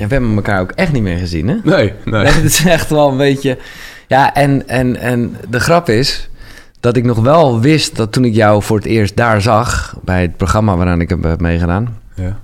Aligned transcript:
Ja, 0.00 0.06
we 0.06 0.12
hebben 0.12 0.34
elkaar 0.34 0.60
ook 0.60 0.70
echt 0.70 0.92
niet 0.92 1.02
meer 1.02 1.18
gezien, 1.18 1.48
hè? 1.48 1.56
Nee, 1.64 1.92
nee. 2.04 2.26
Het 2.32 2.44
is 2.44 2.64
echt 2.64 2.90
wel 2.90 3.10
een 3.10 3.16
beetje... 3.16 3.58
Ja, 4.06 4.34
en, 4.34 4.68
en, 4.68 4.96
en 4.96 5.36
de 5.48 5.60
grap 5.60 5.88
is 5.88 6.28
dat 6.80 6.96
ik 6.96 7.04
nog 7.04 7.18
wel 7.18 7.60
wist 7.60 7.96
dat 7.96 8.12
toen 8.12 8.24
ik 8.24 8.34
jou 8.34 8.62
voor 8.62 8.76
het 8.76 8.86
eerst 8.86 9.16
daar 9.16 9.40
zag... 9.40 9.96
bij 10.04 10.22
het 10.22 10.36
programma 10.36 10.76
waaraan 10.76 11.00
ik 11.00 11.08
heb 11.08 11.40
meegedaan... 11.40 11.98
Ja. 12.14 12.38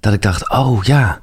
dat 0.00 0.12
ik 0.12 0.22
dacht, 0.22 0.50
oh 0.50 0.84
ja, 0.84 1.20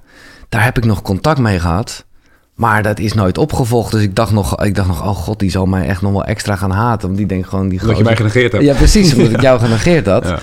daar 0.49 0.63
heb 0.63 0.77
ik 0.77 0.85
nog 0.85 1.01
contact 1.01 1.39
mee 1.39 1.59
gehad... 1.59 2.05
Maar 2.53 2.83
dat 2.83 2.99
is 2.99 3.13
nooit 3.13 3.37
opgevolgd. 3.37 3.91
Dus 3.91 4.01
ik 4.01 4.15
dacht 4.15 4.31
nog, 4.31 4.63
ik 4.63 4.75
dacht 4.75 4.87
nog, 4.87 5.01
oh 5.01 5.15
god, 5.15 5.39
die 5.39 5.51
zal 5.51 5.65
mij 5.65 5.87
echt 5.87 6.01
nog 6.01 6.11
wel 6.11 6.25
extra 6.25 6.55
gaan 6.55 6.71
haten. 6.71 7.07
Want 7.07 7.17
die 7.17 7.27
denkt 7.27 7.47
gewoon 7.47 7.69
die. 7.69 7.79
Dat 7.85 7.97
je 7.97 8.03
mij 8.03 8.15
genegeerd 8.15 8.51
hebt. 8.51 8.63
Ja, 8.63 8.73
precies, 8.73 9.13
omdat 9.13 9.31
ik 9.37 9.41
jou 9.41 9.59
genegeerd 9.59 10.05
had. 10.05 10.23
Ja. 10.27 10.39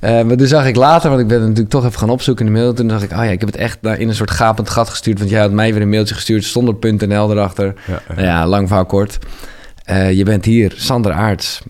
Uh, 0.00 0.22
maar 0.22 0.36
toen 0.36 0.46
zag 0.46 0.66
ik 0.66 0.76
later, 0.76 1.08
want 1.08 1.22
ik 1.22 1.28
ben 1.28 1.40
natuurlijk 1.40 1.68
toch 1.68 1.84
even 1.84 1.98
gaan 1.98 2.10
opzoeken 2.10 2.46
in 2.46 2.52
de 2.52 2.58
mail. 2.58 2.72
Toen 2.72 2.88
dacht 2.88 3.02
ik, 3.02 3.10
oh 3.10 3.16
ja, 3.16 3.22
ik 3.30 3.40
heb 3.40 3.48
het 3.48 3.58
echt 3.58 3.78
in 3.82 4.08
een 4.08 4.14
soort 4.14 4.30
gapend 4.30 4.70
gat 4.70 4.88
gestuurd. 4.88 5.18
Want 5.18 5.30
jij 5.30 5.40
had 5.40 5.50
mij 5.50 5.72
weer 5.72 5.82
een 5.82 5.88
mailtje 5.88 6.14
gestuurd 6.14 6.44
zonder 6.44 6.74
.nl 6.80 7.30
erachter. 7.30 7.74
Ja, 7.86 8.02
ja. 8.08 8.14
Nou 8.14 8.26
ja, 8.26 8.46
lang 8.46 8.66
verhaal 8.68 8.86
kort. 8.86 9.18
Uh, 9.90 10.12
je 10.12 10.24
bent 10.24 10.44
hier, 10.44 10.72
Sander 10.76 11.12
Aarts. 11.12 11.62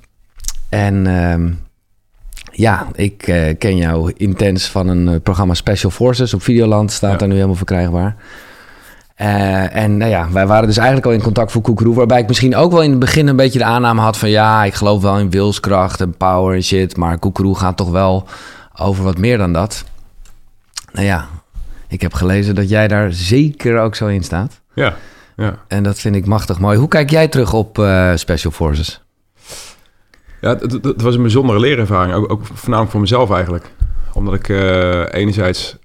En 0.68 1.06
uh, 1.06 1.52
ja, 2.52 2.86
ik 2.94 3.26
uh, 3.26 3.54
ken 3.58 3.76
jou 3.76 4.12
intens 4.16 4.70
van 4.70 4.88
een 4.88 5.22
programma 5.22 5.54
Special 5.54 5.90
Forces 5.90 6.34
op 6.34 6.42
Videoland. 6.42 6.92
Staat 6.92 7.18
daar 7.18 7.28
nu 7.28 7.34
helemaal 7.34 7.54
verkrijgbaar. 7.54 8.16
Uh, 9.20 9.76
en 9.76 9.96
nou 9.96 10.10
ja, 10.10 10.28
wij 10.30 10.46
waren 10.46 10.66
dus 10.66 10.76
eigenlijk 10.76 11.06
al 11.06 11.12
in 11.12 11.22
contact 11.22 11.52
voor 11.52 11.62
Koekeroe. 11.62 11.94
Waarbij 11.94 12.20
ik 12.20 12.28
misschien 12.28 12.56
ook 12.56 12.72
wel 12.72 12.82
in 12.82 12.90
het 12.90 12.98
begin 12.98 13.26
een 13.26 13.36
beetje 13.36 13.58
de 13.58 13.64
aanname 13.64 14.00
had 14.00 14.18
van... 14.18 14.30
ja, 14.30 14.64
ik 14.64 14.74
geloof 14.74 15.02
wel 15.02 15.18
in 15.18 15.30
wilskracht 15.30 16.00
en 16.00 16.16
power 16.16 16.54
en 16.54 16.62
shit... 16.62 16.96
maar 16.96 17.18
Koekeroe 17.18 17.58
gaat 17.58 17.76
toch 17.76 17.90
wel 17.90 18.28
over 18.78 19.04
wat 19.04 19.18
meer 19.18 19.38
dan 19.38 19.52
dat. 19.52 19.84
Nou 20.92 21.06
ja, 21.06 21.28
ik 21.88 22.00
heb 22.00 22.14
gelezen 22.14 22.54
dat 22.54 22.68
jij 22.68 22.88
daar 22.88 23.12
zeker 23.12 23.78
ook 23.78 23.94
zo 23.94 24.06
in 24.06 24.24
staat. 24.24 24.60
Ja, 24.74 24.94
ja. 25.36 25.58
En 25.68 25.82
dat 25.82 25.98
vind 25.98 26.16
ik 26.16 26.26
machtig 26.26 26.58
mooi. 26.58 26.78
Hoe 26.78 26.88
kijk 26.88 27.10
jij 27.10 27.28
terug 27.28 27.52
op 27.52 27.78
uh, 27.78 28.12
Special 28.14 28.52
Forces? 28.52 29.02
Ja, 30.40 30.56
het, 30.56 30.72
het, 30.82 31.02
was 31.02 31.14
een 31.14 31.22
bijzondere 31.22 31.60
leerervaring. 31.60 32.14
Ook, 32.14 32.32
ook 32.32 32.46
voornamelijk 32.46 32.90
voor 32.90 33.00
mezelf 33.00 33.30
eigenlijk. 33.30 33.70
Omdat 34.12 34.34
ik 34.34 34.48
uh, 34.48 35.04
enerzijds 35.10 35.76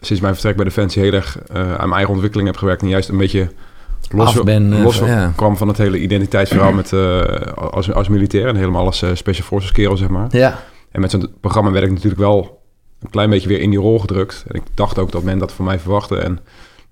sinds 0.00 0.22
mijn 0.22 0.34
vertrek 0.34 0.56
bij 0.56 0.64
Defensie 0.64 1.02
heel 1.02 1.12
erg 1.12 1.38
uh, 1.52 1.56
aan 1.56 1.78
mijn 1.78 1.92
eigen 1.92 2.10
ontwikkeling 2.10 2.48
heb 2.48 2.56
gewerkt. 2.56 2.82
En 2.82 2.88
juist 2.88 3.08
een 3.08 3.16
beetje 3.16 3.50
los, 4.10 4.42
ben, 4.42 4.72
uh, 4.72 4.82
los 4.82 4.98
ja. 4.98 5.32
kwam 5.36 5.56
van 5.56 5.68
het 5.68 5.78
hele 5.78 5.98
identiteitsverhaal 5.98 6.72
met, 6.72 6.92
uh, 6.92 7.22
als, 7.54 7.92
als 7.92 8.08
militair. 8.08 8.46
En 8.46 8.56
helemaal 8.56 8.84
als 8.84 9.04
Special 9.12 9.46
Forces 9.46 9.72
kerel, 9.72 9.96
zeg 9.96 10.08
maar. 10.08 10.26
Ja. 10.30 10.58
En 10.90 11.00
met 11.00 11.10
zo'n 11.10 11.30
programma 11.40 11.70
werd 11.70 11.84
ik 11.84 11.90
natuurlijk 11.90 12.20
wel 12.20 12.62
een 13.00 13.10
klein 13.10 13.30
beetje 13.30 13.48
weer 13.48 13.60
in 13.60 13.70
die 13.70 13.78
rol 13.78 13.98
gedrukt. 13.98 14.44
En 14.48 14.54
ik 14.54 14.62
dacht 14.74 14.98
ook 14.98 15.12
dat 15.12 15.22
men 15.22 15.38
dat 15.38 15.52
van 15.52 15.64
mij 15.64 15.78
verwachtte. 15.78 16.16
En 16.16 16.38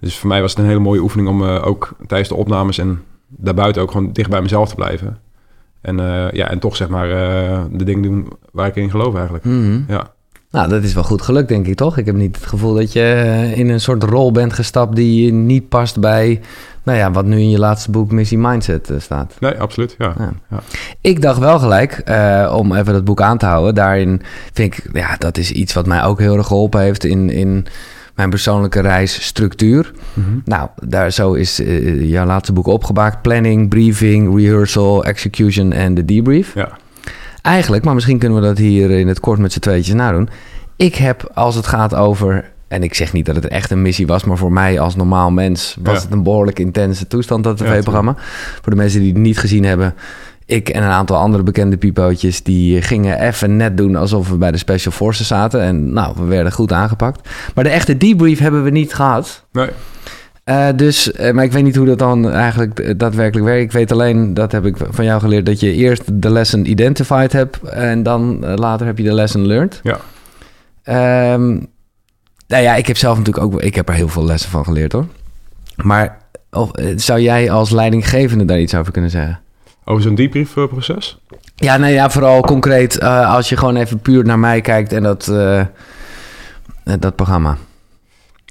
dus 0.00 0.18
voor 0.18 0.28
mij 0.28 0.40
was 0.40 0.50
het 0.50 0.60
een 0.60 0.66
hele 0.66 0.80
mooie 0.80 1.00
oefening 1.00 1.28
om 1.28 1.42
ook 1.42 1.96
tijdens 2.06 2.28
de 2.28 2.34
opnames 2.34 2.78
en 2.78 3.02
daarbuiten 3.28 3.82
ook 3.82 3.90
gewoon 3.90 4.12
dicht 4.12 4.30
bij 4.30 4.42
mezelf 4.42 4.68
te 4.68 4.74
blijven. 4.74 5.18
En, 5.80 5.96
ja, 6.32 6.50
en 6.50 6.58
toch 6.58 6.76
zeg 6.76 6.88
maar 6.88 7.08
de 7.70 7.84
dingen 7.84 8.02
doen 8.02 8.32
waar 8.52 8.66
ik 8.66 8.76
in 8.76 8.90
geloof 8.90 9.14
eigenlijk. 9.14 9.44
Mm 9.44 9.62
-hmm. 9.62 9.84
Ja. 9.88 10.14
Nou, 10.56 10.68
dat 10.68 10.82
is 10.82 10.94
wel 10.94 11.02
goed 11.02 11.22
gelukt, 11.22 11.48
denk 11.48 11.66
ik 11.66 11.76
toch? 11.76 11.98
Ik 11.98 12.06
heb 12.06 12.14
niet 12.14 12.36
het 12.36 12.46
gevoel 12.46 12.74
dat 12.74 12.92
je 12.92 13.00
eh, 13.00 13.58
in 13.58 13.68
een 13.68 13.80
soort 13.80 14.02
rol 14.02 14.32
bent 14.32 14.52
gestapt 14.52 14.96
die 14.96 15.32
niet 15.32 15.68
past 15.68 16.00
bij, 16.00 16.40
nou 16.82 16.98
ja, 16.98 17.10
wat 17.10 17.24
nu 17.24 17.38
in 17.38 17.50
je 17.50 17.58
laatste 17.58 17.90
boek 17.90 18.10
Missie 18.10 18.38
Mindset 18.38 18.90
uh, 18.90 19.00
staat. 19.00 19.34
Nee, 19.40 19.60
absoluut, 19.60 19.94
ja. 19.98 20.14
ja. 20.18 20.32
ja. 20.50 20.60
Ik 21.00 21.22
dacht 21.22 21.38
wel 21.38 21.58
gelijk, 21.58 22.02
uh, 22.08 22.54
om 22.56 22.74
even 22.74 22.92
dat 22.92 23.04
boek 23.04 23.20
aan 23.20 23.38
te 23.38 23.46
houden, 23.46 23.74
daarin 23.74 24.22
vind 24.52 24.74
ik, 24.74 24.88
ja, 24.92 25.16
dat 25.18 25.38
is 25.38 25.52
iets 25.52 25.72
wat 25.72 25.86
mij 25.86 26.04
ook 26.04 26.18
heel 26.18 26.36
erg 26.36 26.46
geholpen 26.46 26.80
heeft 26.80 27.04
in, 27.04 27.30
in 27.30 27.66
mijn 28.14 28.30
persoonlijke 28.30 28.80
reisstructuur. 28.80 29.92
Mm 30.14 30.24
-hmm. 30.24 30.42
Nou, 30.44 30.68
daar 30.82 31.10
zo 31.10 31.32
is 31.32 31.60
uh, 31.60 32.10
jouw 32.10 32.26
laatste 32.26 32.52
boek 32.52 32.66
opgemaakt. 32.66 33.22
Planning, 33.22 33.68
briefing, 33.68 34.36
rehearsal, 34.36 35.04
execution 35.04 35.72
en 35.72 35.94
de 35.94 36.04
debrief. 36.04 36.54
Ja. 36.54 36.78
Eigenlijk, 37.46 37.84
maar 37.84 37.94
misschien 37.94 38.18
kunnen 38.18 38.40
we 38.40 38.46
dat 38.46 38.58
hier 38.58 38.90
in 38.90 39.08
het 39.08 39.20
kort 39.20 39.38
met 39.38 39.52
z'n 39.52 39.58
tweetjes 39.58 39.94
nadoen. 39.94 40.28
Ik 40.76 40.94
heb, 40.94 41.30
als 41.34 41.54
het 41.54 41.66
gaat 41.66 41.94
over... 41.94 42.50
En 42.68 42.82
ik 42.82 42.94
zeg 42.94 43.12
niet 43.12 43.26
dat 43.26 43.34
het 43.34 43.48
echt 43.48 43.70
een 43.70 43.82
missie 43.82 44.06
was, 44.06 44.24
maar 44.24 44.36
voor 44.36 44.52
mij 44.52 44.80
als 44.80 44.96
normaal 44.96 45.30
mens 45.30 45.76
was 45.82 45.94
Ja. 45.96 46.02
het 46.02 46.12
een 46.12 46.22
behoorlijk 46.22 46.58
intense 46.58 47.06
toestand, 47.06 47.44
dat 47.44 47.58
Ja, 47.58 47.64
tv-programma. 47.64 48.14
voor 48.62 48.70
de 48.72 48.76
mensen 48.76 49.00
die 49.00 49.12
het 49.12 49.18
niet 49.18 49.38
gezien 49.38 49.64
hebben, 49.64 49.94
ik 50.46 50.68
en 50.68 50.82
een 50.82 50.88
aantal 50.90 51.16
andere 51.16 51.42
bekende 51.42 51.76
pipootjes, 51.76 52.42
die 52.42 52.82
gingen 52.82 53.20
even 53.20 53.56
net 53.56 53.76
doen 53.76 53.96
alsof 53.96 54.28
we 54.28 54.36
bij 54.36 54.50
de 54.50 54.58
Special 54.58 54.92
Forces 54.92 55.26
zaten. 55.26 55.60
En 55.60 55.92
nou, 55.92 56.14
we 56.16 56.24
werden 56.24 56.52
goed 56.52 56.72
aangepakt. 56.72 57.28
Maar 57.54 57.64
de 57.64 57.70
echte 57.70 57.96
debrief 57.96 58.38
hebben 58.38 58.62
we 58.64 58.70
niet 58.70 58.94
gehad. 58.94 59.44
Nee, 59.52 59.68
Eh, 60.46 60.68
dus, 60.76 61.12
eh, 61.12 61.32
maar 61.32 61.44
ik 61.44 61.52
weet 61.52 61.62
niet 61.62 61.76
hoe 61.76 61.86
dat 61.86 61.98
dan 61.98 62.30
eigenlijk 62.30 62.78
eh, 62.78 62.94
daadwerkelijk 62.96 63.46
werkt. 63.46 63.62
Ik 63.62 63.72
weet 63.72 63.92
alleen, 63.92 64.34
dat 64.34 64.52
heb 64.52 64.64
ik 64.64 64.76
van 64.90 65.04
jou 65.04 65.20
geleerd, 65.20 65.46
dat 65.46 65.60
je 65.60 65.72
eerst 65.72 66.22
de 66.22 66.30
lesson 66.30 66.70
identified 66.70 67.32
hebt 67.32 67.62
en 67.62 68.02
dan 68.02 68.46
later 68.54 68.86
heb 68.86 68.98
je 68.98 69.04
de 69.04 69.12
lesson 69.12 69.46
learned. 69.46 69.80
ja. 69.82 69.98
Ehm, 70.82 71.46
nou 72.46 72.62
ja, 72.62 72.74
ik 72.74 72.86
heb 72.86 72.96
zelf 72.96 73.18
natuurlijk 73.18 73.44
ook, 73.46 73.60
ik 73.60 73.74
heb 73.74 73.88
er 73.88 73.94
heel 73.94 74.08
veel 74.08 74.24
lessen 74.24 74.50
van 74.50 74.64
geleerd 74.64 74.92
hoor. 74.92 75.06
Maar 75.76 76.18
of, 76.50 76.70
zou 76.96 77.20
jij 77.20 77.50
als 77.50 77.70
leidinggevende 77.70 78.44
daar 78.44 78.60
iets 78.60 78.74
over 78.74 78.92
kunnen 78.92 79.10
zeggen? 79.10 79.40
Over 79.84 80.02
zo'n 80.02 80.14
debriefproces? 80.14 81.18
Ja, 81.56 81.76
nou 81.76 81.92
ja, 81.92 82.10
vooral 82.10 82.40
concreet 82.40 83.00
als 83.02 83.48
je 83.48 83.56
gewoon 83.56 83.76
even 83.76 83.98
puur 83.98 84.24
naar 84.24 84.38
mij 84.38 84.60
kijkt 84.60 84.92
en 84.92 85.02
dat, 85.02 85.24
dat 86.98 87.16
programma. 87.16 87.56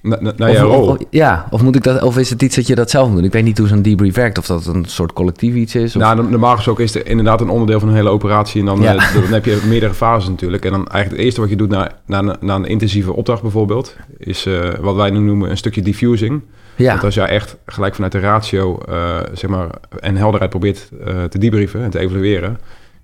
Na, 0.06 0.18
na, 0.20 0.34
naar 0.38 0.52
jouw 0.52 0.68
rol? 0.68 0.98
Ja, 1.10 1.48
of, 1.50 1.62
moet 1.62 1.76
ik 1.76 1.84
dat, 1.84 2.02
of 2.02 2.18
is 2.18 2.30
het 2.30 2.42
iets 2.42 2.56
dat 2.56 2.68
je 2.68 2.76
dat 2.76 2.90
zelf 2.90 3.08
moet 3.08 3.16
doen? 3.16 3.26
Ik 3.26 3.32
weet 3.32 3.44
niet 3.44 3.58
hoe 3.58 3.68
zo'n 3.68 3.82
debrief 3.82 4.16
werkt, 4.16 4.38
of 4.38 4.46
dat 4.46 4.66
een 4.66 4.86
soort 4.88 5.14
collectief 5.14 5.54
iets 5.56 5.76
is. 5.76 5.96
Of... 5.96 6.02
Nou, 6.02 6.30
normaal 6.30 6.56
gesproken 6.56 6.84
is 6.84 6.94
het 6.94 7.08
inderdaad 7.08 7.42
een 7.42 7.50
onderdeel 7.50 7.80
van 7.80 7.90
een 7.90 7.96
hele 7.96 8.10
operatie. 8.10 8.60
En 8.60 8.66
dan, 8.66 8.82
Ja. 8.82 8.96
eh, 8.96 9.14
dan 9.14 9.24
heb 9.34 9.46
je 9.46 9.64
meerdere 9.68 9.94
fases 9.94 10.30
natuurlijk. 10.30 10.66
En 10.66 10.72
dan 10.72 10.80
eigenlijk 10.88 11.12
het 11.12 11.22
eerste 11.26 11.42
wat 11.42 11.50
je 11.50 11.56
doet 11.56 11.70
na, 11.70 11.92
na, 12.06 12.36
na 12.40 12.56
een 12.56 12.66
intensieve 12.66 13.14
opdracht 13.14 13.42
bijvoorbeeld... 13.42 13.96
is 14.18 14.46
eh, 14.46 14.70
wat 14.80 14.96
wij 14.96 15.10
nu 15.10 15.20
noemen 15.20 15.50
een 15.50 15.58
stukje 15.58 15.82
diffusing. 15.82 16.42
ja. 16.76 16.92
Want 16.92 17.04
als 17.04 17.16
jij 17.16 17.28
echt 17.28 17.58
gelijk 17.66 17.96
vanuit 17.96 18.12
de 18.12 18.20
ratio 18.20 18.78
eh, 18.90 19.18
zeg 19.34 19.50
maar, 19.50 19.68
en 20.00 20.16
helderheid 20.16 20.50
probeert 20.50 20.90
te 21.30 21.40
debriefen 21.40 21.84
en 21.84 21.90
te 21.90 22.00
evalueren... 22.00 22.58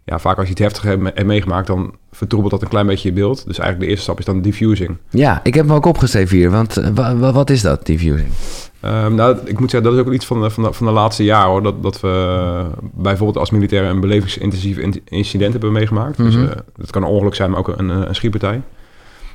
Ja, 0.05 0.19
vaak 0.19 0.35
als 0.37 0.45
je 0.45 0.51
iets 0.51 0.61
heftigs 0.61 0.85
hebt, 0.85 1.01
me- 1.01 1.11
hebt 1.15 1.27
meegemaakt, 1.27 1.67
dan 1.67 1.93
vertroebelt 2.11 2.51
dat 2.51 2.61
een 2.61 2.67
klein 2.67 2.87
beetje 2.87 3.09
je 3.09 3.15
beeld. 3.15 3.37
Dus 3.45 3.57
eigenlijk 3.59 3.79
de 3.79 3.85
eerste 3.87 4.03
stap 4.03 4.19
is 4.19 4.25
dan 4.25 4.41
diffusing. 4.41 4.97
ja, 5.09 5.39
ik 5.43 5.53
heb 5.53 5.65
hem 5.67 5.75
ook 5.75 5.85
opgeschreven 5.85 6.37
hier, 6.37 6.51
want 6.51 6.77
eh, 6.77 6.87
wa- 6.93 7.15
wa- 7.15 7.31
wat 7.31 7.49
is 7.49 7.61
dat, 7.61 7.85
diffusing? 7.85 8.29
Ehm, 8.79 9.15
nou, 9.15 9.37
ik 9.45 9.59
moet 9.59 9.69
zeggen, 9.71 9.89
dat 9.91 9.99
is 9.99 10.05
ook 10.07 10.13
iets 10.13 10.25
van 10.25 10.41
de, 10.41 10.49
van 10.49 10.63
de, 10.63 10.73
van 10.73 10.85
de 10.87 10.93
laatste 10.93 11.23
jaren 11.23 11.49
hoor. 11.49 11.63
Dat, 11.63 11.83
dat 11.83 11.99
we 11.99 12.07
eh, 12.07 12.65
bijvoorbeeld 12.93 13.37
als 13.37 13.49
militair 13.51 13.83
een 13.83 13.99
belevingsintensief 13.99 14.77
in- 14.77 15.01
incident 15.05 15.51
hebben 15.51 15.71
meegemaakt. 15.71 16.17
Dus 16.17 16.35
Mhm. 16.35 16.45
eh, 16.45 16.55
dat 16.75 16.89
kan 16.91 17.03
een 17.03 17.09
ongeluk 17.09 17.35
zijn, 17.35 17.49
maar 17.49 17.59
ook 17.59 17.67
een, 17.67 17.89
een, 17.89 18.07
een 18.07 18.15
schietpartij. 18.15 18.61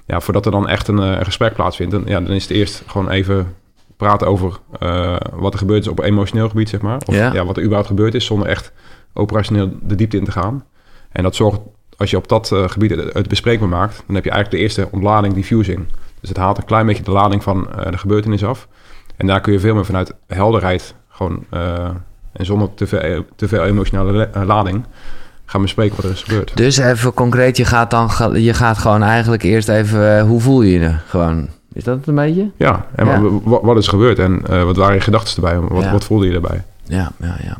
Ja, 0.06 0.21
voordat 0.21 0.44
er 0.47 0.50
dan 0.53 0.69
echt 0.69 0.88
een, 0.88 0.99
eh, 0.99 1.10
een 1.19 1.25
gesprek 1.25 1.55
plaatsvindt, 1.55 1.93
dan, 1.93 2.03
ja, 2.06 2.21
dan 2.21 2.34
is 2.34 2.43
het 2.43 2.53
eerst 2.53 2.82
gewoon 2.87 3.10
even 3.10 3.55
praten 3.97 4.26
over 4.26 4.59
eh, 4.78 5.16
wat 5.32 5.53
er 5.53 5.59
gebeurd 5.59 5.81
is 5.82 5.88
op 5.88 6.00
emotioneel 6.00 6.49
gebied, 6.49 6.69
zeg 6.69 6.81
maar. 6.81 6.99
Of 7.06 7.15
Ja. 7.15 7.32
ja. 7.32 7.44
wat 7.44 7.56
er 7.56 7.62
überhaupt 7.62 7.88
gebeurd 7.88 8.15
is, 8.15 8.25
zonder 8.25 8.49
echt 8.49 8.72
operationeel 9.16 9.71
de 9.82 9.94
diepte 9.94 10.16
in 10.16 10.25
te 10.25 10.31
gaan. 10.32 10.65
En 11.12 11.22
dat 11.22 11.34
zorgt, 11.34 11.60
als 11.97 12.10
je 12.10 12.16
op 12.16 12.28
dat 12.28 12.53
eh, 12.53 12.69
gebied 12.69 12.91
het, 12.91 13.28
bespreekbaar 13.28 13.69
maakt, 13.69 14.03
dan 14.06 14.15
heb 14.15 14.25
je 14.25 14.31
eigenlijk 14.31 14.60
de 14.60 14.65
eerste 14.69 14.88
ontlading, 14.91 15.34
diffusing. 15.34 15.84
Dus 16.21 16.28
het 16.28 16.38
haalt 16.38 16.59
een 16.59 16.65
klein 16.65 16.87
beetje 16.87 17.03
de 17.03 17.10
lading 17.10 17.43
van 17.43 17.69
eh, 17.78 17.91
de 17.91 17.99
gebeurtenis 17.99 18.44
af. 18.44 18.69
En 19.16 19.26
daar 19.26 19.41
kun 19.41 19.53
je 19.53 19.60
veel 19.60 19.75
meer 19.75 19.84
vanuit 19.84 20.15
helderheid, 20.26 20.94
gewoon 21.09 21.44
eh, 21.50 21.88
en 22.32 22.44
zonder 22.47 22.75
te 22.75 22.87
veel, 22.87 23.25
te 23.37 23.49
veel 23.49 23.65
emotionele 23.65 24.12
le- 24.32 24.44
lading, 24.44 24.84
gaan 25.44 25.62
bespreken 25.62 25.97
wat 25.97 26.05
er 26.05 26.10
is 26.10 26.22
gebeurd. 26.22 26.56
Dus 26.56 26.76
even 26.76 27.15
concreet, 27.15 27.56
je 27.56 27.65
gaat 27.65 27.91
dan 27.91 28.10
je 28.43 28.55
gaat 28.55 28.78
gewoon 28.78 29.03
eigenlijk 29.03 29.43
eerst 29.43 29.69
even, 29.69 30.21
hoe 30.21 30.41
voel 30.41 30.62
je 30.62 30.78
je 30.78 30.94
gewoon? 31.06 31.49
Is 31.72 31.84
dat 31.84 31.97
het 31.97 32.06
een 32.06 32.15
beetje? 32.15 32.50
Ja, 32.56 32.87
en 32.94 33.06
Ja. 33.06 33.21
wat 33.62 33.76
is 33.76 33.88
gebeurd 33.88 34.19
en 34.19 34.64
wat 34.64 34.76
waren 34.76 34.94
je 34.94 35.00
gedachten 35.00 35.35
erbij? 35.44 35.69
Wat, 35.69 35.82
Ja. 35.82 35.93
wat 35.93 36.05
voelde 36.05 36.26
je 36.26 36.35
erbij? 36.35 36.64
Ja, 36.85 37.12
ja, 37.20 37.37
ja. 37.43 37.56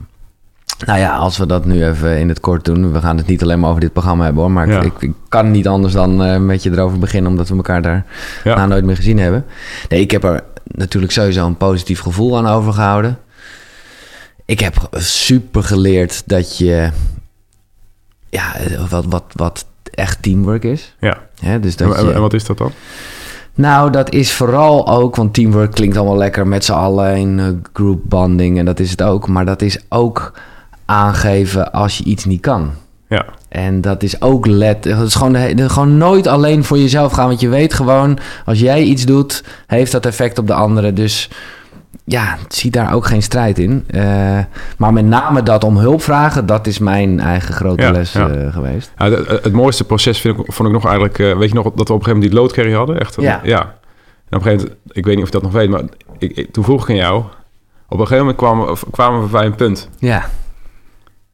Nou 0.87 0.99
ja, 0.99 1.17
als 1.17 1.39
we 1.39 1.47
dat 1.47 1.65
nu 1.65 1.85
even 1.87 2.19
in 2.19 2.29
het 2.29 2.41
kort 2.41 2.65
doen. 2.65 2.93
We 2.93 3.01
gaan 3.01 3.17
het 3.17 3.27
niet 3.27 3.43
alleen 3.43 3.61
maar 3.61 3.69
over 3.69 3.81
dit 3.81 3.93
programma 3.93 4.25
hebben 4.25 4.43
hoor. 4.43 4.53
Maar 4.53 4.67
ik- 4.67 4.73
Ja. 4.73 4.81
ik, 4.83 4.93
ik 5.01 5.13
kan 5.29 5.51
niet 5.51 5.69
anders 5.69 5.93
dan 5.93 6.25
eh, 6.25 6.39
met 6.39 6.63
je 6.63 6.71
erover 6.71 6.99
beginnen. 6.99 7.31
Omdat 7.31 7.49
we 7.49 7.57
elkaar 7.57 7.83
daar 7.83 8.05
Ja. 8.45 8.55
nou 8.57 8.69
nooit 8.69 8.85
meer 8.85 8.97
gezien 8.97 9.19
hebben. 9.19 9.45
Nee, 9.89 10.01
ik 10.01 10.11
heb 10.11 10.25
er 10.25 10.43
natuurlijk 10.65 11.13
sowieso 11.13 11.47
een 11.47 11.57
positief 11.57 12.01
gevoel 12.01 12.37
aan 12.37 12.47
overgehouden. 12.47 13.19
Ik 14.45 14.61
heb 14.61 14.89
super 14.93 15.63
geleerd 15.63 16.23
dat 16.27 16.59
je... 16.59 16.91
Ja, 18.29 18.53
wat, 18.91 19.05
wat, 19.09 19.25
wat 19.33 19.67
echt 19.95 20.23
teamwork 20.23 20.65
is. 20.65 20.95
Ja. 21.01 21.19
Dus 21.61 21.75
En, 21.77 21.87
dat 21.89 21.97
en- 21.97 22.07
je, 22.07 22.13
en 22.13 22.21
wat 22.21 22.33
is 22.35 22.45
dat 22.45 22.59
dan? 22.59 22.73
nou, 23.55 23.91
dat 23.91 24.13
is 24.13 24.33
vooral 24.33 24.89
ook, 24.89 25.17
want 25.17 25.35
teamwork 25.35 25.71
klinkt 25.73 25.97
allemaal 25.97 26.17
lekker 26.17 26.47
met 26.47 26.65
z'n 26.65 26.73
allen 26.73 27.17
in 27.17 27.39
eh, 27.39 27.47
group 27.73 28.01
banding 28.05 28.59
en 28.59 28.65
dat 28.65 28.81
is 28.81 28.91
het 28.91 29.03
ook. 29.03 29.29
Maar 29.29 29.45
dat 29.45 29.63
is 29.63 29.79
ook 29.89 30.33
aangeven 30.87 31.73
als 31.73 31.99
je 31.99 32.05
iets 32.05 32.25
niet 32.25 32.41
kan. 32.41 32.71
Ja. 33.09 33.25
En 33.49 33.81
dat 33.81 34.03
is 34.03 34.21
ook 34.23 34.47
let. 34.47 34.83
Dat 34.83 35.07
is 35.07 35.15
gewoon, 35.15 35.37
gewoon 35.71 35.97
nooit 35.97 36.27
alleen 36.27 36.65
voor 36.65 36.79
jezelf 36.79 37.13
gaan. 37.13 37.29
Want 37.29 37.41
je 37.41 37.49
weet 37.49 37.75
gewoon, 37.75 38.19
als 38.45 38.61
jij 38.61 38.83
iets 38.83 39.05
doet, 39.05 39.45
heeft 39.67 39.93
dat 39.93 40.07
effect 40.07 40.39
op 40.39 40.47
de 40.47 40.55
anderen. 40.55 40.95
Dus 40.95 41.31
ja, 42.05 42.37
zie 42.49 42.71
daar 42.71 42.95
ook 42.95 43.07
geen 43.07 43.23
strijd 43.23 43.59
in. 43.59 43.85
Uh, 43.91 44.39
maar 44.79 44.93
met 44.93 45.05
name 45.05 45.43
dat 45.43 45.65
om 45.65 45.77
hulp 45.77 46.03
vragen, 46.03 46.47
dat 46.47 46.67
is 46.67 46.79
mijn 46.79 47.21
eigen 47.21 47.55
grote 47.55 47.83
Ja, 47.83 47.91
les 47.91 48.13
ja. 48.13 48.29
eh, 48.29 48.53
geweest. 48.53 48.93
Ja, 48.99 49.11
het, 49.11 49.29
het 49.29 49.53
mooiste 49.53 49.85
proces 49.85 50.21
vind 50.21 50.39
ik, 50.39 50.53
vond 50.53 50.69
ik 50.69 50.75
nog 50.75 50.85
eigenlijk... 50.85 51.19
eh, 51.19 51.37
weet 51.39 51.49
je 51.49 51.55
nog 51.55 51.65
dat 51.65 51.75
we 51.75 51.81
op 51.81 51.89
een 51.89 52.05
gegeven 52.05 52.13
moment 52.13 52.31
die 52.31 52.41
loodcarry 52.41 52.73
hadden? 52.73 53.01
Echt, 53.01 53.15
Ja. 53.21 53.41
ja. 53.43 53.61
En 53.61 53.67
op 53.67 53.73
een 54.29 54.43
gegeven 54.43 54.57
moment, 54.67 54.79
ik 54.97 55.05
weet 55.05 55.15
niet 55.15 55.25
of 55.25 55.31
je 55.31 55.39
dat 55.39 55.43
nog 55.43 55.53
weet... 55.53 55.71
maar 55.71 55.83
ik, 56.19 56.37
ik- 56.37 56.53
toen 56.53 56.65
vroeg 56.65 56.83
ik 56.83 56.89
aan 56.89 56.97
jou... 56.97 57.17
Op 57.89 57.99
een 58.01 58.07
gegeven 58.07 58.19
moment 58.19 58.37
kwamen, 58.37 58.67
we- 58.67 58.91
kwamen 58.91 59.23
we 59.23 59.27
bij 59.29 59.47
een 59.47 59.55
punt. 59.55 59.89
Ja, 59.99 60.25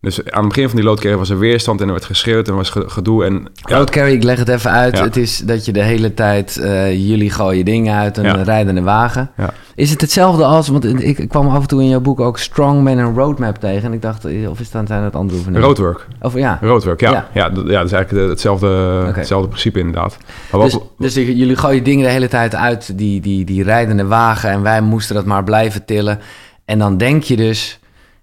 Dus 0.02 0.30
aan 0.30 0.40
het 0.44 0.48
begin 0.48 0.66
van 0.68 0.76
die 0.76 0.84
loodcarry 0.84 1.16
was 1.16 1.30
er 1.30 1.38
weerstand... 1.38 1.80
en 1.80 1.86
er 1.86 1.92
werd 1.92 2.04
geschreeuwd 2.04 2.46
en 2.46 2.50
er 2.52 2.58
was 2.58 2.70
ge- 2.70 2.88
gedoe. 2.88 3.24
En, 3.24 3.46
ja, 3.54 3.84
carry, 3.84 4.12
ik 4.12 4.22
leg 4.22 4.38
het 4.38 4.48
even 4.48 4.70
uit. 4.70 4.96
Ja. 4.96 5.04
Het 5.04 5.16
is 5.16 5.38
dat 5.38 5.64
je 5.64 5.72
de 5.72 5.82
hele 5.82 6.14
tijd, 6.14 6.56
eh, 6.56 7.08
jullie 7.08 7.30
gooien 7.30 7.64
dingen 7.64 7.94
uit 7.96 8.16
een 8.16 8.24
Ja. 8.24 8.42
rijdende 8.42 8.82
wagen. 8.82 9.30
Is 9.74 9.90
het 9.90 10.00
hetzelfde 10.00 10.44
als, 10.44 10.68
want 10.68 11.02
ik, 11.02 11.28
kwam 11.28 11.48
af 11.48 11.60
en 11.62 11.66
toe 11.68 11.82
in 11.82 11.88
jouw 11.88 12.00
boek 12.00 12.20
ook 12.20 12.38
Strongman 12.38 12.98
en 12.98 13.14
Roadmap 13.14 13.56
tegen. 13.58 13.82
En 13.82 13.92
ik 13.92 14.02
dacht, 14.02 14.24
eh, 14.24 14.50
of 14.50 14.60
is 14.60 14.70
dan 14.70 14.86
zijn 14.86 15.02
het 15.02 15.14
andere 15.16 15.38
oefeningen? 15.38 15.66
roadwork. 15.66 16.06
Of 16.20 16.34
ja. 16.34 16.58
Roadwork, 16.60 17.00
ja. 17.00 17.10
Ja. 17.10 17.28
Ja, 17.34 17.48
dat, 17.48 17.54
dat 17.66 17.84
is 17.84 17.92
eigenlijk 17.92 18.10
de- 18.10 18.30
hetzelfde, 18.30 18.66
hetzelfde 19.14 19.48
principe 19.48 19.78
inderdaad. 19.78 20.16
Maar 20.50 20.60
wat, 20.60 20.70
Dus, 20.98 21.14
dus 21.14 21.26
jullie 21.26 21.56
gooien 21.56 21.84
dingen 21.84 22.04
de 22.04 22.10
hele 22.10 22.28
tijd 22.28 22.54
uit, 22.54 22.98
die, 22.98 23.20
die, 23.20 23.44
die 23.44 23.62
rijdende 23.62 24.04
wagen. 24.06 24.50
En 24.50 24.62
wij 24.62 24.80
moesten 24.80 25.14
dat 25.14 25.24
maar 25.24 25.44
blijven 25.44 25.84
tillen. 25.84 26.18
En 26.64 26.78
dan 26.78 26.96
denk 26.96 27.22
je 27.22 27.36
dus, 27.36 27.78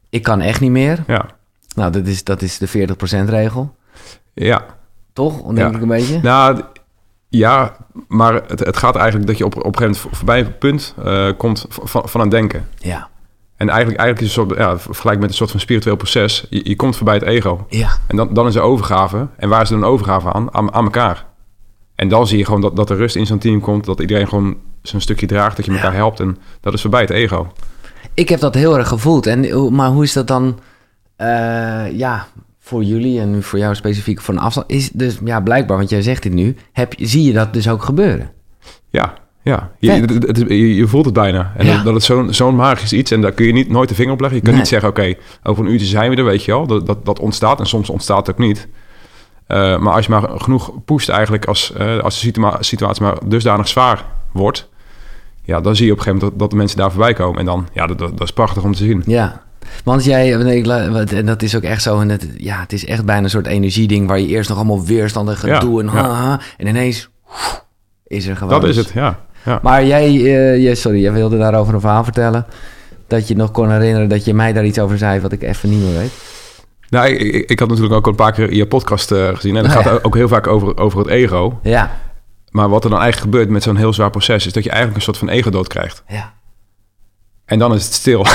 ik 0.10 0.24
kan 0.24 0.42
echt 0.42 0.62
niet 0.62 0.72
meer. 0.72 1.04
ja, 1.08 1.26
Nou, 1.80 1.92
dat 1.92 2.08
is, 2.08 2.24
dat 2.24 2.42
is 2.42 2.58
de 2.58 2.68
40% 2.68 3.30
regel. 3.30 3.76
ja. 4.34 4.66
Toch? 5.14 5.42
Denk 5.42 5.58
Ja. 5.58 5.68
ik 5.68 5.82
een 5.82 5.88
beetje. 5.88 6.20
Nou, 6.22 6.62
ja, 7.30 7.76
maar 8.08 8.34
het, 8.34 8.60
het 8.60 8.78
gaat 8.78 8.96
eigenlijk 8.96 9.28
dat 9.28 9.38
je 9.38 9.46
op, 9.46 9.52
op 9.56 9.66
een 9.66 9.78
gegeven 9.78 9.82
moment 9.86 10.02
voor- 10.02 10.16
voorbij 10.16 10.40
een 10.40 10.58
punt 10.58 10.96
eh, 11.04 11.30
komt 11.38 11.66
van, 11.70 12.10
van 12.10 12.22
aan 12.22 12.28
het 12.28 12.36
denken. 12.36 12.68
Ja. 12.78 13.08
En 13.58 13.70
eigenlijk, 13.70 14.00
eigenlijk 14.00 14.30
is 14.30 14.36
het 14.36 14.50
een 14.50 14.56
soort, 14.56 14.60
ja, 14.60 14.80
vergelijk 14.80 15.20
met 15.20 15.30
een 15.30 15.36
soort 15.36 15.52
van 15.52 15.60
spiritueel 15.60 15.96
proces. 15.96 16.46
Je, 16.50 16.62
je 16.70 16.76
komt 16.76 16.96
voorbij 16.96 17.14
het 17.14 17.24
ego. 17.24 17.66
Ja. 17.70 17.90
En 18.08 18.16
dan, 18.16 18.34
dan 18.34 18.48
is 18.48 18.56
er 18.56 18.62
overgave. 18.62 19.28
En 19.38 19.50
waar 19.50 19.62
is 19.62 19.70
er 19.70 19.76
een 19.76 19.84
overgave 19.84 20.34
aan? 20.34 20.54
Aan, 20.54 20.74
aan 20.74 20.84
elkaar. 20.84 21.26
En 21.96 22.08
dan 22.10 22.28
zie 22.28 22.38
je 22.38 22.46
gewoon 22.46 22.62
dat, 22.62 22.76
dat 22.76 22.90
er 22.90 22.98
rust 22.98 23.16
in 23.16 23.26
zo'n 23.26 23.38
team 23.40 23.60
komt. 23.62 23.86
Dat 23.86 24.00
iedereen 24.00 24.28
gewoon 24.28 24.58
zijn 24.82 25.02
stukje 25.02 25.26
draagt. 25.28 25.56
Dat 25.56 25.66
je 25.66 25.72
elkaar 25.72 25.92
Ja. 25.92 25.98
helpt. 25.98 26.20
En 26.20 26.38
dat 26.62 26.74
is 26.74 26.82
voorbij 26.82 27.02
het 27.02 27.10
ego. 27.10 27.52
Ik 28.14 28.30
heb 28.30 28.40
dat 28.40 28.54
heel 28.56 28.78
erg 28.78 28.88
gevoeld. 28.88 29.26
En, 29.26 29.50
hoe- 29.52 29.72
maar 29.72 29.90
hoe 29.90 30.04
is 30.04 30.14
dat 30.14 30.28
dan, 30.28 30.60
eh, 31.20 31.98
ja, 31.98 32.28
voor 32.60 32.84
jullie 32.84 33.20
en 33.20 33.32
nu 33.32 33.44
voor 33.44 33.60
jou 33.60 33.76
specifiek 33.76 34.22
van 34.22 34.38
afstand? 34.38 34.72
Is 34.72 34.90
dus, 34.92 35.18
ja, 35.26 35.40
blijkbaar, 35.42 35.78
want 35.78 35.90
jij 35.90 36.02
zegt 36.02 36.24
dit 36.24 36.34
nu, 36.34 36.56
heb, 36.72 36.94
zie 36.98 37.24
je 37.24 37.34
dat 37.34 37.54
dus 37.54 37.70
ook 37.70 37.84
gebeuren? 37.84 38.30
Ja, 38.90 39.14
ja. 39.42 39.72
Je, 39.80 39.92
het- 39.92 40.10
het- 40.28 40.38
je, 40.38 40.76
je 40.76 40.88
voelt 40.88 41.06
het 41.06 41.14
bijna. 41.14 41.54
En 41.58 41.66
Ja. 41.66 41.76
dat, 41.76 41.84
dat 41.86 41.96
is 41.96 42.06
zo'n 42.06 42.34
zo'n 42.34 42.56
magisch 42.56 42.94
iets. 42.94 43.12
En 43.12 43.22
daar 43.22 43.32
kun 43.32 43.46
je 43.46 43.54
niet, 43.54 43.70
nooit 43.70 43.90
de 43.90 43.96
vinger 43.96 44.14
op 44.14 44.20
leggen. 44.20 44.38
Je 44.38 44.44
kunt 44.44 44.54
Nee. 44.56 44.64
niet 44.64 44.72
zeggen, 44.74 44.90
oké, 44.90 45.14
over 45.44 45.66
een 45.66 45.72
uurtje 45.72 45.86
zijn 45.88 46.10
we 46.10 46.16
er, 46.16 46.24
weet 46.26 46.44
je 46.44 46.52
wel. 46.52 46.68
Dat, 46.68 46.86
dat, 46.86 47.06
dat 47.06 47.20
ontstaat. 47.20 47.60
En 47.60 47.66
soms 47.66 47.90
ontstaat 47.90 48.28
het 48.28 48.36
ook 48.36 48.42
niet. 48.42 48.68
Eh, 49.48 49.80
maar 49.80 49.94
als 49.94 50.06
je 50.06 50.12
maar 50.12 50.30
genoeg 50.36 50.72
pusht 50.86 51.10
eigenlijk... 51.10 51.46
als, 51.46 51.74
eh, 51.74 51.98
als 52.00 52.14
de 52.14 52.20
situa- 52.20 52.58
situatie 52.60 53.04
maar 53.04 53.18
dusdanig 53.26 53.68
zwaar 53.68 54.06
wordt... 54.32 54.70
ja, 55.44 55.62
dan 55.62 55.76
zie 55.76 55.86
je 55.86 55.92
op 55.92 55.98
een 55.98 56.04
gegeven 56.04 56.20
moment 56.28 56.40
dat, 56.40 56.40
dat 56.40 56.50
de 56.50 56.56
mensen 56.56 56.78
daar 56.78 56.92
voorbij 56.92 57.14
komen. 57.14 57.40
En 57.40 57.46
dan, 57.46 57.68
ja, 57.74 57.88
dat, 57.88 57.98
dat, 57.98 58.10
dat 58.18 58.28
is 58.28 58.34
prachtig 58.34 58.64
om 58.64 58.72
te 58.74 58.84
zien. 58.84 59.04
Ja. 59.06 59.48
Want 59.84 60.04
jij, 60.04 60.34
en 61.08 61.26
dat 61.26 61.42
is 61.42 61.56
ook 61.56 61.64
echt 61.64 61.82
zo, 61.82 62.00
en 62.00 62.10
het, 62.10 62.28
ja, 62.38 62.60
het 62.60 62.74
is 62.74 62.86
echt 62.86 63.06
bijna 63.06 63.24
een 63.24 63.30
soort 63.30 63.48
energieding 63.48 64.08
waar 64.08 64.20
je 64.20 64.28
eerst 64.28 64.50
nog 64.50 64.58
allemaal 64.58 64.86
weerstand 64.86 65.30
en 65.30 65.38
gedoe 65.38 65.84
Ja, 65.84 65.90
en 65.90 65.96
ja. 65.96 66.10
ha, 66.10 66.40
en 66.58 66.68
ineens 66.68 67.10
woef, 67.28 67.66
is 68.08 68.28
er 68.28 68.36
gewoon. 68.36 68.62
Dat 68.62 68.70
is 68.70 68.76
het, 68.76 68.92
ja. 68.94 69.20
ja. 69.46 69.60
Maar 69.62 69.86
jij, 69.86 70.06
eh, 70.06 70.62
jij, 70.64 70.76
sorry, 70.76 71.02
jij 71.02 71.12
wilde 71.12 71.38
daarover 71.38 71.74
een 71.74 71.80
verhaal 71.80 72.04
vertellen. 72.04 72.46
Dat 73.08 73.28
je 73.28 73.36
nog 73.36 73.52
kon 73.52 73.72
herinneren 73.72 74.10
dat 74.10 74.26
je 74.26 74.34
mij 74.34 74.54
daar 74.54 74.66
iets 74.66 74.80
over 74.80 74.98
zei 74.98 75.20
wat 75.20 75.32
ik 75.32 75.42
even 75.42 75.70
niet 75.70 75.80
meer 75.84 75.98
weet. 75.98 76.12
Nou, 76.90 77.08
ik, 77.08 77.20
ik, 77.20 77.50
ik 77.50 77.60
had 77.60 77.68
natuurlijk 77.68 77.96
ook 77.96 78.06
al 78.06 78.12
een 78.12 78.18
paar 78.18 78.32
keer 78.32 78.54
je 78.54 78.68
podcast 78.68 79.12
eh, 79.12 79.28
gezien. 79.36 79.56
En 79.56 79.66
Oh, 79.66 79.72
gaat 79.82 80.04
ook 80.04 80.16
heel 80.16 80.28
vaak 80.28 80.48
over, 80.48 80.78
over 80.78 81.00
het 81.00 81.08
ego. 81.08 81.60
Ja, 81.64 81.98
Maar 82.50 82.70
wat 82.70 82.84
er 82.84 82.90
dan 82.90 83.00
eigenlijk 83.00 83.32
gebeurt 83.32 83.50
met 83.54 83.64
zo'n 83.64 83.76
heel 83.76 83.94
zwaar 83.94 84.10
proces... 84.10 84.46
is 84.46 84.54
dat 84.54 84.64
je 84.64 84.70
eigenlijk 84.70 84.98
een 85.00 85.06
soort 85.06 85.18
van 85.18 85.30
ego-dood 85.30 85.68
krijgt. 85.68 86.04
ja. 86.08 86.38
En 87.46 87.60
dan 87.60 87.74
is 87.74 87.84
het 87.84 87.94
stil. 87.94 88.26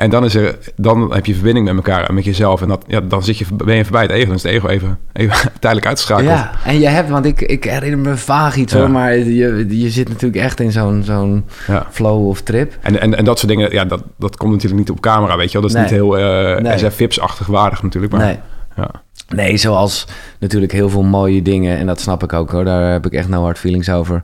En 0.00 0.10
dan, 0.10 0.24
is 0.24 0.34
er, 0.34 0.58
dan 0.76 1.14
heb 1.14 1.26
je 1.26 1.34
verbinding 1.34 1.66
met 1.66 1.74
elkaar 1.76 2.08
en 2.08 2.14
met 2.14 2.24
jezelf. 2.24 2.62
En 2.62 2.68
dat, 2.68 2.84
ja, 2.86 3.00
dan 3.00 3.22
zit 3.22 3.38
je, 3.38 3.44
ben 3.64 3.76
je 3.76 3.82
voorbij 3.82 4.02
het 4.02 4.10
ego. 4.10 4.26
Dan 4.26 4.34
is 4.34 4.42
het 4.42 4.52
ego 4.52 4.68
even, 4.68 4.98
even 5.12 5.50
tijdelijk 5.60 5.86
uitgeschakeld. 5.86 6.28
Ja, 6.28 6.50
en 6.64 6.80
je 6.80 6.88
hebt, 6.88 7.08
want 7.10 7.24
ik, 7.24 7.40
ik 7.40 7.64
herinner 7.64 7.98
me 7.98 8.16
vaag 8.16 8.56
iets 8.56 8.72
Ja. 8.72 8.78
hoor, 8.78 8.90
maar 8.90 9.16
je, 9.18 9.66
je 9.80 9.90
zit 9.90 10.08
natuurlijk 10.08 10.42
echt 10.42 10.60
in 10.60 10.72
zo'n 10.72 11.02
zo'n 11.04 11.44
Ja. 11.66 11.86
flow 11.90 12.28
of 12.28 12.40
trip. 12.42 12.76
En, 12.80 13.00
en, 13.00 13.16
en 13.16 13.24
dat 13.24 13.38
soort 13.38 13.50
dingen, 13.52 13.72
ja, 13.72 13.84
dat, 13.84 14.02
dat 14.18 14.36
komt 14.36 14.52
natuurlijk 14.52 14.78
niet 14.80 14.90
op 14.90 15.00
camera, 15.00 15.36
weet 15.36 15.52
je 15.52 15.60
wel. 15.60 15.68
Dat 15.68 15.70
is 15.70 15.76
Nee. 15.76 15.84
niet 15.84 15.92
heel 15.92 16.18
eh 16.18 16.62
Nee. 16.62 16.78
SF-Vips-achtig 16.78 17.46
waardig 17.46 17.82
natuurlijk. 17.82 18.12
Maar, 18.12 18.24
Nee. 18.26 18.38
Ja. 18.76 18.90
Nee, 19.34 19.56
zoals 19.56 20.06
natuurlijk 20.38 20.72
heel 20.72 20.88
veel 20.88 21.02
mooie 21.02 21.42
dingen, 21.42 21.78
en 21.78 21.86
dat 21.86 22.00
snap 22.00 22.22
ik 22.22 22.32
ook 22.32 22.50
hoor, 22.50 22.64
daar 22.64 22.92
heb 22.92 23.06
ik 23.06 23.12
echt 23.12 23.28
no 23.28 23.42
hard 23.42 23.58
feelings 23.58 23.90
over, 23.90 24.22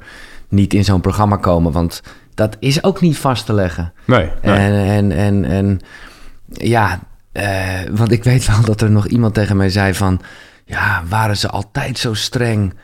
niet 0.49 0.75
in 0.75 0.85
zo'n 0.85 1.01
programma 1.01 1.37
komen, 1.37 1.73
want 1.73 2.03
dat 2.37 2.57
is 2.59 2.83
ook 2.85 3.01
niet 3.01 3.19
vast 3.19 3.47
te 3.47 3.53
leggen. 3.53 3.93
Nee, 4.05 4.31
nee. 4.43 4.55
En, 4.55 4.73
en, 4.73 5.13
en, 5.13 5.45
en 5.45 5.81
ja, 6.49 6.99
eh, 7.33 7.81
want 7.91 8.11
ik 8.13 8.25
weet 8.25 8.47
wel 8.47 8.61
dat 8.65 8.81
er 8.81 8.91
nog 8.91 9.07
iemand 9.07 9.35
tegen 9.35 9.57
mij 9.57 9.69
zei 9.71 9.95
van, 9.95 10.21
ja, 10.65 11.03
waren 11.09 11.37
ze 11.37 11.49
altijd 11.49 11.99
zo 11.99 12.15
streng? 12.15 12.75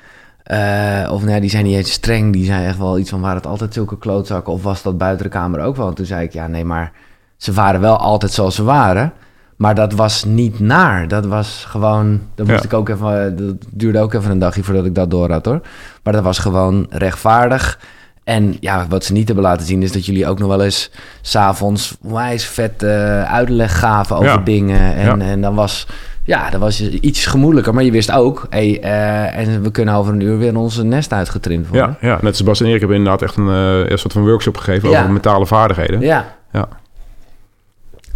Eh, 0.43 1.09
of 1.13 1.25
nee, 1.25 1.41
die 1.41 1.51
zijn 1.51 1.65
niet 1.65 1.77
eens 1.77 1.93
streng, 1.93 2.33
die 2.33 2.45
zijn 2.45 2.65
echt 2.67 2.79
wel 2.79 2.99
iets 2.99 3.11
van, 3.11 3.21
waren 3.21 3.37
het 3.37 3.47
altijd 3.47 3.75
zulke 3.75 3.99
klootzakken? 3.99 4.53
Of 4.53 4.63
was 4.63 4.83
dat 4.83 4.99
buiten 4.99 5.25
de 5.25 5.31
kamer 5.33 5.61
ook 5.61 5.77
wel? 5.77 5.89
En 5.89 5.95
toen 5.95 6.07
zei 6.07 6.25
ik, 6.25 6.33
ja, 6.33 6.47
nee, 6.47 6.65
maar 6.65 6.93
ze 7.37 7.53
waren 7.53 7.81
wel 7.81 7.97
altijd 7.97 8.33
zoals 8.33 8.55
ze 8.55 8.63
waren. 8.63 9.13
Maar 9.57 9.75
dat 9.75 9.93
was 9.93 10.25
niet 10.25 10.61
naar. 10.61 11.09
Dat 11.09 11.27
was 11.27 11.65
gewoon. 11.69 12.21
Dat 12.35 12.47
moest 12.47 12.59
Ja. 12.59 12.65
ik 12.65 12.73
ook 12.75 12.89
even. 12.89 13.37
Dat 13.37 13.55
duurde 13.71 13.99
ook 13.99 14.13
even 14.13 14.31
een 14.31 14.39
dagje 14.39 14.63
voordat 14.63 14.85
ik 14.85 14.95
dat 14.95 15.11
door 15.11 15.31
had 15.31 15.45
hoor. 15.45 15.61
Maar 16.03 16.13
dat 16.13 16.23
was 16.23 16.39
gewoon 16.39 16.87
rechtvaardig. 16.91 17.79
En 18.25 18.57
ja, 18.61 18.87
wat 18.89 19.05
ze 19.05 19.13
niet 19.13 19.27
hebben 19.27 19.45
laten 19.45 19.67
zien 19.67 19.83
is 19.83 19.93
dat 19.93 20.07
jullie 20.07 20.27
ook 20.27 20.39
nog 20.39 20.49
wel 20.49 20.63
eens 20.65 20.91
s'avonds 21.21 21.97
wijs 22.01 22.45
vet 22.47 22.83
eh, 22.83 23.23
uitleg 23.33 23.79
gaven 23.79 24.17
over 24.17 24.29
Ja. 24.29 24.37
dingen. 24.37 24.95
En, 24.95 25.19
Ja. 25.19 25.25
en 25.27 25.41
dan 25.41 25.55
was. 25.55 25.87
Ja, 26.25 26.51
dan 26.51 26.61
was 26.61 26.79
je 26.79 27.01
iets 27.01 27.27
gemoedelijker. 27.27 27.75
Maar 27.75 27.85
je 27.85 27.91
wist 27.91 28.13
ook, 28.13 28.47
hey, 28.51 28.81
eh, 28.81 29.37
en 29.39 29.63
we 29.63 29.71
kunnen 29.71 29.95
over 29.95 30.13
een 30.13 30.21
uur 30.21 30.39
weer 30.39 30.57
onze 30.57 30.85
nest 30.85 31.13
uitgetrimd 31.13 31.69
worden. 31.69 31.97
ja, 32.01 32.09
ja, 32.09 32.15
net 32.15 32.31
als 32.31 32.43
Bas 32.43 32.61
en 32.61 32.67
Erik 32.67 32.79
hebben 32.79 32.97
inderdaad 32.97 33.23
echt 33.23 33.37
een, 33.37 33.49
eh, 33.49 33.91
een 33.91 33.99
soort 33.99 34.13
van 34.13 34.23
workshop 34.23 34.57
gegeven 34.57 34.91
Ja. 34.91 34.99
over 35.01 35.13
mentale 35.13 35.47
vaardigheden. 35.47 36.01
Ja. 36.01 36.35
Ja. 36.53 36.69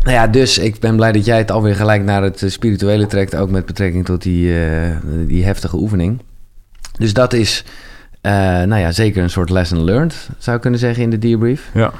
Nou 0.03 0.17
ja, 0.17 0.27
dus 0.27 0.59
ik 0.59 0.81
ben 0.81 0.97
blij 0.97 1.13
dat 1.13 1.25
jij 1.25 1.39
het 1.39 1.51
alweer 1.51 1.75
gelijk 1.77 2.03
naar 2.05 2.23
het 2.23 2.43
spirituele 2.47 3.07
trekt, 3.07 3.37
ook 3.37 3.51
met 3.51 3.67
betrekking 3.67 4.05
tot 4.05 4.23
die, 4.23 4.53
die 5.27 5.45
heftige 5.45 5.77
oefening. 5.77 6.21
Dus 6.99 7.13
dat 7.13 7.33
is, 7.33 7.65
eh, 8.27 8.33
nou 8.67 8.77
ja, 8.81 8.91
zeker 8.93 9.23
een 9.23 9.31
soort 9.31 9.51
lesson 9.51 9.85
learned, 9.85 10.29
zou 10.39 10.57
ik 10.57 10.63
kunnen 10.63 10.81
zeggen 10.81 11.03
in 11.03 11.11
de 11.11 11.19
debrief. 11.19 11.71
Ja. 11.75 11.93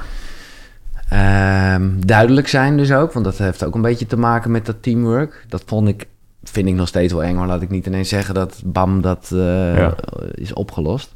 Ehm, 1.09 1.89
duidelijk 1.99 2.47
zijn 2.47 2.77
dus 2.77 2.91
ook, 2.91 3.11
want 3.13 3.25
dat 3.25 3.37
heeft 3.37 3.63
ook 3.63 3.75
een 3.75 3.81
beetje 3.81 4.05
te 4.05 4.17
maken 4.17 4.51
met 4.51 4.65
dat 4.65 4.83
teamwork. 4.83 5.45
Dat 5.49 5.63
vond 5.65 5.87
ik, 5.87 6.07
vind 6.43 6.67
ik 6.67 6.73
nog 6.73 6.87
steeds 6.87 7.13
wel 7.13 7.23
eng, 7.23 7.35
maar 7.35 7.47
laat 7.47 7.61
ik 7.61 7.69
niet 7.69 7.85
ineens 7.85 8.09
zeggen 8.09 8.33
dat 8.33 8.61
bam, 8.65 9.01
dat 9.01 9.29
eh, 9.33 9.77
Ja. 9.77 9.95
is 10.31 10.53
opgelost. 10.53 11.15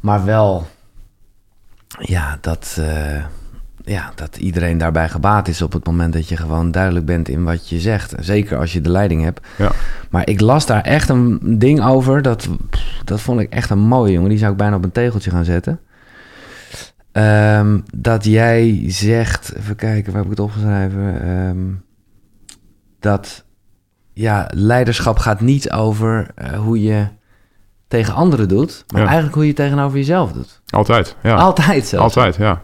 Maar 0.00 0.24
wel, 0.24 0.66
ja, 1.98 2.38
dat, 2.40 2.76
eh, 2.80 3.24
ja, 3.84 4.12
dat 4.14 4.36
iedereen 4.36 4.78
daarbij 4.78 5.08
gebaat 5.08 5.48
is 5.48 5.62
op 5.62 5.72
het 5.72 5.86
moment 5.86 6.12
dat 6.12 6.28
je 6.28 6.36
gewoon 6.36 6.70
duidelijk 6.70 7.06
bent 7.06 7.28
in 7.28 7.44
wat 7.44 7.68
je 7.68 7.80
zegt. 7.80 8.14
Zeker 8.18 8.58
als 8.58 8.72
je 8.72 8.80
de 8.80 8.90
leiding 8.90 9.22
hebt. 9.22 9.46
Ja. 9.58 9.70
Maar 10.10 10.28
ik 10.28 10.40
las 10.40 10.66
daar 10.66 10.82
echt 10.82 11.08
een 11.08 11.38
ding 11.58 11.84
over. 11.84 12.22
Dat, 12.22 12.48
dat 13.04 13.20
vond 13.20 13.40
ik 13.40 13.52
echt 13.52 13.70
een 13.70 13.78
mooie 13.78 14.12
jongen. 14.12 14.28
Die 14.28 14.38
zou 14.38 14.50
ik 14.52 14.56
bijna 14.58 14.76
op 14.76 14.84
een 14.84 14.92
tegeltje 14.92 15.30
gaan 15.30 15.44
zetten. 15.44 15.80
Ehm, 17.12 17.78
dat 17.96 18.24
jij 18.24 18.84
zegt, 18.86 19.54
even 19.56 19.76
kijken, 19.76 20.12
waar 20.12 20.22
heb 20.22 20.30
ik 20.32 20.38
het 20.38 20.46
opgeschreven? 20.46 21.22
Ehm, 21.22 21.58
dat 23.00 23.44
ja, 24.12 24.48
leiderschap 24.54 25.18
gaat 25.18 25.40
niet 25.40 25.70
over 25.70 26.26
eh, 26.34 26.52
hoe 26.52 26.82
je 26.82 27.06
tegen 27.88 28.14
anderen 28.14 28.48
doet, 28.48 28.84
maar 28.88 29.00
Ja. 29.00 29.06
eigenlijk 29.06 29.34
hoe 29.36 29.46
je 29.46 29.52
tegenover 29.52 29.98
jezelf 29.98 30.32
doet. 30.32 30.60
Altijd, 30.66 31.16
ja. 31.22 31.34
Altijd 31.34 31.86
zelfs. 31.86 32.16
Altijd, 32.16 32.36
ja. 32.36 32.62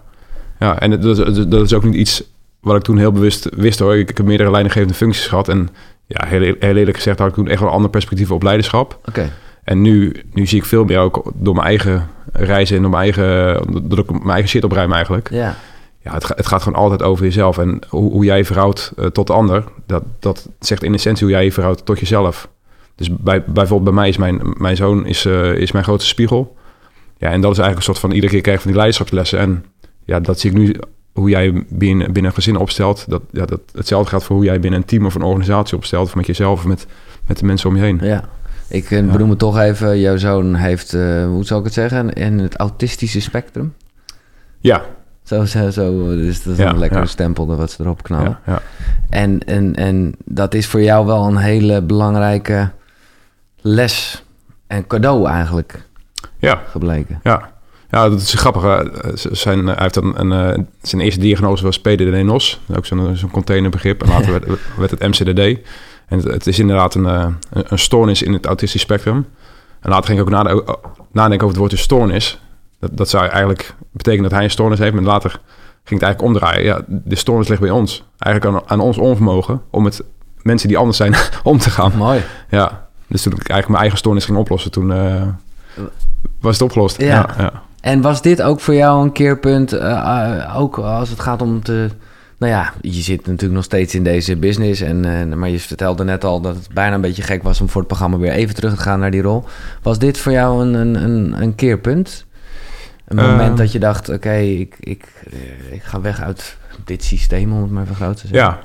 Ja, 0.59 0.81
en 0.81 1.01
dat, 1.01 1.17
dat, 1.51 1.65
is 1.65 1.75
ook 1.75 1.85
niet 1.85 1.95
iets 1.95 2.23
wat 2.61 2.77
ik 2.77 2.83
toen 2.83 2.99
heel 2.99 3.13
bewust 3.13 3.49
wist 3.57 3.79
hoor. 3.79 3.97
Ik, 3.97 4.11
ik 4.11 4.17
heb 4.17 4.27
meerdere 4.27 4.51
leidinggevende 4.51 4.95
functies 4.95 5.27
gehad. 5.27 5.49
En 5.49 5.69
ja, 6.07 6.27
heel, 6.27 6.41
heel 6.41 6.77
eerlijk 6.77 6.97
gezegd 6.97 7.19
had 7.19 7.29
ik 7.29 7.35
toen 7.35 7.49
echt 7.49 7.61
wel 7.61 7.69
een 7.69 7.75
ander 7.75 7.91
perspectief 7.91 8.31
op 8.31 8.43
leiderschap. 8.43 8.99
Oké, 9.05 9.33
En 9.65 9.81
nu, 9.81 10.23
nu 10.33 10.47
zie 10.47 10.59
ik 10.59 10.65
veel 10.65 10.85
meer 10.85 10.99
ook 10.99 11.33
door 11.35 11.55
mijn 11.55 11.67
eigen 11.67 12.09
reizen 12.33 12.77
en 12.77 12.83
door 12.83 12.91
mijn 12.91 13.03
eigen, 13.03 13.55
dat 13.89 13.99
ik 13.99 14.11
mijn 14.11 14.31
eigen 14.31 14.49
shit 14.49 14.65
opruim 14.65 14.93
eigenlijk. 14.93 15.31
ja. 15.31 15.57
ja, 16.03 16.15
het, 16.15 16.29
het, 16.29 16.47
gaat 16.47 16.63
gewoon 16.63 16.83
altijd 16.83 17.03
over 17.03 17.25
jezelf. 17.25 17.59
En 17.59 17.81
hoe, 17.89 18.13
hoe 18.13 18.25
jij 18.25 18.37
je 18.37 18.45
verhoudt 18.45 18.93
tot 19.13 19.27
de 19.27 19.33
ander, 19.33 19.65
dat, 19.87 20.03
dat 20.19 20.49
zegt 20.61 20.83
in 20.83 20.95
essentie 20.95 21.27
hoe 21.27 21.35
jij 21.35 21.45
je 21.45 21.53
verhoudt 21.53 21.85
tot 21.85 21.99
jezelf. 21.99 22.49
Dus 22.95 23.11
bij, 23.11 23.45
bijvoorbeeld 23.45 23.85
bij 23.85 24.01
mij 24.01 24.09
is 24.09 24.17
mijn, 24.17 24.41
mijn 24.57 24.77
zoon 24.77 25.07
is, 25.07 25.27
is 25.55 25.73
mijn 25.73 25.85
grootste 25.85 26.09
spiegel. 26.09 26.57
Ja, 27.19 27.31
en 27.31 27.41
dat 27.41 27.51
is 27.51 27.59
eigenlijk 27.59 27.77
een 27.77 27.95
soort 27.95 27.99
van 27.99 28.11
iedere 28.11 28.33
keer 28.33 28.41
krijg 28.41 28.59
van 28.59 28.67
die 28.67 28.77
leiderschapslessen. 28.77 29.39
En 29.39 29.65
ja, 30.09 30.21
dat 30.21 30.41
zie 30.41 30.51
ik 30.51 30.57
nu 30.57 30.75
hoe 31.13 31.29
jij 31.29 31.65
binnen, 31.69 32.07
binnen 32.07 32.25
een 32.25 32.33
gezin 32.37 32.57
opstelt. 32.57 33.05
Dat, 33.09 33.23
ja, 33.31 33.45
dat, 33.47 33.61
hetzelfde 33.73 34.09
geldt 34.09 34.25
voor 34.25 34.37
hoe 34.37 34.45
jij 34.45 34.61
binnen 34.61 34.81
een 34.81 34.87
team 34.87 35.07
of 35.07 35.15
een 35.15 35.23
organisatie 35.23 35.77
opstelt. 35.77 36.07
Of 36.07 36.15
met 36.15 36.27
jezelf 36.27 36.59
of 36.59 36.67
met, 36.67 36.87
met 37.27 37.39
de 37.39 37.45
mensen 37.45 37.69
om 37.69 37.77
je 37.77 37.83
heen. 37.83 37.99
Ja, 38.03 38.25
ik 38.69 38.91
uh, 38.91 39.13
benoem 39.13 39.31
het 39.31 39.39
toch 39.39 39.59
even. 39.59 39.99
Jouw 39.99 40.17
zoon 40.17 40.55
heeft, 40.55 40.93
uh, 40.93 41.27
hoe 41.27 41.45
zou 41.45 41.61
ik 41.61 41.65
het 41.65 41.75
zeggen, 41.75 42.13
in 42.13 42.39
het 42.39 42.57
autistische 42.57 43.21
spectrum. 43.21 43.75
Ja. 44.59 44.85
Zo, 45.23 45.45
zo, 45.45 45.71
zo 45.71 46.07
dus 46.07 46.43
dat 46.43 46.59
is 46.59 46.65
een 46.65 46.79
lekkere 46.79 47.07
stempel 47.07 47.57
wat 47.57 47.71
ze 47.71 47.83
erop 47.83 48.03
knallen. 48.03 48.39
Ja, 48.47 48.63
En, 49.09 49.45
en, 49.45 49.75
en 49.75 50.15
dat 50.25 50.55
is 50.55 50.67
voor 50.67 50.83
jou 50.83 51.07
wel 51.07 51.27
een 51.27 51.37
hele 51.37 51.83
belangrijke 51.83 52.71
les 53.61 54.25
en 54.67 54.87
cadeau 54.87 55.29
eigenlijk 55.29 55.89
ja. 56.39 56.63
gebleken. 56.67 57.21
Ja. 57.23 57.57
Ja, 57.91 58.09
dat 58.09 58.21
is 58.21 58.35
grappig. 58.35 58.91
Zijn, 59.15 59.67
hij 59.67 59.77
heeft 59.79 59.97
een, 59.97 60.21
een, 60.21 60.33
eh, 60.33 60.65
zijn 60.83 61.03
eerste 61.03 61.21
diagnose 61.21 61.65
was 61.65 61.81
PDD-NOS. 61.81 62.61
Ook 62.77 62.87
zo'n 62.87 63.17
zo'n 63.17 63.31
containerbegrip. 63.31 64.03
En 64.03 64.09
later 64.09 64.31
werd, 64.41 64.47
werd, 64.77 64.91
het 64.91 65.01
MCDD. 65.01 65.59
En 66.09 66.19
het, 66.19 66.47
is 66.47 66.59
inderdaad 66.59 66.95
een, 66.95 67.07
eh, 67.07 67.27
een, 67.51 67.65
een, 67.69 67.79
stoornis 67.79 68.23
in 68.23 68.33
het 68.33 68.47
autistisch 68.47 68.81
spectrum. 68.81 69.27
En 69.81 69.91
later 69.91 70.05
ging 70.07 70.19
ik 70.19 70.25
ook 70.25 70.31
nadenken, 70.31 70.77
nadenken 71.13 71.47
over 71.47 71.49
het 71.49 71.57
woordje 71.57 71.77
stoornis. 71.77 72.41
Dat, 72.81 72.97
dat 72.97 73.09
zou 73.09 73.27
eigenlijk 73.27 73.75
betekenen 73.93 74.25
dat 74.29 74.33
hij 74.33 74.45
een 74.45 74.51
stoornis 74.51 74.79
heeft. 74.79 74.95
Maar 74.95 75.03
later 75.03 75.31
ging 75.85 76.01
het 76.01 76.03
eigenlijk 76.03 76.23
omdraaien. 76.23 76.65
Ja, 76.65 76.83
de 76.87 77.17
stoornis 77.17 77.49
ligt 77.49 77.61
bij 77.61 77.71
ons. 77.71 78.05
Eigenlijk 78.19 78.57
aan, 78.57 78.71
aan 78.71 78.81
ons 78.81 78.99
onvermogen 78.99 79.63
om 79.71 79.83
met 79.83 80.03
mensen 80.43 80.69
die 80.69 80.79
anders 80.79 80.97
zijn 80.97 81.15
om 81.43 81.59
te 81.59 81.71
gaan. 81.71 81.93
Mooi. 81.97 82.23
Ja, 82.51 82.89
dus 83.07 83.23
toen 83.23 83.33
ik 83.33 83.39
eigenlijk 83.39 83.69
mijn 83.69 83.81
eigen 83.81 83.99
stoornis 83.99 84.25
ging 84.25 84.39
oplossen, 84.39 84.71
toen 84.71 84.91
uh, 84.91 85.23
was 86.41 86.53
het 86.53 86.63
opgelost. 86.63 87.01
ja. 87.01 87.35
ja. 87.39 87.67
En 87.89 88.01
was 88.01 88.23
dit 88.23 88.43
ook 88.43 88.61
voor 88.61 88.75
jou 88.75 89.03
een 89.03 89.13
keerpunt, 89.13 89.75
uh, 89.75 90.55
ook 90.57 90.79
als 90.79 91.11
het 91.11 91.21
gaat 91.21 91.43
om 91.43 91.63
te... 91.63 91.89
Nou 92.39 92.53
ja, 92.53 92.73
je 92.81 93.03
zit 93.03 93.27
natuurlijk 93.27 93.53
nog 93.53 93.65
steeds 93.65 93.95
in 93.95 94.05
deze 94.05 94.37
business. 94.37 94.81
En, 94.81 95.07
uh, 95.07 95.37
maar 95.37 95.49
je 95.49 95.61
vertelde 95.61 96.05
net 96.05 96.25
al 96.25 96.41
dat 96.41 96.55
het 96.55 96.69
bijna 96.75 96.95
een 96.95 97.01
beetje 97.01 97.23
gek 97.23 97.43
was 97.43 97.61
om 97.61 97.69
voor 97.69 97.81
het 97.81 97.89
programma 97.89 98.19
weer 98.19 98.33
even 98.33 98.55
terug 98.55 98.75
te 98.75 98.81
gaan 98.81 99.01
naar 99.01 99.11
die 99.11 99.23
rol. 99.23 99.45
Was 99.83 99.99
dit 99.99 100.19
voor 100.19 100.33
jou 100.33 100.63
een, 100.63 100.75
een, 100.75 100.95
een, 100.95 101.43
een 101.43 101.55
keerpunt? 101.55 102.25
Een 103.05 103.17
moment 103.17 103.49
ehm. 103.49 103.57
dat 103.57 103.73
je 103.73 103.79
dacht, 103.79 104.09
oké, 104.09 104.35
ik, 104.37 104.77
ik, 104.81 105.05
ik 105.71 105.83
ga 105.83 106.01
weg 106.01 106.21
uit 106.21 106.57
dit 106.85 107.05
systeem, 107.05 107.53
om 107.53 107.63
het 107.63 107.71
maar 107.71 107.87
even 107.91 108.15
te 108.15 108.27
zeggen. 108.27 108.39
Ja, 108.39 108.59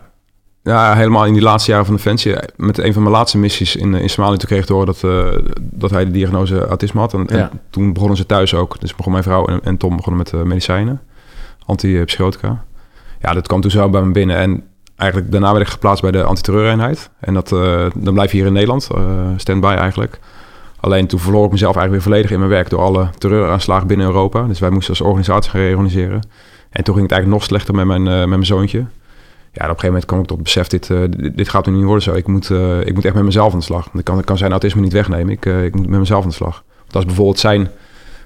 ja, 0.64 0.96
helemaal 0.96 1.26
in 1.26 1.34
die 1.34 1.42
laatste 1.42 1.72
jaren 1.72 1.86
van 1.86 1.96
Defensie. 1.96 2.36
Met 2.56 2.78
een 2.78 2.94
van 2.94 3.02
mijn 3.02 3.16
laatste 3.16 3.38
missies 3.38 3.76
in, 3.76 3.94
in 3.94 4.10
Somalië... 4.10 4.38
toen 4.38 4.48
kreeg 4.48 4.60
ik 4.60 4.66
te 4.66 4.74
horen 4.74 4.88
dat, 4.88 5.02
uh, 5.06 5.28
dat 5.60 5.90
hij 5.90 6.06
de 6.06 6.12
diagnose 6.12 6.66
autisme 6.66 7.00
had. 7.00 7.14
En, 7.14 7.28
en, 7.28 7.50
toen 7.70 7.94
begonnen 7.94 8.18
ze 8.18 8.26
thuis 8.26 8.54
ook. 8.54 8.80
Dus 8.80 8.96
begon 8.96 9.12
mijn 9.12 9.24
vrouw 9.24 9.46
en, 9.46 9.60
en 9.64 9.78
Tom 9.78 9.96
begonnen 9.96 10.24
met 10.24 10.34
uh, 10.34 10.42
medicijnen. 10.42 11.02
Antipsychotica. 11.66 12.64
Ja, 13.22 13.34
dat 13.34 13.48
kwam 13.48 13.62
toen 13.62 13.72
zo 13.72 13.90
bij 13.90 14.02
me 14.02 14.12
binnen. 14.12 14.38
En 14.38 14.64
eigenlijk 14.96 15.32
daarna 15.32 15.52
werd 15.52 15.66
ik 15.66 15.72
geplaatst 15.72 16.02
bij 16.02 16.12
de 16.12 16.24
antiterreureenheid. 16.24 17.10
En 17.20 17.34
dat, 17.34 17.52
uh, 17.52 17.86
dan 17.96 18.14
blijf 18.14 18.32
je 18.32 18.38
hier 18.38 18.46
in 18.46 18.54
Nederland, 18.54 18.90
stand-by 19.38 19.76
eigenlijk. 19.80 20.20
Alleen 20.80 21.08
toen 21.08 21.20
verloor 21.20 21.46
ik 21.46 21.52
mezelf 21.52 21.76
eigenlijk 21.76 22.04
weer 22.04 22.14
volledig 22.14 22.32
in 22.32 22.40
mijn 22.40 22.52
werk... 22.52 22.70
door 22.70 22.82
alle 22.82 23.10
terreuraanslagen 23.18 23.88
binnen 23.88 24.08
Europa. 24.08 24.44
Dus 24.44 24.60
wij 24.60 24.70
moesten 24.70 24.90
als 24.90 25.02
organisatie 25.02 25.52
gaan 25.52 25.62
reorganiseren. 25.62 26.28
En 26.70 26.84
toen 26.84 26.96
ging 26.96 27.10
het 27.10 27.12
eigenlijk 27.12 27.42
nog 27.42 27.44
slechter 27.44 27.76
met 27.76 27.86
mijn, 27.86 28.04
met 28.04 28.28
mijn 28.28 28.46
zoontje 28.46 28.86
ja, 29.54 29.64
op 29.64 29.70
een 29.70 29.80
gegeven 29.80 29.86
moment 29.86 30.06
kwam 30.06 30.20
ik 30.20 30.28
tot 30.28 30.44
besef, 30.44 30.68
dit, 30.68 30.90
uh, 30.90 31.00
dit, 31.34 31.50
gaat 31.50 31.66
nu 31.66 31.72
niet 31.72 31.84
worden 31.84 32.04
zo. 32.04 32.14
Ik 32.14 32.28
moet, 32.28 32.50
uh, 32.50 32.80
ik 32.80 32.94
moet 32.94 33.06
echt 33.06 33.16
met 33.16 33.24
mezelf 33.24 33.54
aan 33.54 33.60
de 33.60 33.66
slag. 33.66 33.90
Ik 33.94 34.04
kan, 34.04 34.24
kan 34.24 34.38
zijn 34.38 34.52
autisme 34.52 34.82
niet 34.82 34.94
wegnemen. 34.94 35.30
Ik, 35.34 35.46
uh, 35.46 35.64
ik 35.64 35.76
moet 35.76 35.90
met 35.90 36.00
mezelf 36.00 36.24
aan 36.24 36.30
de 36.30 36.36
slag. 36.36 36.64
Want 36.78 36.96
als 36.96 37.06
bijvoorbeeld 37.06 37.40
zijn 37.40 37.70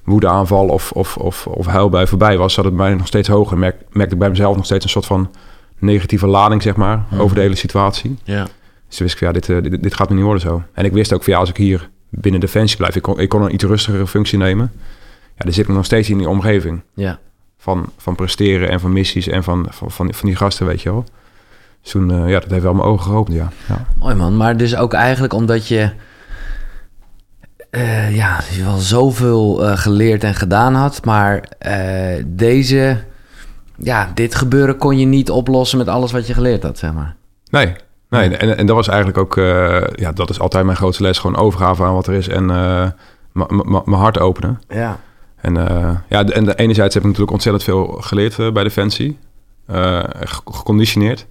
woedeaanval 0.04 0.68
of, 0.68 0.92
of, 0.92 1.18
of, 1.18 1.48
of 1.48 1.66
huilbui 1.66 2.08
voorbij 2.08 2.38
was, 2.38 2.54
zat 2.54 2.66
het 2.66 2.74
mij 2.74 2.94
nog 2.94 3.08
steeds 3.08 3.28
hoger. 3.28 3.58
Merk, 3.58 3.76
merkte 3.92 4.14
ik 4.14 4.20
bij 4.20 4.30
mezelf 4.30 4.56
nog 4.56 4.66
steeds 4.66 4.84
een 4.84 4.90
soort 4.90 5.06
van 5.06 5.32
negatieve 5.80 6.28
lading, 6.28 6.62
zeg 6.62 6.76
maar, 6.76 7.06
mhm. 7.10 7.22
over 7.22 7.36
de 7.36 7.42
hele 7.42 7.56
situatie. 7.56 8.18
Ja. 8.24 8.48
Dus 8.88 9.00
wist 9.00 9.14
ik 9.14 9.20
ja, 9.20 9.32
dit, 9.32 9.46
dit, 9.46 9.84
dit, 9.84 9.94
gaat 9.94 10.10
nu 10.10 10.16
niet 10.16 10.24
worden 10.24 10.42
zo. 10.42 10.64
En 10.74 10.86
ik 10.86 10.92
wist 10.92 11.14
ook 11.14 11.24
van, 11.24 11.34
ja, 11.34 11.40
als 11.40 11.50
ik 11.50 11.58
hier 11.58 11.90
binnen 12.10 12.40
Defensie 12.40 12.78
blijf, 12.78 12.96
ik 12.96 13.02
kon, 13.02 13.20
ik 13.20 13.30
kon 13.30 13.42
een 13.42 13.54
iets 13.54 13.64
rustigere 13.64 14.08
functie 14.08 14.38
nemen. 14.38 14.72
Ja, 15.36 15.44
dan 15.44 15.54
zit 15.54 15.68
ik 15.68 15.76
nog 15.76 15.86
steeds 15.86 16.10
in 16.10 16.18
die 16.18 16.30
omgeving. 16.30 16.82
Ja. 16.94 17.20
Van, 17.68 17.86
van 17.98 18.16
presteren 18.16 18.70
en 18.70 18.80
van 18.80 18.94
missies 18.94 19.28
en 19.28 19.44
van, 19.44 19.66
van, 19.70 19.92
van, 19.92 20.14
van 20.14 20.28
die 20.28 20.38
gasten, 20.38 20.66
weet 20.66 20.82
je 20.82 20.92
wel. 20.92 21.04
Dus 21.82 21.92
toen, 21.92 22.12
uh, 22.12 22.30
ja, 22.30 22.40
dat 22.40 22.50
heeft 22.50 22.64
wel 22.64 22.74
mijn 22.74 22.88
ogen 22.88 23.12
geopend, 23.12 23.36
ja. 23.38 23.50
ja. 23.68 23.86
Mooi 23.98 24.16
man, 24.16 24.38
maar 24.38 24.58
dus 24.58 24.76
ook 24.76 24.94
eigenlijk 24.94 25.34
omdat 25.34 25.68
je... 25.68 25.92
Uh, 27.72 28.16
ja, 28.16 28.40
je 28.52 28.64
wel 28.64 28.78
zoveel 28.78 29.64
uh, 29.64 29.78
geleerd 29.78 30.24
en 30.24 30.34
gedaan 30.34 30.74
had, 30.74 31.06
maar 31.06 31.44
deze... 32.26 32.98
Ja, 33.78 34.12
dit 34.14 34.36
gebeuren 34.36 34.78
kon 34.78 34.98
je 34.98 35.06
niet 35.06 35.30
oplossen 35.30 35.78
met 35.78 35.88
alles 35.88 36.12
wat 36.12 36.28
je 36.28 36.34
geleerd 36.34 36.64
had, 36.64 36.78
zeg 36.78 36.94
maar. 36.94 37.16
Nee, 37.50 37.76
nee. 38.10 38.38
En, 38.38 38.58
en 38.58 38.66
dat 38.66 38.76
was 38.76 38.88
eigenlijk 38.88 39.18
ook... 39.18 39.36
ja, 39.96 40.12
dat 40.12 40.30
is 40.30 40.40
altijd 40.40 40.66
mijn 40.66 40.78
grootste 40.78 41.04
les. 41.04 41.20
Gewoon 41.20 41.38
overgave 41.38 41.84
aan 41.84 41.94
wat 41.94 42.08
er 42.08 42.14
is 42.14 42.28
en 42.28 42.46
mijn 43.86 44.02
hart 44.02 44.20
openen. 44.20 44.62
Ja. 44.68 45.00
En, 45.42 45.54
ja, 46.10 46.26
en 46.26 46.46
de, 46.46 46.56
enerzijds 46.56 46.94
heb 46.94 47.04
ik 47.04 47.10
natuurlijk 47.10 47.32
ontzettend 47.32 47.64
veel 47.64 47.86
geleerd 47.86 48.54
bij 48.54 48.64
Defensie. 48.64 49.18
geconditioneerd. 50.46 51.26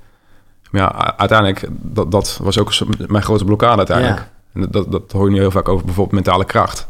Maar 0.71 0.81
ja, 0.81 1.17
uiteindelijk, 1.17 1.69
dat, 1.71 2.11
dat 2.11 2.39
was 2.43 2.59
ook 2.59 2.73
mijn 3.07 3.23
grote 3.23 3.45
blokkade 3.45 3.77
uiteindelijk. 3.77 4.29
En 4.53 4.67
dat, 4.71 4.93
dat 4.93 5.13
hoor 5.13 5.25
je 5.25 5.33
nu 5.33 5.39
heel 5.39 5.51
vaak 5.51 5.69
over 5.69 5.85
bijvoorbeeld 5.85 6.25
mentale 6.25 6.45
kracht. 6.45 6.89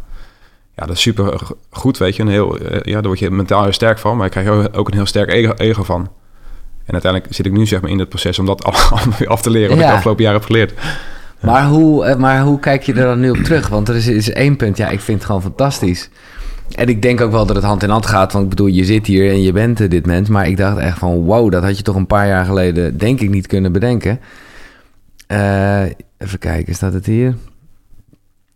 Ja, 0.77 0.87
dat 0.87 0.97
is 0.97 1.01
super 1.01 1.41
goed, 1.71 1.99
weet 1.99 2.17
je. 2.17 2.23
Een 2.23 2.29
heel, 2.29 2.59
eh, 2.59 2.81
ja, 2.83 2.93
daar 2.93 3.07
word 3.07 3.19
je 3.19 3.31
mentaal 3.31 3.63
heel 3.63 3.73
sterk 3.73 3.99
van, 3.99 4.17
maar 4.17 4.25
je 4.25 4.31
krijgt 4.31 4.77
ook 4.77 4.89
een 4.89 4.95
heel 4.95 5.07
sterk 5.07 5.31
ego, 5.31 5.53
ego 5.53 5.83
van. 5.83 6.09
En 6.85 6.93
uiteindelijk 6.93 7.35
zit 7.35 7.47
ik 7.47 7.53
nu 7.53 7.67
zeg 7.67 7.81
maar 7.81 7.91
in 7.91 7.99
het 7.99 8.09
proces 8.09 8.39
om 8.39 8.47
dat 8.47 8.65
allemaal 8.67 9.19
weer 9.19 9.29
af 9.29 9.43
te 9.43 9.51
leren, 9.51 9.69
wat 9.69 9.79
ik 9.79 9.87
de 9.87 9.93
afgelopen 9.93 10.23
jaren 10.23 10.39
heb 10.39 10.47
geleerd. 10.47 10.73
Maar, 11.41 11.67
hoe, 11.67 12.05
eh, 12.05 12.17
maar 12.17 12.41
hoe 12.41 12.59
kijk 12.59 12.83
je 12.83 12.93
er 12.93 13.05
dan 13.05 13.21
nu 13.21 13.31
op 13.31 13.37
terug? 13.37 13.69
Want 13.69 13.89
er 13.89 13.97
is, 13.97 14.07
is 14.07 14.31
één 14.31 14.57
punt, 14.57 14.77
ja, 14.77 14.89
ik 14.89 15.01
vind 15.01 15.19
het 15.19 15.27
gewoon 15.27 15.43
fantastisch. 15.43 16.11
En 16.75 16.89
ik 16.89 17.03
denk 17.03 17.21
ook 17.21 17.31
wel 17.31 17.47
dat 17.47 17.57
het 17.57 17.65
hand 17.65 17.83
in 17.83 17.91
hand 17.91 18.07
gaat. 18.07 18.33
Want 18.33 18.45
ik 18.45 18.51
bedoel, 18.51 18.67
je 18.67 18.85
zit 18.85 19.07
hier 19.07 19.31
en 19.31 19.43
je 19.43 19.53
bent 19.53 19.91
dit 19.91 20.07
mens. 20.07 20.29
Maar 20.29 20.49
ik 20.49 20.57
dacht 20.57 20.79
echt 20.79 20.99
van, 20.99 21.25
wow, 21.25 21.51
dat 21.51 21.63
had 21.63 21.77
je 21.77 21.83
toch 21.83 21.97
een 21.97 22.07
paar 22.07 22.27
jaar 22.27 22.45
geleden, 22.45 22.99
denk 22.99 23.21
ik, 23.21 23.31
niet 23.31 23.47
kunnen 23.47 23.73
bedenken. 23.73 24.21
Uh, 25.33 25.83
even 26.19 26.39
kijken, 26.39 26.75
staat 26.75 26.93
het 26.93 27.07
hier? 27.07 27.35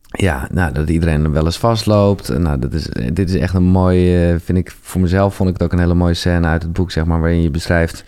Ja, 0.06 0.48
nou, 0.52 0.72
dat 0.72 0.88
iedereen 0.88 1.32
wel 1.32 1.44
eens 1.44 1.58
vastloopt. 1.58 2.38
Nou, 2.38 2.58
dat 2.58 2.72
is, 2.72 2.88
dit 3.12 3.28
is 3.28 3.34
echt 3.34 3.54
een 3.54 3.62
mooie, 3.62 4.38
vind 4.44 4.58
ik, 4.58 4.74
voor 4.80 5.00
mezelf 5.00 5.34
vond 5.34 5.48
ik 5.48 5.54
het 5.54 5.64
ook 5.64 5.72
een 5.72 5.78
hele 5.78 5.94
mooie 5.94 6.14
scène 6.14 6.46
uit 6.46 6.62
het 6.62 6.72
boek, 6.72 6.90
zeg 6.90 7.04
maar, 7.04 7.20
waarin 7.20 7.42
je 7.42 7.50
beschrijft 7.50 8.04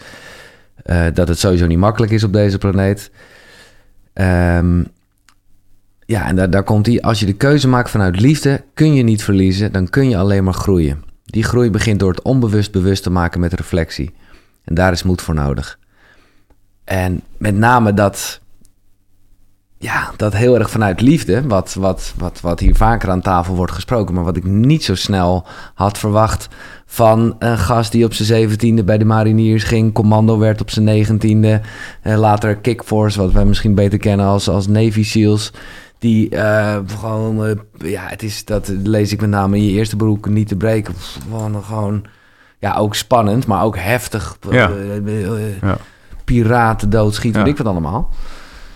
uh, 0.86 1.04
dat 1.14 1.28
het 1.28 1.38
sowieso 1.38 1.66
niet 1.66 1.78
makkelijk 1.78 2.12
is 2.12 2.24
op 2.24 2.32
deze 2.32 2.58
planeet. 2.58 3.10
Um, 4.14 4.86
ja, 6.12 6.26
en 6.26 6.50
daar, 6.50 6.62
komt 6.62 6.86
hij. 6.86 7.00
Als 7.00 7.20
je 7.20 7.26
de 7.26 7.32
keuze 7.32 7.68
maakt 7.68 7.90
vanuit 7.90 8.20
liefde, 8.20 8.64
kun 8.74 8.94
je 8.94 9.02
niet 9.02 9.24
verliezen, 9.24 9.72
dan 9.72 9.88
kun 9.88 10.08
je 10.08 10.16
alleen 10.16 10.44
maar 10.44 10.54
groeien. 10.54 11.04
Die 11.24 11.42
groei 11.42 11.70
begint 11.70 12.00
door 12.00 12.10
het 12.10 12.22
onbewust 12.22 12.72
bewust 12.72 13.02
te 13.02 13.10
maken 13.10 13.40
met 13.40 13.52
reflectie. 13.52 14.14
En 14.64 14.74
daar 14.74 14.92
is 14.92 15.02
moed 15.02 15.22
voor 15.22 15.34
nodig. 15.34 15.78
En 16.84 17.20
met 17.36 17.56
name 17.56 17.94
dat, 17.94 18.40
ja, 19.78 20.10
dat 20.16 20.32
heel 20.32 20.58
erg 20.58 20.70
vanuit 20.70 21.00
liefde, 21.00 21.46
wat, 21.46 21.74
wat, 21.74 22.14
wat, 22.16 22.40
wat 22.40 22.60
hier 22.60 22.74
vaker 22.74 23.10
aan 23.10 23.20
tafel 23.20 23.54
wordt 23.54 23.72
gesproken, 23.72 24.14
maar 24.14 24.24
wat 24.24 24.36
ik 24.36 24.44
niet 24.44 24.84
zo 24.84 24.94
snel 24.94 25.46
had 25.74 25.98
verwacht 25.98 26.48
van 26.86 27.36
een 27.38 27.58
gast 27.58 27.92
die 27.92 28.04
op 28.04 28.14
zijn 28.14 28.28
zeventiende 28.28 28.84
bij 28.84 28.98
de 28.98 29.04
mariniers 29.04 29.64
ging, 29.64 29.92
commando 29.92 30.38
werd 30.38 30.60
op 30.60 30.70
zijn 30.70 30.84
negentiende, 30.84 31.60
en 32.02 32.18
later 32.18 32.56
Kickforce, 32.56 33.20
wat 33.20 33.32
wij 33.32 33.44
misschien 33.44 33.74
beter 33.74 33.98
kennen 33.98 34.26
als, 34.26 34.48
als 34.48 34.66
Navy 34.66 35.04
SEALs. 35.04 35.52
Die 36.02 36.34
uh, 36.34 36.76
gewoon, 37.00 37.46
uh, 37.46 37.52
ja, 37.90 38.02
het 38.06 38.22
is, 38.22 38.44
dat 38.44 38.72
lees 38.82 39.12
ik 39.12 39.20
met 39.20 39.30
name 39.30 39.56
in 39.56 39.64
je 39.64 39.70
eerste 39.70 39.96
beroep 39.96 40.26
niet 40.26 40.48
te 40.48 40.56
breken. 40.56 40.94
Gewoon, 40.96 41.64
gewoon 41.64 42.04
ja, 42.58 42.74
ook 42.74 42.94
spannend, 42.94 43.46
maar 43.46 43.62
ook 43.62 43.76
heftig. 43.76 44.36
Ja. 44.50 44.70
Uh, 44.70 45.60
ja. 45.60 45.76
Piraten 46.24 46.90
doodschieten, 46.90 47.40
ja. 47.40 47.46
weet 47.46 47.58
ik 47.58 47.64
wat 47.64 47.72
allemaal. 47.72 48.10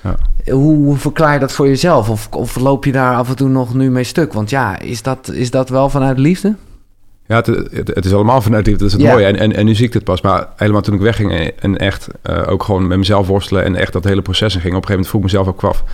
Ja. 0.00 0.16
Hoe 0.52 0.97
verklaar 0.97 1.33
je 1.33 1.38
dat 1.38 1.52
voor 1.52 1.66
jezelf? 1.66 2.11
Of, 2.11 2.28
of 2.30 2.56
loop 2.56 2.85
je 2.85 2.92
daar 2.92 3.16
af 3.16 3.28
en 3.28 3.37
toe 3.37 3.49
nog 3.49 3.75
nu 3.75 3.90
mee 3.90 4.04
stuk? 4.04 4.33
Want 4.33 4.50
ja, 4.50 4.78
is 4.78 5.02
dat, 5.02 5.28
is 5.28 5.50
dat 5.50 5.68
wel 5.68 5.88
vanuit 5.88 6.18
liefde? 6.18 6.54
Ja, 7.26 7.37
het, 7.37 7.47
het, 7.47 7.88
het, 7.95 8.04
is 8.04 8.12
allemaal 8.12 8.40
vanuit 8.40 8.66
liefde. 8.66 8.85
Dat 8.85 8.95
is 8.95 9.02
het 9.02 9.12
mooie. 9.12 9.26
En, 9.26 9.37
en, 9.37 9.52
en 9.52 9.64
nu 9.64 9.75
zie 9.75 9.87
ik 9.87 9.92
het 9.92 10.04
pas. 10.04 10.21
Maar 10.21 10.49
helemaal 10.56 10.83
toen 10.83 10.95
ik 10.95 11.00
wegging 11.00 11.33
en 11.59 11.76
echt 11.76 12.09
ook 12.47 12.62
gewoon 12.62 12.87
met 12.87 12.99
mezelf 12.99 13.26
worstelen... 13.26 13.64
en 13.64 13.75
echt 13.75 13.92
dat 13.92 14.04
hele 14.04 14.23
proces 14.23 14.54
in 14.54 14.61
ging... 14.61 14.75
op 14.75 14.83
een 14.83 14.88
gegeven 14.88 14.90
moment 14.90 15.09
vroeg 15.09 15.21
ik 15.21 15.26
mezelf 15.26 15.47
ook 15.49 15.64
af 15.64 15.85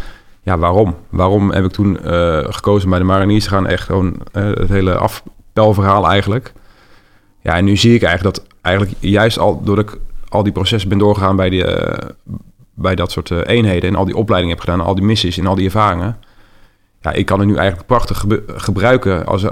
ja, 0.43 0.59
waarom? 0.59 0.97
Waarom 1.09 1.51
heb 1.51 1.65
ik 1.65 1.71
toen 1.71 1.99
uh, 2.05 2.39
gekozen 2.49 2.91
bij 2.91 2.99
de 2.99 3.05
Mariniers 3.05 3.45
te 3.45 3.51
gaan? 3.51 3.67
Echt 3.67 3.85
gewoon 3.85 4.15
uh, 4.33 4.45
het 4.45 4.69
hele 4.69 4.97
afpelverhaal 4.97 6.09
eigenlijk. 6.09 6.53
Ja, 7.41 7.57
en 7.57 7.65
nu 7.65 7.77
zie 7.77 7.95
ik 7.95 8.03
eigenlijk 8.03 8.37
dat 8.37 8.47
eigenlijk 8.61 8.97
juist 9.01 9.39
al 9.39 9.63
doordat 9.63 9.93
ik 9.93 10.01
al 10.29 10.43
die 10.43 10.53
processen 10.53 10.89
ben 10.89 10.99
doorgegaan 10.99 11.37
bij, 11.37 11.51
die, 11.51 11.65
eh, 11.65 12.09
bij 12.75 12.95
dat 12.95 13.11
soort 13.11 13.31
eh, 13.31 13.39
eenheden 13.45 13.91
en 13.91 13.97
al 13.97 14.05
die 14.05 14.17
opleidingen 14.17 14.57
heb 14.57 14.65
gedaan, 14.65 14.81
al 14.81 14.95
die 14.95 15.05
missies 15.05 15.39
en 15.39 15.47
al 15.47 15.55
die 15.55 15.65
ervaringen. 15.65 16.17
Ja, 17.01 17.13
ik 17.13 17.27
kan 17.27 17.39
het 17.39 17.49
nu 17.49 17.57
eigenlijk 17.57 17.87
prachtig 17.87 18.25
gebruiken 18.47 19.27
als, 19.27 19.43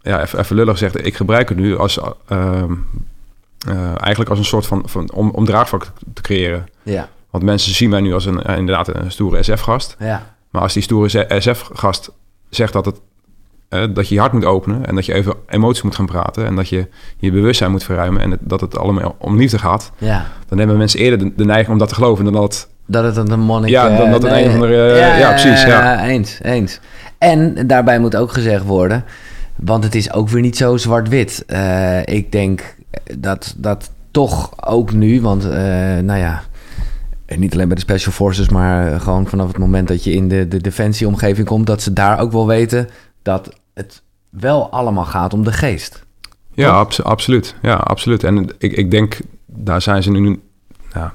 ja, 0.00 0.22
even, 0.22 0.56
lullig 0.56 0.72
gezegd, 0.72 1.06
ik 1.06 1.16
gebruik 1.16 1.48
het 1.48 1.58
nu 1.58 1.76
als, 1.76 2.00
eigenlijk 3.96 4.30
als 4.30 4.38
een 4.38 4.44
soort 4.44 4.66
van, 4.66 4.82
van 4.86 5.12
om, 5.12 5.30
om 5.30 5.44
draagvlak 5.44 5.86
te 6.12 6.22
creëren. 6.22 6.66
Ja. 6.82 7.08
Want 7.34 7.46
mensen 7.46 7.74
zien 7.74 7.90
mij 7.90 8.00
nu 8.00 8.14
als 8.14 8.26
een, 8.26 8.42
inderdaad 8.42 8.94
een 8.94 9.10
stoere 9.10 9.42
SF-gast. 9.42 9.96
Ja. 9.98 10.26
Maar 10.50 10.62
als 10.62 10.72
die 10.72 10.82
stoere 10.82 11.26
SF-gast 11.38 12.10
zegt 12.48 12.72
dat 12.72 12.84
het 12.84 13.00
dat 13.94 14.08
je 14.08 14.14
je 14.14 14.20
hart 14.20 14.32
moet 14.32 14.44
openen 14.44 14.86
en 14.86 14.94
dat 14.94 15.06
je 15.06 15.12
even 15.14 15.34
emoties 15.48 15.82
moet 15.82 15.94
gaan 15.94 16.06
praten 16.06 16.46
en 16.46 16.56
dat 16.56 16.68
je 16.68 16.88
je 17.16 17.32
bewustzijn 17.32 17.70
moet 17.70 17.84
verruimen 17.84 18.20
en 18.20 18.38
dat 18.40 18.60
het 18.60 18.78
allemaal 18.78 19.16
om 19.18 19.36
liefde 19.36 19.58
gaat, 19.58 19.92
ja. 19.98 20.26
dan 20.48 20.58
hebben 20.58 20.76
mensen 20.76 21.00
eerder 21.00 21.36
de, 21.36 21.44
neiging 21.44 21.72
om 21.72 21.78
dat 21.78 21.88
te 21.88 21.94
geloven 21.94 22.24
dan 22.24 22.32
dat 22.32 22.68
dat 22.86 23.16
het 23.16 23.30
een 23.30 23.40
monnik... 23.40 23.70
Ja, 23.70 23.96
dan 23.96 24.10
dat 24.10 24.22
het 24.22 24.32
een 24.32 24.46
of 24.46 24.52
andere... 24.52 24.96
Ja, 24.96 25.16
ja, 25.16 25.30
precies. 25.30 25.62
Ja. 25.62 26.04
eens, 26.04 26.38
eens. 26.42 26.80
En 27.18 27.66
daarbij 27.66 27.98
moet 27.98 28.16
ook 28.16 28.32
gezegd 28.32 28.64
worden, 28.64 29.04
want 29.56 29.84
het 29.84 29.94
is 29.94 30.12
ook 30.12 30.28
weer 30.28 30.42
niet 30.42 30.56
zo 30.56 30.76
zwart-wit. 30.76 31.44
Uh, 31.46 32.06
ik 32.06 32.32
denk 32.32 32.76
dat 33.18 33.54
dat 33.56 33.90
toch 34.10 34.66
ook 34.68 34.92
nu, 34.92 35.20
want 35.20 35.44
uh, 35.44 35.50
nou 35.98 36.18
ja... 36.18 36.42
Niet 37.36 37.54
alleen 37.54 37.66
bij 37.66 37.76
de 37.76 37.82
Special 37.82 38.12
Forces, 38.12 38.48
maar 38.48 39.00
gewoon 39.00 39.26
vanaf 39.26 39.46
het 39.46 39.58
moment 39.58 39.88
dat 39.88 40.04
je 40.04 40.12
in 40.12 40.28
de, 40.28 40.48
de 40.48 40.60
defensieomgeving 40.60 41.46
komt, 41.46 41.66
dat 41.66 41.82
ze 41.82 41.92
daar 41.92 42.18
ook 42.20 42.32
wel 42.32 42.46
weten 42.46 42.88
dat 43.22 43.60
het 43.74 44.02
wel 44.30 44.70
allemaal 44.70 45.04
gaat 45.04 45.32
om 45.32 45.44
de 45.44 45.52
geest. 45.52 46.04
Ja, 46.54 46.86
absoluut. 47.02 47.54
Ja, 47.62 47.74
absoluut. 47.74 48.24
En 48.24 48.48
ik, 48.58 48.72
ik 48.72 48.90
denk, 48.90 49.18
daar 49.46 49.82
zijn 49.82 50.02
ze 50.02 50.10
nu... 50.10 50.42
Ja, 50.92 51.14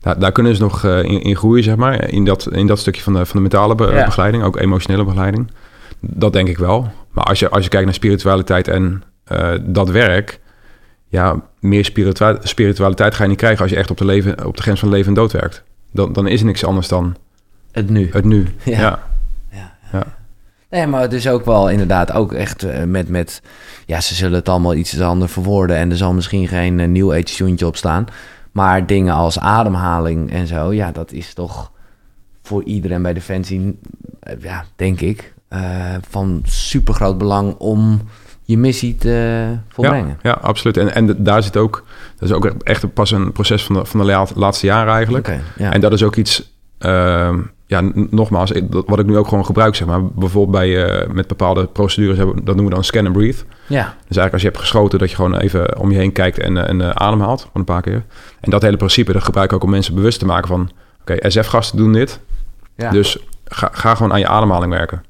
daar, 0.00 0.18
daar 0.18 0.32
kunnen 0.32 0.56
ze 0.56 0.62
nog 0.62 0.84
uh, 0.84 1.02
in, 1.02 1.22
in, 1.22 1.36
groeien, 1.36 1.64
zeg 1.64 1.76
maar. 1.76 2.08
In 2.08 2.24
dat, 2.24 2.48
in 2.52 2.66
dat 2.66 2.78
stukje 2.78 3.02
van 3.02 3.12
de, 3.12 3.26
van 3.26 3.36
de 3.36 3.42
mentale 3.42 3.74
begeleiding, 3.74 4.42
ook 4.42 4.58
emotionele 4.58 5.04
begeleiding. 5.04 5.50
Dat 6.00 6.32
denk 6.32 6.48
ik 6.48 6.58
wel. 6.58 6.92
Maar 7.10 7.24
als 7.24 7.38
je, 7.38 7.50
als 7.50 7.64
je 7.64 7.70
kijkt 7.70 7.84
naar 7.84 7.94
spiritualiteit 7.94 8.68
en 8.68 9.02
uh, 9.32 9.52
dat 9.62 9.88
werk... 9.88 10.39
Ja, 11.10 11.42
meer 11.60 11.84
spiritualiteit 12.42 13.14
ga 13.14 13.22
je 13.22 13.28
niet 13.28 13.38
krijgen 13.38 13.62
als 13.62 13.70
je 13.70 13.76
echt 13.76 13.90
op 13.90 13.96
de, 13.96 14.04
leven, 14.04 14.46
op 14.46 14.56
de 14.56 14.62
grens 14.62 14.80
van 14.80 14.88
leven 14.88 15.08
en 15.08 15.14
dood 15.14 15.32
werkt. 15.32 15.62
Dan, 15.92 16.12
dan 16.12 16.26
is 16.26 16.40
er 16.40 16.46
niks 16.46 16.64
anders 16.64 16.88
dan... 16.88 17.16
Het 17.72 17.90
nu. 17.90 18.08
Het 18.12 18.24
nu, 18.24 18.46
ja. 18.64 19.02
ja. 19.50 19.72
ja. 19.92 20.04
Nee, 20.70 20.86
maar 20.86 21.08
dus 21.08 21.28
ook 21.28 21.44
wel 21.44 21.70
inderdaad 21.70 22.12
ook 22.12 22.32
echt 22.32 22.64
uh, 22.64 22.82
met, 22.84 23.08
met... 23.08 23.42
Ja, 23.86 24.00
ze 24.00 24.14
zullen 24.14 24.38
het 24.38 24.48
allemaal 24.48 24.74
iets 24.74 25.00
anders 25.00 25.32
verwoorden... 25.32 25.76
en 25.76 25.90
er 25.90 25.96
zal 25.96 26.12
misschien 26.12 26.48
geen 26.48 26.78
uh, 26.78 26.88
nieuw 26.88 27.14
age 27.14 27.66
op 27.66 27.76
staan. 27.76 28.06
Maar 28.52 28.86
dingen 28.86 29.14
als 29.14 29.38
ademhaling 29.38 30.32
en 30.32 30.46
zo... 30.46 30.72
ja, 30.72 30.92
dat 30.92 31.12
is 31.12 31.34
toch 31.34 31.72
voor 32.42 32.64
iedereen 32.64 33.02
bij 33.02 33.12
Defensie... 33.12 33.60
Uh, 33.60 34.34
ja, 34.40 34.64
denk 34.76 35.00
ik... 35.00 35.34
van 36.08 36.42
super 36.44 36.94
groot 36.94 37.18
belang 37.18 37.54
om 37.56 38.00
je 38.50 38.58
missie 38.58 38.96
te 38.96 39.46
volbrengen. 39.68 40.18
Ja, 40.22 40.30
ja 40.30 40.38
absoluut. 40.42 40.76
En, 40.76 40.94
en 40.94 41.24
daar 41.24 41.42
zit 41.42 41.56
ook... 41.56 41.84
Dat 42.18 42.28
is 42.28 42.34
ook 42.34 42.44
echt 42.44 42.94
pas 42.94 43.10
een 43.10 43.32
proces 43.32 43.64
van 43.64 43.74
de, 43.74 43.84
van 43.84 44.06
de 44.06 44.26
laatste 44.34 44.66
jaren 44.66 44.92
eigenlijk. 44.92 45.26
Okay, 45.26 45.40
ja. 45.56 45.72
En 45.72 45.80
dat 45.80 45.92
is 45.92 46.02
ook 46.02 46.16
iets... 46.16 46.52
Ehm, 46.78 47.38
ja, 47.66 47.82
nogmaals, 47.94 48.52
wat 48.70 48.98
ik 48.98 49.06
nu 49.06 49.16
ook 49.16 49.28
gewoon 49.28 49.44
gebruik, 49.44 49.74
zeg 49.74 49.86
maar. 49.86 50.04
Bijvoorbeeld 50.04 50.50
bij, 50.50 51.02
uh, 51.02 51.12
met 51.12 51.26
bepaalde 51.26 51.66
procedures, 51.66 52.16
hebben, 52.16 52.34
dat 52.36 52.44
noemen 52.44 52.64
we 52.64 52.74
dan 52.74 52.84
scan 52.84 53.06
and 53.06 53.16
breathe. 53.16 53.44
Ja. 53.66 53.84
Dus 53.84 54.16
eigenlijk 54.16 54.32
als 54.32 54.42
je 54.42 54.48
hebt 54.48 54.60
geschoten, 54.60 54.98
dat 54.98 55.10
je 55.10 55.16
gewoon 55.16 55.36
even 55.36 55.78
om 55.78 55.90
je 55.90 55.98
heen 55.98 56.12
kijkt 56.12 56.38
en, 56.38 56.56
eh, 56.56 56.68
en 56.68 56.80
uh, 56.80 56.90
ademhaalt, 56.90 57.40
gewoon 57.40 57.52
een 57.54 57.64
paar 57.64 57.82
keer. 57.82 58.04
En 58.40 58.50
dat 58.50 58.62
hele 58.62 58.76
principe, 58.76 59.12
dat 59.12 59.24
gebruik 59.24 59.50
ik 59.50 59.56
ook 59.56 59.64
om 59.64 59.70
mensen 59.70 59.94
bewust 59.94 60.18
te 60.18 60.26
maken 60.26 60.48
van... 60.48 60.70
Oké, 61.00 61.30
SF-gasten 61.30 61.78
doen 61.78 61.92
dit, 61.92 62.20
ja. 62.76 62.90
dus 62.90 63.18
ga, 63.44 63.68
ga 63.72 63.94
gewoon 63.94 64.12
aan 64.12 64.18
je 64.18 64.28
ademhaling 64.28 64.72
werken. 64.72 65.02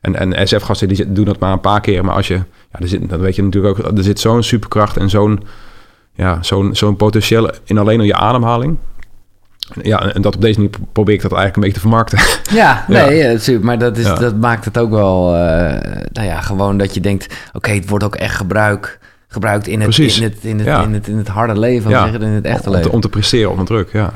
En, 0.00 0.34
en 0.34 0.48
SF-gasten 0.48 0.88
die 0.88 1.12
doen 1.12 1.24
dat 1.24 1.38
maar 1.38 1.52
een 1.52 1.60
paar 1.60 1.80
keer, 1.80 2.04
maar 2.04 2.14
als 2.14 2.28
je... 2.28 2.34
Ja, 2.72 2.80
er 2.80 2.88
zit, 2.88 3.08
dat 3.08 3.20
weet 3.20 3.36
je 3.36 3.42
natuurlijk 3.42 3.78
ook, 3.78 3.96
er 3.96 4.04
zit 4.04 4.20
zo'n 4.20 4.42
superkracht 4.42 4.96
en 4.96 5.10
zo'n 5.10 5.42
ja, 6.16 6.42
zo'n 6.42 6.74
zo'n 6.74 6.96
potentieel 6.96 7.50
in 7.64 7.78
alleen 7.78 7.98
al 7.98 8.04
je 8.04 8.14
ademhaling. 8.14 8.76
Ja, 9.82 10.12
en 10.14 10.22
dat 10.22 10.34
op 10.34 10.40
deze 10.40 10.60
manier 10.60 10.74
probeer 10.92 11.14
ik 11.14 11.22
dat 11.22 11.32
eigenlijk 11.32 11.56
een 11.56 11.62
beetje 11.62 11.80
te 11.80 11.88
vermarkten. 11.88 12.18
Ja, 12.56 12.84
nee, 12.88 13.14
ja. 13.14 13.38
super. 13.38 13.64
Maar 13.64 13.78
dat, 13.78 13.96
is, 13.96 14.04
dat 14.04 14.36
maakt 14.36 14.64
het 14.64 14.78
ook 14.78 14.90
wel, 14.90 15.34
uh, 15.34 15.40
nou 16.12 16.26
ja, 16.26 16.40
gewoon 16.40 16.78
dat 16.78 16.94
je 16.94 17.00
denkt... 17.00 17.34
oké, 17.52 17.70
het 17.70 17.88
wordt 17.88 18.04
ook 18.04 18.14
echt 18.14 18.34
gebruik, 18.34 18.98
gebruikt 19.28 19.66
in 19.66 19.80
het, 19.80 19.98
in 19.98 20.04
het, 20.04 20.16
in 20.16 20.22
het, 20.22 20.44
in 20.44 20.58
het, 20.58 20.84
in 20.84 20.92
het, 20.92 21.08
in 21.08 21.16
het 21.16 21.28
harde 21.28 21.58
leven, 21.58 21.90
ja. 21.90 22.06
in 22.06 22.20
het 22.20 22.44
echte 22.44 22.66
om 22.66 22.72
leven. 22.72 22.88
Te, 22.90 22.94
om 22.94 23.00
te 23.00 23.08
presteren 23.08 23.50
onder 23.50 23.66
druk, 23.66 23.92
ja. 23.92 24.12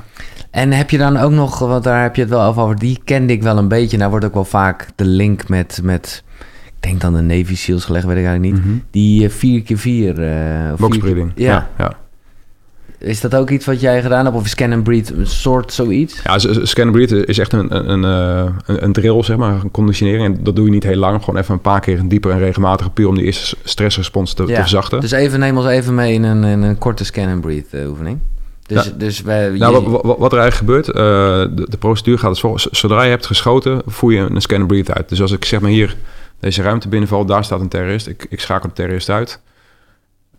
En 0.50 0.72
heb 0.72 0.90
je 0.90 0.98
dan 0.98 1.16
ook 1.16 1.30
nog, 1.30 1.58
want 1.58 1.84
daar 1.84 2.02
heb 2.02 2.16
je 2.16 2.22
het 2.22 2.30
wel 2.30 2.42
over, 2.42 2.78
die 2.78 3.00
kende 3.04 3.32
ik 3.32 3.42
wel 3.42 3.58
een 3.58 3.68
beetje. 3.68 3.98
Daar 3.98 4.10
wordt 4.10 4.24
ook 4.24 4.34
wel 4.34 4.44
vaak 4.44 4.86
de 4.94 5.04
link 5.04 5.48
met, 5.48 5.80
met 5.82 6.22
ik 6.66 6.88
denk 6.88 7.00
dan 7.00 7.14
de 7.14 7.20
Navy 7.20 7.56
SEALs 7.56 7.84
gelegd, 7.84 8.06
weet 8.06 8.16
ik 8.16 8.24
eigenlijk 8.24 8.54
niet. 8.54 8.64
Mm 8.64 8.70
-hmm. 8.70 8.82
Die 8.90 9.30
4x4... 9.30 10.18
Uh, 10.18 10.74
Boxbreeding, 10.78 11.32
ja. 11.34 11.68
ja. 11.78 11.96
Is 13.00 13.20
dat 13.20 13.34
ook 13.34 13.50
iets 13.50 13.66
wat 13.66 13.80
jij 13.80 14.02
gedaan 14.02 14.24
hebt? 14.24 14.36
Of 14.36 14.46
scan 14.46 14.72
and 14.72 14.82
breathe 14.82 15.14
een 15.14 15.26
soort 15.26 15.72
zoiets? 15.72 16.22
Ja, 16.24 16.38
scan 16.38 16.84
and 16.84 16.92
breathe 16.92 17.26
is 17.26 17.38
echt 17.38 17.52
een, 17.52 17.90
een, 17.90 18.02
een, 18.02 18.84
een, 18.84 18.92
drill, 18.92 19.22
zeg 19.22 19.36
maar, 19.36 19.54
een 19.62 19.70
conditionering. 19.70 20.24
En 20.24 20.44
dat 20.44 20.56
doe 20.56 20.64
je 20.64 20.70
niet 20.70 20.82
heel 20.82 20.96
lang. 20.96 21.24
Gewoon 21.24 21.40
even 21.40 21.54
een 21.54 21.60
paar 21.60 21.80
keer 21.80 22.08
dieper 22.08 22.30
en 22.30 22.38
regelmatig, 22.38 22.92
puur 22.92 23.08
om 23.08 23.14
die 23.14 23.24
eerste 23.24 23.56
stressrespons 23.64 24.34
te, 24.34 24.44
te 24.44 24.54
verzachten. 24.54 25.00
Dus 25.00 25.10
even 25.10 25.40
neem 25.40 25.56
ons 25.56 25.66
even 25.66 25.94
mee 25.94 26.12
in 26.12 26.22
een, 26.22 26.44
in 26.44 26.62
een 26.62 26.78
korte 26.78 27.04
scan 27.04 27.28
and 27.28 27.40
breathe 27.40 27.82
uh, 27.82 27.88
oefening. 27.88 28.18
Dus, 28.74 28.92
dus 28.96 29.22
wij, 29.22 29.50
nou, 29.50 29.88
wat, 29.88 30.18
wat, 30.18 30.32
er 30.32 30.38
eigenlijk 30.38 30.54
gebeurt, 30.54 30.88
uh, 30.88 30.94
de, 31.56 31.66
de, 31.68 31.76
procedure 31.76 32.18
gaat 32.18 32.28
als 32.28 32.40
volgt. 32.40 32.68
Zodra 32.70 33.02
je 33.02 33.10
hebt 33.10 33.26
geschoten, 33.26 33.82
voer 33.86 34.12
je 34.12 34.18
een 34.18 34.40
scan 34.40 34.58
and 34.58 34.68
breathe 34.68 34.94
uit. 34.94 35.08
Dus 35.08 35.20
als 35.20 35.32
ik 35.32 35.44
zeg 35.44 35.60
maar 35.60 35.70
hier 35.70 35.96
deze 36.40 36.62
ruimte 36.62 36.88
binnenval, 36.88 37.24
daar 37.24 37.44
staat 37.44 37.60
een 37.60 37.68
terrorist. 37.68 38.06
Ik, 38.06 38.26
ik 38.28 38.40
schakel 38.40 38.68
de 38.68 38.74
terrorist 38.74 39.08
uit 39.08 39.40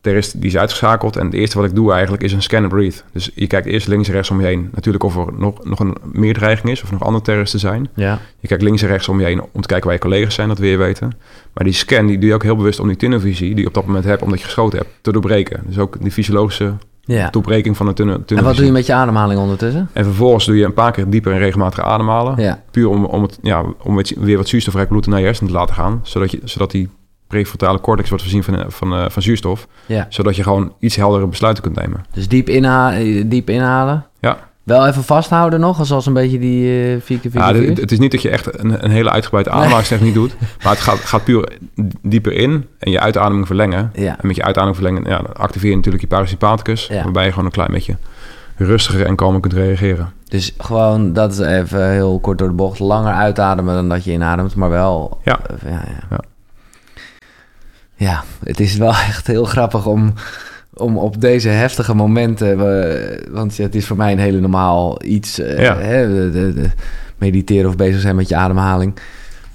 terrorist 0.02 0.42
die 0.42 0.50
is 0.50 0.58
uitgeschakeld. 0.58 1.16
En 1.16 1.26
het 1.26 1.34
eerste 1.34 1.58
wat 1.58 1.68
ik 1.68 1.76
doe 1.76 1.92
eigenlijk 1.92 2.24
is 2.24 2.34
een 2.34 2.42
scan 2.42 2.64
and 2.64 2.72
breathe. 2.72 3.02
Dus 3.12 3.32
je 3.36 3.48
kijkt 3.48 3.68
eerst 3.68 3.88
links 3.88 4.08
en 4.08 4.14
rechts 4.14 4.30
om 4.30 4.40
je 4.40 4.46
heen. 4.46 4.70
Natuurlijk 4.74 5.04
of 5.04 5.16
er 5.16 5.34
nog, 5.38 5.66
nog 5.66 5.80
een 5.80 5.96
meer 6.12 6.34
dreiging 6.34 6.70
is 6.70 6.84
of 6.84 6.92
nog 6.92 7.04
andere 7.04 7.24
terroristen 7.24 7.60
zijn. 7.60 7.90
Ja. 7.96 8.20
Je 8.40 8.48
kijkt 8.48 8.64
links 8.64 8.82
en 8.82 8.88
rechts 8.88 9.08
om 9.08 9.20
je 9.20 9.26
heen 9.26 9.42
om 9.52 9.62
te 9.62 9.68
kijken 9.68 9.86
waar 9.86 9.96
je 9.96 10.02
collega's 10.02 10.34
zijn, 10.34 10.48
dat 10.48 10.58
wil 10.58 10.70
je 10.70 10.78
weten. 10.78 11.12
Maar 11.54 11.64
die 11.64 11.74
scan 11.74 12.06
die 12.06 12.18
doe 12.18 12.30
je 12.30 12.36
ook 12.36 12.44
heel 12.44 12.56
bewust 12.56 12.80
om 12.80 12.88
die 12.88 12.98
tunnelvisie 12.98 13.50
die 13.50 13.62
je 13.62 13.68
op 13.68 13.74
dat 13.74 13.86
moment 13.86 14.06
hebt, 14.06 14.22
omdat 14.22 14.40
je 14.40 14.46
geschoten 14.46 14.78
hebt, 14.78 14.92
te 15.02 15.12
doorbreken. 15.12 15.64
Dus 15.66 15.78
ook 15.78 15.98
die 16.02 16.12
fysiologische 16.12 16.74
ja. 17.02 17.30
doorbreking 17.30 17.78
van 17.78 17.86
de 17.86 17.94
tunnel. 17.94 18.24
En 18.26 18.44
wat 18.44 18.56
doe 18.56 18.66
je 18.66 18.72
met 18.72 18.86
je 18.86 18.94
ademhaling 18.94 19.40
ondertussen? 19.40 19.90
En 19.94 20.04
vervolgens 20.04 20.46
doe 20.46 20.58
je 20.58 20.66
een 20.66 20.74
paar 20.74 20.92
keer 20.92 21.10
dieper 21.10 21.32
en 21.32 21.40
regelmatig 21.40 21.84
ademhalen. 21.84 22.42
Ja. 22.42 22.64
Puur 22.72 22.88
om, 22.88 23.06
om, 23.06 23.22
het, 23.22 23.40
ja, 23.42 23.64
om 23.84 24.02
weer 24.20 24.38
wat 24.38 24.48
zuurstofrijk 24.48 24.90
bloed 24.90 25.08
naar 25.08 25.20
je 25.20 25.26
hersenen 25.26 25.52
te 25.52 25.58
laten 25.58 25.76
gaan. 25.76 26.00
Zodat, 26.04 26.32
je, 26.32 26.40
zodat 26.44 26.72
die 26.72 26.90
prefrontale 27.28 27.82
cortex 27.82 28.10
wordt 28.10 28.24
voorzien 28.24 28.44
van, 28.44 28.66
van, 28.68 28.94
uh, 28.94 29.10
van 29.10 29.22
zuurstof. 29.22 29.68
Ja. 29.86 30.06
Zodat 30.10 30.36
je 30.36 30.44
gewoon 30.44 30.74
iets 30.80 30.96
heldere 30.96 31.28
besluiten 31.28 31.64
kunt 31.64 31.76
nemen. 31.76 32.06
Dus 32.14 32.28
diep, 32.28 32.50
inha 32.50 32.92
diep 33.26 33.50
inhalen. 33.50 34.06
Ja. 34.20 34.50
Wel 34.64 34.88
even 34.88 35.04
vasthouden 35.04 35.60
nog, 35.60 35.86
zoals 35.86 36.06
een 36.06 36.14
beetje 36.14 36.40
die 36.40 36.94
uh, 36.96 37.02
4 37.02 37.20
keer 37.20 37.32
Ja, 37.34 37.54
het, 37.54 37.78
het, 37.78 37.92
is 37.92 38.00
niet 38.00 38.12
dat 38.12 38.22
je 38.22 38.30
echt 38.30 38.60
een, 38.60 38.84
een 38.84 38.92
hele 38.92 39.10
uitgebreide 39.10 39.50
ademhalingstechniek 39.50 40.14
doet. 40.14 40.36
Maar 40.64 40.74
het 40.74 40.82
gaat, 40.82 40.98
gaat 40.98 41.24
puur 41.24 41.52
dieper 42.02 42.34
in 42.34 42.68
en 42.80 42.92
je 42.92 43.00
uitademing 43.00 43.48
verlengen. 43.48 43.92
Ja. 43.94 44.20
En 44.20 44.28
met 44.28 44.36
je 44.36 44.44
uitademing 44.44 44.78
verlengen 44.78 45.04
ja, 45.10 45.22
activeer 45.34 45.70
je 45.70 45.76
natuurlijk 45.76 46.04
je 46.04 46.10
parasympathicus. 46.10 46.88
Ja. 46.88 47.04
Waarbij 47.04 47.24
je 47.24 47.30
gewoon 47.30 47.46
een 47.46 47.52
klein 47.52 47.72
beetje 47.72 47.96
rustiger 48.56 49.06
en 49.06 49.16
kalmer 49.16 49.42
kunt 49.42 49.54
reageren. 49.54 50.14
Dus 50.28 50.54
gewoon, 50.58 51.14
dat 51.14 51.32
is 51.32 51.40
even 51.40 51.90
heel 51.90 52.20
kort 52.20 52.38
door 52.38 52.48
de 52.48 52.54
bocht, 52.54 52.80
langer 52.80 53.14
uitademen 53.14 53.74
dan 53.74 53.90
dat 53.90 54.04
je 54.04 54.12
inademt, 54.12 54.56
maar 54.56 54.70
wel... 54.70 55.20
Ja. 55.24 55.40
Ja, 55.64 55.70
ja. 55.70 56.04
ja. 56.10 56.20
Ja, 57.96 58.24
het 58.44 58.60
is 58.60 58.78
wel 58.78 58.90
echt 59.10 59.28
heel 59.28 59.46
grappig 59.46 59.86
om, 59.86 60.14
om 60.74 60.98
op 60.98 61.22
deze 61.22 61.50
heftige 61.50 61.96
momenten... 61.96 62.58
want 63.34 63.58
het 63.58 63.76
is 63.76 63.86
voor 63.86 63.98
mij 63.98 64.12
een 64.12 64.20
hele 64.20 64.40
normaal 64.40 65.04
iets... 65.04 65.40
Uh, 65.40 65.48
hè, 65.80 66.32
de, 66.32 66.54
de, 66.54 66.70
mediteren 67.18 67.70
of 67.70 67.76
bezig 67.76 68.02
zijn 68.02 68.16
met 68.16 68.30
je 68.30 68.36
ademhaling. 68.36 69.00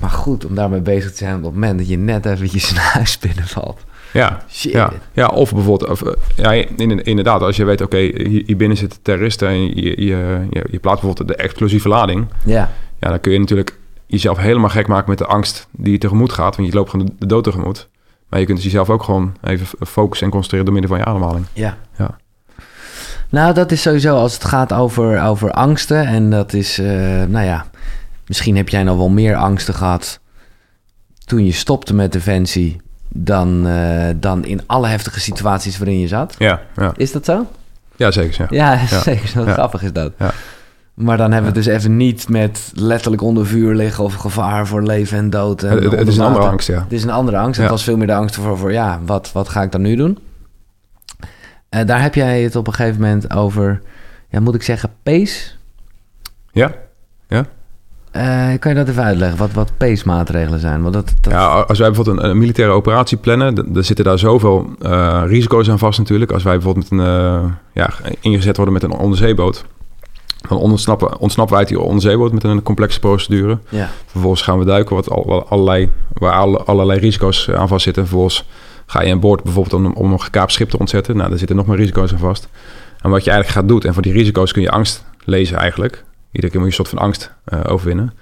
Maar 0.00 0.10
goed, 0.10 0.46
om 0.46 0.54
daarmee 0.54 0.80
bezig 0.80 1.10
te 1.10 1.16
zijn 1.16 1.36
op 1.36 1.42
het 1.42 1.52
moment... 1.52 1.78
dat 1.78 1.88
je 1.88 1.98
net 1.98 2.26
eventjes 2.26 2.72
naar 2.74 2.90
huis 2.92 3.18
binnenvalt. 3.18 3.84
Ja, 4.12 4.42
Shit. 4.50 4.72
ja, 4.72 4.92
ja 5.12 5.28
of 5.28 5.54
bijvoorbeeld, 5.54 5.90
of, 5.90 6.02
ja, 6.36 6.52
inderdaad, 7.02 7.42
als 7.42 7.56
je 7.56 7.64
weet, 7.64 7.80
oké, 7.80 7.96
okay, 7.96 8.28
hier, 8.46 8.56
binnen 8.56 8.76
zitten 8.76 8.98
terroristen 9.02 9.48
en 9.48 9.66
je, 9.66 10.04
je, 10.04 10.46
je, 10.50 10.64
je 10.70 10.78
plaatst 10.78 11.02
bijvoorbeeld 11.02 11.28
de 11.28 11.36
explosieve 11.36 11.88
lading, 11.88 12.26
ja. 12.44 12.70
ja, 13.00 13.08
dan 13.08 13.20
kun 13.20 13.32
je 13.32 13.38
natuurlijk 13.38 13.78
jezelf 14.06 14.38
helemaal 14.38 14.68
gek 14.68 14.86
maken 14.86 15.10
met 15.10 15.18
de 15.18 15.26
angst 15.26 15.68
die 15.70 15.92
je 15.92 15.98
tegemoet 15.98 16.32
gaat, 16.32 16.56
want 16.56 16.68
je 16.68 16.74
loopt 16.74 16.90
gewoon 16.90 17.10
de 17.18 17.26
dood 17.26 17.44
tegemoet. 17.44 17.88
Maar 18.28 18.40
je 18.40 18.46
kunt 18.46 18.56
dus 18.56 18.66
jezelf 18.66 18.90
ook 18.90 19.02
gewoon 19.02 19.36
even 19.42 19.66
focussen 19.86 20.26
en 20.26 20.32
concentreren 20.32 20.66
door 20.66 20.74
middel 20.74 20.96
van 20.96 21.04
je 21.04 21.10
ademhaling. 21.10 21.46
Ja. 21.52 21.76
ja. 21.98 22.16
Nou, 23.28 23.54
dat 23.54 23.72
is 23.72 23.82
sowieso 23.82 24.16
als 24.16 24.34
het 24.34 24.44
gaat 24.44 24.72
over, 24.72 25.22
over 25.22 25.50
angsten. 25.50 26.06
En 26.06 26.30
dat 26.30 26.52
is, 26.52 26.78
uh, 26.78 26.86
nou 27.24 27.44
ja, 27.44 27.66
misschien 28.26 28.56
heb 28.56 28.68
jij 28.68 28.82
nog 28.82 28.96
wel 28.96 29.08
meer 29.08 29.36
angsten 29.36 29.74
gehad 29.74 30.20
toen 31.24 31.44
je 31.44 31.52
stopte 31.52 31.94
met 31.94 32.12
Defensie. 32.12 32.80
dan, 33.08 33.66
uh, 33.66 34.08
dan 34.16 34.44
in 34.44 34.60
alle 34.66 34.86
heftige 34.86 35.20
situaties 35.20 35.78
waarin 35.78 36.00
je 36.00 36.08
zat. 36.08 36.34
Ja, 36.38 36.60
ja. 36.76 36.92
Is 36.96 37.12
dat 37.12 37.24
zo? 37.24 37.46
Ja, 37.96 38.10
zeker. 38.10 38.46
Ja, 38.50 38.72
ja, 38.72 38.86
zeker. 39.10 39.28
Zo 39.28 39.44
grappig 39.44 39.82
is 39.82 39.92
dat. 39.92 40.12
Ja. 40.18 40.32
Maar 40.96 41.16
dan 41.16 41.32
hebben 41.32 41.52
we 41.52 41.58
het 41.58 41.66
dus 41.66 41.74
even 41.76 41.96
niet 41.96 42.28
met 42.28 42.72
letterlijk 42.74 43.22
onder 43.22 43.46
vuur 43.46 43.74
liggen 43.74 44.04
of 44.04 44.14
gevaar 44.14 44.66
voor 44.66 44.82
leven 44.82 45.18
en 45.18 45.30
dood. 45.30 45.62
En 45.62 45.82
het, 45.82 45.92
het 45.92 46.08
is 46.08 46.16
een 46.16 46.24
andere 46.24 46.46
angst, 46.46 46.68
ja. 46.68 46.82
Het 46.82 46.92
is 46.92 47.02
een 47.02 47.10
andere 47.10 47.36
angst. 47.38 47.60
Het 47.60 47.70
was 47.70 47.84
veel 47.84 47.96
meer 47.96 48.06
de 48.06 48.14
angst 48.14 48.34
voor, 48.34 48.58
voor 48.58 48.72
ja, 48.72 49.00
wat, 49.06 49.32
wat 49.32 49.48
ga 49.48 49.62
ik 49.62 49.72
dan 49.72 49.82
nu 49.82 49.96
doen? 49.96 50.18
Uh, 51.70 51.80
daar 51.86 52.02
heb 52.02 52.14
jij 52.14 52.42
het 52.42 52.56
op 52.56 52.66
een 52.66 52.74
gegeven 52.74 53.00
moment 53.00 53.32
over, 53.34 53.82
ja, 54.28 54.40
moet 54.40 54.54
ik 54.54 54.62
zeggen, 54.62 54.90
pace? 55.02 55.50
Ja, 56.52 56.74
ja. 57.28 57.44
Uh, 58.12 58.58
kan 58.58 58.70
je 58.70 58.78
dat 58.78 58.88
even 58.88 59.02
uitleggen, 59.02 59.38
wat, 59.38 59.52
wat 59.52 59.72
pace-maatregelen 59.76 60.60
zijn? 60.60 60.82
Want 60.82 60.94
dat, 60.94 61.12
dat... 61.20 61.32
Ja, 61.32 61.46
als 61.46 61.78
wij 61.78 61.86
bijvoorbeeld 61.86 62.18
een, 62.18 62.30
een 62.30 62.38
militaire 62.38 62.74
operatie 62.74 63.18
plannen, 63.18 63.54
dan 63.54 63.84
zitten 63.84 64.04
daar 64.04 64.18
zoveel 64.18 64.70
uh, 64.82 65.22
risico's 65.26 65.70
aan 65.70 65.78
vast 65.78 65.98
natuurlijk. 65.98 66.32
Als 66.32 66.42
wij 66.42 66.54
bijvoorbeeld 66.54 66.90
met 66.90 67.00
een, 67.00 67.54
ja, 67.72 67.90
ingezet 68.20 68.56
worden 68.56 68.74
met 68.74 68.82
een 68.82 68.92
onderzeeboot, 68.92 69.64
dan 70.48 70.58
ontsnappen, 70.58 71.18
ontsnappen 71.18 71.56
wij 71.56 71.64
uit 71.64 71.74
die 71.74 71.80
onderzeeboot 71.80 72.32
met 72.32 72.44
een 72.44 72.62
complexe 72.62 72.98
procedure. 72.98 73.58
Ja. 73.68 73.90
Vervolgens 74.06 74.42
gaan 74.42 74.58
we 74.58 74.64
duiken, 74.64 74.94
wat 74.94 75.10
al, 75.10 75.48
allerlei, 75.48 75.90
waar 76.12 76.32
alle, 76.32 76.58
allerlei 76.58 77.00
risico's 77.00 77.50
aan 77.50 77.68
vast 77.68 77.84
zitten. 77.84 78.02
Vervolgens 78.02 78.44
ga 78.86 79.02
je 79.02 79.12
aan 79.12 79.20
boord 79.20 79.42
bijvoorbeeld 79.42 79.74
om, 79.74 79.92
om 79.92 80.12
een 80.12 80.20
gekaapt 80.20 80.52
schip 80.52 80.70
te 80.70 80.78
ontzetten. 80.78 81.16
Nou, 81.16 81.28
daar 81.28 81.38
zitten 81.38 81.56
nog 81.56 81.66
meer 81.66 81.76
risico's 81.76 82.12
aan 82.12 82.18
vast. 82.18 82.48
En 83.00 83.10
wat 83.10 83.24
je 83.24 83.30
eigenlijk 83.30 83.60
gaat 83.60 83.68
doen, 83.68 83.80
en 83.80 83.94
voor 83.94 84.02
die 84.02 84.12
risico's 84.12 84.52
kun 84.52 84.62
je 84.62 84.70
angst 84.70 85.04
lezen 85.24 85.56
eigenlijk. 85.56 86.04
Iedere 86.32 86.52
keer 86.52 86.60
moet 86.60 86.72
je 86.72 86.78
een 86.78 86.84
soort 86.84 86.88
van 86.88 87.06
angst 87.06 87.32
uh, 87.48 87.60
overwinnen. 87.68 88.12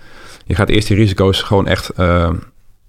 Je 0.47 0.55
gaat 0.55 0.69
eerst 0.69 0.89
die 0.89 0.97
risico's 0.97 1.43
gewoon 1.43 1.67
echt 1.67 1.91
uh, 1.99 2.31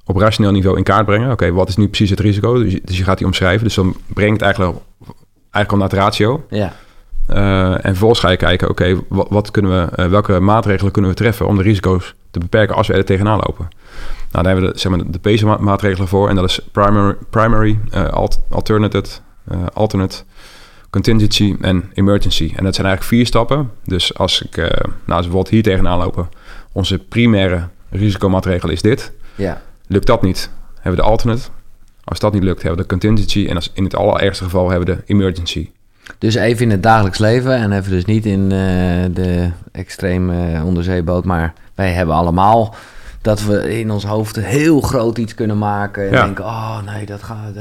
op 0.05 0.17
rationeel 0.17 0.51
niveau 0.51 0.77
in 0.77 0.83
kaart 0.83 1.05
brengen. 1.05 1.31
Oké, 1.31 1.51
wat 1.51 1.69
is 1.69 1.75
nu 1.75 1.87
precies 1.87 2.09
het 2.09 2.19
risico? 2.19 2.63
Dus 2.63 2.71
je, 2.71 2.81
dus 2.83 2.97
je, 2.97 3.03
gaat 3.03 3.17
die 3.17 3.27
omschrijven. 3.27 3.63
Dus 3.63 3.75
dan 3.75 3.95
brengt 4.13 4.33
het 4.33 4.41
eigenlijk, 4.41 4.77
eigenlijk 5.51 5.71
al 5.71 5.77
naar 5.77 5.89
het 5.89 5.97
ratio. 5.97 6.45
Ja. 6.49 6.73
Uh, 7.29 7.71
en 7.71 7.81
vervolgens 7.81 8.19
ga 8.19 8.29
je 8.29 8.37
kijken, 8.37 8.69
oké, 8.69 8.99
wat, 9.09 9.27
wat, 9.29 9.51
kunnen 9.51 9.91
we, 9.95 10.07
welke 10.09 10.39
maatregelen 10.39 10.91
kunnen 10.91 11.11
we 11.11 11.17
treffen 11.17 11.47
om 11.47 11.57
de 11.57 11.63
risico's 11.63 12.15
te 12.31 12.39
beperken 12.39 12.75
als 12.75 12.87
we 12.87 12.93
er 12.93 13.05
tegenaan 13.05 13.39
lopen? 13.45 13.67
Nou, 14.31 14.43
daar 14.43 14.45
hebben 14.45 14.65
we 14.65 14.73
de, 14.73 14.79
zeg 14.79 14.91
maar, 14.91 15.11
de 15.11 15.19
PACE-maatregelen 15.19 16.07
voor. 16.07 16.29
En 16.29 16.35
dat 16.35 16.49
is 16.49 16.59
primary, 16.71 17.15
primary 17.29 17.79
alt, 18.11 18.39
alternate, 18.49 19.03
alternate, 19.73 20.23
contingency 20.89 21.55
en 21.61 21.91
emergency. 21.93 22.53
En 22.55 22.63
dat 22.63 22.75
zijn 22.75 22.87
eigenlijk 22.87 23.15
vier 23.15 23.25
stappen. 23.25 23.71
Dus 23.83 24.17
als 24.17 24.41
ik, 24.41 24.57
uh, 24.57 24.65
nou, 24.65 24.81
als 24.85 24.95
we 25.05 25.05
bijvoorbeeld 25.05 25.49
hier 25.49 25.63
tegenaan 25.63 25.97
lopen, 25.97 26.29
onze 26.71 26.99
primaire 26.99 27.67
risicomaatregel 27.89 28.69
is 28.69 28.81
dit. 28.81 29.11
Ja. 29.35 29.61
Lukt 29.87 30.07
dat 30.07 30.21
niet, 30.21 30.49
hebben 30.73 30.91
we 30.91 31.01
de 31.01 31.11
alternate. 31.11 31.41
Als 32.03 32.19
dat 32.19 32.33
niet 32.33 32.43
lukt, 32.43 32.61
hebben 32.61 32.77
we 32.77 32.87
de 32.87 32.89
contingency. 32.89 33.45
En 33.49 33.55
als 33.55 33.71
in 33.73 33.83
het 33.83 33.95
allerergste 33.95 34.43
geval 34.43 34.69
hebben 34.69 34.87
we 34.87 34.95
de 34.95 35.01
emergency. 35.05 35.69
Dus 36.17 36.35
even 36.35 36.63
in 36.65 36.71
het 36.71 36.83
dagelijks 36.83 37.17
leven 37.17 37.53
en 37.55 37.71
even 37.71 37.91
dus 37.91 38.05
niet 38.05 38.25
in 38.25 38.39
uh, 38.41 38.49
de 39.13 39.49
extreme 39.71 40.63
onderzeeboot. 40.63 41.25
Maar 41.25 41.53
wij 41.75 41.91
hebben 41.91 42.15
allemaal 42.15 42.75
dat 43.21 43.43
we 43.43 43.79
in 43.79 43.91
ons 43.91 44.03
hoofd 44.05 44.35
heel 44.35 44.81
groot 44.81 45.17
iets 45.17 45.35
kunnen 45.35 45.57
maken. 45.57 46.05
En 46.07 46.11
Ja. 46.13 46.23
denken, 46.23 46.43
oh 46.45 46.77
nee, 46.93 47.05
dat 47.05 47.23
gaat... 47.23 47.53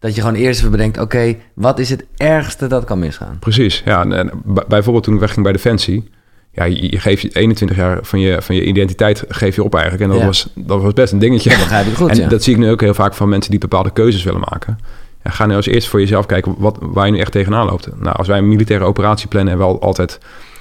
Dat 0.00 0.14
je 0.14 0.20
gewoon 0.20 0.36
eerst 0.36 0.58
even 0.58 0.70
bedenkt, 0.70 0.98
oké, 1.00 1.34
wat 1.54 1.78
is 1.78 1.90
het 1.90 2.04
ergste 2.16 2.66
dat 2.66 2.84
kan 2.84 2.98
misgaan? 2.98 3.36
Precies, 3.40 3.82
ja. 3.84 4.00
En, 4.00 4.12
en 4.12 4.30
bij- 4.44 4.64
bijvoorbeeld 4.68 5.04
toen 5.04 5.14
ik 5.14 5.20
wegging 5.20 5.42
bij 5.42 5.52
Defensie... 5.52 6.10
Ja, 6.52 6.64
je, 6.64 6.90
je 6.90 7.00
geeft 7.00 7.22
je 7.22 7.28
21 7.32 7.76
jaar 7.76 7.98
van 8.02 8.20
je, 8.20 8.42
van 8.42 8.54
je 8.54 8.64
identiteit 8.64 9.24
geef 9.28 9.54
je 9.54 9.62
op 9.64 9.74
eigenlijk. 9.74 10.04
En 10.04 10.10
dat, 10.10 10.18
Ja. 10.18 10.26
was, 10.26 10.48
dat 10.54 10.82
was 10.82 10.92
best 10.92 11.12
een 11.12 11.18
dingetje. 11.18 11.50
Dat 11.50 11.58
begrijp 11.58 11.86
ik 11.86 11.94
goed, 11.94 12.18
en 12.18 12.28
dat 12.28 12.42
zie 12.42 12.52
ik 12.54 12.58
nu 12.60 12.70
ook 12.70 12.80
heel 12.80 12.94
vaak 12.94 13.14
van 13.14 13.28
mensen 13.28 13.50
die 13.50 13.60
bepaalde 13.60 13.90
keuzes 13.90 14.22
willen 14.22 14.40
maken. 14.50 14.78
Ja, 15.28 15.34
ga 15.34 15.46
nu 15.46 15.54
als 15.54 15.66
eerst 15.66 15.88
voor 15.88 16.00
jezelf 16.00 16.26
kijken 16.26 16.54
wat, 16.58 16.78
waar 16.80 17.06
je 17.06 17.12
nu 17.12 17.18
echt 17.18 17.32
tegenaan 17.32 17.66
loopt. 17.66 17.88
Nou, 18.00 18.16
als 18.16 18.28
wij 18.28 18.38
een 18.38 18.48
militaire 18.48 18.84
operatie 18.84 19.28
plannen... 19.28 19.48
hebben 19.50 19.68
we 19.68 19.74
al 19.74 19.86
altijd 19.86 20.18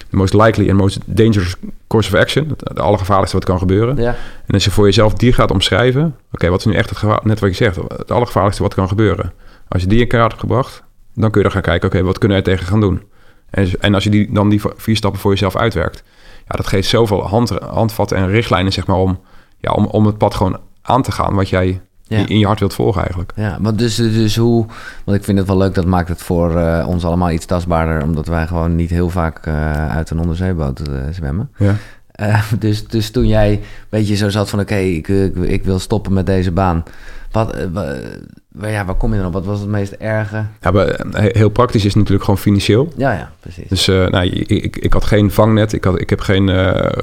de 0.10 0.18
most 0.18 0.34
likely 0.34 0.70
en 0.70 0.76
most 0.76 1.00
dangerous 1.06 1.56
course 1.88 2.14
of 2.14 2.20
action. 2.20 2.48
Het 2.58 2.80
allergevaarlijkste 2.80 3.38
wat 3.38 3.46
kan 3.46 3.58
gebeuren. 3.58 3.96
Ja, 3.96 4.16
En 4.46 4.54
als 4.54 4.64
je 4.64 4.72
voor 4.72 4.86
jezelf 4.86 5.14
die 5.14 5.34
gaat 5.34 5.52
omschrijven... 5.52 6.16
oké, 6.32 6.50
wat 6.50 6.60
is 6.60 6.66
nu 6.66 6.74
echt 6.74 6.90
het 6.90 6.98
gevaar... 6.98 7.20
net 7.24 7.40
wat 7.40 7.50
je 7.50 7.56
zegt, 7.56 7.76
het 7.76 8.12
allergevaarlijkste 8.12 8.64
wat 8.64 8.74
kan 8.74 8.88
gebeuren. 8.88 9.34
Als 9.68 9.82
je 9.82 9.88
die 9.88 10.00
in 10.00 10.08
kaart 10.08 10.28
hebt 10.28 10.40
gebracht... 10.40 10.84
dan 11.14 11.32
kun 11.32 11.42
je 11.42 11.48
dan 11.48 11.52
gaan 11.52 11.62
kijken... 11.72 11.90
oké, 11.90 12.04
wat 12.04 12.18
kunnen 12.18 12.38
er 12.38 12.44
tegen 12.44 12.66
gaan 12.66 12.82
doen? 12.82 13.04
En, 13.50 13.70
en 13.80 13.94
als 13.94 14.04
je 14.04 14.10
die, 14.10 14.32
dan 14.32 14.50
die 14.50 14.62
vier 14.76 14.96
stappen 14.96 15.22
voor 15.22 15.32
jezelf 15.32 15.56
uitwerkt... 15.56 16.04
ja, 16.48 16.56
dat 16.56 16.68
geeft 16.68 16.88
zoveel 16.88 17.28
hand, 17.28 17.50
handvatten 17.50 18.18
en 18.18 18.30
richtlijnen... 18.30 18.74
zeg 18.74 18.88
maar, 18.88 18.98
om, 18.98 19.20
ja, 19.58 19.72
om, 19.72 19.86
om 19.86 20.06
het 20.06 20.18
pad 20.18 20.36
gewoon 20.36 20.60
aan 20.82 21.02
te 21.02 21.12
gaan... 21.12 21.36
wat 21.36 21.50
jij 21.50 21.82
Ja. 22.08 22.28
in 22.28 22.40
je 22.40 22.46
hart 22.46 22.60
wilt 22.60 22.74
volgen 22.74 23.02
eigenlijk. 23.02 23.32
ja. 23.36 23.58
Want 23.62 23.78
dus, 23.80 23.96
dus 23.96 24.36
hoe... 24.36 24.66
Want 25.04 25.18
ik 25.18 25.24
vind 25.24 25.38
het 25.38 25.48
wel 25.48 25.58
leuk, 25.58 25.74
dat 25.74 25.86
maakt 25.86 26.10
het 26.10 26.22
voor 26.22 26.58
eh, 26.58 26.88
ons 26.88 27.06
allemaal 27.06 27.32
iets 27.32 27.46
tastbaarder... 27.46 28.04
omdat 28.04 28.28
wij 28.28 28.48
gewoon 28.48 28.76
niet 28.76 28.90
heel 28.90 29.10
vaak 29.10 29.46
eh, 29.46 29.96
uit 29.96 30.10
een 30.10 30.20
onderzeeboot 30.20 30.80
eh, 30.80 30.94
zwemmen. 31.12 31.50
Ja. 31.58 31.76
Dus, 32.60 32.88
dus 32.88 33.12
toen 33.12 33.28
jij 33.28 33.52
een 33.52 33.62
beetje 33.90 34.16
zo 34.16 34.30
zat 34.30 34.50
van... 34.50 34.60
oké, 34.60 34.76
ik, 34.76 35.08
ik, 35.08 35.36
ik 35.36 35.64
wil 35.64 35.80
stoppen 35.80 36.14
met 36.14 36.26
deze 36.26 36.52
baan. 36.52 36.84
Wat, 37.32 37.56
wa- 37.74 37.96
waar, 38.52 38.72
ja, 38.72 38.86
waar 38.86 38.96
kom 38.96 39.12
je 39.12 39.18
dan 39.18 39.28
op? 39.28 39.34
Wat 39.34 39.46
was 39.46 39.60
het 39.60 39.70
meest 39.70 39.92
erge? 39.92 40.44
Ja, 40.62 40.72
maar, 40.72 41.06
heel 41.14 41.50
praktisch 41.50 41.86
is 41.86 41.96
natuurlijk 41.96 42.24
gewoon 42.24 42.40
financieel. 42.40 42.94
Ja, 42.96 43.12
ja, 43.12 43.32
precies. 43.40 43.70
Dus 43.70 43.88
nou, 43.88 44.26
ik, 44.26 44.50
ik, 44.50 44.76
ik 44.78 44.94
had 44.94 45.06
geen 45.06 45.32
vangnet, 45.32 45.74
ik, 45.74 45.84
had, 45.84 46.00
ik 46.00 46.10
heb 46.10 46.20
geen, 46.20 46.50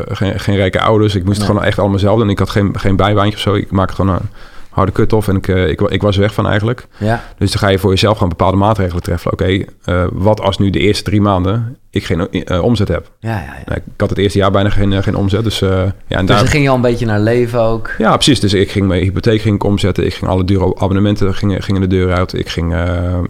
geen, 0.09 0.41
geen 0.41 0.57
rijke 0.57 0.81
ouders. 0.81 1.15
Ik 1.15 1.25
moest 1.25 1.37
het 1.39 1.47
gewoon 1.47 1.65
echt 1.65 1.79
allemaal 1.79 1.99
zelf 1.99 2.19
doen. 2.19 2.31
Ik 2.31 2.39
had 2.39 2.51
geen, 2.51 2.79
geen 2.79 2.97
bijbaantje 2.97 3.35
of 3.35 3.41
zo. 3.41 3.55
Ik 3.55 3.71
maakte 3.71 3.95
gewoon 3.95 4.15
een 4.15 4.29
harde 4.75 4.93
cut-off 4.93 5.29
en 5.29 5.37
ik, 5.37 5.49
eh, 5.49 5.69
ik, 5.69 5.81
ik 5.81 6.03
was 6.03 6.15
er 6.15 6.21
weg 6.21 6.35
van 6.35 6.47
eigenlijk. 6.47 6.87
Ja, 6.99 7.25
Dus 7.39 7.51
dan 7.51 7.61
ga 7.61 7.69
je 7.69 7.79
voor 7.79 7.91
jezelf 7.91 8.15
gewoon 8.15 8.29
bepaalde 8.29 8.57
maatregelen 8.57 9.03
treffen. 9.03 9.33
Oké, 9.33 9.65
eh, 9.85 10.05
wat 10.13 10.41
als 10.41 10.59
nu 10.59 10.71
de 10.71 10.79
eerste 10.79 11.03
drie 11.05 11.21
maanden 11.21 11.77
ik 11.91 12.05
geen 12.05 12.31
eh, 12.31 12.63
omzet 12.63 12.89
heb? 12.89 13.11
ja, 13.19 13.31
ja. 13.31 13.37
ja. 13.45 13.63
Nou, 13.67 13.81
ik 13.87 13.93
had 13.97 14.11
het 14.11 14.19
eerste 14.19 14.39
jaar 14.39 14.51
bijna 14.51 14.71
geen, 14.71 15.03
geen 15.03 15.15
omzet. 15.17 15.45
Dus, 15.45 15.59
ja, 15.59 15.69
en 15.69 15.95
Dus 16.07 16.27
daar, 16.27 16.27
dan 16.27 16.47
ging 16.47 16.63
je 16.63 16.69
al 16.69 16.75
een 16.75 16.81
beetje 16.81 17.07
naar 17.07 17.21
leven 17.21 17.61
ook. 17.61 17.91
ja, 17.99 18.15
precies. 18.15 18.41
Dus 18.41 18.55
ik 18.55 18.71
ging 18.71 18.87
mijn 18.87 19.03
hypotheek 19.03 19.41
ging 19.41 19.55
ik 19.55 19.65
omzetten. 19.65 20.05
Ik 20.07 20.15
ging 20.15 20.31
alle 20.31 20.45
dure 20.45 20.75
abonnementen 20.77 21.35
gingen, 21.35 21.63
gingen 21.63 21.81
de 21.81 21.87
deur 21.87 22.13
uit. 22.13 22.33
Ik 22.39 22.49
ging 22.49 22.73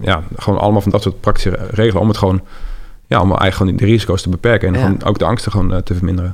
ja, 0.01 0.23
gewoon 0.37 0.59
allemaal 0.61 0.81
van 0.81 0.91
dat 0.91 1.03
soort 1.03 1.21
praktische 1.21 1.59
regelen 1.71 2.01
om 2.03 2.09
het 2.09 2.17
gewoon, 2.17 2.41
ja, 3.07 3.21
om 3.21 3.37
eigenlijk 3.37 3.79
de 3.79 3.85
risico's 3.85 4.23
te 4.23 4.29
beperken 4.29 4.69
en 4.69 4.75
Ja. 4.75 4.81
gewoon 4.81 5.03
ook 5.05 5.19
de 5.19 5.25
angsten 5.25 5.53
gewoon 5.53 5.83
te 5.83 5.95
verminderen. 5.95 6.33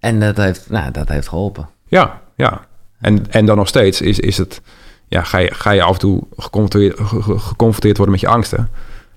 En 0.00 0.20
dat 0.20 0.36
heeft, 0.36 0.70
nou, 0.70 0.90
dat 0.90 1.08
heeft 1.08 1.28
geholpen. 1.28 1.68
Ja, 1.86 2.20
ja. 2.36 2.66
En, 3.00 3.30
en 3.30 3.46
dan 3.46 3.56
nog 3.56 3.68
steeds 3.68 4.00
is, 4.00 4.18
is 4.20 4.38
het, 4.38 4.60
ja, 5.08 5.22
ga 5.22 5.38
je, 5.38 5.54
ga 5.54 5.70
je 5.70 5.82
af 5.82 5.92
en 5.92 5.98
toe 5.98 6.22
geconfronteerd, 6.36 7.00
ge- 7.00 7.22
ge- 7.22 7.38
geconfronteerd 7.38 7.96
worden 7.96 8.14
met 8.14 8.20
je 8.24 8.28
angsten. 8.28 8.58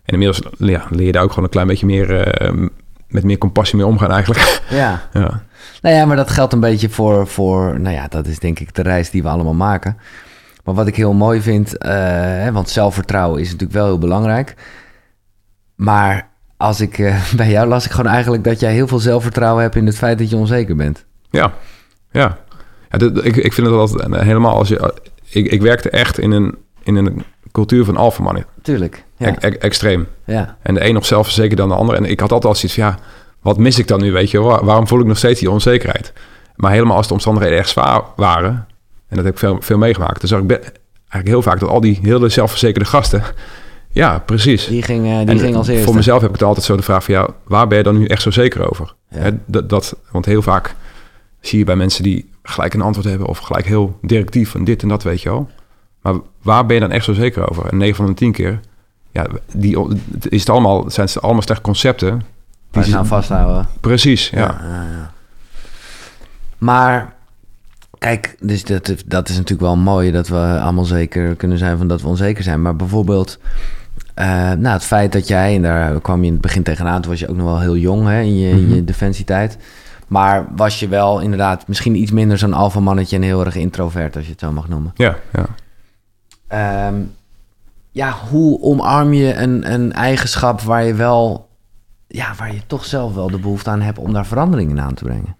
En 0.05 0.13
inmiddels 0.13 0.41
ja, 0.57 0.85
leer 0.89 1.05
je 1.05 1.11
daar 1.11 1.23
ook 1.23 1.29
gewoon 1.29 1.43
een 1.43 1.49
klein 1.49 1.67
beetje 1.67 1.85
meer, 1.85 2.27
eh, 2.27 2.53
met 3.07 3.23
meer 3.23 3.37
compassie 3.37 3.77
mee 3.77 3.85
omgaan 3.85 4.11
eigenlijk. 4.11 4.61
Ja. 4.69 5.01
ja. 5.13 5.43
Nou 5.81 5.95
ja, 5.95 6.05
maar 6.05 6.15
dat 6.15 6.29
geldt 6.29 6.53
een 6.53 6.59
beetje 6.59 6.89
voor, 6.89 7.27
voor, 7.27 7.79
nou 7.79 7.95
ja, 7.95 8.07
dat 8.07 8.25
is 8.27 8.39
denk 8.39 8.59
ik 8.59 8.75
de 8.75 8.81
reis 8.81 9.09
die 9.09 9.23
we 9.23 9.29
allemaal 9.29 9.53
maken. 9.53 9.97
Maar 10.63 10.75
wat 10.75 10.87
ik 10.87 10.95
heel 10.95 11.13
mooi 11.13 11.41
vind, 11.41 11.77
eh, 11.77 11.91
hè, 12.15 12.51
want 12.51 12.69
zelfvertrouwen 12.69 13.39
is 13.41 13.45
natuurlijk 13.45 13.73
wel 13.73 13.85
heel 13.85 13.97
belangrijk. 13.97 14.55
Maar 15.75 16.29
als 16.57 16.81
ik 16.81 16.99
eh, 16.99 17.15
bij 17.35 17.49
jou 17.49 17.67
las 17.67 17.85
ik 17.85 17.91
gewoon 17.91 18.11
eigenlijk 18.11 18.43
dat 18.43 18.59
jij 18.59 18.73
heel 18.73 18.87
veel 18.87 18.99
zelfvertrouwen 18.99 19.63
hebt 19.63 19.75
in 19.75 19.85
het 19.85 19.97
feit 19.97 20.17
dat 20.17 20.29
je 20.29 20.35
onzeker 20.35 20.75
bent. 20.75 21.05
Ja, 21.29 21.53
ja. 22.11 22.37
Ik, 22.99 23.35
ik 23.35 23.53
vind 23.53 23.67
het 23.67 23.75
altijd 23.75 24.11
eh, 24.13 24.21
helemaal 24.21 24.55
als 24.57 24.67
je. 24.67 24.93
Ik, 25.29 25.51
ik 25.51 25.61
werkte 25.61 25.89
echt 25.89 26.19
in 26.19 26.31
een, 26.31 26.55
in 26.83 26.95
een 26.95 27.23
cultuur 27.51 27.85
van 27.85 27.97
alfamannen. 27.97 28.45
Tuurlijk. 28.61 29.03
Ja, 29.17 29.35
E- 29.39 29.47
extreem. 29.47 30.07
ja, 30.25 30.57
En 30.61 30.73
de 30.73 30.85
een 30.87 30.93
nog 30.93 31.05
zelfverzekerd 31.05 31.57
dan 31.57 31.69
de 31.69 31.75
ander. 31.75 31.95
En 31.95 32.05
ik 32.05 32.19
had 32.19 32.31
altijd 32.31 32.53
al 32.53 32.59
zoiets 32.59 32.79
van 32.79 32.83
ja, 32.87 32.97
wat 33.41 33.57
mis 33.57 33.79
ik 33.79 33.87
dan 33.87 34.01
nu? 34.01 34.11
Weet 34.11 34.31
je? 34.31 34.39
Waar- 34.41 34.65
waarom 34.65 34.87
voel 34.87 34.99
ik 34.99 35.05
nog 35.05 35.17
steeds 35.17 35.39
die 35.39 35.51
onzekerheid? 35.51 36.13
Maar 36.55 36.71
helemaal 36.71 36.97
als 36.97 37.07
de 37.07 37.13
omstandigheden 37.13 37.57
echt 37.57 37.69
zwaar 37.69 38.01
waren, 38.15 38.51
en 39.07 39.15
dat 39.15 39.25
heb 39.25 39.33
ik 39.33 39.39
veel, 39.39 39.57
veel 39.61 39.77
meegemaakt, 39.77 40.19
dan 40.19 40.29
zag 40.29 40.39
ik 40.39 40.49
eigenlijk 40.51 41.27
heel 41.27 41.41
vaak 41.41 41.59
dat 41.59 41.69
al 41.69 41.81
die 41.81 41.99
hele 42.01 42.29
zelfverzekerde 42.29 42.89
gasten. 42.89 43.23
Ja, 43.93 44.19
precies. 44.19 44.67
die 44.67 44.83
ging, 44.83 45.05
eh, 45.05 45.17
die 45.17 45.27
En 45.27 45.39
ging 45.39 45.55
als 45.55 45.67
eerste. 45.67 45.85
Voor 45.85 45.95
mezelf 45.95 46.21
heb 46.21 46.29
ik 46.29 46.35
het 46.35 46.45
altijd 46.47 46.65
zo 46.65 46.75
de 46.75 46.81
vraag 46.83 47.03
van 47.03 47.13
ja, 47.13 47.27
waar 47.43 47.67
ben 47.67 47.77
je 47.77 47.83
dan 47.83 47.97
nu 47.97 48.05
echt 48.05 48.21
zo 48.21 48.31
zeker 48.31 48.69
over? 48.69 48.93
Ja. 49.09 49.17
Hè, 49.19 49.29
dat, 49.45 49.69
dat, 49.69 49.95
want 50.11 50.25
heel 50.25 50.41
vaak 50.41 50.75
zie 51.41 51.59
je 51.59 51.65
bij 51.65 51.75
mensen 51.75 52.03
die 52.03 52.29
gelijk 52.43 52.73
een 52.73 52.81
antwoord 52.81 53.07
hebben 53.07 53.27
of 53.27 53.37
gelijk 53.37 53.65
heel 53.65 53.97
directief 54.01 54.49
van 54.49 54.63
dit 54.63 54.81
en 54.81 54.87
dat 54.87 55.03
weet 55.03 55.21
je 55.21 55.29
wel. 55.29 55.49
Maar 56.01 56.13
waar 56.41 56.65
ben 56.65 56.75
je 56.75 56.81
dan 56.81 56.91
echt 56.91 57.05
zo 57.05 57.13
zeker 57.13 57.49
over? 57.49 57.65
En 57.65 57.77
9 57.77 57.95
van 57.95 58.05
de 58.05 58.13
10 58.13 58.31
keer, 58.31 58.59
ja, 59.11 59.25
die, 59.53 59.77
is 60.29 60.39
het 60.39 60.49
allemaal, 60.49 60.89
zijn 60.89 61.07
het 61.07 61.21
allemaal 61.21 61.41
slechte 61.41 61.63
concepten. 61.63 62.21
Die 62.71 62.83
ze- 62.83 62.89
nou 62.91 63.05
vasthouden. 63.05 63.67
Precies, 63.79 64.29
ja. 64.29 64.39
Ja, 64.39 64.59
ja, 64.67 64.81
ja. 64.81 65.11
Maar 66.57 67.13
kijk, 67.97 68.35
dus 68.39 68.63
dat, 68.63 68.93
dat 69.05 69.29
is 69.29 69.35
natuurlijk 69.35 69.61
wel 69.61 69.77
mooi 69.77 70.11
dat 70.11 70.27
we 70.27 70.59
allemaal 70.61 70.85
zeker 70.85 71.35
kunnen 71.35 71.57
zijn 71.57 71.77
van 71.77 71.87
dat 71.87 72.01
we 72.01 72.07
onzeker 72.07 72.43
zijn. 72.43 72.61
Maar 72.61 72.75
bijvoorbeeld, 72.75 73.39
eh, 74.13 74.25
nou, 74.51 74.67
het 74.67 74.83
feit 74.83 75.11
dat 75.11 75.27
jij, 75.27 75.55
en 75.55 75.61
daar 75.61 76.01
kwam 76.01 76.19
je 76.19 76.25
in 76.27 76.31
het 76.33 76.41
begin 76.41 76.63
tegenaan, 76.63 77.01
toen 77.01 77.11
was 77.11 77.19
je 77.19 77.29
ook 77.29 77.35
nog 77.35 77.45
wel 77.45 77.59
heel 77.59 77.77
jong 77.77 78.07
hè, 78.07 78.21
in, 78.21 78.37
je, 78.39 78.49
in 78.49 78.75
je 78.75 78.83
defensietijd. 78.83 79.57
Maar 80.11 80.47
was 80.55 80.79
je 80.79 80.87
wel 80.87 81.19
inderdaad 81.19 81.67
misschien 81.67 81.95
iets 81.95 82.11
minder 82.11 82.37
zo'n 82.37 82.53
alfamannetje 82.53 83.15
en 83.15 83.21
heel 83.21 83.45
erg 83.45 83.55
introvert, 83.55 84.15
als 84.15 84.25
je 84.25 84.31
het 84.31 84.39
zo 84.39 84.51
mag 84.51 84.67
noemen. 84.67 84.91
Ja, 84.95 85.17
ja. 85.33 85.45
Ehm, 86.47 86.95
ja, 87.91 88.15
hoe 88.29 88.61
omarm 88.61 89.13
je 89.13 89.33
een, 89.33 89.73
een 89.73 89.93
eigenschap 89.93 90.61
waar 90.61 90.83
je 90.83 90.93
wel, 90.93 91.49
ja, 92.07 92.33
waar 92.37 92.53
je 92.53 92.59
toch 92.67 92.85
zelf 92.85 93.13
wel 93.13 93.29
de 93.29 93.39
behoefte 93.39 93.69
aan 93.69 93.81
hebt 93.81 93.97
om 93.97 94.13
daar 94.13 94.25
veranderingen 94.25 94.79
aan 94.79 94.93
te 94.93 95.03
brengen? 95.03 95.35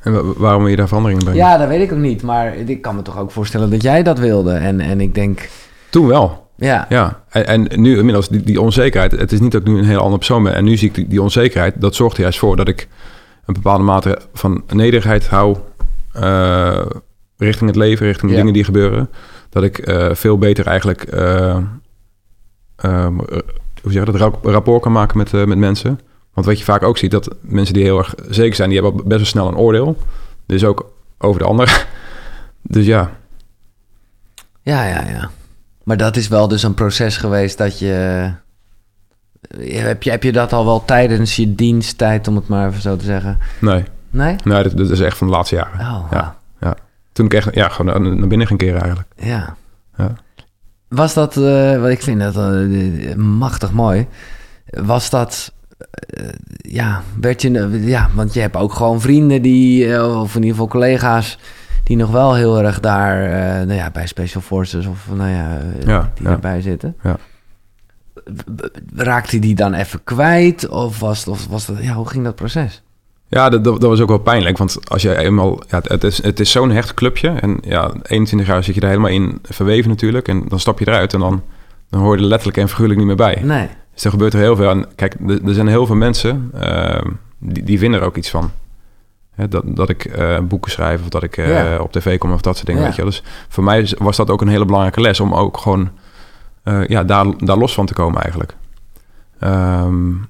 En 0.00 0.38
waarom 0.38 0.60
wil 0.60 0.70
je 0.70 0.76
daar 0.76 0.88
veranderingen 0.88 1.24
brengen? 1.24 1.44
Ja, 1.44 1.56
dat 1.56 1.68
weet 1.68 1.82
ik 1.82 1.92
ook 1.92 1.98
niet. 1.98 2.22
Maar 2.22 2.56
ik 2.56 2.82
kan 2.82 2.96
me 2.96 3.02
toch 3.02 3.18
ook 3.18 3.30
voorstellen 3.30 3.70
dat 3.70 3.82
jij 3.82 4.02
dat 4.02 4.18
wilde. 4.18 4.52
En, 4.52 4.80
en 4.80 5.00
ik 5.00 5.14
denk... 5.14 5.48
Toen 5.90 6.06
wel. 6.06 6.50
Ja. 6.54 6.86
ja. 6.88 7.22
En, 7.28 7.68
en 7.68 7.80
nu 7.80 7.98
inmiddels, 7.98 8.28
die, 8.28 8.42
die, 8.42 8.60
onzekerheid... 8.60 9.12
Het 9.12 9.32
is 9.32 9.40
niet 9.40 9.52
dat 9.52 9.60
ik 9.60 9.66
nu 9.66 9.78
een 9.78 9.84
heel 9.84 9.98
andere 9.98 10.16
persoon 10.16 10.42
ben. 10.42 10.54
En 10.54 10.64
nu 10.64 10.76
zie 10.76 10.88
ik 10.88 10.94
die, 10.94 11.08
die 11.08 11.22
onzekerheid. 11.22 11.80
Dat 11.80 11.94
zorgt 11.94 12.16
er 12.16 12.22
juist 12.22 12.38
voor 12.38 12.56
dat 12.56 12.68
ik 12.68 12.88
een 13.48 13.54
bepaalde 13.54 13.84
mate 13.84 14.18
van 14.32 14.62
nederigheid 14.66 15.28
hou... 15.28 15.56
Uh, 16.16 16.86
richting 17.36 17.70
het 17.70 17.78
leven, 17.78 18.06
richting 18.06 18.30
de 18.30 18.36
dingen 18.36 18.52
die 18.52 18.64
gebeuren. 18.64 19.10
Dat 19.48 19.62
ik 19.62 19.88
uh, 19.88 20.14
veel 20.14 20.38
beter 20.38 20.66
eigenlijk... 20.66 21.12
Uh, 21.14 21.56
hoe 23.82 23.92
zeg 23.92 24.04
je 24.04 24.12
dat? 24.12 24.38
Rapport 24.42 24.82
kan 24.82 24.92
maken 24.92 25.18
met, 25.18 25.32
met 25.32 25.58
mensen. 25.58 26.00
Want 26.34 26.46
wat 26.46 26.58
je 26.58 26.64
vaak 26.64 26.82
ook 26.82 26.98
ziet, 26.98 27.10
dat 27.10 27.34
mensen 27.40 27.74
die 27.74 27.82
heel 27.82 27.98
erg 27.98 28.14
zeker 28.28 28.56
zijn, 28.56 28.70
die 28.70 28.82
hebben 28.82 29.08
best 29.08 29.20
wel 29.20 29.24
snel 29.28 29.48
een 29.48 29.56
oordeel. 29.56 29.96
Dus 30.46 30.64
ook 30.64 30.92
over 31.18 31.40
de 31.40 31.46
ander. 31.46 31.86
Dus 32.62 32.86
ja. 32.86 33.10
Ja, 34.62 34.84
ja, 34.84 35.08
ja. 35.08 35.30
Maar 35.84 35.96
dat 35.96 36.16
is 36.16 36.28
wel 36.28 36.48
dus 36.48 36.62
een 36.62 36.74
proces 36.74 37.16
geweest 37.16 37.58
dat 37.58 37.78
je... 37.78 38.30
Heb 39.60 40.02
je, 40.02 40.10
heb 40.10 40.22
je 40.22 40.32
dat 40.32 40.52
al 40.52 40.64
wel 40.64 40.84
tijdens 40.84 41.36
je 41.36 41.54
diensttijd, 41.54 42.28
om 42.28 42.36
het 42.36 42.48
maar 42.48 42.68
even 42.68 42.80
zo 42.80 42.96
te 42.96 43.04
zeggen? 43.04 43.38
Nee. 43.60 43.84
Nee? 44.10 44.36
Nee, 44.44 44.62
dat, 44.62 44.76
dat 44.76 44.90
is 44.90 45.00
echt 45.00 45.16
van 45.16 45.26
de 45.26 45.32
laatste 45.32 45.54
jaren. 45.54 45.80
Oh, 45.80 46.06
ja, 46.10 46.36
ja. 46.60 46.76
Toen 47.12 47.26
ik 47.26 47.34
echt 47.34 47.54
ja, 47.54 47.68
gewoon 47.68 48.18
naar 48.18 48.28
binnen 48.28 48.46
ging 48.46 48.58
keren 48.58 48.80
eigenlijk. 48.80 49.08
Ja. 49.16 49.56
ja. 49.96 50.12
Was 50.88 51.14
dat, 51.14 51.36
uh, 51.36 51.80
wat 51.80 51.90
ik 51.90 52.02
vind 52.02 52.20
dat 52.20 52.36
uh, 52.36 53.14
machtig 53.14 53.72
mooi. 53.72 54.06
Was 54.70 55.10
dat 55.10 55.52
uh, 56.18 56.28
ja, 56.56 57.02
werd 57.20 57.42
je, 57.42 57.80
ja, 57.84 58.08
want 58.14 58.34
je 58.34 58.40
hebt 58.40 58.56
ook 58.56 58.72
gewoon 58.72 59.00
vrienden 59.00 59.42
die, 59.42 60.02
of 60.02 60.34
in 60.34 60.42
ieder 60.42 60.50
geval 60.50 60.68
collega's, 60.68 61.38
die 61.84 61.96
nog 61.96 62.10
wel 62.10 62.34
heel 62.34 62.62
erg 62.62 62.80
daar, 62.80 63.28
nou 63.66 63.78
ja, 63.78 63.90
bij 63.90 64.06
Special 64.06 64.42
Forces 64.42 64.86
of 64.86 65.08
nou 65.14 65.30
ja, 65.30 65.58
ja 65.86 66.10
die 66.14 66.26
ja. 66.26 66.30
erbij 66.30 66.60
zitten. 66.60 66.96
Ja. 67.02 67.16
Raakte 68.94 69.38
die 69.38 69.54
dan 69.54 69.74
even 69.74 70.04
kwijt? 70.04 70.68
Of 70.68 70.98
was, 71.00 71.26
of 71.26 71.46
was 71.46 71.66
dat, 71.66 71.76
ja, 71.80 71.92
hoe 71.92 72.08
ging 72.08 72.24
dat 72.24 72.34
proces? 72.34 72.82
Ja, 73.28 73.48
dat, 73.48 73.64
dat, 73.64 73.82
was 73.82 74.00
ook 74.00 74.08
wel 74.08 74.18
pijnlijk. 74.18 74.58
Want 74.58 74.90
als 74.90 75.02
je 75.02 75.16
eenmaal... 75.16 75.62
Ja, 75.68 75.80
het 75.82 76.04
is, 76.04 76.22
het 76.22 76.40
is 76.40 76.50
zo'n 76.50 76.70
hecht 76.70 76.94
clubje. 76.94 77.28
En 77.28 77.58
ja, 77.62 77.92
21 78.02 78.48
jaar 78.48 78.64
zit 78.64 78.74
je 78.74 78.80
er 78.80 78.88
helemaal 78.88 79.10
in 79.10 79.38
verweven 79.42 79.88
natuurlijk. 79.88 80.28
En 80.28 80.44
dan 80.48 80.60
stap 80.60 80.78
je 80.78 80.88
eruit 80.88 81.14
en 81.14 81.20
dan, 81.20 81.42
dan 81.90 82.00
hoor 82.00 82.16
je 82.16 82.22
er 82.22 82.28
letterlijk 82.28 82.58
en 82.58 82.68
figuurlijk 82.68 82.98
niet 82.98 83.06
meer 83.06 83.16
bij. 83.16 83.40
Nee. 83.42 83.68
Dus 83.94 84.04
er 84.04 84.10
gebeurt 84.10 84.32
er 84.32 84.40
heel 84.40 84.56
veel. 84.56 84.70
En 84.70 84.86
kijk, 84.94 85.14
er, 85.26 85.44
er 85.44 85.54
zijn 85.54 85.66
heel 85.66 85.86
veel 85.86 85.96
mensen 85.96 86.50
uh, 86.54 87.00
die, 87.38 87.62
die 87.62 87.78
vinden 87.78 88.00
er 88.00 88.06
ook 88.06 88.16
iets 88.16 88.30
van. 88.30 88.50
Hè, 89.34 89.48
dat, 89.48 89.62
dat 89.66 89.88
ik 89.88 90.18
uh, 90.18 90.38
boeken 90.38 90.70
schrijf 90.70 91.02
of 91.02 91.08
dat 91.08 91.22
ik 91.22 91.36
uh, 91.36 91.48
ja. 91.48 91.78
op 91.78 91.92
tv 91.92 92.18
kom 92.18 92.32
of 92.32 92.40
dat 92.40 92.54
soort 92.54 92.66
dingen. 92.66 92.82
Ja. 92.82 92.88
Weet 92.88 92.96
je. 92.96 93.04
Dus 93.04 93.22
voor 93.48 93.64
mij 93.64 93.92
was 93.98 94.16
dat 94.16 94.30
ook 94.30 94.40
een 94.40 94.48
hele 94.48 94.64
belangrijke 94.64 95.00
les 95.00 95.20
om 95.20 95.34
ook 95.34 95.56
gewoon 95.56 95.90
ja, 96.86 97.04
daar, 97.04 97.26
daar 97.38 97.58
los 97.58 97.74
van 97.74 97.86
te 97.86 97.94
komen 97.94 98.22
eigenlijk. 98.22 98.56
Um, 99.44 100.28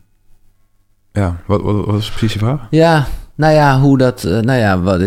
ja, 1.13 1.37
wat, 1.47 1.63
wat, 1.63 1.85
wat 1.85 1.99
is 1.99 2.11
precies 2.11 2.33
je 2.33 2.39
vraag? 2.39 2.67
Ja, 2.71 3.07
nou 3.35 3.55
ja, 3.55 3.81
hoe 3.81 3.99
dat, 3.99 4.25
uh, 4.25 4.39
nou 4.39 4.59
ja, 4.59 4.81
wat, 4.81 5.01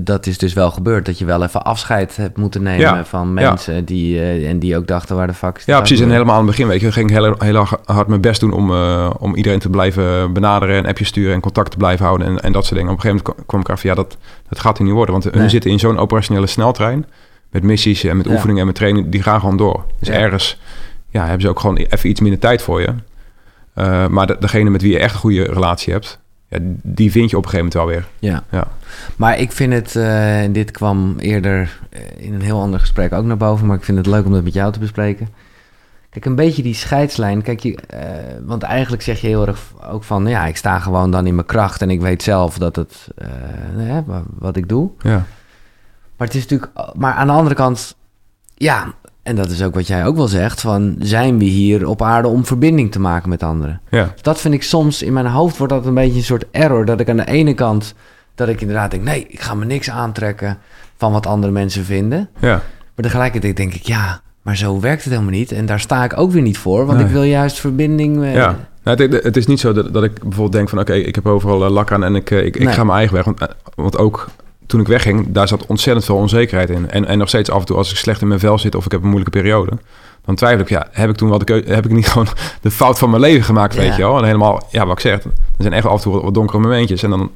dat 0.00 0.26
is 0.26 0.38
dus 0.38 0.52
wel 0.52 0.70
gebeurd. 0.70 1.06
Dat 1.06 1.18
je 1.18 1.24
wel 1.24 1.42
even 1.42 1.64
afscheid 1.64 2.16
hebt 2.16 2.36
moeten 2.36 2.62
nemen 2.62 2.80
Ja, 2.80 3.04
van 3.04 3.34
mensen 3.34 3.74
ja. 3.74 3.80
die, 3.80 4.20
en 4.46 4.58
die 4.58 4.76
ook 4.76 4.86
dachten 4.86 5.16
waar 5.16 5.26
de 5.26 5.34
fuck 5.34 5.56
is 5.56 5.64
Ja, 5.64 5.78
precies. 5.78 6.00
En 6.00 6.10
helemaal 6.10 6.34
aan 6.36 6.46
het 6.46 6.50
begin, 6.50 6.66
weet 6.66 6.80
je, 6.80 6.92
ging 6.92 7.10
ik 7.10 7.16
heel, 7.16 7.34
heel 7.38 7.66
hard 7.84 8.06
mijn 8.06 8.20
best 8.20 8.40
doen 8.40 8.52
om, 8.52 8.70
uh, 8.70 9.10
om 9.18 9.34
iedereen 9.34 9.58
te 9.58 9.70
blijven 9.70 10.32
benaderen 10.32 10.76
en 10.76 10.86
appjes 10.86 11.08
sturen 11.08 11.34
en 11.34 11.40
contact 11.40 11.70
te 11.70 11.76
blijven 11.76 12.04
houden 12.04 12.26
en, 12.26 12.40
en 12.40 12.52
dat 12.52 12.64
soort 12.64 12.76
dingen. 12.76 12.92
Op 12.92 12.96
een 12.96 13.02
gegeven 13.02 13.24
moment 13.26 13.46
kwam 13.46 13.60
ik 13.60 13.66
erachter, 13.66 13.88
ja, 13.88 13.94
dat, 13.94 14.16
dat 14.48 14.60
gaat 14.60 14.76
hier 14.78 14.86
niet 14.86 14.96
worden. 14.96 15.12
Want 15.12 15.24
Nee. 15.24 15.40
hun 15.40 15.50
zitten 15.50 15.70
in 15.70 15.78
zo'n 15.78 15.98
operationele 15.98 16.46
sneltrein 16.46 17.06
met 17.56 17.64
missies 17.64 18.04
en 18.04 18.16
met 18.16 18.26
oefeningen 18.26 18.60
en 18.60 18.66
met 18.66 18.74
training, 18.74 19.08
die 19.08 19.22
gaan 19.22 19.40
gewoon 19.40 19.56
door. 19.56 19.84
Dus 19.98 20.08
ergens 20.08 20.60
ja, 21.10 21.22
hebben 21.22 21.40
ze 21.40 21.48
ook 21.48 21.60
gewoon 21.60 21.76
even 21.76 22.08
iets 22.08 22.20
minder 22.20 22.40
tijd 22.40 22.62
voor 22.62 22.80
je. 22.80 22.94
Uh, 23.74 24.06
maar 24.06 24.26
de, 24.26 24.36
degene 24.40 24.70
met 24.70 24.82
wie 24.82 24.92
je 24.92 24.98
echt 24.98 25.14
een 25.14 25.20
goede 25.20 25.42
relatie 25.42 25.92
hebt, 25.92 26.18
ja, 26.48 26.58
die 26.82 27.10
vind 27.10 27.30
je 27.30 27.36
op 27.36 27.44
een 27.44 27.50
gegeven 27.50 27.72
moment 27.72 27.74
wel 27.74 27.86
weer. 28.20 28.32
Ja. 28.32 28.44
Ja. 28.50 28.68
Maar 29.16 29.38
ik 29.38 29.52
vind 29.52 29.72
het, 29.72 29.96
eh, 29.96 30.42
en 30.42 30.52
dit 30.52 30.70
kwam 30.70 31.16
eerder 31.18 31.78
eh, 31.90 32.00
in 32.16 32.34
een 32.34 32.40
heel 32.40 32.60
ander 32.60 32.80
gesprek 32.80 33.12
ook 33.12 33.24
naar 33.24 33.36
boven, 33.36 33.66
maar 33.66 33.76
ik 33.76 33.84
vind 33.84 33.98
het 33.98 34.06
leuk 34.06 34.24
om 34.24 34.32
dat 34.32 34.44
met 34.44 34.54
jou 34.54 34.72
te 34.72 34.78
bespreken. 34.78 35.28
Kijk, 36.16 36.28
een 36.28 36.34
beetje 36.34 36.62
die 36.62 36.74
scheidslijn. 36.74 37.42
Kijk, 37.42 37.60
je, 37.60 37.76
eh, 37.76 38.00
want 38.44 38.62
eigenlijk 38.62 39.02
zeg 39.02 39.20
je 39.20 39.26
heel 39.26 39.46
erg 39.46 39.60
ook 39.90 40.04
van, 40.04 40.26
ja, 40.26 40.46
ik 40.46 40.56
sta 40.56 40.78
gewoon 40.78 41.10
dan 41.10 41.26
in 41.26 41.34
mijn 41.34 41.46
kracht 41.46 41.82
en 41.82 41.90
ik 41.90 42.00
weet 42.00 42.22
zelf 42.22 42.58
dat 42.58 42.76
het, 42.76 43.08
eh, 43.16 43.98
wat 44.38 44.56
ik 44.56 44.68
doe. 44.68 44.90
Ja. 44.98 45.26
Maar 46.16 46.26
het 46.26 46.36
is 46.36 46.42
natuurlijk, 46.42 46.72
maar 46.96 47.12
aan 47.14 47.26
de 47.26 47.32
andere 47.32 47.54
kant, 47.54 47.96
ja, 48.54 48.94
en 49.22 49.36
dat 49.36 49.50
is 49.50 49.62
ook 49.62 49.74
wat 49.74 49.86
jij 49.86 50.06
ook 50.06 50.16
wel 50.16 50.28
zegt, 50.28 50.60
van 50.60 50.96
zijn 50.98 51.38
we 51.38 51.44
hier 51.44 51.88
op 51.88 52.02
aarde 52.02 52.28
om 52.28 52.44
verbinding 52.46 52.92
te 52.92 53.00
maken 53.00 53.28
met 53.28 53.42
anderen? 53.42 53.80
Ja. 53.90 54.14
Dat 54.22 54.40
vind 54.40 54.54
ik 54.54 54.62
soms 54.62 55.02
in 55.02 55.12
mijn 55.12 55.26
hoofd 55.26 55.56
wordt 55.56 55.72
dat 55.72 55.86
een 55.86 55.94
beetje 55.94 56.16
een 56.18 56.24
soort 56.24 56.44
error. 56.50 56.84
Dat 56.84 57.00
ik 57.00 57.08
aan 57.08 57.16
de 57.16 57.26
ene 57.26 57.54
kant 57.54 57.94
dat 58.34 58.48
ik 58.48 58.60
inderdaad 58.60 58.90
denk, 58.90 59.02
nee, 59.02 59.26
ik 59.28 59.40
ga 59.40 59.54
me 59.54 59.64
niks 59.64 59.90
aantrekken 59.90 60.58
van 60.96 61.12
wat 61.12 61.26
andere 61.26 61.52
mensen 61.52 61.84
vinden. 61.84 62.28
Ja. 62.38 62.62
Maar 62.94 63.04
tegelijkertijd 63.04 63.56
denk 63.56 63.74
ik, 63.74 63.82
ja, 63.86 64.20
maar 64.42 64.56
zo 64.56 64.80
werkt 64.80 65.02
het 65.04 65.12
helemaal 65.12 65.32
niet. 65.34 65.52
En 65.52 65.66
daar 65.66 65.80
sta 65.80 66.04
ik 66.04 66.18
ook 66.18 66.30
weer 66.30 66.42
niet 66.42 66.58
voor, 66.58 66.86
want 66.86 66.98
Nee. 66.98 67.06
ik 67.06 67.12
wil 67.12 67.22
juist 67.22 67.60
verbinding. 67.60 68.22
eh, 68.22 68.34
Ja. 68.34 68.56
Nou, 68.82 69.02
het, 69.02 69.22
het 69.24 69.36
is 69.36 69.46
niet 69.46 69.60
zo 69.60 69.72
dat, 69.72 69.92
dat 69.92 70.04
ik 70.04 70.12
bijvoorbeeld 70.12 70.52
denk 70.52 70.68
van... 70.68 70.78
oké, 70.78 70.92
ik 70.94 71.14
heb 71.14 71.26
overal 71.26 71.64
eh, 71.64 71.70
lak 71.70 71.92
aan 71.92 72.04
en 72.04 72.14
ik, 72.14 72.30
eh, 72.30 72.44
ik, 72.44 72.68
ga 72.70 72.84
mijn 72.84 72.98
eigen 72.98 73.14
weg. 73.16 73.24
Want, 73.24 73.40
want 73.74 73.98
ook 73.98 74.28
toen 74.66 74.80
ik 74.80 74.86
wegging, 74.86 75.26
daar 75.32 75.48
zat 75.48 75.66
ontzettend 75.66 76.04
veel 76.06 76.16
onzekerheid 76.16 76.70
in. 76.70 76.90
En, 76.90 77.04
en 77.06 77.18
nog 77.18 77.28
steeds 77.28 77.50
af 77.50 77.60
en 77.60 77.66
toe 77.66 77.76
als 77.76 77.90
ik 77.90 77.96
slecht 77.96 78.20
in 78.20 78.28
mijn 78.28 78.40
vel 78.40 78.58
zit... 78.58 78.74
of 78.74 78.84
ik 78.84 78.90
heb 78.92 79.00
een 79.02 79.08
moeilijke 79.08 79.38
periode... 79.38 79.70
dan 80.24 80.34
twijfel 80.34 80.60
ik, 80.60 80.68
ja, 80.68 80.86
heb 80.90 81.10
ik 81.10 81.16
toen 81.16 81.28
wat 81.28 81.48
ik, 81.48 81.66
heb 81.66 81.84
ik 81.84 81.90
niet 81.90 82.08
gewoon 82.12 82.26
de 82.60 82.70
fout 82.70 82.98
van 82.98 83.10
mijn 83.10 83.22
leven 83.22 83.44
gemaakt, 83.44 83.74
Ja. 83.74 83.80
weet 83.80 83.96
je 83.96 84.02
wel? 84.02 84.18
En 84.18 84.24
helemaal, 84.24 84.66
ja, 84.70 84.86
wat 84.86 84.92
ik 84.94 85.00
zeg, 85.00 85.24
er 85.24 85.30
zijn 85.58 85.72
echt 85.72 85.86
af 85.86 85.92
en 85.96 86.00
toe 86.00 86.12
wat, 86.12 86.22
wat 86.22 86.34
donkere 86.34 86.58
momentjes. 86.58 87.02
En 87.02 87.10
dan, 87.10 87.30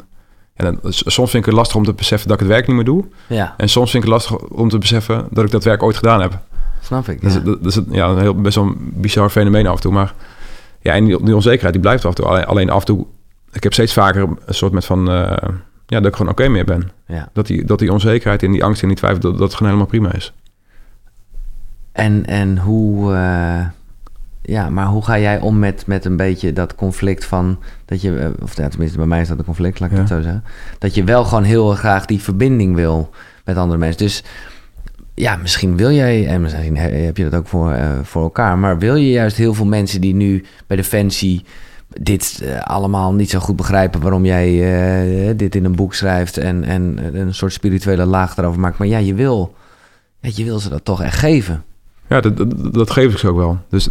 ja, 0.55 0.65
dan, 0.65 0.79
soms 0.91 1.31
vind 1.31 1.43
ik 1.45 1.51
het 1.51 1.59
lastig 1.59 1.77
om 1.77 1.85
te 1.85 1.93
beseffen 1.93 2.29
dat 2.29 2.41
ik 2.41 2.43
het 2.47 2.53
werk 2.53 2.67
niet 2.67 2.77
meer 2.77 2.85
doe. 2.85 3.05
ja, 3.27 3.55
En 3.57 3.69
soms 3.69 3.91
vind 3.91 4.05
ik 4.05 4.11
het 4.11 4.19
lastig 4.21 4.49
om 4.49 4.69
te 4.69 4.79
beseffen 4.79 5.27
dat 5.31 5.45
ik 5.45 5.51
dat 5.51 5.65
werk 5.65 5.83
ooit 5.83 5.97
gedaan 5.97 6.21
heb. 6.21 6.39
snap 6.83 7.09
ik. 7.09 7.23
Dat, 7.23 7.33
ja. 7.33 7.39
is, 7.39 7.45
dat 7.45 7.67
is 7.67 7.81
ja, 7.91 8.09
een 8.09 8.19
heel, 8.19 8.35
best 8.35 8.55
wel 8.55 8.65
een 8.65 8.77
bizar 8.95 9.31
fenomeen 9.31 9.67
af 9.67 9.75
en 9.75 9.81
toe. 9.81 9.93
Maar 9.93 10.15
ja, 10.81 10.93
en 10.93 11.05
die, 11.05 11.25
die 11.25 11.35
onzekerheid 11.35 11.73
die 11.73 11.83
blijft 11.83 12.05
af 12.05 12.11
en 12.11 12.17
toe. 12.17 12.27
Alleen, 12.27 12.45
alleen 12.45 12.71
af 12.71 12.81
en 12.81 12.87
toe, 12.87 13.07
ik 13.53 13.63
heb 13.63 13.73
steeds 13.73 13.93
vaker 13.93 14.23
een 14.23 14.55
soort 14.55 14.73
met 14.73 14.85
van... 14.85 15.11
eh, 15.11 15.33
ja, 15.91 16.01
dat 16.01 16.07
ik 16.11 16.17
gewoon 16.17 16.33
oké 16.33 16.49
mee 16.49 16.65
ben. 16.65 16.91
ja. 17.07 17.29
Dat 17.33 17.47
die, 17.47 17.65
dat 17.65 17.79
die 17.79 17.93
onzekerheid 17.93 18.43
en 18.43 18.53
die 18.53 18.65
angst 18.65 18.83
en 18.83 18.89
die 18.89 18.97
twijfel, 18.97 19.21
dat, 19.21 19.39
dat 19.39 19.55
gewoon 19.55 19.69
helemaal 19.73 19.91
prima 19.91 20.13
is. 20.15 20.33
En, 21.93 22.27
en 22.27 22.59
hoe, 22.59 23.13
eh, 23.15 23.67
ja, 24.43 24.69
maar 24.71 24.87
hoe 24.87 25.05
ga 25.05 25.19
jij 25.19 25.41
om 25.41 25.59
met, 25.59 25.87
met 25.87 26.05
een 26.05 26.17
beetje 26.17 26.53
dat 26.53 26.75
conflict 26.75 27.25
van 27.25 27.59
dat 27.85 28.01
je, 28.03 28.19
eh, 28.19 28.29
of 28.43 28.57
ja, 28.57 28.69
tenminste 28.69 28.97
bij 28.99 29.07
mij 29.07 29.21
is 29.21 29.29
dat 29.29 29.39
een 29.39 29.45
conflict, 29.45 29.81
laat 29.81 29.89
ik 29.91 29.95
Ja. 29.97 30.01
het 30.03 30.11
zo 30.13 30.21
zeggen, 30.21 30.45
dat 30.79 30.95
je 30.95 31.05
wel 31.05 31.25
gewoon 31.25 31.45
heel 31.45 31.75
graag 31.75 32.05
die 32.07 32.21
verbinding 32.21 32.75
wil 32.75 33.11
met 33.45 33.57
andere 33.57 33.79
mensen. 33.79 33.99
Dus 34.05 34.25
ja, 35.15 35.37
misschien 35.37 35.77
wil 35.77 35.91
jij, 35.91 36.27
en 36.27 36.41
misschien 36.41 36.77
he- 36.77 36.91
heb 37.05 37.17
je 37.17 37.29
dat 37.29 37.41
ook 37.41 37.47
voor, 37.49 37.73
eh, 37.73 37.89
voor 38.03 38.23
elkaar, 38.23 38.59
maar 38.59 38.79
wil 38.79 38.95
je 38.95 39.11
juist 39.11 39.37
heel 39.37 39.55
veel 39.55 39.67
mensen 39.67 40.01
die 40.01 40.15
nu 40.15 40.45
bij 40.67 40.77
Defensie 40.77 41.45
dit 42.01 42.41
eh, 42.45 42.61
allemaal 42.63 43.13
niet 43.13 43.31
zo 43.31 43.39
goed 43.39 43.57
begrijpen 43.57 44.01
waarom 44.01 44.25
jij 44.25 44.49
eh, 45.29 45.37
dit 45.37 45.55
in 45.55 45.65
een 45.65 45.75
boek 45.77 45.95
schrijft 45.95 46.37
en, 46.37 46.65
en 46.65 46.99
een 47.13 47.35
soort 47.35 47.53
spirituele 47.53 48.05
laag 48.05 48.37
erover 48.37 48.61
maakt. 48.61 48.79
Maar 48.79 48.89
ja, 48.89 48.99
je 48.99 49.15
wil, 49.15 49.55
je 50.21 50.45
wil 50.45 50.59
ze 50.59 50.69
dat 50.69 50.85
toch 50.85 51.03
echt 51.03 51.19
geven. 51.19 51.65
Ja, 52.09 52.21
dat, 52.21 52.37
dat, 52.37 52.75
dat 52.75 52.91
geef 52.91 53.13
ik 53.13 53.19
ze 53.19 53.29
ook 53.29 53.37
wel. 53.37 53.59
Dus 53.69 53.89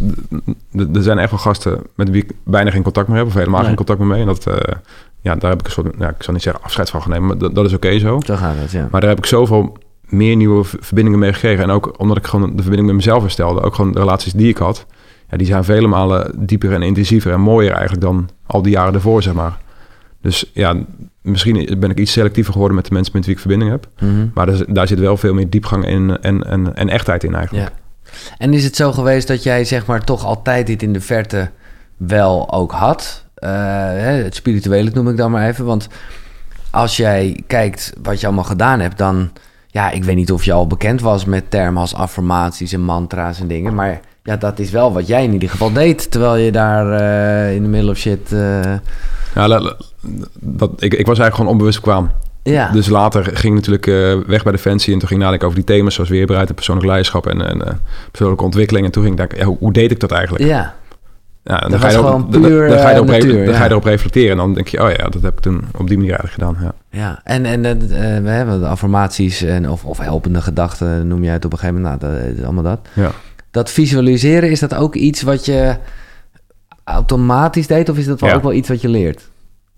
er 0.94 1.02
zijn 1.02 1.18
echt 1.18 1.30
wel 1.30 1.38
gasten 1.40 1.82
met 1.94 2.10
wie 2.10 2.22
ik 2.22 2.32
bijna 2.44 2.70
geen 2.70 2.82
contact 2.82 3.08
meer 3.08 3.16
heb... 3.18 3.26
of 3.26 3.34
helemaal 3.34 3.58
Nee. 3.58 3.66
geen 3.68 3.76
contact 3.76 3.98
meer 3.98 4.08
mee. 4.08 4.20
En 4.20 4.26
dat, 4.26 4.46
eh, 4.46 4.74
ja, 5.20 5.34
daar 5.34 5.50
heb 5.50 5.60
ik 5.60 5.66
een 5.66 5.72
soort, 5.72 5.94
ja, 5.98 6.08
ik 6.08 6.22
zal 6.22 6.32
niet 6.34 6.42
zeggen 6.42 6.64
afscheid 6.64 6.90
van 6.90 7.02
genomen... 7.02 7.26
maar 7.26 7.38
dat, 7.38 7.54
dat 7.54 7.64
is 7.64 7.72
oké 7.72 7.98
zo. 7.98 8.20
Zo 8.24 8.36
gaat 8.36 8.54
het, 8.58 8.70
ja. 8.70 8.88
Maar 8.90 9.00
daar 9.00 9.10
heb 9.10 9.18
ik 9.18 9.26
zoveel 9.26 9.76
meer 10.08 10.36
nieuwe 10.36 10.64
verbindingen 10.64 11.18
mee 11.18 11.32
gekregen. 11.32 11.64
En 11.64 11.70
ook 11.70 11.94
omdat 11.98 12.16
ik 12.16 12.26
gewoon 12.26 12.56
de 12.56 12.62
verbinding 12.62 12.86
met 12.86 12.96
mezelf 12.96 13.22
herstelde. 13.22 13.60
Ook 13.62 13.74
gewoon 13.74 13.92
de 13.92 13.98
relaties 13.98 14.32
die 14.32 14.48
ik 14.48 14.56
had. 14.56 14.86
Ja, 15.30 15.36
die 15.36 15.46
zijn 15.46 15.64
vele 15.64 15.86
malen 15.86 16.32
dieper 16.46 16.72
en 16.72 16.82
intensiever 16.82 17.32
en 17.32 17.40
mooier 17.40 17.70
eigenlijk 17.72 18.02
dan 18.02 18.28
al 18.46 18.62
die 18.62 18.72
jaren 18.72 18.94
ervoor, 18.94 19.22
zeg 19.22 19.34
maar. 19.34 19.58
Dus 20.22 20.50
ja, 20.54 20.76
misschien 21.22 21.76
ben 21.78 21.90
ik 21.90 21.98
iets 21.98 22.12
selectiever 22.12 22.52
geworden 22.52 22.76
met 22.76 22.86
de 22.86 22.92
mensen 22.94 23.12
met 23.14 23.24
wie 23.24 23.34
ik 23.34 23.40
verbinding 23.40 23.70
heb. 23.70 23.88
Mhm. 24.00 24.26
Maar 24.34 24.46
daar, 24.46 24.56
zit- 24.56 24.74
daar 24.74 24.86
zit 24.86 24.98
wel 24.98 25.16
veel 25.16 25.34
meer 25.34 25.50
diepgang 25.50 25.86
in 25.86 26.18
en, 26.20 26.44
en, 26.46 26.74
en 26.76 26.88
echtheid 26.88 27.24
in 27.24 27.34
eigenlijk. 27.34 27.68
Ja. 27.68 27.78
En 28.38 28.54
is 28.54 28.64
het 28.64 28.76
zo 28.76 28.92
geweest 28.92 29.28
dat 29.28 29.42
jij 29.42 29.64
zeg 29.64 29.86
maar 29.86 30.04
toch 30.04 30.24
altijd 30.24 30.66
dit 30.66 30.82
in 30.82 30.92
de 30.92 31.00
verte 31.00 31.50
wel 31.96 32.52
ook 32.52 32.72
had? 32.72 33.24
Eh, 33.34 33.50
het 33.96 34.34
spirituele 34.34 34.90
noem 34.94 35.08
ik 35.08 35.16
dan 35.16 35.30
maar 35.30 35.48
even. 35.48 35.64
Want 35.64 35.88
als 36.70 36.96
jij 36.96 37.42
kijkt 37.46 37.92
wat 38.02 38.20
je 38.20 38.26
allemaal 38.26 38.44
gedaan 38.44 38.80
hebt, 38.80 38.98
dan 38.98 39.30
ja, 39.66 39.90
ik 39.90 40.04
weet 40.04 40.16
niet 40.16 40.32
of 40.32 40.44
je 40.44 40.52
al 40.52 40.66
bekend 40.66 41.00
was 41.00 41.24
met 41.24 41.50
termen 41.50 41.80
als 41.80 41.94
affirmaties 41.94 42.72
en 42.72 42.80
mantra's 42.84 43.40
en 43.40 43.48
dingen. 43.48 43.74
Maar 43.74 44.00
ja, 44.22 44.36
dat 44.36 44.58
is 44.58 44.70
wel 44.70 44.92
wat 44.92 45.06
jij 45.06 45.24
in 45.24 45.32
ieder 45.32 45.48
geval 45.48 45.72
deed. 45.72 46.10
Terwijl 46.10 46.36
je 46.36 46.52
daar 46.52 47.00
uh, 47.00 47.54
in 47.54 47.62
de 47.62 47.68
middle 47.68 47.90
of 47.90 47.96
shit. 47.96 48.32
Uh... 48.32 48.60
Ja, 49.34 49.48
dat, 50.40 50.70
ik, 50.82 50.94
ik 50.94 51.06
was 51.06 51.18
eigenlijk 51.18 51.34
gewoon 51.34 51.50
onbewust 51.50 51.80
kwam. 51.80 52.10
Ja. 52.42 52.70
Dus 52.72 52.88
later 52.88 53.24
ging 53.24 53.58
ik 53.58 53.66
natuurlijk 53.66 53.86
uh, 53.86 54.26
weg 54.26 54.42
bij 54.42 54.52
Defensie 54.52 54.92
en 54.92 54.98
toen 54.98 55.08
ging 55.08 55.20
ik 55.20 55.24
nadenken 55.24 55.48
over 55.48 55.64
die 55.64 55.76
thema's 55.76 55.94
zoals 55.94 56.10
weerbaarheid 56.10 56.48
en 56.48 56.54
persoonlijk 56.54 56.86
leiderschap 56.86 57.26
en, 57.26 57.48
en 57.48 57.80
persoonlijke 58.10 58.44
ontwikkeling. 58.44 58.86
En 58.86 58.92
toen 58.92 59.02
ging 59.02 59.14
ik 59.14 59.20
denken, 59.20 59.38
ja, 59.38 59.44
hoe, 59.44 59.56
hoe, 59.58 59.72
deed 59.72 59.90
ik 59.90 60.00
dat 60.00 60.10
eigenlijk? 60.10 60.44
Ja. 60.44 60.74
Ja, 61.44 61.58
dan, 61.58 61.80
ga 61.80 61.88
je, 61.88 61.96
erop, 61.96 62.32
dan, 62.32 62.42
dan, 62.42 62.50
ga 62.78 62.88
je 62.88 62.94
erop, 62.94 63.06
natuur, 63.06 63.44
dan 63.44 63.54
ga 63.54 63.64
je 63.64 63.70
erop 63.70 63.84
reflecteren 63.84 64.30
en 64.30 64.36
dan 64.36 64.54
denk 64.54 64.68
je, 64.68 64.82
oh 64.82 64.90
ja, 64.90 65.08
dat 65.08 65.22
heb 65.22 65.32
ik 65.32 65.40
toen 65.40 65.64
op 65.78 65.88
die 65.88 65.96
manier 65.96 66.18
eigenlijk 66.18 66.32
gedaan. 66.32 66.74
Ja, 66.90 66.98
ja. 66.98 67.20
en, 67.24 67.44
en 67.44 67.62
we 68.22 68.30
hebben 68.30 68.60
de 68.60 68.66
affirmaties 68.66 69.42
en, 69.42 69.70
of, 69.70 69.84
of 69.84 69.98
helpende 69.98 70.40
gedachten, 70.40 71.06
noem 71.08 71.24
je 71.24 71.30
het 71.30 71.44
op 71.44 71.52
een 71.52 71.58
gegeven 71.58 71.80
moment. 71.80 72.00
Nou, 72.00 72.14
dat 72.14 72.36
is 72.36 72.44
allemaal 72.44 72.62
dat. 72.62 72.78
Ja. 72.92 73.10
Dat 73.50 73.70
visualiseren, 73.70 74.50
is 74.50 74.60
dat 74.60 74.74
ook 74.74 74.94
iets 74.94 75.22
wat 75.22 75.44
je 75.44 75.76
automatisch 76.84 77.66
deed 77.66 77.88
of 77.88 77.98
is 77.98 78.06
dat 78.06 78.20
wel 78.20 78.34
ook 78.34 78.42
wel 78.42 78.52
iets 78.52 78.68
wat 78.68 78.80
je 78.80 78.88
leert? 78.88 79.28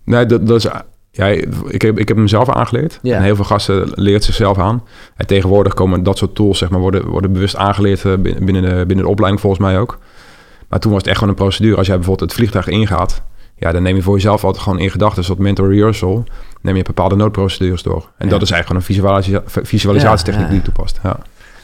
Nee, 0.05 0.27
dat, 0.27 0.47
dat 0.47 0.57
is 0.57 0.67
ja, 1.15 1.27
ik 1.67 1.83
heb, 1.83 1.99
ik 1.99 2.09
heb 2.09 2.17
hem 2.17 2.29
zelf 2.29 2.49
aangeleerd. 2.49 2.99
Ja. 3.03 3.17
En 3.17 3.23
heel 3.23 3.37
veel 3.37 3.45
gasten 3.45 3.91
leert 3.95 4.25
zichzelf 4.25 4.59
aan. 4.59 4.83
En 5.17 5.27
tegenwoordig 5.27 5.75
komen 5.75 6.03
dat 6.03 6.19
soort 6.19 6.35
tools, 6.35 6.59
zeg 6.59 6.71
maar, 6.71 6.81
worden, 6.81 7.07
worden 7.07 7.33
bewust 7.33 7.57
aangeleerd 7.57 8.05
eh, 8.05 8.13
binnen 8.23 8.63
de, 8.63 8.85
binnen 8.87 9.05
de 9.05 9.09
opleiding 9.09 9.41
volgens 9.41 9.63
mij 9.63 9.79
ook. 9.79 9.99
Maar 10.69 10.81
toen 10.81 10.91
was 10.91 11.01
het 11.01 11.09
echt 11.09 11.19
gewoon 11.19 11.35
een 11.35 11.43
procedure. 11.43 11.77
Als 11.77 11.87
jij 11.87 11.97
bijvoorbeeld 11.97 12.31
het 12.31 12.39
vliegtuig 12.39 12.67
ingaat, 12.69 13.23
ja, 13.57 13.73
dan 13.73 13.83
neem 13.83 13.97
je 13.97 14.03
voor 14.03 14.15
jezelf 14.15 14.45
altijd 14.45 14.63
gewoon 14.63 14.79
in 14.79 14.91
gedachten, 14.91 15.25
soort 15.25 15.39
mental 15.39 15.69
rehearsal, 15.69 16.25
neem 16.61 16.77
je 16.77 16.83
bepaalde 16.83 17.17
noodprocedures 17.17 17.83
door. 17.83 18.11
En 18.19 18.29
dat 18.29 18.43
is 18.43 18.51
eigenlijk 18.51 18.87
gewoon 18.87 19.03
een 19.55 19.67
visualisatietechniek 19.67 20.49
die 20.49 20.57
je 20.57 20.63
toepast. 20.63 21.01
Ja. 21.03 21.19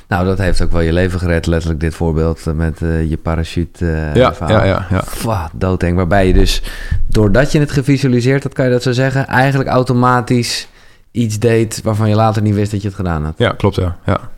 Nou, 0.08 0.24
dat 0.24 0.38
heeft 0.38 0.62
ook 0.62 0.72
wel 0.72 0.80
je 0.80 0.92
leven 0.92 1.20
gered, 1.20 1.46
letterlijk 1.46 1.80
dit 1.80 1.94
voorbeeld 1.94 2.46
eh, 2.46 2.54
met 2.54 2.80
uh, 2.80 3.10
je 3.10 3.16
parachute 3.16 3.84
uh, 3.84 4.14
ja, 4.14 4.34
ja, 4.48 4.64
ja, 4.64 4.86
ja. 5.24 5.50
Doodeng. 5.52 5.96
Waarbij 5.96 6.26
je 6.26 6.32
dus, 6.32 6.62
doordat 7.06 7.52
je 7.52 7.58
het 7.58 7.70
gevisualiseerd 7.70 8.42
had, 8.42 8.52
kan 8.52 8.64
je 8.64 8.70
dat 8.70 8.82
zo 8.82 8.92
zeggen, 8.92 9.26
eigenlijk 9.26 9.68
automatisch 9.70 10.68
iets 11.10 11.38
deed 11.38 11.82
waarvan 11.82 12.08
je 12.08 12.14
later 12.14 12.42
niet 12.42 12.54
wist 12.54 12.70
dat 12.70 12.80
je 12.82 12.86
het 12.86 12.96
gedaan 12.96 13.24
had. 13.24 13.34
Ja, 13.36 13.50
klopt, 13.50 13.76
ja. 13.76 13.96
ja. 14.06 14.30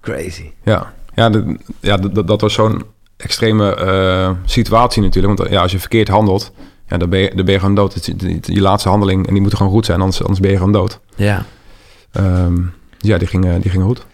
Crazy. 0.00 0.50
Ja, 0.62 0.92
ja, 1.14 1.30
de, 1.30 1.56
ja 1.80 1.96
dat 1.96 2.40
was 2.40 2.52
zo'n 2.52 2.82
extreme 3.16 4.36
situatie 4.44 5.02
natuurlijk. 5.02 5.38
Want 5.38 5.50
ja, 5.50 5.62
als 5.62 5.72
je 5.72 5.78
verkeerd 5.78 6.08
handelt, 6.08 6.52
ja, 6.86 6.96
dan, 6.96 7.10
ben 7.10 7.20
je, 7.20 7.32
dan 7.34 7.44
ben 7.44 7.54
je 7.54 7.60
gewoon 7.60 7.74
dood. 7.74 7.94
Het, 7.94 8.46
je 8.46 8.60
laatste 8.60 8.88
handeling, 8.88 9.26
en 9.26 9.32
die 9.32 9.42
moet 9.42 9.54
gewoon 9.54 9.72
goed 9.72 9.86
zijn, 9.86 10.00
anders, 10.00 10.20
anders 10.20 10.40
ben 10.40 10.50
je 10.50 10.56
gewoon 10.56 10.72
dood. 10.72 11.00
Ja. 11.16 11.44
Um, 12.12 12.72
ja, 12.98 13.18
die 13.18 13.28
ging, 13.28 13.58
die 13.58 13.70
ging 13.70 13.82
goed. 13.82 14.06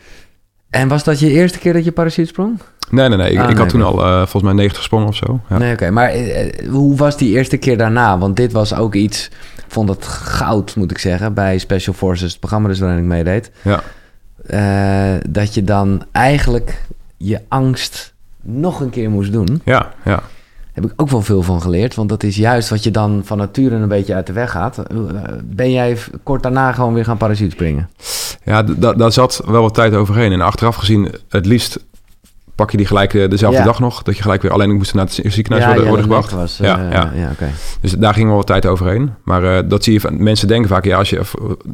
En 0.70 0.88
was 0.88 1.04
dat 1.04 1.20
je 1.20 1.30
eerste 1.30 1.58
keer 1.58 1.72
dat 1.72 1.84
je 1.84 1.92
parachute 1.92 2.28
sprong? 2.28 2.58
Nee, 2.90 3.08
nee, 3.08 3.18
nee. 3.18 3.32
Ik, 3.32 3.38
ah, 3.38 3.50
ik 3.50 3.56
had 3.56 3.68
toen 3.68 3.82
al 3.82 3.98
uh, 3.98 4.16
volgens 4.16 4.42
mij 4.42 4.52
90 4.52 4.78
gesprongen 4.78 5.08
of 5.08 5.16
zo. 5.16 5.40
Ja. 5.48 5.58
Nee, 5.58 5.72
oké. 5.72 5.90
Maar 5.90 6.16
uh, 6.16 6.68
hoe 6.68 6.96
was 6.96 7.16
die 7.16 7.34
eerste 7.34 7.56
keer 7.56 7.76
daarna? 7.76 8.18
Want 8.18 8.36
dit 8.36 8.52
was 8.52 8.74
ook 8.74 8.94
iets... 8.94 9.30
Vond 9.68 9.88
het 9.88 10.06
goud, 10.06 10.76
moet 10.76 10.90
ik 10.90 10.98
zeggen, 10.98 11.34
bij 11.34 11.58
Special 11.58 11.94
Forces, 11.94 12.30
het 12.30 12.38
programma 12.38 12.68
dus 12.68 12.78
waarin 12.78 12.98
ik 12.98 13.04
meedeed. 13.04 13.50
Ja. 13.62 13.82
Uh, 14.50 15.20
dat 15.28 15.54
je 15.54 15.64
dan 15.64 16.04
eigenlijk 16.12 16.82
je 17.16 17.40
angst 17.48 18.14
nog 18.42 18.80
een 18.80 18.90
keer 18.90 19.10
moest 19.10 19.32
doen. 19.32 19.60
Ja, 19.64 19.92
ja. 20.04 20.22
Heb 20.76 20.84
ik 20.84 20.92
ook 20.96 21.10
wel 21.10 21.22
veel 21.22 21.42
van 21.42 21.62
geleerd. 21.62 21.94
Want 21.94 22.08
dat 22.08 22.22
is 22.22 22.36
juist 22.36 22.68
wat 22.68 22.84
je 22.84 22.90
dan 22.90 23.22
van 23.24 23.38
nature 23.38 23.74
een 23.74 23.88
beetje 23.88 24.14
uit 24.14 24.26
de 24.26 24.32
weg 24.32 24.50
gaat. 24.50 24.82
Ben 25.44 25.70
jij 25.70 25.98
kort 26.22 26.42
daarna 26.42 26.72
gewoon 26.72 26.94
weer 26.94 27.04
gaan 27.04 27.16
parachute 27.16 27.50
springen? 27.50 27.88
Ja, 28.44 28.62
daar 28.96 29.12
zat 29.12 29.42
wel 29.46 29.62
wat 29.62 29.74
tijd 29.74 29.94
overheen. 29.94 30.32
En 30.32 30.40
achteraf 30.40 30.76
gezien, 30.76 31.14
het 31.28 31.46
liefst 31.46 31.78
pak 32.54 32.70
je 32.70 32.76
die 32.76 32.86
gelijk 32.86 33.14
eh, 33.14 33.28
dezelfde 33.28 33.62
dag 33.62 33.80
nog. 33.80 34.02
Dat 34.02 34.16
je 34.16 34.22
gelijk 34.22 34.42
weer 34.42 34.52
alleen 34.52 34.76
moest 34.76 34.94
naar 34.94 35.04
het 35.04 35.20
ziekenhuis 35.24 35.64
ja, 35.64 35.68
worden, 35.68 35.86
worden 35.86 36.04
gebracht. 36.04 36.32
Was, 36.32 36.56
ja, 36.56 36.84
uh, 36.84 36.92
ja. 36.92 37.12
ja 37.14 37.32
Dus 37.80 37.92
daar 37.92 38.14
ging 38.14 38.26
wel 38.26 38.36
wat 38.36 38.46
tijd 38.46 38.66
overheen. 38.66 39.14
Maar 39.24 39.42
uh, 39.42 39.58
dat 39.68 39.84
zie 39.84 39.92
je 39.92 40.00
van 40.00 40.22
mensen 40.22 40.48
denken 40.48 40.68
vaak, 40.68 40.84
ja, 40.84 40.98
als 40.98 41.10
je 41.10 41.20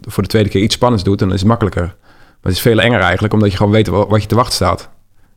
voor 0.09 0.23
de 0.23 0.29
tweede 0.29 0.49
keer 0.49 0.63
iets 0.63 0.75
spannends 0.75 1.05
doet, 1.05 1.19
dan 1.19 1.33
is 1.33 1.41
het 1.41 1.49
makkelijker. 1.49 1.85
Maar 1.85 2.53
het 2.53 2.53
is 2.53 2.61
veel 2.61 2.81
enger 2.81 3.01
eigenlijk, 3.01 3.35
omdat 3.35 3.51
je 3.51 3.57
gewoon 3.57 3.73
weet 3.73 3.89
wat 3.89 4.23
je 4.23 4.29
te 4.29 4.35
wachten 4.35 4.55
staat. 4.55 4.91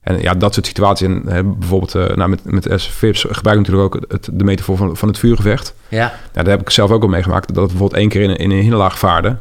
En 0.05 0.21
ja, 0.21 0.33
dat 0.33 0.53
soort 0.53 0.65
situaties. 0.65 1.07
En 1.07 1.59
bijvoorbeeld 1.59 1.95
uh, 1.95 2.15
nou, 2.15 2.29
met, 2.29 2.39
met 2.43 2.67
S-Vips 2.75 3.25
gebruik 3.29 3.59
ik 3.59 3.65
natuurlijk 3.65 3.95
ook 3.95 4.05
het, 4.07 4.29
de 4.31 4.43
metafoor 4.43 4.77
van, 4.77 4.97
van 4.97 5.07
het 5.07 5.17
vuurgevecht. 5.17 5.75
Ja. 5.87 5.97
ja. 6.33 6.41
Daar 6.43 6.45
heb 6.45 6.61
ik 6.61 6.69
zelf 6.69 6.91
ook 6.91 7.01
al 7.01 7.07
meegemaakt. 7.07 7.47
Dat 7.47 7.63
het 7.63 7.67
bijvoorbeeld 7.67 7.99
één 7.99 8.09
keer 8.09 8.21
in, 8.21 8.35
in 8.35 8.51
een 8.51 8.61
hinderlaag 8.61 8.99
vaarde. 8.99 9.37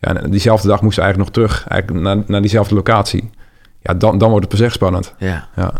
Ja, 0.00 0.14
en 0.14 0.30
diezelfde 0.30 0.68
dag 0.68 0.82
moesten 0.82 1.02
we 1.02 1.08
eigenlijk 1.08 1.36
nog 1.36 1.48
terug 1.48 1.68
eigenlijk 1.68 2.04
naar, 2.04 2.24
naar 2.26 2.40
diezelfde 2.40 2.74
locatie. 2.74 3.30
Ja, 3.82 3.94
dan, 3.94 4.18
dan 4.18 4.30
wordt 4.30 4.44
het 4.44 4.54
pas 4.54 4.64
echt 4.64 4.74
spannend. 4.74 5.14
Ja. 5.18 5.48
ja. 5.56 5.72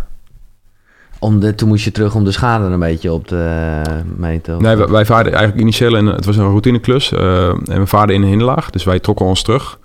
Om 1.18 1.40
de, 1.40 1.54
toen 1.54 1.68
moest 1.68 1.84
je 1.84 1.92
terug 1.92 2.14
om 2.14 2.24
de 2.24 2.32
schade 2.32 2.64
een 2.64 2.78
beetje 2.78 3.12
op 3.12 3.26
te 3.26 3.80
meten? 4.16 4.62
Nee, 4.62 4.76
wij, 4.76 4.88
wij 4.88 5.04
vaarden 5.04 5.32
eigenlijk 5.32 5.62
initieel 5.62 5.96
in... 5.96 6.06
Het 6.06 6.24
was 6.24 6.36
een 6.36 6.44
routineklus. 6.44 7.12
Uh, 7.12 7.48
en 7.48 7.80
we 7.80 7.86
vaarden 7.86 8.16
in 8.16 8.22
een 8.22 8.28
hinderlaag. 8.28 8.70
Dus 8.70 8.84
wij 8.84 9.00
trokken 9.00 9.26
ons 9.26 9.42
terug. 9.42 9.78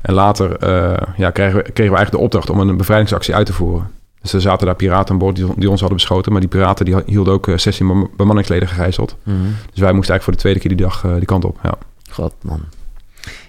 En 0.00 0.14
later 0.14 0.68
uh, 0.68 0.96
ja, 1.16 1.30
kregen, 1.30 1.56
we, 1.56 1.62
kregen 1.62 1.92
we 1.92 1.98
eigenlijk 1.98 2.10
de 2.10 2.18
opdracht 2.18 2.50
om 2.50 2.60
een 2.60 2.76
bevrijdingsactie 2.76 3.34
uit 3.34 3.46
te 3.46 3.52
voeren. 3.52 3.90
Dus 4.20 4.32
er 4.32 4.40
zaten 4.40 4.66
daar 4.66 4.74
piraten 4.74 5.12
aan 5.12 5.18
boord 5.18 5.36
die, 5.36 5.46
die 5.56 5.70
ons 5.70 5.80
hadden 5.80 5.98
beschoten. 5.98 6.32
Maar 6.32 6.40
die 6.40 6.50
piraten 6.50 6.84
die 6.84 6.96
hielden 7.06 7.32
ook 7.32 7.52
16 7.56 7.90
eh, 7.90 8.02
bemanningsleden 8.16 8.68
gegijzeld. 8.68 9.16
Mm 9.22 9.34
-hmm. 9.34 9.54
Dus 9.70 9.80
wij 9.80 9.92
moesten 9.92 10.14
eigenlijk 10.14 10.22
voor 10.22 10.32
de 10.32 10.38
tweede 10.38 10.60
keer 10.60 10.76
die 10.76 10.86
dag 10.86 11.04
uh, 11.04 11.14
die 11.14 11.24
kant 11.24 11.44
op. 11.44 11.58
Ja. 11.62 11.74
God 12.10 12.34
man. 12.42 12.60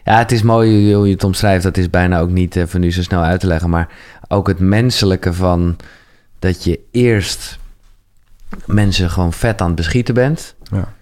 Ja, 0.04 0.18
het 0.18 0.32
is 0.32 0.42
mooi 0.42 0.94
hoe 0.94 1.08
je 1.08 1.14
het 1.14 1.24
omschrijft. 1.24 1.64
Dat 1.64 1.78
is 1.78 1.90
bijna 1.90 2.20
ook 2.20 2.30
niet 2.30 2.64
voor 2.68 2.80
nu 2.80 2.92
zo 2.92 3.02
snel 3.02 3.22
uit 3.22 3.40
te 3.40 3.48
leggen. 3.48 3.70
Maar 3.70 3.90
ook 4.28 4.48
het 4.48 4.60
menselijke 4.60 5.34
van 5.34 5.76
dat 6.40 6.64
je 6.64 6.80
eerst 6.92 7.60
mensen 8.66 9.10
gewoon 9.10 9.34
vet 9.34 9.62
aan 9.62 9.68
het 9.68 9.76
beschieten 9.76 10.14
bent. 10.14 10.56
Ja. 10.72 10.94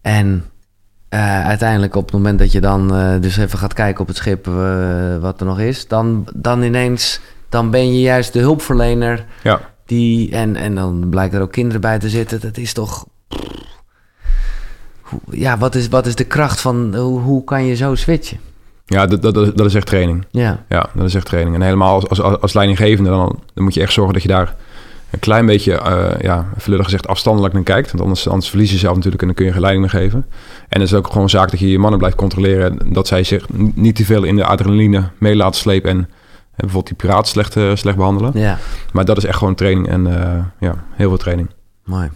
En 0.00 0.44
uh, 1.14 1.46
uiteindelijk 1.46 1.94
op 1.94 2.04
het 2.04 2.12
moment 2.12 2.38
dat 2.38 2.52
je 2.52 2.60
dan 2.60 2.94
uh, 2.94 3.20
dus 3.20 3.36
even 3.36 3.58
gaat 3.58 3.72
kijken 3.72 4.00
op 4.00 4.06
het 4.06 4.16
schip 4.16 4.46
uh, 4.46 5.16
wat 5.20 5.40
er 5.40 5.46
nog 5.46 5.60
is, 5.60 5.88
dan, 5.88 6.26
dan 6.34 6.62
ineens 6.62 7.20
dan 7.54 7.70
ben 7.70 7.94
je 7.94 8.00
juist 8.00 8.32
de 8.32 8.38
hulpverlener. 8.38 9.24
Ja. 9.42 9.60
Die, 9.86 10.30
en, 10.30 10.56
en 10.56 10.74
dan 10.74 11.08
blijkt 11.10 11.34
er 11.34 11.40
ook 11.40 11.52
kinderen 11.52 11.80
bij 11.80 11.98
te 11.98 12.08
zitten. 12.08 12.40
Dat 12.40 12.56
is 12.56 12.72
toch. 12.72 13.06
Ja, 15.30 15.58
wat 15.58 15.74
is, 15.74 15.88
wat 15.88 16.06
is 16.06 16.14
de 16.14 16.24
kracht 16.24 16.60
van 16.60 16.96
hoe, 16.96 17.20
hoe 17.20 17.44
kan 17.44 17.64
je 17.64 17.76
zo 17.76 17.94
switchen? 17.94 18.38
Ja, 18.86 19.06
dat, 19.06 19.22
dat, 19.22 19.34
dat 19.34 19.66
is 19.66 19.74
echt 19.74 19.86
training. 19.86 20.26
Ja. 20.30 20.64
ja, 20.68 20.88
dat 20.94 21.06
is 21.06 21.14
echt 21.14 21.26
training. 21.26 21.54
En 21.54 21.62
helemaal 21.62 21.94
als, 21.94 22.20
als, 22.20 22.40
als 22.40 22.52
leidinggevende, 22.52 23.10
dan, 23.10 23.40
dan 23.54 23.64
moet 23.64 23.74
je 23.74 23.80
echt 23.80 23.92
zorgen 23.92 24.12
dat 24.12 24.22
je 24.22 24.28
daar 24.28 24.54
een 25.14 25.20
klein 25.20 25.46
beetje, 25.46 25.72
uh, 25.72 26.20
ja, 26.20 26.46
verlullig 26.56 26.84
gezegd, 26.84 27.06
afstandelijk 27.06 27.54
naar 27.54 27.62
kijkt. 27.62 27.90
Want 27.90 28.02
anders, 28.02 28.28
anders 28.28 28.48
verlies 28.48 28.70
je 28.70 28.78
zelf 28.78 28.94
natuurlijk 28.94 29.22
en 29.22 29.26
dan 29.26 29.36
kun 29.36 29.46
je 29.46 29.52
geen 29.52 29.60
leiding 29.60 29.92
meer 29.92 30.02
geven. 30.02 30.26
En 30.68 30.80
het 30.80 30.88
is 30.88 30.94
ook 30.94 31.06
gewoon 31.06 31.30
zaak 31.30 31.50
dat 31.50 31.60
je 31.60 31.70
je 31.70 31.78
mannen 31.78 31.98
blijft 31.98 32.16
controleren. 32.16 32.78
Dat 32.92 33.06
zij 33.06 33.24
zich 33.24 33.46
niet 33.74 33.96
te 33.96 34.04
veel 34.04 34.24
in 34.24 34.36
de 34.36 34.44
adrenaline 34.44 35.10
mee 35.18 35.36
laten 35.36 35.60
slepen. 35.60 35.90
En 35.90 36.08
bijvoorbeeld 36.56 36.86
die 36.86 36.96
piraten 36.96 37.30
slecht, 37.30 37.56
uh, 37.56 37.74
slecht 37.74 37.96
behandelen. 37.96 38.32
Ja. 38.34 38.58
Maar 38.92 39.04
dat 39.04 39.16
is 39.16 39.24
echt 39.24 39.38
gewoon 39.38 39.54
training 39.54 39.88
en 39.88 40.06
uh, 40.06 40.38
ja, 40.60 40.84
heel 40.92 41.08
veel 41.08 41.18
training. 41.18 41.48
Mooi. 41.84 42.10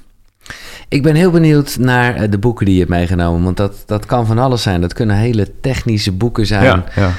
Ik 0.88 1.02
ben 1.02 1.14
heel 1.14 1.30
benieuwd 1.30 1.76
naar 1.78 2.30
de 2.30 2.38
boeken 2.38 2.64
die 2.64 2.74
je 2.74 2.80
hebt 2.80 2.92
meegenomen. 2.92 3.44
Want 3.44 3.56
dat, 3.56 3.82
dat 3.86 4.06
kan 4.06 4.26
van 4.26 4.38
alles 4.38 4.62
zijn. 4.62 4.80
Dat 4.80 4.92
kunnen 4.92 5.16
hele 5.16 5.60
technische 5.60 6.12
boeken 6.12 6.46
zijn. 6.46 6.64
Ja, 6.64 6.84
ja. 6.96 7.12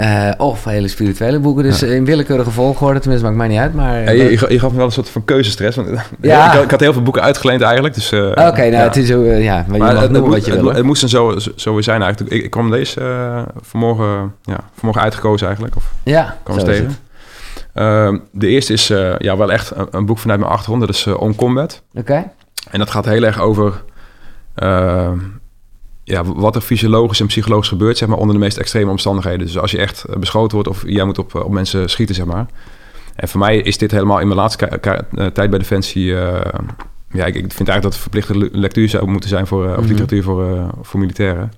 Uh, 0.00 0.30
of 0.36 0.64
hele 0.64 0.88
spirituele 0.88 1.38
boeken. 1.38 1.62
Dus 1.62 1.80
ja. 1.80 1.86
in 1.86 2.04
willekeurige 2.04 2.50
volgorde, 2.50 3.00
tenminste, 3.00 3.26
maakt 3.26 3.38
mij 3.38 3.48
niet 3.48 3.58
uit. 3.58 3.74
Maar, 3.74 4.02
ja, 4.02 4.10
je, 4.10 4.30
je, 4.30 4.46
je, 4.48 4.58
gaf 4.58 4.70
me 4.70 4.76
wel 4.76 4.86
een 4.86 4.92
soort 4.92 5.08
van 5.08 5.24
keuzestress. 5.24 5.76
Want 5.76 5.88
ja. 6.20 6.46
ik, 6.46 6.52
had, 6.52 6.62
ik, 6.62 6.70
had, 6.70 6.80
heel 6.80 6.92
veel 6.92 7.02
boeken 7.02 7.22
uitgeleend 7.22 7.62
eigenlijk. 7.62 7.94
Dus, 7.94 8.12
uh, 8.12 8.26
Oké, 8.26 8.46
okay, 8.46 8.70
nou, 8.70 8.82
het 8.82 8.96
is 8.96 9.06
zo, 9.06 9.22
uh, 9.22 9.44
ja, 9.44 9.64
maar, 9.68 9.78
maar 9.78 9.94
je 9.94 10.00
het, 10.00 10.18
wat 10.18 10.44
je 10.44 10.50
het, 10.50 10.60
wil. 10.60 10.68
Het, 10.68 10.76
het 10.76 10.86
moest 10.86 11.08
zo, 11.08 11.38
zo 11.56 11.80
zijn 11.80 12.02
eigenlijk. 12.02 12.34
Ik, 12.34 12.44
ik 12.44 12.50
kwam 12.50 12.70
deze 12.70 13.00
vanmorgen, 13.60 14.34
ja, 14.42 14.60
vanmorgen 14.74 15.02
uitgekozen 15.02 15.46
eigenlijk. 15.46 15.76
Of 15.76 15.92
ja, 16.02 16.36
kwam 16.42 16.56
eens 16.56 16.64
tegen. 16.64 16.96
Ehm, 17.74 18.18
de 18.32 18.46
eerste 18.46 18.72
is 18.72 18.86
ja, 19.18 19.36
wel 19.36 19.52
echt 19.52 19.70
een, 19.76 19.86
een, 19.90 20.06
boek 20.06 20.18
vanuit 20.18 20.40
mijn 20.40 20.52
achtergrond. 20.52 20.80
Dat 20.80 20.90
is 20.90 21.06
On 21.06 21.34
Combat. 21.34 21.82
Oké. 21.90 22.00
Okay. 22.00 22.30
En 22.70 22.78
dat 22.78 22.90
gaat 22.90 23.04
heel 23.04 23.22
erg 23.22 23.40
over 23.40 23.82
ja, 26.04 26.24
wat 26.24 26.54
er 26.54 26.60
fysiologisch 26.60 27.20
en 27.20 27.26
psychologisch 27.26 27.68
gebeurt, 27.68 27.98
zeg 27.98 28.08
maar, 28.08 28.18
onder 28.18 28.34
de 28.34 28.40
meest 28.40 28.56
extreme 28.56 28.90
omstandigheden. 28.90 29.46
Dus 29.46 29.58
als 29.58 29.70
je 29.70 29.78
echt 29.78 30.04
beschoten 30.18 30.54
wordt 30.54 30.68
of 30.68 30.82
jij 30.86 31.04
moet 31.04 31.18
op, 31.18 31.34
op 31.34 31.52
mensen 31.52 31.90
schieten, 31.90 32.14
zeg 32.14 32.26
maar. 32.26 32.46
En 33.14 33.28
voor 33.28 33.40
mij 33.40 33.56
is 33.56 33.78
dit 33.78 33.90
helemaal 33.90 34.20
in 34.20 34.26
mijn 34.26 34.38
laatste 34.38 34.80
tijd 35.10 35.50
bij 35.50 35.58
Defensie... 35.58 36.06
Uh, 36.06 36.40
ja, 37.10 37.24
ik, 37.24 37.34
ik, 37.34 37.52
vind 37.52 37.68
eigenlijk 37.68 37.82
dat 37.82 37.92
het 37.92 38.02
verplichte 38.02 38.48
lectuur 38.52 38.88
zou 38.88 39.06
moeten 39.06 39.28
zijn 39.28 39.46
voor, 39.46 39.66
uh, 39.66 39.78
of 39.78 39.86
literatuur 39.86 40.22
voor, 40.22 40.50
uh, 40.50 40.68
voor 40.82 41.00
militairen. 41.00 41.52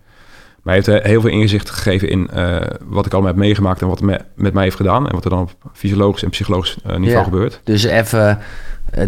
Maar 0.66 0.74
hij 0.74 0.84
heeft 0.86 1.06
heel 1.06 1.20
veel 1.20 1.30
inzicht 1.30 1.70
gegeven 1.70 2.08
in 2.08 2.30
wat 2.84 3.06
ik 3.06 3.12
allemaal 3.12 3.30
heb 3.30 3.40
meegemaakt 3.40 3.80
en 3.80 3.88
wat 3.88 4.00
me, 4.00 4.20
met 4.34 4.52
mij 4.52 4.62
heeft 4.62 4.76
gedaan. 4.76 5.08
En 5.08 5.14
wat 5.14 5.24
er 5.24 5.30
dan 5.30 5.40
op 5.40 5.54
fysiologisch 5.72 6.22
en 6.22 6.30
psychologisch 6.30 6.76
niveau 6.84 7.10
ja, 7.10 7.22
gebeurt. 7.22 7.60
Dus 7.64 7.84
even 7.84 8.38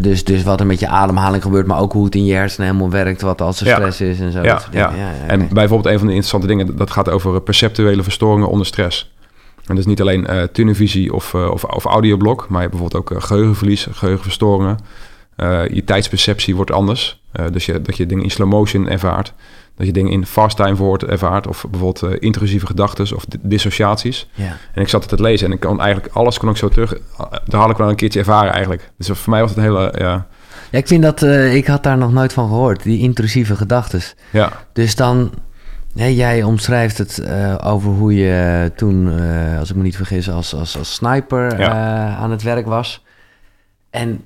dus, 0.00 0.24
dus 0.24 0.42
wat 0.42 0.60
er 0.60 0.66
met 0.66 0.80
je 0.80 0.88
ademhaling 0.88 1.42
gebeurt, 1.42 1.66
maar 1.66 1.80
ook 1.80 1.92
hoe 1.92 2.04
het 2.04 2.14
in 2.14 2.24
je 2.24 2.34
hersenen 2.34 2.66
helemaal 2.66 2.90
werkt, 2.90 3.20
wat 3.20 3.40
als 3.40 3.60
er 3.60 3.66
ja. 3.66 3.74
stress 3.74 4.00
is 4.00 4.20
en 4.20 4.32
zo. 4.32 4.42
Ja, 4.42 4.62
ja. 4.70 4.92
en 5.26 5.48
bijvoorbeeld 5.52 5.92
een 5.92 5.98
van 5.98 6.06
de 6.06 6.14
interessante 6.14 6.46
dingen, 6.46 6.76
dat 6.76 6.90
gaat 6.90 7.10
over 7.10 7.40
perceptuele 7.40 8.02
verstoringen 8.02 8.48
onder 8.48 8.66
stress. 8.66 9.12
En 9.56 9.74
dat 9.74 9.78
is 9.78 9.86
niet 9.86 10.00
alleen 10.00 10.26
uh, 10.30 10.42
tunnelvisie 10.42 11.14
of, 11.14 11.32
uh, 11.32 11.50
of, 11.50 11.64
of 11.64 11.84
audioblok, 11.84 12.48
maar 12.48 12.62
je 12.62 12.68
hebt 12.68 12.80
bijvoorbeeld 12.80 13.14
ook 13.14 13.22
geheugenverlies, 13.22 13.86
geheugenverstoringen. 13.90 14.78
je 15.72 15.82
tijdsperceptie 15.84 16.56
wordt 16.56 16.70
anders. 16.70 17.22
dus 17.52 17.66
je, 17.66 17.82
dat 17.82 17.96
je 17.96 18.06
dingen 18.06 18.24
in 18.24 18.30
slow 18.30 18.48
motion 18.48 18.88
ervaart. 18.88 19.32
Dat 19.78 19.86
je 19.86 19.92
dingen 19.92 20.12
in 20.12 20.26
fast 20.26 20.56
time 20.56 20.74
wordt 20.74 21.04
ervaart. 21.04 21.46
Of 21.46 21.66
bijvoorbeeld 21.70 22.20
intrusieve 22.20 22.66
gedachten 22.66 23.16
of 23.16 23.24
dissociaties. 23.40 24.28
Ja. 24.34 24.56
En 24.74 24.82
ik 24.82 24.88
zat 24.88 25.04
het 25.04 25.16
te 25.16 25.22
lezen 25.22 25.46
en 25.46 25.52
ik 25.52 25.60
kon 25.60 25.80
eigenlijk 25.80 26.14
alles 26.14 26.38
kon 26.38 26.48
ik 26.48 26.56
zo 26.56 26.68
terug. 26.68 26.94
Daar 27.44 27.60
had 27.60 27.70
ik 27.70 27.76
wel 27.76 27.88
een 27.88 27.96
keertje 27.96 28.18
ervaren 28.18 28.52
eigenlijk. 28.52 28.90
Dus 28.96 29.08
voor 29.08 29.30
mij 29.30 29.40
was 29.40 29.50
het 29.50 29.58
een 29.58 29.64
hele... 29.64 29.94
Ja, 29.98 30.26
ja, 30.70 30.78
ik 30.78 30.86
vind 30.86 31.02
dat, 31.02 31.22
uh, 31.22 31.54
ik 31.54 31.66
had 31.66 31.82
daar 31.82 31.98
nog 31.98 32.12
nooit 32.12 32.32
van 32.32 32.48
gehoord, 32.48 32.82
die 32.82 32.98
intrusieve 32.98 33.56
gedachten. 33.56 34.00
Ja. 34.30 34.52
Dus 34.72 34.96
dan, 34.96 35.32
hè, 35.94 36.06
jij 36.06 36.42
omschrijft 36.42 36.98
het 36.98 37.18
uh, 37.22 37.54
over 37.64 37.90
hoe 37.90 38.14
je 38.14 38.72
toen, 38.76 39.20
als 39.58 39.70
ik 39.70 39.76
me 39.76 39.82
niet 39.82 39.96
vergis, 39.96 40.30
als, 40.30 40.54
als, 40.54 40.78
als 40.78 40.94
sniper 40.94 41.60
ja. 41.60 42.16
aan 42.16 42.30
het 42.30 42.42
werk 42.42 42.66
was. 42.66 43.04
En 43.90 44.24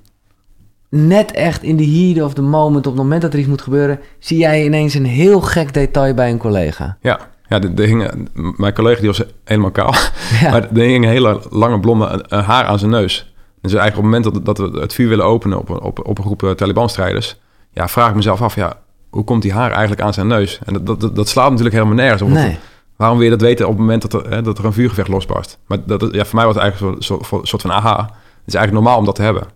net 0.95 1.33
echt 1.33 1.63
in 1.63 1.77
de 1.77 1.87
heat 1.87 2.25
of 2.25 2.35
the 2.35 2.43
moment, 2.43 2.87
op 2.87 2.93
het 2.93 3.03
moment 3.03 3.23
dat 3.23 3.33
er 3.33 3.39
iets 3.39 3.49
moet 3.49 3.63
gebeuren, 3.63 4.01
zie 4.19 4.39
jij 4.39 4.65
ineens 4.65 4.95
een 4.95 5.05
heel 5.05 5.41
gek 5.41 5.75
detail 5.75 6.15
bij 6.15 6.31
een 6.31 6.39
collega. 6.39 6.97
Ja, 7.01 7.21
ja 7.49 7.59
de, 7.59 7.75
de 7.75 7.87
hing, 7.87 8.29
mijn 8.57 8.75
collega 8.75 8.99
die 8.99 9.09
was 9.09 9.23
helemaal 9.45 9.71
kaal, 9.71 9.95
ja. 10.41 10.51
maar 10.51 10.63
er 10.63 10.81
hing 10.81 11.05
een 11.05 11.11
hele 11.11 11.41
lange 11.51 11.81
blonde 11.81 12.25
haar 12.29 12.65
aan 12.65 12.79
zijn 12.79 12.91
neus. 12.91 13.35
Dus 13.61 13.75
eigenlijk 13.75 13.97
op 14.07 14.13
het 14.13 14.23
moment 14.23 14.45
dat, 14.45 14.57
dat 14.57 14.73
we 14.73 14.81
het 14.81 14.93
vuur 14.93 15.09
willen 15.09 15.25
openen 15.25 15.59
op, 15.59 15.71
op, 15.71 16.07
op 16.07 16.19
een 16.19 16.25
groep 16.25 16.43
uh, 16.43 16.51
Taliban-strijders... 16.51 17.41
ja, 17.71 17.89
vraag 17.89 18.09
ik 18.09 18.15
mezelf 18.15 18.43
af, 18.43 18.55
ja, 18.55 18.79
hoe 19.11 19.25
komt 19.25 19.43
die 19.43 19.53
haar 19.53 19.71
eigenlijk 19.71 20.01
aan 20.01 20.15
zijn 20.15 20.27
neus? 20.27 20.59
En 20.65 20.73
dat, 20.85 21.01
dat, 21.01 21.17
dat 21.17 21.29
slaat 21.29 21.49
natuurlijk 21.49 21.75
helemaal 21.75 21.97
nergens 21.97 22.23
op. 22.23 22.29
Nee. 22.29 22.59
Waarom 22.97 23.17
wil 23.17 23.27
je 23.27 23.37
dat 23.37 23.47
weten 23.47 23.65
op 23.65 23.71
het 23.71 23.81
moment 23.81 24.03
dat 24.03 24.13
er, 24.13 24.31
hè, 24.31 24.43
dat 24.43 24.59
er 24.59 24.65
een 24.65 24.73
vuurgevecht 24.73 25.09
losbarst? 25.09 25.59
Maar 25.67 25.79
dat, 25.87 26.09
ja, 26.13 26.25
voor 26.25 26.37
mij 26.37 26.45
was 26.45 26.55
het 26.55 26.63
eigenlijk 26.63 26.97
een 26.97 27.03
soort, 27.03 27.49
soort 27.49 27.63
van 27.63 27.73
aha. 27.73 27.97
Het 27.99 28.47
is 28.47 28.55
eigenlijk 28.55 28.73
normaal 28.73 28.99
om 28.99 29.05
dat 29.05 29.15
te 29.15 29.23
hebben. 29.23 29.47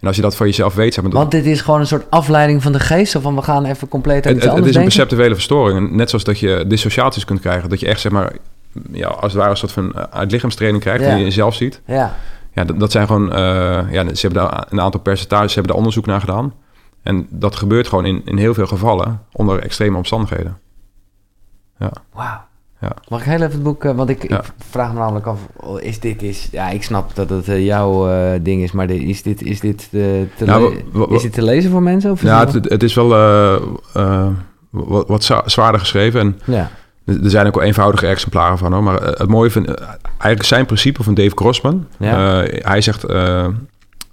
En 0.00 0.06
als 0.06 0.16
je 0.16 0.22
dat 0.22 0.36
voor 0.36 0.46
jezelf 0.46 0.74
weet... 0.74 0.94
Zeg 0.94 1.04
maar, 1.04 1.12
Want 1.12 1.30
dit 1.30 1.46
is 1.46 1.60
gewoon 1.60 1.80
een 1.80 1.86
soort 1.86 2.10
afleiding 2.10 2.62
van 2.62 2.72
de 2.72 2.80
geest... 2.80 3.16
of 3.16 3.22
van 3.22 3.34
we 3.34 3.42
gaan 3.42 3.64
even 3.64 3.88
compleet 3.88 4.26
aan 4.26 4.32
iets 4.32 4.44
het, 4.44 4.50
anders 4.52 4.56
Het 4.56 4.66
is 4.66 4.72
denken? 4.72 4.80
een 4.80 4.96
perceptuele 4.96 5.34
verstoring. 5.34 5.90
net 5.90 6.08
zoals 6.08 6.24
dat 6.24 6.38
je 6.38 6.64
dissociaties 6.66 7.24
kunt 7.24 7.40
krijgen. 7.40 7.68
Dat 7.68 7.80
je 7.80 7.86
echt, 7.86 8.00
zeg 8.00 8.12
maar... 8.12 8.32
Ja, 8.90 9.08
als 9.08 9.32
het 9.32 9.40
ware 9.40 9.50
een 9.50 9.56
soort 9.56 9.72
van 9.72 9.94
eh, 9.94 10.02
uit 10.10 10.30
lichaamstraining 10.30 10.82
krijgt... 10.82 11.04
Ja. 11.04 11.10
en 11.10 11.18
je 11.18 11.24
jezelf 11.24 11.54
ziet. 11.54 11.80
Ja. 11.84 12.16
Ja, 12.52 12.64
dat, 12.64 12.80
dat 12.80 12.92
zijn 12.92 13.06
gewoon... 13.06 13.26
Uh, 13.26 13.36
ja, 13.90 14.14
ze 14.14 14.26
hebben 14.26 14.42
daar 14.42 14.66
een 14.68 14.80
aantal 14.80 15.00
percentages... 15.00 15.48
Ze 15.48 15.54
hebben 15.54 15.68
daar 15.72 15.82
onderzoek 15.82 16.06
naar 16.06 16.20
gedaan. 16.20 16.54
En 17.02 17.26
dat 17.30 17.56
gebeurt 17.56 17.88
gewoon 17.88 18.06
in, 18.06 18.22
in 18.24 18.36
heel 18.36 18.54
veel 18.54 18.66
gevallen... 18.66 19.22
onder 19.32 19.62
extreme 19.62 19.96
omstandigheden. 19.96 20.58
Ja. 21.78 21.92
Wauw. 22.12 22.48
Mag 23.10 23.20
ik 23.20 23.26
heel 23.26 23.34
even 23.34 23.50
het 23.50 23.62
boek... 23.62 23.84
uh, 23.84 23.92
want 23.92 24.08
ik, 24.08 24.28
Ja. 24.28 24.38
ik 24.38 24.44
vraag 24.70 24.92
me 24.92 24.98
namelijk 24.98 25.26
af... 25.26 25.38
oh, 25.56 25.82
Is 25.82 26.00
dit... 26.00 26.22
Is, 26.22 26.48
ja, 26.52 26.68
ik 26.70 26.82
snap 26.82 27.14
dat 27.14 27.30
het 27.30 27.48
uh, 27.48 27.64
jouw 27.64 28.08
uh, 28.10 28.30
ding 28.42 28.62
is... 28.62 28.72
maar 28.72 28.86
de, 28.86 29.04
is 29.04 29.22
dit, 29.22 29.42
is, 29.42 29.60
dit 29.60 29.88
te, 29.90 30.26
te 30.36 30.44
Nou, 30.44 30.76
is 31.10 31.22
dit 31.22 31.32
te 31.32 31.42
lezen 31.42 31.70
voor 31.70 31.82
mensen? 31.82 32.10
Of 32.10 32.22
Ja, 32.22 32.46
het 32.46 32.68
het, 32.70 32.82
is 32.82 32.94
wel 32.94 33.10
uh, 33.12 34.26
wat, 34.70 35.08
wat 35.08 35.24
zwaarder 35.44 35.80
geschreven. 35.80 36.20
En 36.20 36.38
ja. 36.44 36.70
er 37.04 37.30
zijn 37.30 37.46
ook 37.46 37.54
wel 37.54 37.64
eenvoudige 37.64 38.06
exemplaren 38.06 38.58
van. 38.58 38.72
Hoor. 38.72 38.82
Maar 38.82 39.02
het 39.02 39.28
mooie 39.28 39.50
vind 39.50 39.74
eigenlijk 40.00 40.42
zijn 40.42 40.66
principe 40.66 41.02
van 41.02 41.14
Dave 41.14 41.32
Grossman. 41.34 41.86
Ja. 41.98 42.44
Hij 42.48 42.80
zegt: 42.80 43.04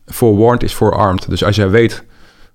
forewarned 0.05 0.63
is 0.63 0.73
forearmed. 0.73 1.29
Dus 1.29 1.43
als 1.43 1.55
jij 1.55 1.69
weet 1.69 2.03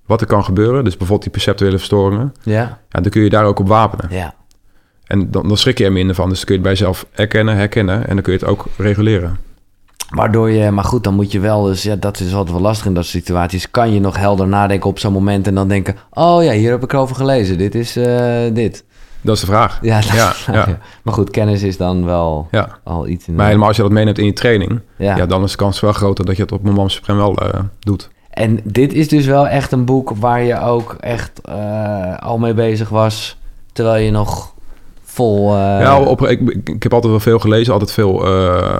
wat 0.06 0.20
er 0.20 0.26
kan 0.26 0.44
gebeuren, 0.44 0.84
dus 0.84 0.96
bijvoorbeeld 0.96 1.22
die 1.22 1.30
perceptuele 1.30 1.76
verstoringen, 1.76 2.34
Ja. 2.42 2.78
ja, 2.88 3.00
dan 3.00 3.10
kun 3.10 3.22
je 3.22 3.30
daar 3.30 3.44
ook 3.44 3.58
op 3.58 3.68
wapenen. 3.68 4.06
Ja. 4.10 4.34
En 5.12 5.30
dan, 5.30 5.48
dan 5.48 5.56
schrik 5.56 5.78
je 5.78 5.84
er 5.84 5.92
minder 5.92 6.14
van. 6.14 6.28
Dus 6.28 6.36
dan 6.36 6.46
kun 6.46 6.54
je 6.54 6.60
het 6.60 6.70
bij 6.70 6.78
jezelf 6.78 7.06
erkennen, 7.12 7.56
herkennen 7.56 8.06
en 8.08 8.14
dan 8.14 8.22
kun 8.22 8.32
je 8.32 8.38
het 8.38 8.48
ook 8.48 8.66
reguleren. 8.76 9.38
Waardoor 10.14 10.50
je... 10.50 10.70
Maar 10.70 10.84
goed, 10.84 11.04
dan 11.04 11.14
moet 11.14 11.32
je 11.32 11.40
wel... 11.40 11.62
Dus 11.62 11.82
ja, 11.82 11.96
dat 11.96 12.20
is 12.20 12.34
altijd 12.34 12.52
wel 12.52 12.60
lastig 12.60 12.86
in 12.86 12.94
dat 12.94 13.04
soort 13.04 13.24
situaties. 13.24 13.70
Kan 13.70 13.92
je 13.92 14.00
nog 14.00 14.16
helder 14.16 14.48
nadenken 14.48 14.90
op 14.90 14.98
zo'n 14.98 15.12
moment... 15.12 15.46
en 15.46 15.54
dan 15.54 15.68
denken... 15.68 15.96
Oh 16.10 16.44
ja, 16.44 16.52
hier 16.52 16.70
heb 16.70 16.82
ik 16.82 16.94
over 16.94 17.16
gelezen. 17.16 17.58
Dit 17.58 17.74
is 17.74 17.96
uh, 17.96 18.04
dit. 18.52 18.84
Dat 19.20 19.34
is 19.34 19.40
de 19.40 19.46
vraag. 19.46 19.78
Ja, 19.82 20.00
dat, 20.00 20.12
Ja, 20.12 20.32
ja. 20.46 20.78
Maar 21.02 21.14
goed, 21.14 21.30
kennis 21.30 21.62
is 21.62 21.76
dan 21.76 22.04
wel 22.04 22.48
Ja. 22.50 22.78
al 22.84 23.06
iets... 23.06 23.28
In 23.28 23.34
Maar 23.34 23.46
helemaal 23.46 23.68
als 23.68 23.76
je 23.76 23.82
dat 23.82 23.92
meeneemt 23.92 24.18
in 24.18 24.24
je 24.24 24.32
training, 24.32 24.80
Ja. 24.96 25.26
dan 25.26 25.42
is 25.42 25.50
de 25.50 25.56
kans 25.56 25.80
wel 25.80 25.92
groter 25.92 26.24
dat 26.24 26.36
je 26.36 26.42
het 26.42 26.52
op 26.52 26.62
moment 26.62 26.92
suprem 26.92 27.16
wel 27.16 27.42
uh, 27.42 27.60
doet. 27.78 28.10
En 28.30 28.60
dit 28.64 28.92
is 28.92 29.08
dus 29.08 29.26
wel 29.26 29.48
echt 29.48 29.72
een 29.72 29.84
boek 29.84 30.10
waar 30.16 30.42
je 30.42 30.60
ook 30.60 30.96
echt 31.00 31.40
uh, 31.48 32.18
al 32.18 32.38
mee 32.38 32.54
bezig 32.54 32.88
was, 32.88 33.38
terwijl 33.72 34.04
je 34.04 34.10
nog 34.10 34.52
vol. 35.12 35.54
Uh... 35.54 35.54
Ja, 35.80 36.00
op, 36.00 36.26
ik, 36.26 36.40
ik, 36.64 36.82
heb 36.82 36.92
altijd 36.92 37.12
wel 37.12 37.20
veel 37.20 37.38
gelezen, 37.38 37.72
altijd 37.72 37.92
veel. 37.92 38.26
Uh, 38.26 38.78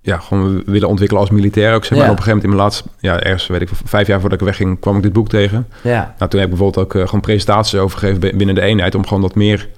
ja, 0.00 0.18
gewoon 0.18 0.62
willen 0.66 0.88
ontwikkelen 0.88 1.22
als 1.22 1.30
militair 1.30 1.74
ook. 1.74 1.84
Zeg 1.84 1.98
maar. 1.98 2.06
Ja. 2.06 2.12
Op 2.12 2.16
een 2.16 2.22
gegeven 2.22 2.42
moment 2.42 2.44
in 2.44 2.48
mijn 2.48 2.62
laatste, 2.62 2.88
ja, 2.98 3.20
ergens 3.20 3.46
weet 3.46 3.60
ik, 3.60 3.68
vijf 3.84 4.06
jaar 4.06 4.20
voordat 4.20 4.40
ik 4.40 4.46
wegging, 4.46 4.80
kwam 4.80 4.96
ik 4.96 5.02
dit 5.02 5.12
boek 5.12 5.28
tegen. 5.28 5.66
Ja. 5.82 6.14
Nou, 6.18 6.30
toen 6.30 6.40
heb 6.40 6.50
ik 6.50 6.56
bijvoorbeeld 6.56 6.86
ook 6.86 6.94
uh, 6.94 7.04
gewoon 7.04 7.20
presentaties 7.20 7.78
over 7.78 7.98
gegeven 7.98 8.36
binnen 8.36 8.54
de 8.54 8.60
eenheid, 8.60 8.94
om 8.94 9.06
gewoon 9.06 9.22
dat 9.22 9.34
meer 9.34 9.68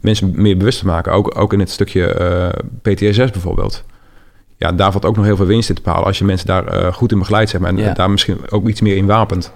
mensen 0.00 0.32
meer 0.34 0.56
bewust 0.56 0.78
te 0.78 0.86
maken. 0.86 1.12
Ook, 1.12 1.38
ook 1.38 1.52
in 1.52 1.60
het 1.60 1.70
stukje 1.70 2.52
PTSS 2.82 3.30
bijvoorbeeld. 3.30 3.84
Ja, 4.56 4.72
daar 4.72 4.92
valt 4.92 5.04
ook 5.04 5.16
nog 5.16 5.24
heel 5.24 5.36
veel 5.36 5.46
winst 5.46 5.68
in 5.68 5.74
te 5.74 5.82
behalen 5.82 6.06
als 6.06 6.18
je 6.18 6.24
mensen 6.24 6.46
daar 6.46 6.82
uh, 6.82 6.92
goed 6.92 7.12
in 7.12 7.18
begeleidt, 7.18 7.50
zeg 7.50 7.60
maar. 7.60 7.70
En 7.70 7.76
Ja. 7.76 7.92
daar 7.92 8.10
misschien 8.10 8.38
ook 8.50 8.68
iets 8.68 8.80
meer 8.80 8.96
in 8.96 9.06
wapent. 9.06 9.52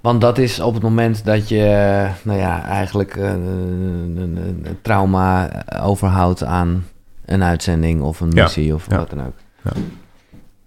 Want 0.00 0.20
dat 0.20 0.38
is 0.38 0.60
op 0.60 0.74
het 0.74 0.82
moment 0.82 1.24
dat 1.24 1.48
je, 1.48 2.08
nou 2.22 2.38
ja, 2.38 2.64
eigenlijk 2.64 3.16
uh, 3.16 3.24
een, 3.30 4.16
een, 4.16 4.36
een 4.62 4.78
trauma 4.82 5.50
overhoudt 5.82 6.44
aan 6.44 6.84
een 7.24 7.42
uitzending 7.42 8.02
of 8.02 8.20
een 8.20 8.30
Ja. 8.34 8.42
missie 8.42 8.74
of 8.74 8.86
Ja. 8.90 8.96
wat 8.96 9.10
dan 9.10 9.26
ook. 9.26 9.34
Ja. 9.64 9.70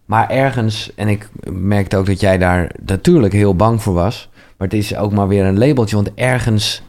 Maar 0.06 0.30
ergens, 0.30 0.92
en 0.96 1.08
ik 1.08 1.30
merkte 1.52 1.98
ook 1.98 2.06
dat 2.06 2.20
jij 2.20 2.38
daar 2.38 2.72
natuurlijk 2.86 3.34
heel 3.34 3.56
bang 3.56 3.82
voor 3.82 3.94
was, 3.94 4.30
maar 4.58 4.68
het 4.68 4.78
is 4.78 4.96
ook 4.96 5.12
maar 5.12 5.28
weer 5.28 5.46
een 5.46 5.58
labeltje, 5.58 5.96
want 5.96 6.14
ergens, 6.14 6.82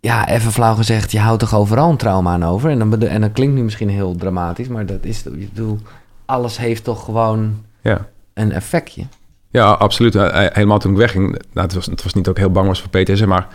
ja, 0.00 0.28
even 0.28 0.52
flauw 0.52 0.74
gezegd, 0.74 1.12
je 1.12 1.18
houdt 1.18 1.40
toch 1.40 1.54
overal 1.54 1.90
een 1.90 1.96
trauma 1.96 2.32
aan 2.32 2.44
over. 2.44 2.70
En 2.70 2.78
dan, 2.78 3.00
en 3.02 3.20
dat 3.20 3.32
klinkt 3.32 3.54
nu 3.54 3.62
misschien 3.62 3.88
heel 3.90 4.16
dramatisch, 4.16 4.68
maar 4.68 4.86
dat 4.86 5.04
is, 5.04 5.22
ik 5.26 5.52
bedoel, 5.54 5.78
alles 6.24 6.58
heeft 6.58 6.84
toch 6.84 7.04
gewoon 7.04 7.64
Ja. 7.80 8.06
een 8.34 8.52
effectje. 8.52 9.02
Ja, 9.50 9.70
absoluut. 9.70 10.14
Eh, 10.14 10.46
Helemaal 10.52 10.78
toen 10.78 10.90
ik 10.90 10.96
wegging, 10.96 11.28
nou, 11.28 11.66
het, 11.66 11.74
was, 11.74 11.86
het 11.86 12.02
was 12.02 12.14
niet 12.14 12.24
dat 12.24 12.36
ik 12.36 12.42
heel 12.42 12.52
bang 12.52 12.66
was 12.66 12.80
voor 12.80 13.02
PTSS, 13.02 13.24
maar 13.24 13.46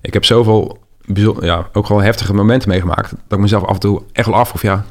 ik 0.00 0.12
heb 0.12 0.24
zoveel, 0.24 0.78
ja, 1.40 1.66
ook 1.72 1.86
gewoon 1.86 2.02
heftige 2.02 2.34
momenten 2.34 2.68
meegemaakt, 2.68 3.10
dat 3.10 3.38
ik 3.38 3.38
mezelf 3.38 3.64
af 3.64 3.74
en 3.74 3.80
toe 3.80 4.02
echt 4.12 4.26
wel 4.26 4.36
afvroeg, 4.36 4.62
ja, 4.62 4.84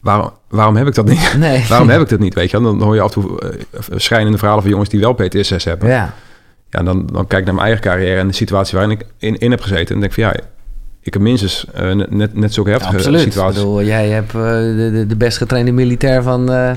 waarom, 0.00 0.30
waarom 0.48 0.76
heb 0.76 0.86
ik 0.86 0.94
dat 0.94 1.06
niet? 1.06 1.34
Nee. 1.38 1.64
waarom 1.68 1.88
heb 1.88 2.00
ik 2.00 2.08
dat 2.08 2.18
niet, 2.18 2.34
weet 2.34 2.50
je? 2.50 2.60
Dan 2.60 2.82
hoor 2.82 2.94
je 2.94 3.00
af 3.00 3.14
en 3.14 3.22
toe 3.22 3.42
uh, 3.44 3.80
schrijnende 3.96 4.38
verhalen 4.38 4.62
van 4.62 4.70
jongens 4.70 4.88
die 4.88 5.00
wel 5.00 5.12
PTSS 5.12 5.64
hebben. 5.64 5.88
Ja, 5.88 6.14
Ja, 6.70 6.82
dan, 6.82 7.06
dan 7.06 7.26
kijk 7.26 7.40
ik 7.40 7.46
naar 7.46 7.54
mijn 7.54 7.66
eigen 7.66 7.82
carrière 7.82 8.20
en 8.20 8.26
de 8.28 8.34
situatie 8.34 8.78
waarin 8.78 8.98
ik 8.98 9.06
in, 9.18 9.38
in 9.38 9.50
heb 9.50 9.60
gezeten 9.60 9.94
en 9.94 10.00
denk 10.00 10.12
van 10.12 10.22
ja, 10.22 10.34
ik 11.00 11.12
heb 11.12 11.22
minstens 11.22 11.66
uh, 11.80 11.94
net, 12.08 12.34
net 12.34 12.54
zulke 12.54 12.70
heftige 12.70 12.96
absoluut. 12.96 13.20
Situaties. 13.20 13.86
jij 13.86 14.08
hebt 14.08 14.34
uh, 14.34 14.42
de, 14.42 14.90
de, 14.92 15.06
de 15.06 15.16
best 15.16 15.36
getrainde 15.36 15.72
militair 15.72 16.22
van, 16.22 16.52
uh, 16.52 16.70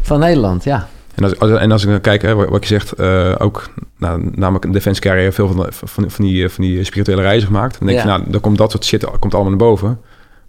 van 0.00 0.18
Nederland, 0.18 0.64
ja. 0.64 0.88
En 1.16 1.24
als, 1.24 1.38
als, 1.38 1.50
en 1.50 1.72
als 1.72 1.82
ik 1.84 1.90
dan 1.90 2.00
kijk, 2.00 2.22
hè, 2.22 2.34
wat, 2.34 2.62
je 2.62 2.66
zegt, 2.66 3.00
uh, 3.00 3.34
ook 3.38 3.70
nou, 3.98 4.30
namelijk 4.34 4.64
een 4.64 4.72
defense 4.72 5.00
carrière 5.00 5.32
veel 5.32 5.48
van, 5.48 5.66
van, 5.70 6.10
van, 6.10 6.24
die, 6.24 6.48
van 6.48 6.64
die 6.64 6.84
spirituele 6.84 7.22
reizen 7.22 7.46
gemaakt. 7.46 7.78
Dan 7.78 7.88
denk 7.88 7.98
Ja. 8.00 8.04
je, 8.04 8.10
nou, 8.10 8.30
dan 8.30 8.40
komt 8.40 8.58
dat 8.58 8.70
soort 8.70 8.84
shit 8.84 9.04
komt 9.18 9.34
allemaal 9.34 9.50
naar 9.50 9.68
boven. 9.68 10.00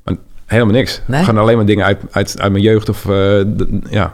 Maar 0.03 0.15
helemaal 0.45 0.73
niks. 0.73 1.01
Nee? 1.05 1.23
Gaan 1.23 1.37
alleen 1.37 1.55
maar 1.57 1.65
dingen 1.65 1.85
uit, 1.85 2.01
uit, 2.11 2.39
uit 2.41 2.51
mijn 2.51 2.63
jeugd 2.63 2.89
of 2.89 3.05
uh, 3.05 3.11
de, 3.11 3.79
ja. 3.89 4.13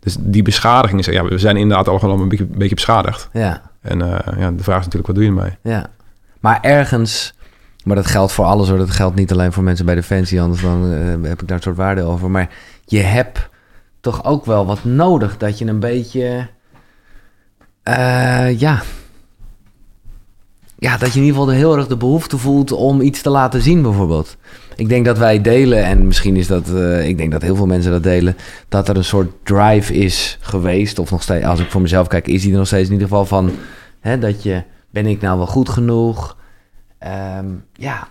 Dus 0.00 0.16
die 0.20 0.42
beschadiging 0.42 1.00
is, 1.00 1.06
ja, 1.06 1.24
we 1.24 1.38
zijn 1.38 1.56
inderdaad 1.56 1.88
al 1.88 1.98
gewoon 1.98 2.20
een 2.20 2.28
beetje, 2.28 2.46
een 2.50 2.58
beetje 2.58 2.74
beschadigd. 2.74 3.28
Ja, 3.32 3.62
En 3.80 4.00
uh, 4.00 4.18
ja, 4.38 4.50
de 4.50 4.62
vraag 4.62 4.78
is 4.78 4.84
natuurlijk, 4.84 5.06
wat 5.06 5.14
doe 5.14 5.24
je 5.24 5.30
ermee? 5.30 5.56
ja. 5.62 5.86
Maar 6.40 6.58
ergens, 6.62 7.34
maar 7.84 7.96
dat 7.96 8.06
geldt 8.06 8.32
voor 8.32 8.44
alles 8.44 8.68
hoor. 8.68 8.78
Dat 8.78 8.90
geldt 8.90 9.16
niet 9.16 9.32
alleen 9.32 9.52
voor 9.52 9.62
mensen 9.62 9.86
bij 9.86 9.94
Defensie, 9.94 10.40
anders 10.40 10.62
dan 10.62 10.82
heb 11.22 11.42
ik 11.42 11.48
daar 11.48 11.56
een 11.56 11.62
soort 11.62 11.76
waarde 11.76 12.02
over. 12.02 12.30
Maar 12.30 12.48
je 12.84 13.00
hebt 13.00 13.48
toch 14.06 14.24
ook 14.24 14.44
wel 14.44 14.66
wat 14.66 14.84
nodig 14.84 15.36
dat 15.36 15.58
je 15.58 15.66
een 15.66 15.80
beetje, 15.80 16.48
uh, 17.88 18.58
ja, 18.58 18.82
ja, 20.78 20.96
dat 20.96 21.12
je 21.12 21.20
in 21.20 21.26
ieder 21.26 21.40
geval 21.40 21.54
heel 21.54 21.76
erg 21.76 21.86
de 21.86 21.96
behoefte 21.96 22.38
voelt 22.38 22.72
om 22.72 23.00
iets 23.00 23.22
te 23.22 23.30
laten 23.30 23.62
zien, 23.62 23.82
bijvoorbeeld. 23.82 24.36
Ik 24.76 24.88
denk 24.88 25.04
dat 25.04 25.18
wij 25.18 25.40
delen, 25.40 25.84
en 25.84 26.06
misschien 26.06 26.36
is 26.36 26.46
dat, 26.46 26.68
uh, 26.68 27.08
ik 27.08 27.18
denk 27.18 27.32
dat 27.32 27.42
heel 27.42 27.56
veel 27.56 27.66
mensen 27.66 27.90
dat 27.92 28.02
delen, 28.02 28.36
dat 28.68 28.88
er 28.88 28.96
een 28.96 29.04
soort 29.04 29.32
drive 29.42 29.94
is 29.94 30.38
geweest, 30.40 30.98
of 30.98 31.10
nog 31.10 31.22
steeds, 31.22 31.44
als 31.44 31.60
ik 31.60 31.70
voor 31.70 31.80
mezelf 31.80 32.06
kijk, 32.06 32.28
is 32.28 32.42
die 32.42 32.52
er 32.52 32.58
nog 32.58 32.66
steeds 32.66 32.86
in 32.86 32.92
ieder 32.92 33.08
geval 33.08 33.26
van, 33.26 33.50
hè, 34.00 34.18
dat 34.18 34.42
je, 34.42 34.62
ben 34.90 35.06
ik 35.06 35.20
nou 35.20 35.36
wel 35.36 35.46
goed 35.46 35.68
genoeg? 35.68 36.36
Um, 37.38 37.64
ja, 37.72 38.08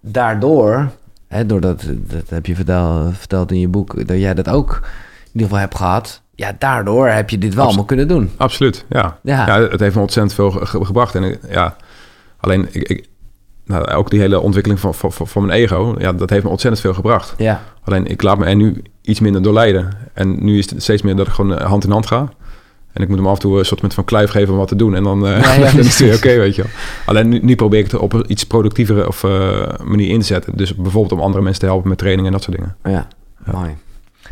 daardoor, 0.00 0.90
hè, 1.26 1.46
doordat, 1.46 1.84
dat 1.88 2.28
heb 2.28 2.46
je 2.46 2.54
vertel, 2.54 3.10
verteld 3.12 3.50
in 3.50 3.60
je 3.60 3.68
boek, 3.68 4.06
dat 4.06 4.18
jij 4.18 4.34
dat 4.34 4.48
ook 4.48 4.80
ieder 5.38 5.46
geval 5.46 5.58
hebt 5.58 5.74
gehad. 5.74 6.22
Ja, 6.34 6.56
daardoor 6.58 7.08
heb 7.08 7.30
je 7.30 7.38
dit 7.38 7.54
wel 7.54 7.66
allemaal 7.66 7.84
kunnen 7.84 8.08
doen. 8.08 8.30
Absoluut, 8.36 8.84
ja. 8.88 9.18
Ja. 9.22 9.46
ja. 9.46 9.60
Het 9.60 9.80
heeft 9.80 9.94
me 9.94 10.00
ontzettend 10.00 10.34
veel 10.34 10.50
ge 10.50 10.84
gebracht. 10.84 11.14
En 11.14 11.38
ja, 11.50 11.76
alleen 12.40 12.68
ik, 12.70 12.88
ik, 12.88 13.08
nou, 13.64 13.86
ook 13.86 14.10
die 14.10 14.20
hele 14.20 14.40
ontwikkeling 14.40 14.80
van, 14.80 14.94
van, 14.94 15.12
van 15.12 15.46
mijn 15.46 15.58
ego, 15.58 15.94
ja, 15.98 16.12
dat 16.12 16.30
heeft 16.30 16.44
me 16.44 16.50
ontzettend 16.50 16.82
veel 16.82 16.94
gebracht. 16.94 17.34
Ja. 17.36 17.62
Alleen 17.84 18.06
ik 18.06 18.22
laat 18.22 18.38
me 18.38 18.44
er 18.44 18.56
nu 18.56 18.82
iets 19.02 19.20
minder 19.20 19.42
door 19.42 19.52
leiden. 19.52 19.88
En 20.12 20.44
nu 20.44 20.58
is 20.58 20.70
het 20.70 20.82
steeds 20.82 21.02
meer 21.02 21.16
dat 21.16 21.26
ik 21.26 21.32
gewoon 21.32 21.62
hand 21.62 21.84
in 21.84 21.90
hand 21.90 22.06
ga. 22.06 22.28
En 22.92 23.02
ik 23.02 23.08
moet 23.08 23.18
hem 23.18 23.26
af 23.26 23.34
en 23.34 23.40
toe 23.40 23.58
een 23.58 23.64
soort 23.64 23.94
van 23.94 24.04
kluif 24.04 24.30
geven 24.30 24.52
om 24.52 24.58
wat 24.58 24.68
te 24.68 24.76
doen. 24.76 24.94
En 24.94 25.02
dan, 25.02 25.20
ja, 25.20 25.54
ja, 25.54 25.70
dan 25.72 25.78
is 25.78 25.98
het 25.98 26.16
oké, 26.16 26.36
weet 26.36 26.54
je 26.54 26.62
wel. 26.62 26.70
Alleen 27.06 27.28
nu, 27.28 27.38
nu, 27.42 27.56
probeer 27.56 27.78
ik 27.78 27.90
het 27.90 28.00
op 28.00 28.12
een 28.12 28.24
iets 28.26 28.44
productievere 28.44 29.08
of, 29.08 29.22
uh, 29.22 29.66
manier 29.84 30.08
in 30.08 30.20
te 30.20 30.26
zetten. 30.26 30.56
Dus 30.56 30.74
bijvoorbeeld 30.74 31.12
om 31.12 31.20
andere 31.20 31.42
mensen 31.42 31.60
te 31.60 31.66
helpen 31.66 31.88
met 31.88 31.98
training 31.98 32.26
en 32.26 32.32
dat 32.32 32.42
soort 32.42 32.56
dingen. 32.56 32.76
Ja, 32.84 33.08
mooi. 33.52 33.76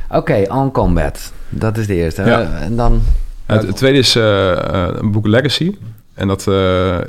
Oké, 0.08 0.16
okay, 0.16 0.44
On 0.44 0.70
Combat. 0.70 1.32
Dat 1.48 1.76
is 1.76 1.86
de 1.86 1.94
eerste. 1.94 2.22
En 2.22 2.76
dan... 2.76 3.02
Het, 3.46 3.76
tweede 3.76 3.98
is 3.98 4.16
uh, 4.16 4.52
een 4.92 5.10
boek 5.10 5.26
Legacy. 5.26 5.76
En 6.14 6.28
dat, 6.28 6.46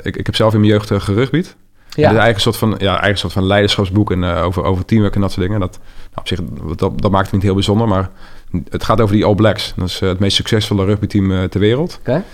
ik, 0.02 0.16
ik 0.16 0.26
heb 0.26 0.36
zelf 0.36 0.54
in 0.54 0.60
mijn 0.60 0.72
jeugd 0.72 1.02
gerugbied. 1.02 1.56
Ja. 1.88 2.04
Het 2.08 2.12
is 2.12 2.22
eigenlijk 2.22 2.34
een 2.34 2.40
soort 2.40 2.56
van, 2.56 2.74
ja, 2.78 3.08
een 3.08 3.18
soort 3.18 3.32
van 3.32 3.46
leiderschapsboek 3.46 4.10
en, 4.10 4.24
over, 4.24 4.62
over 4.62 4.84
teamwork 4.84 5.14
en 5.14 5.20
dat 5.20 5.32
soort 5.32 5.46
dingen. 5.46 5.60
Dat, 5.60 5.78
nou, 6.14 6.14
op 6.14 6.28
zich, 6.28 6.40
dat, 6.76 7.00
dat 7.00 7.10
maakt 7.10 7.24
het 7.24 7.32
niet 7.32 7.42
heel 7.42 7.54
bijzonder, 7.54 7.88
maar 7.88 8.10
het 8.68 8.84
gaat 8.84 9.00
over 9.00 9.14
die 9.14 9.24
All 9.24 9.34
Blacks. 9.34 9.72
Dat 9.76 9.88
is 9.88 10.00
het 10.00 10.18
meest 10.18 10.36
succesvolle 10.36 10.84
rugbyteam 10.84 11.30
uh, 11.30 11.44
ter 11.44 11.60
wereld. 11.60 11.98
Oké. 12.00 12.24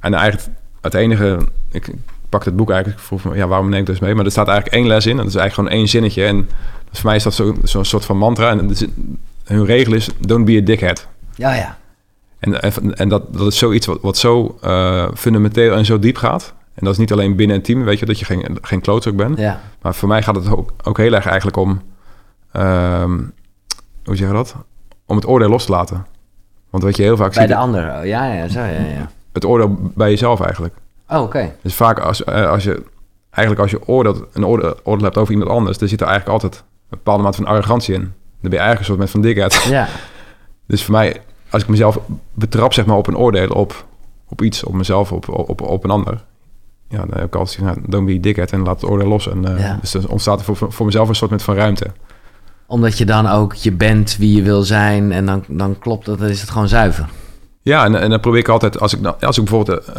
En 0.00 0.14
eigenlijk 0.14 0.48
het 0.80 0.94
enige... 0.94 1.38
Ik 1.70 1.90
pak 2.28 2.44
het 2.44 2.56
boek 2.56 2.70
eigenlijk... 2.70 3.00
Vroeg 3.00 3.24
me, 3.24 3.36
ja, 3.36 3.46
waarom 3.46 3.68
neem 3.68 3.80
ik 3.80 3.86
dus 3.86 3.98
mee? 3.98 4.14
Maar 4.14 4.24
er 4.24 4.30
staat 4.30 4.48
eigenlijk 4.48 4.76
één 4.76 4.86
les 4.86 5.06
in. 5.06 5.10
En 5.10 5.16
dat 5.16 5.26
is 5.26 5.34
eigenlijk 5.34 5.54
gewoon 5.54 5.80
één 5.80 5.88
zinnetje. 5.88 6.24
En 6.24 6.48
voor 6.92 7.06
mij 7.06 7.16
is 7.16 7.22
dat 7.22 7.34
zo'n 7.34 7.58
zo 7.64 7.82
soort 7.82 8.04
van 8.04 8.16
mantra. 8.16 8.50
En 8.50 8.70
is, 8.70 8.84
hun 9.54 9.64
regel 9.64 9.92
is... 9.92 10.08
Don't 10.18 10.44
be 10.44 10.58
a 10.62 10.64
dickhead. 10.64 11.06
Ja, 11.34 11.54
ja. 11.54 11.78
En, 12.38 12.60
en, 12.96 13.08
dat, 13.08 13.34
dat 13.34 13.46
is 13.46 13.58
zoiets 13.58 13.86
wat, 13.86 13.98
wat 14.00 14.16
zo 14.16 14.58
uh, 14.64 15.08
fundamenteel 15.14 15.74
en 15.74 15.84
zo 15.84 15.98
diep 15.98 16.16
gaat. 16.16 16.54
En 16.74 16.84
dat 16.84 16.92
is 16.92 16.98
niet 16.98 17.12
alleen 17.12 17.36
binnen 17.36 17.56
een 17.56 17.62
team, 17.62 17.84
weet 17.84 17.98
je, 17.98 18.06
dat 18.06 18.18
je 18.18 18.24
geen, 18.24 18.58
geen 18.62 18.80
klootzak 18.80 19.16
bent. 19.16 19.38
Ja. 19.38 19.60
Maar 19.82 19.94
voor 19.94 20.08
mij 20.08 20.22
gaat 20.22 20.34
het 20.34 20.50
ook, 20.50 20.72
ook 20.82 20.96
heel 20.96 21.12
erg 21.12 21.26
eigenlijk 21.26 21.56
om... 21.56 21.82
Um, 22.52 23.32
hoe 24.04 24.16
zeg 24.16 24.28
je 24.28 24.34
dat? 24.34 24.56
om 25.06 25.16
het 25.16 25.26
oordeel 25.26 25.48
los 25.48 25.64
te 25.64 25.72
laten. 25.72 26.06
Want 26.70 26.82
wat 26.82 26.96
je 26.96 27.02
heel 27.02 27.16
vaak 27.16 27.34
bij 27.34 27.46
ziet... 27.46 27.46
Bij 27.46 27.56
de 27.56 27.62
ander, 27.62 27.98
oh, 27.98 28.04
ja, 28.04 28.32
ja, 28.32 28.48
zo, 28.48 28.60
ja, 28.60 28.66
ja. 28.66 29.10
Het 29.32 29.44
oordeel 29.44 29.76
bij 29.94 30.10
jezelf 30.10 30.40
eigenlijk. 30.40 30.74
Oh, 31.08 31.22
oké. 31.22 31.54
Dus 31.62 31.74
vaak 31.74 31.98
als, 31.98 32.24
eh, 32.24 32.50
als 32.50 32.64
je... 32.64 32.82
Eigenlijk 33.30 33.72
als 33.72 33.80
je 33.80 33.88
oordeelt, 33.88 34.24
een 34.32 34.46
oordeel, 34.46 34.74
oordeel 34.82 35.04
hebt 35.04 35.16
over 35.16 35.32
iemand 35.32 35.50
anders... 35.50 35.78
dan 35.78 35.88
zit 35.88 36.00
er 36.00 36.06
eigenlijk 36.06 36.42
altijd 36.42 36.62
een 36.62 36.86
bepaalde 36.88 37.22
mate 37.22 37.36
van 37.36 37.46
arrogantie 37.46 37.94
in. 37.94 38.12
Dan 38.40 38.50
ben 38.50 38.60
je 38.60 38.66
eigenlijk 38.66 38.78
een 38.78 38.84
soort 38.84 38.98
met 38.98 39.10
van 39.10 39.20
dikheid. 39.20 39.64
Ja. 39.70 39.88
dus 40.66 40.84
voor 40.84 40.94
mij, 40.94 41.20
als 41.50 41.62
ik 41.62 41.68
mezelf 41.68 41.98
betrap 42.34 42.72
zeg 42.72 42.86
maar 42.86 42.96
op 42.96 43.06
een 43.06 43.16
oordeel... 43.16 43.48
op, 43.48 43.86
op 44.28 44.42
iets, 44.42 44.64
op 44.64 44.74
mezelf, 44.74 45.12
op, 45.12 45.28
op, 45.28 45.60
op 45.60 45.84
een 45.84 45.90
ander... 45.90 46.24
Ja, 46.88 46.98
dan 46.98 47.18
heb 47.18 47.26
ik 47.26 47.34
altijd 47.34 47.60
nou, 47.60 47.78
don't 47.86 48.06
be 48.06 48.20
dikheid 48.20 48.52
en 48.52 48.62
laat 48.62 48.80
het 48.80 48.90
oordeel 48.90 49.08
los. 49.08 49.30
En, 49.30 49.42
uh, 49.48 49.60
ja. 49.60 49.78
Dus 49.80 49.90
dan 49.90 50.08
ontstaat 50.08 50.38
er 50.38 50.44
voor, 50.44 50.72
voor 50.72 50.86
mezelf 50.86 51.08
een 51.08 51.14
soort 51.14 51.30
met 51.30 51.42
van 51.42 51.54
ruimte 51.54 51.90
omdat 52.66 52.98
je 52.98 53.04
dan 53.04 53.26
ook 53.26 53.54
je 53.54 53.72
bent 53.72 54.16
wie 54.16 54.36
je 54.36 54.42
wil 54.42 54.62
zijn 54.62 55.12
en 55.12 55.26
dan, 55.26 55.44
dan 55.48 55.78
klopt 55.78 56.06
dat, 56.06 56.18
dan 56.18 56.28
is 56.28 56.40
het 56.40 56.50
gewoon 56.50 56.68
zuiver. 56.68 57.08
Ja, 57.62 57.84
en, 57.84 58.00
en 58.00 58.10
dan 58.10 58.20
probeer 58.20 58.40
ik 58.40 58.48
altijd, 58.48 58.80
als 58.80 58.94
ik, 58.94 59.00
nou, 59.00 59.14
als 59.20 59.38
ik 59.38 59.44
bijvoorbeeld, 59.44 59.88
uh, 59.88 59.96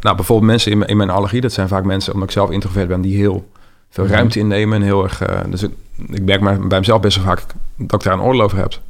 nou, 0.00 0.16
bijvoorbeeld 0.16 0.50
mensen 0.50 0.72
in, 0.72 0.82
in 0.82 0.96
mijn 0.96 1.10
allergie, 1.10 1.40
dat 1.40 1.52
zijn 1.52 1.68
vaak 1.68 1.84
mensen, 1.84 2.12
omdat 2.12 2.28
ik 2.28 2.34
zelf 2.34 2.50
introvert 2.50 2.88
ben, 2.88 3.00
die 3.00 3.16
heel 3.16 3.48
veel 3.90 4.04
mhm. 4.04 4.12
ruimte 4.12 4.38
innemen 4.38 4.76
en 4.76 4.82
heel 4.82 5.02
erg, 5.02 5.30
uh, 5.30 5.40
dus 5.48 5.62
ik, 5.62 5.70
ik 6.08 6.22
merk 6.22 6.40
maar 6.40 6.66
bij 6.66 6.78
mezelf 6.78 7.00
best 7.00 7.16
wel 7.16 7.26
vaak 7.26 7.42
dat 7.76 8.00
ik 8.00 8.06
daar 8.06 8.18
een 8.18 8.24
oordeel 8.24 8.42
over 8.42 8.58
heb. 8.58 8.80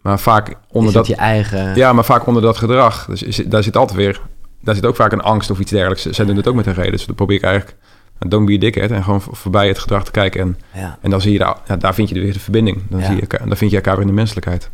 Maar 0.00 0.18
vaak 0.18 0.54
onder 0.68 0.92
dat, 0.92 1.06
je 1.06 1.16
eigen. 1.16 1.74
Ja, 1.74 1.92
maar 1.92 2.04
vaak 2.04 2.26
onder 2.26 2.42
dat 2.42 2.56
gedrag, 2.56 3.06
dus 3.06 3.22
is, 3.22 3.36
daar 3.36 3.62
zit 3.62 3.76
altijd 3.76 3.98
weer, 3.98 4.20
daar 4.60 4.74
zit 4.74 4.86
ook 4.86 4.96
vaak 4.96 5.12
een 5.12 5.20
angst 5.20 5.50
of 5.50 5.58
iets 5.58 5.70
dergelijks. 5.70 6.06
Zij 6.06 6.24
doen 6.24 6.36
het 6.36 6.48
ook 6.48 6.54
met 6.54 6.66
een 6.66 6.74
reden, 6.74 6.92
dus 6.92 7.06
dan 7.06 7.14
probeer 7.14 7.36
ik 7.36 7.42
eigenlijk 7.42 7.76
don't 8.18 8.46
be 8.46 8.54
a 8.54 8.58
dickhead. 8.58 8.90
En 8.90 9.04
gewoon 9.04 9.20
voorbij 9.20 9.68
het 9.68 9.78
gedrag 9.78 10.04
te 10.04 10.10
kijken. 10.10 10.40
En, 10.40 10.58
ja. 10.74 10.98
en 11.00 11.10
dan 11.10 11.20
zie 11.20 11.32
je, 11.32 11.38
daar, 11.38 11.56
ja, 11.66 11.76
daar 11.76 11.94
vind 11.94 12.08
je 12.08 12.20
weer 12.20 12.32
de 12.32 12.40
verbinding. 12.40 12.82
Dan, 12.88 13.02
zie 13.02 13.16
je, 13.16 13.26
dan 13.28 13.56
vind 13.56 13.70
je 13.70 13.76
elkaar 13.76 13.94
weer 13.94 14.02
in 14.02 14.10
de 14.10 14.16
menselijkheid. 14.16 14.70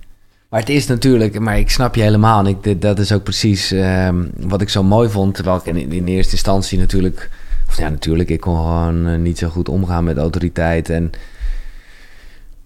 Maar 0.48 0.60
het 0.60 0.68
is 0.68 0.86
natuurlijk, 0.86 1.38
maar 1.38 1.58
ik 1.58 1.70
snap 1.70 1.94
je 1.94 2.02
helemaal. 2.02 2.46
En 2.46 2.58
ik, 2.62 2.80
dat 2.80 2.98
is 2.98 3.12
ook 3.12 3.22
precies 3.22 3.70
um, 3.70 4.30
wat 4.36 4.60
ik 4.60 4.68
zo 4.68 4.82
mooi 4.82 5.08
vond. 5.08 5.34
Terwijl 5.34 5.56
ik 5.56 5.64
in, 5.64 5.92
in 5.92 6.06
eerste 6.06 6.32
instantie 6.32 6.78
natuurlijk... 6.78 7.30
Of 7.68 7.78
ja, 7.78 7.88
natuurlijk, 7.88 8.28
ik 8.28 8.40
kon 8.40 8.56
gewoon 8.56 9.08
uh, 9.08 9.18
niet 9.18 9.38
zo 9.38 9.48
goed 9.48 9.68
omgaan 9.68 10.04
met 10.04 10.18
autoriteit. 10.18 10.90
En 10.90 11.10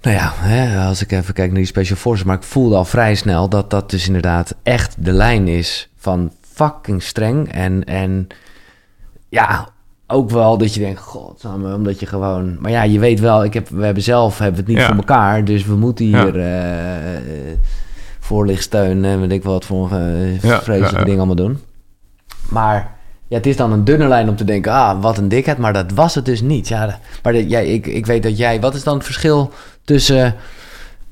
nou 0.00 0.16
ja, 0.16 0.32
hè, 0.36 0.86
als 0.86 1.02
ik 1.02 1.12
even 1.12 1.34
kijk 1.34 1.48
naar 1.48 1.58
die 1.58 1.66
Special 1.66 1.98
Forces... 1.98 2.24
Maar 2.24 2.36
ik 2.36 2.42
voelde 2.42 2.76
al 2.76 2.84
vrij 2.84 3.14
snel 3.14 3.48
dat 3.48 3.70
dat 3.70 3.90
dus 3.90 4.06
inderdaad 4.06 4.54
echt 4.62 4.94
de 4.98 5.12
lijn 5.12 5.48
is... 5.48 5.90
van 5.96 6.32
fucking 6.52 7.02
streng 7.02 7.52
en... 7.52 7.84
en 7.84 8.26
ja, 9.28 9.68
ook 10.06 10.30
wel 10.30 10.58
dat 10.58 10.74
je 10.74 10.80
denkt, 10.80 11.00
god, 11.00 11.44
omdat 11.44 12.00
je 12.00 12.06
gewoon... 12.06 12.56
Maar 12.60 12.70
ja, 12.70 12.82
je 12.82 12.98
weet 12.98 13.20
wel, 13.20 13.44
ik 13.44 13.54
heb, 13.54 13.68
we 13.68 13.84
hebben 13.84 14.02
zelf 14.02 14.38
hebben 14.38 14.60
het 14.60 14.68
niet 14.68 14.82
voor 14.82 14.96
elkaar, 14.96 15.44
dus 15.44 15.64
we 15.64 15.74
moeten 15.76 16.04
hier 16.04 16.38
ja. 16.38 17.20
uh, 17.20 17.20
voorlichtsteun 18.18 19.04
en 19.04 19.20
weet 19.20 19.32
ik 19.32 19.42
wat 19.42 19.64
voor 19.64 19.92
uh, 19.92 20.42
ja, 20.42 20.60
vreselijke 20.60 21.04
dingen 21.04 21.18
allemaal 21.18 21.34
doen. 21.34 21.58
Maar 22.48 22.97
ja, 23.28 23.36
het 23.36 23.46
is 23.46 23.56
dan 23.56 23.72
een 23.72 23.84
dunne 23.84 24.08
lijn 24.08 24.28
om 24.28 24.36
te 24.36 24.44
denken, 24.44 24.72
ah, 24.72 25.02
wat 25.02 25.18
een 25.18 25.28
dikheid, 25.28 25.58
maar 25.58 25.72
dat 25.72 25.92
was 25.92 26.14
het 26.14 26.24
dus 26.24 26.40
niet. 26.40 26.68
Ja, 26.68 26.98
maar 27.22 27.34
ja, 27.34 27.58
ik, 27.58 27.86
ik 27.86 28.06
weet 28.06 28.22
dat 28.22 28.38
jij, 28.38 28.60
wat 28.60 28.74
is 28.74 28.82
dan 28.82 28.94
het 28.94 29.04
verschil 29.04 29.52
tussen... 29.84 30.34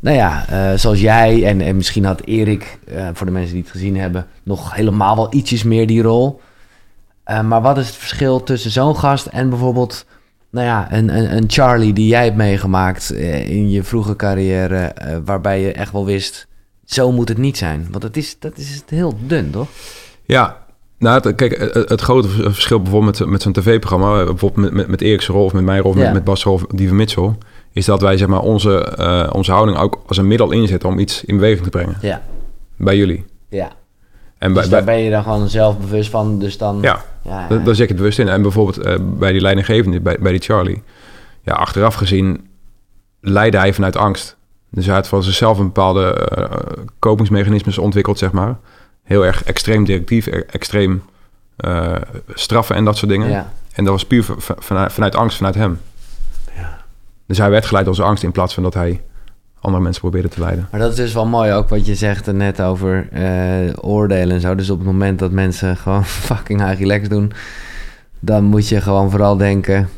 Nou 0.01 0.17
ja, 0.17 0.45
uh, 0.51 0.79
zoals 0.79 1.01
jij 1.01 1.45
en, 1.45 1.61
en 1.61 1.77
misschien 1.77 2.05
had 2.05 2.21
Erik, 2.25 2.79
uh, 2.89 3.09
voor 3.13 3.27
de 3.27 3.33
mensen 3.33 3.53
die 3.53 3.63
het 3.63 3.71
gezien 3.71 3.97
hebben, 3.97 4.27
nog 4.43 4.75
helemaal 4.75 5.17
wel 5.17 5.35
ietsjes 5.35 5.63
meer 5.63 5.87
die 5.87 6.03
rol. 6.03 6.41
Uh, 7.27 7.43
maar 7.43 7.63
wat 7.63 7.79
is 7.79 7.87
het 7.87 7.97
verschil 7.97 8.43
tussen 8.43 8.71
zo'n 8.71 8.97
gast 8.97 9.27
en 9.27 9.49
bijvoorbeeld, 9.49 10.07
nou 10.51 10.67
ja, 10.67 10.93
een, 10.93 11.17
een, 11.17 11.37
een 11.37 11.45
Charlie 11.47 11.93
die 11.93 12.07
jij 12.07 12.25
hebt 12.25 12.37
meegemaakt 12.37 13.11
in 13.13 13.71
je 13.71 13.83
vroege 13.83 14.17
carrière, 14.17 14.95
waarbij 15.25 15.61
je 15.61 15.73
echt 15.73 15.93
wel 15.93 16.05
wist, 16.05 16.47
zo 16.85 17.13
moet 17.13 17.29
het 17.29 17.39
niet 17.39 17.57
zijn. 17.57 17.87
Want 17.91 18.03
dat 18.03 18.17
is, 18.17 18.39
dat 18.39 18.59
is 18.59 18.83
heel 18.87 19.19
dun, 19.27 19.51
toch? 19.51 19.69
Ja, 20.25 20.66
nou, 20.99 21.21
het, 21.23 21.35
kijk, 21.35 21.59
het, 21.59 21.89
het, 21.89 22.01
grote 22.01 22.29
verschil 22.29 22.81
bijvoorbeeld 22.81 23.19
met, 23.19 23.29
met 23.29 23.43
zo'n 23.43 23.53
tv-programma, 23.53 24.25
bijvoorbeeld 24.25 24.57
met, 24.57 24.73
met, 24.73 24.89
met 24.89 25.01
Erik's 25.01 25.27
rol 25.27 25.45
of 25.45 25.53
met 25.53 25.65
mijn 25.65 25.81
rol, 25.83 25.97
ja. 25.97 26.03
met, 26.03 26.13
met 26.13 26.25
Bas' 26.25 26.45
rol 26.45 26.55
of 26.55 26.65
Dieven 26.69 26.97
Mitchell, 26.97 27.35
is 27.73 27.85
dat 27.85 28.01
wij 28.01 28.17
zeg 28.17 28.29
maar 28.29 28.41
onze, 28.41 29.29
onze 29.33 29.53
houding 29.53 29.79
ook 29.79 30.03
als 30.07 30.17
een 30.17 30.27
middel 30.27 30.51
inzetten 30.51 30.89
om 30.89 30.99
iets 30.99 31.25
in 31.25 31.35
beweging 31.35 31.63
te 31.63 31.71
brengen. 31.71 31.97
Ja. 32.01 32.23
Bij 32.77 32.97
jullie. 32.97 33.25
Ja. 33.49 33.73
En 34.39 34.55
dus 34.55 34.69
bij, 34.69 34.71
daar 34.71 34.85
ben 34.85 34.99
je 34.99 35.11
dan 35.11 35.23
gewoon 35.23 35.49
zelf 35.49 35.79
bewust 35.79 36.11
van, 36.11 36.39
dus 36.39 36.59
dan... 36.59 36.79
Ja, 36.81 37.05
ja, 37.23 37.47
ja. 37.49 37.59
Daar 37.59 37.75
zet 37.75 37.83
ik 37.83 37.89
het 37.89 37.97
bewust 37.97 38.19
in. 38.19 38.29
En 38.29 38.43
bijvoorbeeld 38.43 38.87
uh, 38.87 38.95
bij 39.19 39.33
die 39.33 39.41
leidinggevende, 39.41 40.01
bij, 40.01 40.17
bij 40.21 40.33
die 40.33 40.41
Charlie... 40.41 40.83
Ja, 41.47 41.53
achteraf 41.53 41.95
gezien 41.95 42.49
leidde 43.21 43.59
hij 43.59 43.73
vanuit 43.73 43.97
angst. 43.97 44.37
Dus 44.71 44.87
hij 44.87 44.95
had 44.95 45.09
van 45.09 45.23
zichzelf 45.23 45.59
een 45.59 45.67
bepaalde 45.67 46.29
uh, 46.39 46.45
kopingsmechanismes 46.99 47.79
ontwikkeld, 47.79 48.19
zeg 48.19 48.33
maar. 48.33 48.59
Heel 49.07 49.25
erg 49.25 49.45
extreem 49.45 49.85
directief, 49.85 50.27
extreem 50.27 51.03
uh, 51.59 51.95
straffen 52.29 52.77
en 52.77 52.85
dat 52.85 52.97
soort 52.97 53.11
dingen. 53.11 53.31
Ja. 53.31 53.53
En 53.73 53.85
dat 53.85 53.93
was 53.93 54.07
puur 54.07 54.25
vanuit, 54.39 54.93
vanuit 54.93 55.15
angst, 55.15 55.37
vanuit 55.37 55.55
hem. 55.55 55.81
Ja. 56.57 56.79
Dus 57.27 57.39
hij 57.39 57.51
werd 57.51 57.67
geleid 57.67 57.85
door 57.85 57.95
zijn 57.95 58.09
angst 58.09 58.23
in 58.23 58.33
plaats 58.33 58.55
van 58.55 58.63
dat 58.63 58.75
hij 58.75 59.01
andere 59.61 59.83
mensen 59.83 60.01
proberen 60.01 60.31
te 60.31 60.41
leiden. 60.41 60.69
Maar 60.71 60.81
dat 60.81 60.91
is 60.91 60.97
dus 60.97 61.13
wel 61.13 61.27
mooi 61.27 61.53
ook 61.53 61.69
wat 61.69 61.87
je 61.87 61.95
zegt 61.95 62.33
net 62.33 62.61
over 62.61 63.09
uh, 63.13 63.73
oordelen 63.81 64.35
en 64.35 64.41
zo. 64.41 64.55
Dus 64.55 64.71
op 64.71 64.79
het 64.79 64.87
moment 64.87 65.19
dat 65.19 65.31
mensen 65.31 65.77
gewoon 65.83 66.05
fucking 66.05 66.67
high 66.67 66.81
relax 66.81 67.09
doen, 67.09 67.33
dan 68.21 68.45
moet 68.45 68.69
je 68.69 68.81
gewoon 68.81 69.11
vooral 69.11 69.37
denken. 69.37 69.89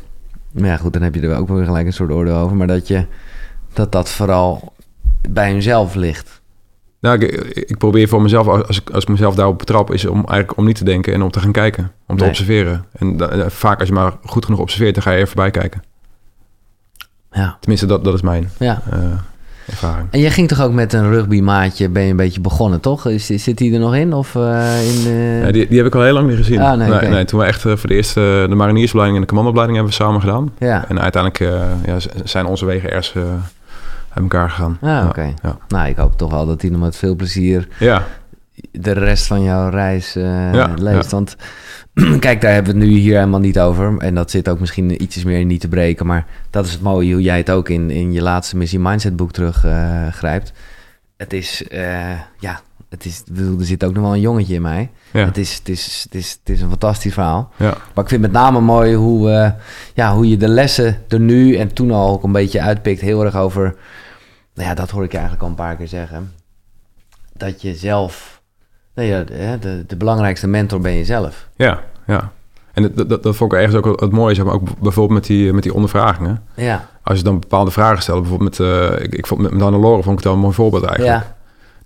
Maar 0.51 0.69
ja, 0.69 0.77
goed, 0.77 0.93
dan 0.93 1.01
heb 1.01 1.15
je 1.15 1.21
er 1.21 1.37
ook 1.37 1.47
weer 1.47 1.65
gelijk 1.65 1.85
een 1.85 1.93
soort 1.93 2.11
oordeel 2.11 2.35
over. 2.35 2.55
Maar 2.55 2.67
dat 2.67 2.87
je 2.87 3.05
dat 3.73 3.91
dat 3.91 4.09
vooral 4.09 4.73
bij 5.29 5.51
hunzelf 5.51 5.95
ligt. 5.95 6.38
Nou, 7.01 7.19
ik, 7.19 7.31
ik, 7.53 7.77
probeer 7.77 8.07
voor 8.07 8.21
mezelf, 8.21 8.47
als 8.47 8.81
ik, 8.81 8.89
als 8.89 9.03
ik 9.03 9.09
mezelf 9.09 9.35
daarop 9.35 9.57
betrap, 9.57 9.93
is 9.93 10.05
om 10.05 10.15
eigenlijk 10.15 10.57
om 10.57 10.65
niet 10.65 10.75
te 10.75 10.83
denken 10.83 11.13
en 11.13 11.21
om 11.21 11.31
te 11.31 11.39
gaan 11.39 11.51
kijken. 11.51 11.91
Om 12.07 12.17
te 12.17 12.25
observeren. 12.25 12.85
En 12.91 13.17
da, 13.17 13.49
vaak 13.49 13.79
als 13.79 13.87
je 13.87 13.93
maar 13.93 14.13
goed 14.23 14.45
genoeg 14.45 14.59
observeert, 14.59 14.93
dan 14.93 15.03
ga 15.03 15.11
je 15.11 15.15
even 15.15 15.27
voorbij 15.27 15.51
kijken. 15.51 15.83
Ja. 17.31 17.57
Tenminste, 17.59 17.85
dat, 17.85 18.03
dat 18.03 18.13
is 18.13 18.21
mijn 18.21 18.49
ja. 18.59 18.81
Uh, 18.93 18.99
ervaring. 19.67 20.07
En 20.11 20.19
je 20.19 20.29
ging 20.29 20.47
toch 20.47 20.61
ook 20.61 20.71
met 20.71 20.93
een 20.93 21.09
rugbymaatje, 21.09 21.89
ben 21.89 22.03
je 22.03 22.09
een 22.09 22.15
beetje 22.15 22.41
begonnen, 22.41 22.79
toch? 22.79 23.07
Is, 23.07 23.25
zit 23.25 23.57
die 23.57 23.73
er 23.73 23.79
nog 23.79 23.95
in? 23.95 24.13
Of, 24.13 24.35
uh, 24.35 24.87
in 24.95 25.03
de... 25.03 25.41
ja, 25.45 25.51
die, 25.51 25.67
die 25.67 25.77
heb 25.77 25.87
ik 25.87 25.95
al 25.95 26.03
heel 26.03 26.13
lang 26.13 26.27
niet 26.27 26.37
gezien. 26.37 26.59
Ah, 26.59 26.77
nee, 26.77 26.87
nee, 26.87 26.97
okay. 26.97 27.09
nee, 27.09 27.25
toen 27.25 27.39
we 27.39 27.45
echt 27.45 27.61
voor 27.61 27.87
de 27.87 27.95
eerste 27.95 28.45
de 28.49 28.55
mariniersopleiding 28.55 29.15
en 29.15 29.21
de 29.21 29.27
commandoopleiding 29.27 29.77
hebben 29.77 29.97
we 29.97 30.03
samen 30.03 30.21
gedaan. 30.21 30.51
Ja. 30.59 30.85
En 30.87 30.99
uiteindelijk 31.01 31.43
uh, 31.43 31.61
ja, 31.85 31.97
zijn 32.23 32.45
onze 32.45 32.65
wegen 32.65 32.89
ergens 32.89 33.13
uit 34.09 34.23
elkaar 34.23 34.49
gegaan. 34.49 34.77
Ah, 34.81 34.97
oké. 34.97 35.07
Okay. 35.07 35.33
Ja. 35.43 35.57
Nou, 35.67 35.89
ik 35.89 35.97
hoop 35.97 36.17
toch 36.17 36.31
wel 36.31 36.45
dat 36.45 36.61
hij 36.61 36.71
nog 36.71 36.81
met 36.81 36.95
veel 36.95 37.15
plezier 37.15 37.67
ja. 37.79 38.03
de 38.71 38.91
rest 38.91 39.27
van 39.27 39.43
jouw 39.43 39.69
reis 39.69 40.17
leest. 40.75 41.11
Want 41.11 41.35
Kijk, 42.19 42.41
daar 42.41 42.53
hebben 42.53 42.73
we 42.73 42.79
het 42.79 42.89
nu 42.89 42.97
hier 42.97 43.15
helemaal 43.15 43.39
niet 43.39 43.59
over. 43.59 43.97
En 43.97 44.15
dat 44.15 44.31
zit 44.31 44.49
ook 44.49 44.59
misschien 44.59 45.01
ietsjes 45.01 45.23
meer 45.23 45.39
in 45.39 45.47
niet 45.47 45.61
te 45.61 45.67
breken. 45.67 46.05
Maar 46.05 46.25
dat 46.49 46.65
is 46.65 46.71
het 46.71 46.81
mooie 46.81 47.13
hoe 47.13 47.21
jij 47.21 47.37
het 47.37 47.51
ook 47.51 47.69
in, 47.69 47.89
in 47.89 48.11
je 48.11 48.21
laatste 48.21 48.57
Missie 48.57 48.79
Mindset 48.79 49.15
boek 49.15 49.31
teruggrijpt. 49.31 50.49
Uh, 50.49 50.55
het 51.17 51.33
is, 51.33 51.63
uh, 51.71 52.19
ja, 52.39 52.61
het 52.89 53.05
is, 53.05 53.23
er 53.35 53.65
zit 53.65 53.83
ook 53.83 53.93
nog 53.93 54.03
wel 54.03 54.13
een 54.13 54.19
jongetje 54.19 54.53
in 54.53 54.61
mij. 54.61 54.89
Ja. 55.11 55.25
Het, 55.25 55.37
is, 55.37 55.55
het, 55.55 55.69
is, 55.69 56.01
het, 56.03 56.15
is, 56.15 56.31
het 56.31 56.49
is 56.49 56.61
een 56.61 56.69
fantastisch 56.69 57.13
verhaal. 57.13 57.51
Ja. 57.55 57.73
Maar 57.93 58.03
ik 58.03 58.09
vind 58.09 58.21
met 58.21 58.31
name 58.31 58.59
mooi 58.59 58.95
hoe, 58.95 59.29
uh, 59.29 59.51
ja, 59.93 60.13
hoe 60.13 60.29
je 60.29 60.37
de 60.37 60.47
lessen 60.47 60.97
er 61.07 61.19
nu 61.19 61.55
en 61.55 61.73
toen 61.73 61.91
al 61.91 62.09
ook 62.09 62.23
een 62.23 62.31
beetje 62.31 62.61
uitpikt. 62.61 63.01
Heel 63.01 63.25
erg 63.25 63.35
over, 63.35 63.75
nou 64.53 64.69
ja, 64.69 64.75
dat 64.75 64.89
hoor 64.89 65.03
ik 65.03 65.11
je 65.11 65.17
eigenlijk 65.17 65.45
al 65.45 65.49
een 65.49 65.65
paar 65.65 65.75
keer 65.75 65.87
zeggen. 65.87 66.33
Dat 67.33 67.61
je 67.61 67.75
zelf, 67.75 68.41
nou 68.93 69.07
ja, 69.07 69.23
de, 69.23 69.57
de, 69.59 69.83
de 69.87 69.95
belangrijkste 69.95 70.47
mentor 70.47 70.79
ben 70.79 70.93
je 70.93 71.05
zelf. 71.05 71.47
Ja, 71.55 71.79
ja. 72.07 72.31
En 72.73 72.91
dat, 72.95 73.09
dat, 73.09 73.23
dat 73.23 73.35
vond 73.35 73.53
ik 73.53 73.59
ergens 73.59 73.75
ook 73.75 74.01
het 74.01 74.11
mooie, 74.11 74.35
zeg 74.35 74.45
maar, 74.45 74.53
ook 74.53 74.79
bijvoorbeeld 74.79 75.19
met 75.19 75.27
die, 75.27 75.53
met 75.53 75.63
die 75.63 75.73
ondervragingen. 75.73 76.43
Ja. 76.55 76.89
Als 77.03 77.17
je 77.17 77.23
dan 77.23 77.39
bepaalde 77.39 77.71
vragen 77.71 78.01
stelt, 78.01 78.21
bijvoorbeeld 78.21 78.59
met, 78.59 78.67
uh, 78.67 79.03
ik, 79.03 79.15
ik 79.15 79.27
vond 79.27 79.41
met 79.41 79.51
Loren 79.51 80.03
vond 80.03 80.05
ik 80.05 80.15
het 80.15 80.23
wel 80.23 80.33
een 80.33 80.39
mooi 80.39 80.53
voorbeeld 80.53 80.83
eigenlijk. 80.83 81.23
Ja. 81.23 81.37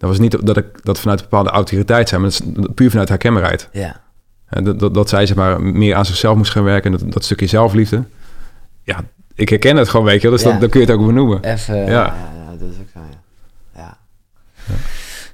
Dat 0.03 0.11
was 0.11 0.21
niet 0.21 0.45
dat 0.45 0.57
ik 0.57 0.83
dat 0.85 0.99
vanuit 0.99 1.19
een 1.19 1.25
bepaalde 1.29 1.49
autoriteit 1.49 2.09
zijn, 2.09 2.21
maar 2.21 2.29
dat 2.29 2.41
is 2.41 2.73
puur 2.73 2.89
vanuit 2.89 3.09
herkenbaarheid. 3.09 3.69
Ja. 3.71 4.01
En 4.45 4.63
dat, 4.63 4.79
dat, 4.79 4.93
dat 4.93 5.09
zij 5.09 5.25
zeg 5.25 5.35
maar 5.35 5.61
meer 5.61 5.95
aan 5.95 6.05
zichzelf 6.05 6.37
moest 6.37 6.51
gaan 6.51 6.63
werken, 6.63 6.91
dat, 6.91 7.11
dat 7.11 7.23
stukje 7.23 7.47
zelfliefde. 7.47 8.03
Ja, 8.83 9.03
ik 9.35 9.49
herken 9.49 9.77
het 9.77 9.89
gewoon, 9.89 10.05
weet 10.05 10.21
je, 10.21 10.29
dus 10.29 10.41
ja. 10.41 10.57
dan 10.57 10.69
kun 10.69 10.79
je 10.79 10.85
het 10.85 10.95
ook 10.95 11.05
benoemen. 11.05 11.43
Even, 11.43 11.75
ja. 11.75 11.85
ja. 11.85 12.15
dat 12.59 12.69
is 12.69 12.75
ook 12.79 12.87
zo, 12.93 12.99
ja. 13.75 13.97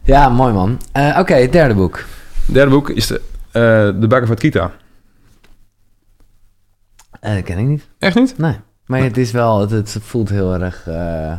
Ja, 0.03 0.21
ja. 0.21 0.29
mooi 0.29 0.53
man. 0.53 0.79
Uh, 0.97 1.17
Oké, 1.19 1.49
derde 1.49 1.73
boek. 1.73 2.05
derde 2.45 2.71
boek 2.71 2.89
is 2.89 3.07
de, 3.07 3.21
uh, 3.47 4.01
de 4.01 4.07
Bhagavad 4.07 4.39
Gita. 4.39 4.71
Uh, 7.21 7.33
dat 7.33 7.43
ken 7.43 7.57
ik 7.57 7.65
niet. 7.65 7.87
Echt 7.99 8.15
niet? 8.15 8.37
Nee. 8.37 8.55
Maar 8.85 9.01
het 9.01 9.17
is 9.17 9.31
wel, 9.31 9.59
het, 9.59 9.71
het 9.71 9.97
voelt 10.01 10.29
heel 10.29 10.53
erg... 10.53 10.87
Uh... 10.87 11.37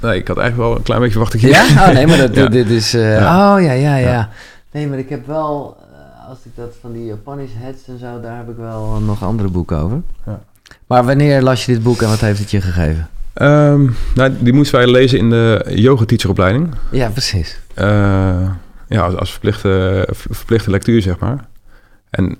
Nee, 0.00 0.18
ik 0.18 0.28
had 0.28 0.38
eigenlijk 0.38 0.68
wel 0.68 0.78
een 0.78 0.82
klein 0.82 1.00
beetje 1.00 1.18
verwacht. 1.18 1.40
Ja? 1.40 1.88
Oh 1.88 1.94
nee, 1.94 2.06
maar 2.06 2.30
dat, 2.32 2.52
dit 2.52 2.70
is... 2.70 2.94
Uh... 2.94 3.18
Ja. 3.18 3.54
Oh 3.54 3.62
ja, 3.62 3.72
ja, 3.72 3.96
ja. 3.96 4.28
Nee, 4.72 4.86
maar 4.86 4.98
ik 4.98 5.08
heb 5.08 5.26
wel... 5.26 5.76
als 6.28 6.38
ik 6.44 6.50
dat 6.54 6.74
van 6.80 6.92
die 6.92 7.04
Japanese 7.04 7.54
heads 7.56 7.88
en 7.88 7.98
zo... 7.98 8.20
Daar 8.20 8.36
heb 8.36 8.48
ik 8.48 8.56
wel 8.56 9.00
nog 9.00 9.22
andere 9.22 9.48
boeken 9.48 9.78
over. 9.78 10.02
Ja. 10.26 10.40
Maar 10.86 11.04
wanneer 11.04 11.42
las 11.42 11.66
je 11.66 11.72
dit 11.72 11.82
boek 11.82 12.02
en 12.02 12.08
wat 12.08 12.20
heeft 12.20 12.38
het 12.38 12.50
je 12.50 12.60
gegeven? 12.60 13.08
Um, 13.42 13.96
nou, 14.14 14.32
die 14.38 14.52
moesten 14.52 14.78
wij 14.78 14.90
lezen 14.90 15.18
in 15.18 15.30
de 15.30 15.64
yoga 15.68 16.04
teacheropleiding. 16.04 16.74
Ja, 16.90 17.08
precies. 17.08 17.60
ja, 18.88 19.00
als, 19.00 19.14
als 19.14 19.30
verplichte, 19.30 20.08
verplichte 20.12 20.70
lectuur, 20.70 21.02
zeg 21.02 21.18
maar. 21.18 21.48
En 22.10 22.36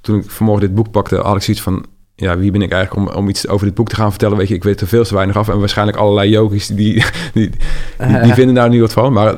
toen 0.00 0.18
ik 0.18 0.30
vanmorgen 0.30 0.66
dit 0.66 0.74
boek 0.74 0.90
pakte, 0.90 1.16
had 1.16 1.36
ik 1.36 1.42
zoiets 1.42 1.62
van... 1.62 1.86
Ja, 2.18 2.38
wie 2.38 2.50
ben 2.50 2.62
ik 2.62 2.72
eigenlijk 2.72 3.10
om, 3.10 3.16
om 3.16 3.28
iets 3.28 3.48
over 3.48 3.66
dit 3.66 3.74
boek 3.74 3.88
te 3.88 3.94
gaan 3.94 4.10
vertellen? 4.10 4.36
Weet 4.36 4.48
je, 4.48 4.54
ik 4.54 4.64
weet 4.64 4.80
er 4.80 4.86
veel 4.86 5.04
te 5.04 5.14
weinig 5.14 5.36
af. 5.36 5.48
En 5.48 5.58
waarschijnlijk 5.58 5.98
allerlei 5.98 6.30
yogis 6.30 6.66
die, 6.66 6.76
die, 6.76 7.04
die, 7.32 7.50
die, 8.22 8.34
vinden 8.40 8.54
daar 8.54 8.68
nu 8.68 8.80
wat 8.80 8.92
van. 8.92 9.12
Maar 9.12 9.34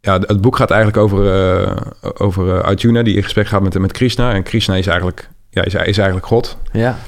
ja, 0.00 0.18
het 0.20 0.40
boek 0.40 0.56
gaat 0.56 0.70
eigenlijk 0.70 1.02
over, 1.02 1.24
uh, 1.64 1.76
over 2.18 2.46
uh, 2.46 2.60
Arjuna... 2.60 3.02
die 3.02 3.16
in 3.16 3.22
gesprek 3.22 3.46
gaat 3.46 3.62
met, 3.62 3.78
met 3.78 3.92
Krishna. 3.92 4.32
En 4.32 4.42
Krishna 4.42 4.74
is 4.74 4.86
eigenlijk, 4.86 5.28
ja, 5.50 5.64
is, 5.64 5.74
is 5.74 5.98
eigenlijk 5.98 6.26
God. 6.26 6.56
Ja. 6.72 6.98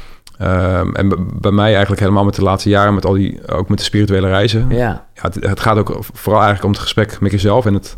Um, 0.43 0.95
en 0.95 1.29
bij 1.41 1.51
mij 1.51 1.71
eigenlijk 1.71 2.01
helemaal 2.01 2.25
met 2.25 2.35
de 2.35 2.43
laatste 2.43 2.69
jaren... 2.69 2.95
met 2.95 3.07
al 3.07 3.13
die, 3.13 3.49
ook 3.49 3.69
met 3.69 3.79
de 3.79 3.85
spirituele 3.85 4.29
reizen. 4.29 4.67
Ja. 4.71 5.07
ja 5.15 5.23
het, 5.23 5.35
het 5.35 5.61
gaat 5.61 5.77
ook 5.77 5.97
vooral 6.01 6.43
eigenlijk 6.43 6.65
om 6.65 6.71
het 6.71 6.81
gesprek 6.81 7.21
met 7.21 7.33
jezelf... 7.33 7.67
en 7.67 7.75
het 7.75 7.97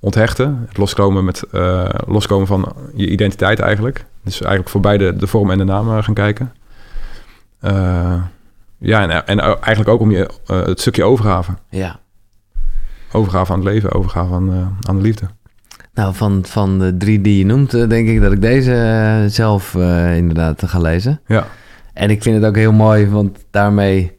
onthechten. 0.00 0.64
Het 0.68 0.76
loskomen, 0.76 1.24
met, 1.24 1.42
uh, 1.52 1.88
loskomen 2.06 2.46
van 2.46 2.72
je 2.94 3.08
identiteit 3.08 3.60
eigenlijk. 3.60 4.04
Dus 4.22 4.40
eigenlijk 4.40 4.70
voor 4.70 4.80
beide 4.80 5.16
de 5.16 5.26
vorm 5.26 5.50
en 5.50 5.58
de 5.58 5.64
naam 5.64 5.96
eh, 5.96 6.02
gaan 6.02 6.14
kijken. 6.14 6.52
Uh, 7.60 8.22
ja, 8.78 9.02
en, 9.02 9.26
en 9.26 9.40
eigenlijk 9.40 9.88
ook 9.88 10.00
om 10.00 10.10
je 10.10 10.30
het 10.46 10.80
stukje 10.80 11.04
overgave. 11.04 11.52
Ja. 11.70 11.98
Overgave 13.12 13.52
aan 13.52 13.58
het 13.58 13.68
leven, 13.68 13.92
overgave 13.92 14.34
aan, 14.34 14.78
aan 14.80 14.96
de 14.96 15.02
liefde. 15.02 15.26
Nou, 15.94 16.14
van, 16.14 16.44
van 16.44 16.78
de 16.78 16.96
drie 16.96 17.20
die 17.20 17.38
je 17.38 17.44
noemt, 17.44 17.70
denk 17.70 18.08
ik 18.08 18.20
dat 18.20 18.32
ik 18.32 18.40
deze 18.40 19.24
zelf 19.28 19.74
inderdaad 20.14 20.62
ga 20.66 20.78
lezen. 20.78 21.20
Ja. 21.26 21.46
En 21.92 22.10
ik 22.10 22.22
vind 22.22 22.36
het 22.36 22.44
ook 22.44 22.56
heel 22.56 22.72
mooi, 22.72 23.08
want 23.08 23.44
daarmee 23.50 24.16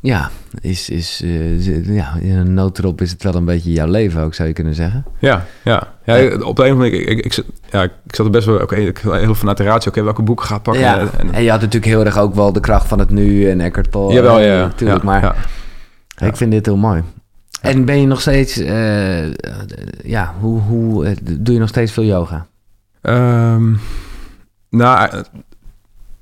ja, 0.00 0.30
is, 0.60 0.90
is, 0.90 1.20
uh, 1.24 1.96
ja, 1.96 2.16
in 2.20 2.36
een 2.36 2.54
noodrop 2.54 3.00
is 3.00 3.10
het 3.10 3.22
wel 3.22 3.34
een 3.34 3.44
beetje 3.44 3.72
jouw 3.72 3.86
leven 3.86 4.22
ook, 4.22 4.34
zou 4.34 4.48
je 4.48 4.54
kunnen 4.54 4.74
zeggen. 4.74 5.04
Ja, 5.18 5.46
ja. 5.64 5.88
ja 6.04 6.14
op 6.24 6.30
de 6.30 6.36
een 6.38 6.42
of 6.42 6.58
andere 6.58 6.74
manier, 6.74 7.08
ik, 7.08 7.24
ik, 7.24 7.44
ja, 7.70 7.82
ik 7.82 7.90
zat 8.06 8.26
er 8.26 8.32
best 8.32 8.46
wel, 8.46 8.60
oké, 8.60 8.76
ik 8.76 8.98
heel 8.98 9.34
vanuit 9.34 9.56
de 9.56 9.64
ratio, 9.64 9.90
oké, 9.90 10.02
welke 10.02 10.22
boeken 10.22 10.46
ga 10.46 10.56
ik 10.56 10.62
pakken? 10.62 10.82
Ja, 10.82 10.98
en, 11.18 11.32
en, 11.32 11.42
je 11.42 11.50
had 11.50 11.60
natuurlijk 11.60 11.92
heel 11.92 12.04
erg 12.04 12.18
ook 12.18 12.34
wel 12.34 12.52
de 12.52 12.60
kracht 12.60 12.88
van 12.88 12.98
het 12.98 13.10
nu 13.10 13.50
en 13.50 13.60
Eckhart 13.60 13.90
Tolle. 13.90 14.12
Jawel, 14.14 14.40
ja. 14.40 14.60
Natuurlijk, 14.60 15.02
maar 15.02 15.22
ja. 15.22 16.26
ik 16.26 16.36
vind 16.36 16.50
dit 16.50 16.66
heel 16.66 16.76
mooi. 16.76 17.02
En 17.60 17.84
ben 17.84 18.00
je 18.00 18.06
nog 18.06 18.20
steeds, 18.20 18.58
uh, 18.58 19.34
ja, 20.02 20.34
hoe, 20.40 20.60
hoe 20.60 21.14
doe 21.22 21.54
je 21.54 21.60
nog 21.60 21.68
steeds 21.68 21.92
veel 21.92 22.04
yoga? 22.04 22.46
Um, 23.02 23.80
nou, 24.70 25.24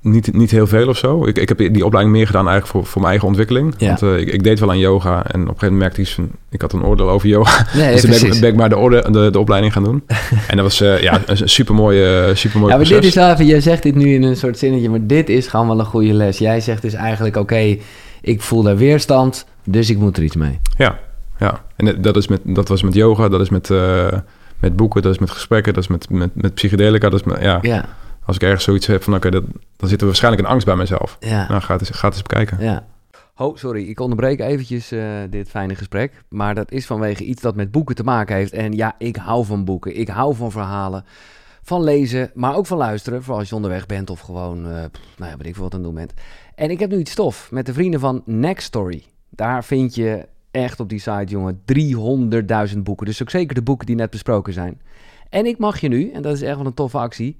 niet, 0.01 0.33
niet 0.33 0.51
heel 0.51 0.67
veel 0.67 0.87
of 0.87 0.97
zo. 0.97 1.25
Ik, 1.25 1.37
ik 1.37 1.49
heb 1.49 1.57
die 1.57 1.85
opleiding 1.85 2.15
meer 2.15 2.25
gedaan 2.25 2.47
eigenlijk 2.47 2.67
voor, 2.67 2.85
voor 2.85 3.01
mijn 3.01 3.11
eigen 3.11 3.27
ontwikkeling. 3.27 3.73
Ja. 3.77 3.87
Want 3.87 4.01
uh, 4.01 4.17
ik, 4.17 4.27
ik, 4.27 4.43
deed 4.43 4.59
wel 4.59 4.69
aan 4.69 4.79
yoga 4.79 5.11
en 5.11 5.17
op 5.17 5.31
een 5.31 5.39
gegeven 5.39 5.57
moment 5.59 5.79
merkte 5.79 6.01
ik 6.01 6.07
van... 6.07 6.29
ik 6.49 6.61
had 6.61 6.73
een 6.73 6.83
oordeel 6.83 7.09
over 7.09 7.27
yoga. 7.27 7.65
Nee, 7.73 7.91
dus 8.01 8.19
toen 8.19 8.39
ben 8.39 8.49
ik, 8.49 8.55
maar 8.55 8.69
de, 8.69 8.77
orde, 8.77 9.11
de, 9.11 9.29
de 9.31 9.39
opleiding 9.39 9.73
gaan 9.73 9.83
doen. 9.83 10.03
en 10.49 10.55
dat 10.55 10.65
was 10.65 10.81
uh, 10.81 11.01
ja, 11.01 11.21
een 11.25 11.49
super 11.49 11.75
mooie, 11.75 12.31
super 12.35 12.59
mooie 12.59 12.71
Ja, 12.71 12.77
maar 12.77 12.87
dit 12.87 13.03
is 13.03 13.15
wel 13.15 13.31
even... 13.31 13.45
Jij 13.45 13.61
zegt 13.61 13.83
dit 13.83 13.95
nu 13.95 14.13
in 14.13 14.23
een 14.23 14.37
soort 14.37 14.57
zinnetje, 14.57 14.89
maar 14.89 15.05
dit 15.07 15.29
is 15.29 15.47
gewoon 15.47 15.67
wel 15.67 15.79
een 15.79 15.85
goede 15.85 16.13
les. 16.13 16.37
Jij 16.37 16.61
zegt 16.61 16.81
dus 16.81 16.93
eigenlijk, 16.93 17.35
oké, 17.35 17.77
ik 18.21 18.41
voel 18.41 18.63
daar 18.63 18.77
weerstand, 18.77 19.45
dus 19.63 19.89
ik 19.89 19.97
moet 19.97 20.17
er 20.17 20.23
iets 20.23 20.35
mee. 20.35 20.59
Ja, 20.77 20.99
ja. 21.39 21.61
En 21.75 22.01
dat, 22.01 22.17
is 22.17 22.27
met, 22.27 22.41
dat 22.43 22.67
was 22.67 22.83
met 22.83 22.93
yoga, 22.93 23.29
dat 23.29 23.41
is 23.41 23.49
met, 23.49 23.69
uh, 23.69 24.07
met 24.59 24.75
boeken, 24.75 25.01
dat 25.01 25.11
is 25.11 25.19
met 25.19 25.29
gesprekken, 25.29 25.73
dat 25.73 25.83
is 25.83 25.89
met, 25.89 26.09
met, 26.09 26.29
met 26.33 26.53
psychedelica, 26.53 27.09
dat 27.09 27.19
is 27.19 27.25
met... 27.25 27.41
Ja. 27.41 27.59
ja 27.61 27.85
als 28.31 28.39
ik 28.39 28.47
ergens 28.47 28.63
zoiets 28.63 28.87
heb 28.87 29.03
van 29.03 29.15
oké, 29.15 29.29
dan 29.29 29.89
zit 29.89 29.99
er 29.99 30.05
waarschijnlijk 30.05 30.43
een 30.43 30.49
angst 30.49 30.65
bij 30.65 30.75
mezelf. 30.75 31.17
Ja. 31.19 31.47
Nou, 31.47 31.61
ga 31.61 31.73
het, 31.73 31.81
eens, 31.81 31.97
ga 31.97 32.07
het 32.07 32.13
eens 32.13 32.27
bekijken. 32.27 32.57
Ja. 32.59 32.87
Oh, 33.37 33.57
sorry, 33.57 33.89
ik 33.89 33.99
onderbreek 33.99 34.39
eventjes 34.39 34.91
uh, 34.91 35.03
dit 35.29 35.49
fijne 35.49 35.75
gesprek. 35.75 36.23
Maar 36.29 36.55
dat 36.55 36.71
is 36.71 36.85
vanwege 36.85 37.23
iets 37.23 37.41
dat 37.41 37.55
met 37.55 37.71
boeken 37.71 37.95
te 37.95 38.03
maken 38.03 38.35
heeft. 38.35 38.53
En 38.53 38.71
ja, 38.73 38.95
ik 38.97 39.15
hou 39.15 39.45
van 39.45 39.65
boeken. 39.65 39.97
Ik 39.97 40.07
hou 40.07 40.35
van 40.35 40.51
verhalen. 40.51 41.05
Van 41.61 41.83
lezen, 41.83 42.31
maar 42.33 42.55
ook 42.55 42.65
van 42.65 42.77
luisteren. 42.77 43.21
Vooral 43.21 43.39
als 43.39 43.49
je 43.49 43.55
onderweg 43.55 43.85
bent 43.85 44.09
of 44.09 44.19
gewoon, 44.19 44.57
uh, 44.57 44.71
nou 45.17 45.31
ja, 45.31 45.37
weet 45.37 45.47
ik 45.47 45.53
veel 45.53 45.63
wat 45.63 45.73
aan 45.73 45.79
het 45.79 45.87
doen 45.87 45.97
bent. 45.97 46.13
En 46.55 46.69
ik 46.69 46.79
heb 46.79 46.89
nu 46.89 46.97
iets 46.97 47.11
stof 47.11 47.51
met 47.51 47.65
de 47.65 47.73
vrienden 47.73 47.99
van 47.99 48.21
Next 48.25 48.65
Story. 48.65 49.03
Daar 49.29 49.63
vind 49.63 49.95
je 49.95 50.27
echt 50.51 50.79
op 50.79 50.89
die 50.89 50.99
site, 50.99 51.25
jongen, 51.25 51.61
300.000 52.73 52.77
boeken. 52.77 53.05
Dus 53.05 53.21
ook 53.21 53.29
zeker 53.29 53.55
de 53.55 53.61
boeken 53.61 53.85
die 53.85 53.95
net 53.95 54.09
besproken 54.09 54.53
zijn. 54.53 54.81
En 55.29 55.45
ik 55.45 55.57
mag 55.57 55.79
je 55.79 55.87
nu, 55.87 56.11
en 56.11 56.21
dat 56.21 56.33
is 56.33 56.41
echt 56.41 56.57
wel 56.57 56.65
een 56.65 56.73
toffe 56.73 56.97
actie 56.97 57.39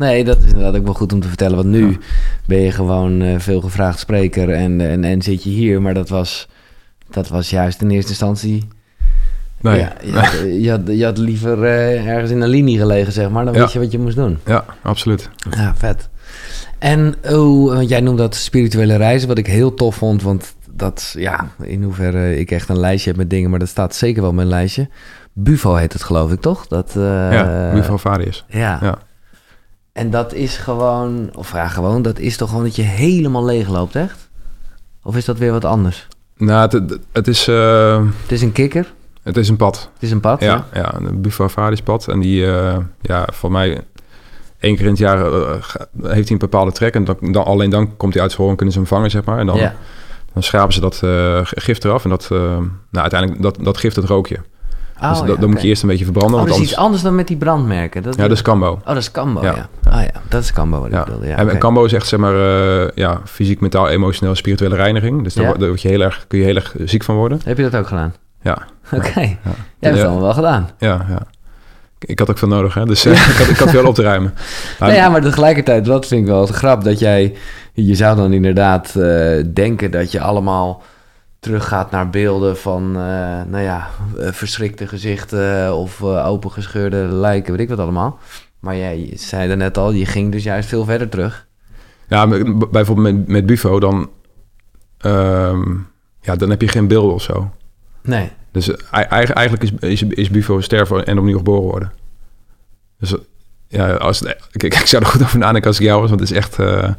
Nee, 0.00 0.24
dat 0.24 0.38
is 0.38 0.44
inderdaad 0.44 0.76
ook 0.76 0.84
wel 0.84 0.94
goed 0.94 1.12
om 1.12 1.20
te 1.20 1.28
vertellen. 1.28 1.56
Want 1.56 1.68
nu 1.68 1.98
ben 2.46 2.58
je 2.58 2.70
gewoon 2.70 3.22
uh, 3.22 3.38
veel 3.38 3.60
gevraagd 3.60 3.98
spreker 3.98 4.50
en, 4.50 4.80
en, 4.80 5.04
en 5.04 5.22
zit 5.22 5.42
je 5.42 5.50
hier. 5.50 5.82
Maar 5.82 5.94
dat 5.94 6.08
was, 6.08 6.48
dat 7.10 7.28
was 7.28 7.50
juist 7.50 7.80
in 7.82 7.90
eerste 7.90 8.10
instantie... 8.10 8.68
Nee. 9.60 9.78
Ja, 9.78 9.92
je, 10.02 10.12
had, 10.12 10.32
je, 10.60 10.70
had, 10.70 10.80
je, 10.86 11.04
had, 11.04 11.18
liever 11.18 11.58
uh, 11.58 12.08
ergens 12.08 12.30
in 12.30 12.40
een 12.40 12.48
linie 12.48 12.78
gelegen, 12.78 13.12
zeg 13.12 13.30
maar. 13.30 13.44
Dan 13.44 13.54
ja. 13.54 13.60
weet 13.60 13.72
je 13.72 13.78
wat 13.78 13.92
je 13.92 13.98
moest 13.98 14.16
doen. 14.16 14.38
Ja, 14.46 14.64
absoluut. 14.82 15.30
Ja, 15.50 15.74
vet. 15.76 16.08
En 16.78 17.14
oh, 17.30 17.82
jij 17.88 18.00
noemt 18.00 18.18
dat 18.18 18.34
spirituele 18.34 18.96
reizen, 18.96 19.28
wat 19.28 19.38
ik 19.38 19.46
heel 19.46 19.74
tof 19.74 19.96
vond. 19.96 20.22
Want 20.22 20.54
dat, 20.70 21.14
ja, 21.18 21.48
in 21.62 21.82
hoeverre 21.82 22.36
ik 22.38 22.50
echt 22.50 22.68
een 22.68 22.80
lijstje 22.80 23.10
heb 23.10 23.18
met 23.18 23.30
dingen, 23.30 23.50
maar 23.50 23.58
dat 23.58 23.68
staat 23.68 23.94
zeker 23.94 24.20
wel 24.20 24.30
op 24.30 24.36
mijn 24.36 24.48
lijstje. 24.48 24.88
Bufo 25.32 25.74
heet 25.74 25.92
het, 25.92 26.02
geloof 26.02 26.32
ik, 26.32 26.40
toch? 26.40 26.66
Dat, 26.66 26.94
uh, 26.96 27.32
ja, 27.32 27.70
Bufo 27.72 27.96
Varius. 27.96 28.44
Ja. 28.48 28.78
ja. 28.82 28.98
En 29.92 30.10
dat 30.10 30.32
is 30.32 30.56
gewoon, 30.56 31.30
of 31.34 31.46
vraag 31.46 31.74
gewoon, 31.74 32.02
dat 32.02 32.18
is 32.18 32.36
toch 32.36 32.48
gewoon 32.48 32.64
dat 32.64 32.76
je 32.76 32.82
helemaal 32.82 33.44
leeg 33.44 33.68
loopt, 33.68 33.94
echt? 33.94 34.30
Of 35.02 35.16
is 35.16 35.24
dat 35.24 35.38
weer 35.38 35.52
wat 35.52 35.64
anders? 35.64 36.06
Nou, 36.36 36.60
het, 36.60 36.98
het 37.12 37.28
is... 37.28 37.48
Uh, 37.48 38.04
het 38.22 38.32
is 38.32 38.42
een 38.42 38.52
kikker? 38.52 38.92
Het 39.22 39.36
is 39.36 39.48
een 39.48 39.56
pad. 39.56 39.90
Het 39.94 40.02
is 40.02 40.10
een 40.10 40.20
pad, 40.20 40.40
ja. 40.40 40.66
Ja, 40.72 40.94
een 40.94 41.20
Buffavaris 41.20 41.82
pad. 41.82 42.08
En 42.08 42.20
die, 42.20 42.44
uh, 42.44 42.76
ja, 43.00 43.28
voor 43.32 43.50
mij 43.50 43.80
één 44.58 44.76
keer 44.76 44.84
in 44.84 44.90
het 44.90 44.98
jaar 44.98 45.32
uh, 45.32 45.50
heeft 46.02 46.02
hij 46.02 46.24
een 46.28 46.38
bepaalde 46.38 46.72
trek. 46.72 46.94
En 46.94 47.04
dan, 47.04 47.16
dan, 47.20 47.44
alleen 47.44 47.70
dan 47.70 47.96
komt 47.96 48.14
hij 48.14 48.22
uit 48.22 48.32
zijn 48.32 48.48
en 48.48 48.56
kunnen 48.56 48.74
ze 48.74 48.80
hem 48.80 48.88
vangen, 48.88 49.10
zeg 49.10 49.24
maar. 49.24 49.38
En 49.38 49.46
dan, 49.46 49.56
ja. 49.56 49.74
dan 50.32 50.42
schrapen 50.42 50.72
ze 50.72 50.80
dat 50.80 51.02
gift 51.42 51.84
eraf. 51.84 52.04
En 52.04 52.10
dat, 52.10 52.28
nou, 52.30 52.70
uiteindelijk, 52.90 53.42
dat, 53.42 53.58
dat 53.60 53.76
gift, 53.76 53.96
het 53.96 54.04
rook 54.04 54.26
je. 54.26 54.38
Oh, 55.02 55.08
dus 55.08 55.18
ja, 55.18 55.26
dat, 55.26 55.40
dan 55.40 55.50
moet 55.50 55.62
je 55.62 55.68
eerst 55.68 55.82
een 55.82 55.88
beetje 55.88 56.04
verbranden. 56.04 56.40
Oh, 56.40 56.46
dat 56.46 56.54
is 56.54 56.60
iets 56.60 56.68
anders, 56.70 56.84
anders 56.84 57.02
dan 57.02 57.14
met 57.14 57.26
die 57.26 57.36
brandmerken. 57.36 58.02
Dat 58.02 58.16
ja, 58.16 58.22
dat 58.22 58.30
is 58.36 58.42
Cambo. 58.42 58.70
Oh, 58.70 58.86
dat 58.86 58.96
is 58.96 59.10
Cambo, 59.10 59.42
ja. 59.42 59.54
Ja. 59.54 59.90
Ah 59.90 60.02
ja, 60.02 60.10
dat 60.28 60.42
is 60.42 60.52
Cambo 60.52 60.78
wat 60.78 60.86
ik 60.86 60.92
Ja. 60.92 61.36
en, 61.36 61.46
oké. 61.46 61.58
Cambo 61.58 61.84
is 61.84 61.92
echt 61.92 62.06
zeg 62.06 62.20
maar 62.20 62.34
eh, 62.34 62.88
ja, 62.94 63.20
fysiek, 63.24 63.60
mentaal, 63.60 63.88
emotioneel, 63.88 64.34
spirituele 64.34 64.74
reiniging. 64.76 65.22
Dus 65.22 65.34
daar, 65.34 65.58
word 65.58 65.82
je 65.82 65.88
heel 65.88 66.00
erg, 66.00 66.24
kun 66.28 66.38
je 66.38 66.44
heel 66.44 66.54
erg 66.54 66.74
ziek 66.84 67.02
van 67.04 67.14
worden. 67.14 67.40
Heb 67.44 67.56
je 67.56 67.62
dat 67.70 67.76
ook 67.80 67.86
gedaan? 67.86 68.14
Ja, 68.42 68.58
Oké. 68.96 69.20
Jij 69.20 69.36
hebt 69.80 69.96
het 69.96 70.04
allemaal 70.04 70.22
wel 70.22 70.34
gedaan. 70.34 70.70
ja, 70.78 71.06
ja. 71.08 71.18
Ik- 71.98 72.18
had 72.18 72.30
ook 72.30 72.38
veel 72.38 72.48
nodig, 72.48 72.74
hè? 72.74 72.84
dus 72.84 73.04
eh, 73.04 73.12
ik, 73.30 73.36
had, 73.36 73.48
ik 73.48 73.56
had 73.56 73.70
veel 73.70 73.86
op 73.86 73.94
te 73.94 74.02
ruimen. 74.02 74.34
Nou 74.80 74.92
ja, 74.92 75.08
maar 75.08 75.20
tegelijkertijd, 75.20 75.86
wat 75.86 76.06
vind 76.06 76.20
ik 76.20 76.26
wel 76.26 76.46
grap, 76.46 76.84
dat 76.84 76.98
jij, 76.98 77.34
je 77.72 77.94
zou 77.94 78.16
dan 78.16 78.32
inderdaad 78.32 78.96
eh, 78.96 79.44
denken 79.54 79.90
dat 79.90 80.12
je 80.12 80.20
allemaal 80.20 80.82
teruggaat 81.40 81.90
naar 81.90 82.10
beelden 82.10 82.56
van, 82.58 82.82
eh, 82.96 83.02
nou 83.46 83.58
ja, 83.58 83.88
eh, 84.18 84.32
verschrikte 84.32 84.86
gezichten 84.86 85.74
of 85.76 86.00
eh, 86.00 86.26
opengescheurde 86.26 86.96
lijken, 86.96 87.52
weet 87.52 87.60
ik 87.62 87.68
wat 87.68 87.78
allemaal. 87.78 88.18
Maar 88.60 88.76
jij 88.76 89.10
zei 89.14 89.50
er 89.50 89.56
net 89.56 89.78
al, 89.78 89.90
je 89.92 90.06
ging 90.06 90.32
dus 90.32 90.42
juist 90.42 90.68
veel 90.68 90.84
verder 90.84 91.08
terug. 91.08 91.46
Ja, 92.08 92.26
bijvoorbeeld 92.70 93.16
met, 93.16 93.28
met 93.28 93.46
Bufo, 93.46 93.80
dan, 93.80 94.10
ehm, 94.98 95.72
ja, 96.20 96.36
dan 96.36 96.50
heb 96.50 96.60
je 96.60 96.68
geen 96.68 96.88
beelden 96.88 97.14
of 97.14 97.22
zo. 97.22 97.50
Nee. 98.02 98.30
Dus 98.52 98.68
ei- 98.90 99.04
eigen- 99.04 99.34
eigenlijk 99.34 99.72
is, 99.82 99.88
is, 99.90 100.02
is 100.02 100.30
Bufo 100.30 100.60
sterven 100.60 101.06
en 101.06 101.18
opnieuw 101.18 101.36
geboren 101.36 101.62
worden. 101.62 101.92
Dus 102.98 103.14
ja, 103.68 103.92
als, 103.94 104.22
ik, 104.52 104.62
ik 104.64 104.74
zou 104.74 105.02
er 105.02 105.08
goed 105.08 105.22
over 105.22 105.38
nadenken 105.38 105.68
als 105.70 105.78
ik 105.80 105.86
jou 105.86 106.00
was, 106.00 106.08
want 106.08 106.20
het 106.20 106.30
is 106.30 106.36
echt... 106.36 106.58
eh, 106.58 106.90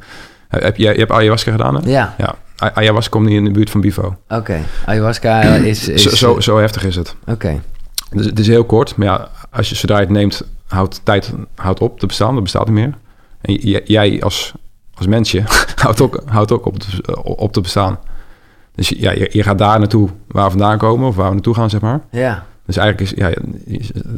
heb 0.48 0.78
je, 0.78 0.84
je 0.94 1.00
hebt 1.00 1.12
ayahuasca 1.12 1.52
gedaan, 1.52 1.76
hè? 1.76 1.90
Ja, 1.90 2.16
Ja, 2.18 2.36
ayahuasca 2.70 3.10
komt 3.10 3.28
niet 3.28 3.38
in 3.38 3.44
de 3.44 3.52
buurt 3.52 3.70
van 3.70 3.82
Bufo. 3.82 4.16
oké. 4.30 4.60
Ayahuasca 4.86 5.42
is... 5.42 5.88
is 5.88 6.04
Zo, 6.04 6.16
zo, 6.16 6.40
zo 6.40 6.58
heftig 6.58 6.84
is 6.84 6.96
het. 6.96 7.16
Oké. 7.28 7.62
Dus 8.10 8.26
het 8.26 8.40
is 8.40 8.48
heel 8.48 8.66
kort, 8.66 8.96
maar 8.96 9.08
ja, 9.08 9.30
als 9.52 9.70
je 9.70 9.76
zodra 9.76 9.96
je 9.96 10.02
het 10.02 10.12
neemt, 10.12 10.44
houdt 10.68 11.02
tijd 11.04 11.34
houdt 11.56 11.80
op 11.80 12.00
te 12.00 12.06
bestaan. 12.06 12.34
Dat 12.34 12.44
bestaat 12.44 12.66
niet 12.66 12.76
meer. 12.76 12.94
En 13.42 13.54
jij 13.84 14.22
als, 14.24 14.54
als 14.94 15.08
mensje 15.08 15.44
houdt 15.84 16.02
ook, 16.02 16.22
houdt 16.26 16.52
ook 16.52 16.66
op, 16.66 16.80
te, 16.80 17.24
op 17.24 17.54
te 17.54 17.62
bestaan. 17.62 18.00
Dus 18.76 18.90
ja, 18.90 19.12
je, 19.12 19.30
je 19.32 19.44
gaat 19.44 19.58
daar 19.58 19.80
naartoe 19.80 20.10
waar 20.28 20.44
we 20.44 20.50
vandaan 20.50 20.78
komen, 20.78 21.08
of 21.08 21.16
waar 21.16 21.28
we 21.28 21.34
naartoe 21.34 21.54
gaan, 21.54 21.70
zeg 21.70 21.82
maar. 21.82 22.02
Ja. 22.12 22.46
Dus 22.66 22.78
eigenlijk 22.78 23.12
is, 23.12 23.18
ja, 23.18 23.32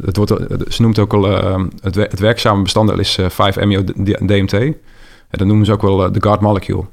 het 0.04 0.16
wordt, 0.16 0.32
ze 0.68 0.82
noemt 0.82 0.98
ook 0.98 1.12
wel, 1.12 1.28
eh, 1.28 1.64
het, 1.80 1.94
het 1.94 2.18
werkzame 2.18 2.62
bestanddeel 2.62 2.98
is 2.98 3.18
eh, 3.18 3.30
5-MeO-DMT. 3.30 4.52
En 4.52 5.38
dat 5.38 5.46
noemen 5.46 5.66
ze 5.66 5.72
ook 5.72 5.82
wel 5.82 6.04
eh, 6.04 6.12
de 6.12 6.22
God 6.22 6.40
molecule. 6.40 6.84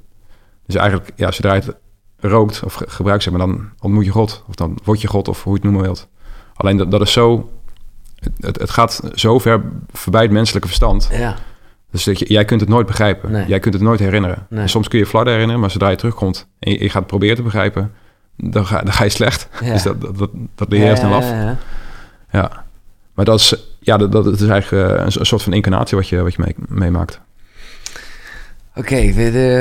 Dus 0.72 0.82
eigenlijk, 0.82 1.12
ja, 1.16 1.32
zodra 1.32 1.54
je 1.54 1.62
het 1.62 1.76
rookt 2.20 2.64
of 2.64 2.74
ge- 2.74 2.86
gebruikt, 2.90 3.24
zeg 3.24 3.34
maar, 3.34 3.48
dan 3.48 3.70
ontmoet 3.80 4.06
je 4.06 4.12
God. 4.12 4.44
Of 4.48 4.56
dan 4.56 4.78
word 4.84 5.02
je 5.02 5.08
God, 5.08 5.28
of 5.28 5.44
hoe 5.44 5.54
je 5.54 5.60
het 5.60 5.64
noemen 5.72 5.82
wilt. 5.84 6.08
Alleen 6.56 6.78
dat, 6.78 6.92
dat 6.92 7.02
is 7.02 7.12
zo, 7.12 7.52
het, 8.40 8.60
het, 8.60 8.70
gaat 8.70 9.02
zo 9.14 9.40
ver 9.40 9.62
voorbij 9.92 10.22
het 10.22 10.32
menselijke 10.32 10.68
verstand. 10.68 11.10
Ja. 11.12 11.36
Dus 11.92 12.04
dat 12.04 12.20
je, 12.20 12.26
jij 12.28 12.46
kunt 12.46 12.62
het 12.62 12.70
nooit 12.70 12.86
begrijpen. 12.88 13.32
Nee. 13.32 13.48
Jij 13.48 13.60
kunt 13.60 13.74
het 13.74 13.84
nooit 13.84 14.00
herinneren. 14.00 14.46
Nee. 14.50 14.68
Soms 14.68 14.88
kun 14.88 15.00
je 15.00 15.06
flarden 15.06 15.32
herinneren, 15.32 15.62
maar 15.62 15.72
zodra 15.72 15.90
je 15.90 15.96
terugkomt 15.96 16.48
en 16.60 16.72
je, 16.72 16.80
je 16.80 16.90
gaat 16.90 17.00
het 17.02 17.08
proberen 17.08 17.36
te 17.36 17.42
begrijpen, 17.42 17.92
dan 18.38 18.66
ga, 18.66 18.82
dan 18.82 18.94
ga 18.94 19.04
je 19.04 19.10
slecht. 19.10 19.48
Ja. 19.64 19.74
Dus 19.74 19.84
dat, 19.84 20.02
dat, 20.02 20.18
dat, 20.18 20.30
dat 20.56 20.70
leer 20.70 20.80
je 20.80 20.86
heel 20.86 20.96
snel 20.96 21.14
af. 21.14 21.26
Ja, 22.32 22.64
maar 23.14 23.26
dat 23.26 23.40
is, 23.40 23.56
ja, 23.80 23.98
dat, 23.98 24.12
dat 24.12 24.26
is 24.26 24.48
eigenlijk 24.48 24.90
eh, 24.92 25.06
een, 25.06 25.26
soort 25.26 25.44
van 25.44 25.54
incarnatie 25.54 25.98
wat 25.98 26.08
je, 26.08 26.22
wat 26.22 26.34
je 26.34 26.42
mee, 26.42 26.56
meemaakt. 26.68 27.20
Oké, 28.76 28.96
eh, 28.96 29.14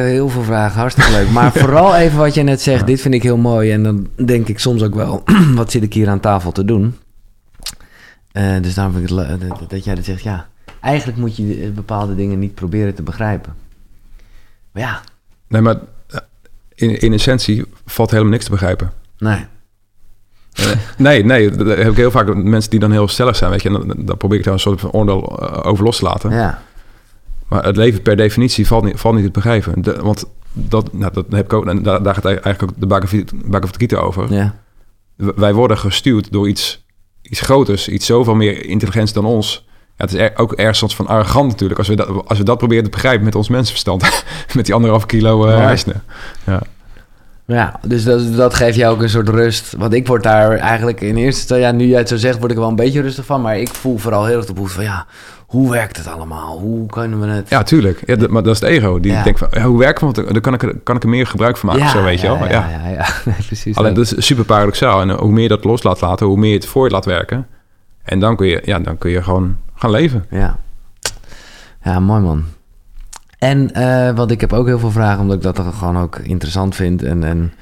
heel 0.04 0.28
veel 0.28 0.42
vragen, 0.42 0.80
hartstikke 0.80 1.10
leuk. 1.10 1.30
Maar 1.30 1.52
vooral 1.62 1.96
even 1.96 2.18
wat 2.18 2.34
je 2.34 2.42
net 2.42 2.60
zegt, 2.60 2.86
dit 2.86 3.00
vind 3.00 3.14
ik 3.14 3.22
heel 3.22 3.36
mooi. 3.36 3.72
En 3.72 3.82
dan 3.82 4.08
denk 4.24 4.48
ik 4.48 4.58
soms 4.58 4.82
ook 4.82 4.94
wel, 4.94 5.22
wat 5.54 5.70
zit 5.70 5.82
ik 5.82 5.92
hier 5.94 6.08
aan 6.08 6.20
tafel 6.20 6.52
te 6.52 6.64
doen? 6.64 6.96
Eh, 8.32 8.60
dus 8.62 8.74
daarom 8.74 8.94
vind 8.94 9.10
ik 9.10 9.16
het 9.16 9.28
le- 9.40 9.66
dat, 9.68 9.84
jij 9.84 9.94
dat 9.94 10.04
zegt, 10.04 10.22
ja, 10.22 10.46
eigenlijk 10.80 11.18
moet 11.18 11.36
je 11.36 11.60
eh, 11.62 11.70
bepaalde 11.70 12.14
dingen 12.14 12.38
niet 12.38 12.54
proberen 12.54 12.94
te 12.94 13.02
begrijpen. 13.02 13.54
Maar 14.72 14.82
ja, 14.82 15.00
Nee, 15.48 15.60
maar 15.60 15.76
in, 16.74 17.00
in 17.00 17.12
essentie 17.12 17.64
valt 17.86 18.10
helemaal 18.10 18.32
niks 18.32 18.44
te 18.44 18.50
begrijpen. 18.50 18.92
nee. 19.18 19.46
Nee, 20.96 21.24
nee, 21.24 21.50
dat 21.50 21.66
heb 21.66 21.90
ik 21.90 21.96
heel 21.96 22.10
vaak 22.10 22.34
mensen 22.34 22.70
die 22.70 22.80
dan 22.80 22.90
heel 22.92 23.08
stellig 23.08 23.36
zijn, 23.36 23.50
weet 23.50 23.62
je. 23.62 23.68
En 23.68 23.74
dan, 23.86 23.94
dan 23.98 24.16
probeer 24.16 24.38
ik 24.38 24.44
daar 24.44 24.52
een 24.52 24.60
soort 24.60 24.80
van 24.80 24.90
oordeel 24.90 25.40
over 25.64 25.84
los 25.84 25.96
te 25.98 26.04
laten. 26.04 26.30
Ja, 26.30 26.62
Maar 27.50 27.64
het 27.64 27.76
leven 27.76 28.02
per 28.02 28.16
definitie 28.16 28.66
valt 28.66 28.84
niet, 28.84 29.00
valt 29.00 29.14
niet 29.14 29.24
te 29.24 29.30
begrijpen. 29.30 29.82
De- 29.82 30.02
want 30.02 30.24
dat, 30.52 30.92
nou, 30.92 31.12
dat 31.12 31.24
heb 31.30 31.44
ik 31.44 31.52
ook, 31.52 31.66
en 31.66 31.82
daar, 31.82 32.02
daar 32.02 32.14
gaat 32.14 32.24
eigenlijk 32.24 32.62
ook 32.62 32.70
de 32.76 32.86
Bhagavad 32.86 33.32
Bhagavad 33.44 33.76
Gita 33.76 33.96
over. 33.96 34.32
ja, 34.32 34.54
Wij 35.16 35.54
worden 35.54 35.78
gestuurd 35.78 36.32
door 36.32 36.48
iets, 36.48 36.84
iets 37.22 37.40
groters, 37.40 37.88
iets 37.88 38.06
zoveel 38.06 38.34
meer 38.34 38.64
intelligents 38.66 39.12
dan 39.12 39.24
ons. 39.24 39.68
Ja, 39.96 40.04
het 40.06 40.14
is 40.14 40.20
er, 40.20 40.32
ook 40.36 40.52
ergens 40.52 40.78
soort 40.78 40.94
van 40.94 41.06
arrogant 41.06 41.50
natuurlijk, 41.50 41.78
als 41.78 41.88
we, 41.88 41.96
dat, 41.96 42.08
als 42.26 42.38
we 42.38 42.44
dat 42.44 42.58
proberen 42.58 42.84
te 42.84 42.90
begrijpen 42.90 43.24
met 43.24 43.34
ons 43.34 43.48
mensenverstand. 43.48 44.24
met 44.54 44.64
die 44.66 44.74
anderhalf 44.74 45.06
kilo 45.06 45.36
Mooi. 45.38 45.52
hersenen. 45.52 46.02
Ja. 46.46 46.60
ja. 47.46 47.80
Dus 47.86 48.04
dat, 48.04 48.34
dat 48.36 48.54
geeft 48.54 48.76
jou 48.76 48.94
ook 48.94 49.02
een 49.02 49.08
soort 49.08 49.28
rust. 49.28 49.74
Want 49.78 49.92
ik 49.94 50.06
word 50.06 50.22
daar 50.22 50.52
eigenlijk 50.52 51.00
in 51.00 51.16
eerste 51.16 51.40
instantie, 51.40 51.66
ja, 51.66 51.72
nu 51.72 51.86
jij 51.86 51.98
het 51.98 52.08
zo 52.08 52.16
zegt, 52.16 52.38
word 52.38 52.50
ik 52.50 52.56
er 52.56 52.62
wel 52.62 52.70
een 52.70 52.76
beetje 52.76 53.00
rustig 53.00 53.24
van. 53.24 53.40
Maar 53.40 53.58
ik 53.58 53.68
voel 53.74 53.98
vooral 53.98 54.24
heel 54.26 54.36
erg 54.36 54.46
de 54.46 54.52
behoefte 54.52 54.74
van, 54.74 54.84
ja, 54.84 55.06
hoe 55.50 55.70
werkt 55.70 55.96
het 55.96 56.06
allemaal? 56.08 56.58
Hoe 56.58 56.86
kunnen 56.86 57.20
we 57.20 57.26
het... 57.26 57.48
Ja, 57.48 57.62
tuurlijk. 57.62 58.02
Ja, 58.06 58.16
dat- 58.16 58.30
maar 58.30 58.42
dat 58.42 58.54
is 58.54 58.60
het 58.60 58.68
ego. 58.70 59.00
Die 59.00 59.12
Ja. 59.12 59.22
denkt 59.22 59.38
van, 59.38 59.48
ja, 59.50 59.62
hoe 59.62 59.78
werkt 59.78 60.00
het? 60.00 60.14
Dan 60.14 60.40
kan 60.40 60.54
ik, 60.54 60.62
er- 60.62 60.76
kan 60.84 60.96
ik 60.96 61.02
er 61.02 61.08
meer 61.08 61.26
gebruik 61.26 61.56
van 61.56 61.68
maken. 61.68 61.88
zo, 61.88 62.02
weet 62.02 62.20
je 62.20 62.26
wel. 62.26 62.36
ja, 62.36 62.48
Ja, 62.48 62.88
ja, 62.88 63.06
precies. 63.46 63.76
Alleen 63.76 63.94
dat 63.94 64.12
is 64.12 64.26
super 64.26 64.44
paradoxaal. 64.44 65.00
En 65.00 65.10
eh, 65.10 65.18
hoe 65.18 65.32
meer 65.32 65.48
dat 65.48 65.64
los 65.64 65.82
laat 65.82 66.00
laten, 66.00 66.26
hoe 66.26 66.36
meer 66.38 66.50
je 66.50 66.56
het 66.56 66.66
voor 66.66 66.84
je 66.84 66.90
laat 66.92 67.04
werken. 67.04 67.46
En 68.02 68.20
dan 68.20 68.36
kun 68.36 68.46
je, 68.46 68.62
ja, 68.64 68.78
dan 68.78 68.98
kun 68.98 69.10
je 69.10 69.22
gewoon 69.22 69.56
gaan 69.74 69.90
leven. 69.90 70.24
Ja. 70.30 70.56
Ja, 71.82 72.00
mooi 72.00 72.20
man. 72.22 72.44
En, 73.38 73.72
eh 73.74 74.10
want 74.14 74.30
ik 74.30 74.40
heb 74.40 74.52
ook 74.52 74.66
heel 74.66 74.78
veel 74.78 74.90
vragen, 74.90 75.20
omdat 75.20 75.36
ik 75.36 75.42
dat 75.42 75.60
gewoon 75.78 75.98
ook 75.98 76.18
interessant 76.18 76.74
vind. 76.74 77.02
En, 77.02 77.24
en 77.24 77.52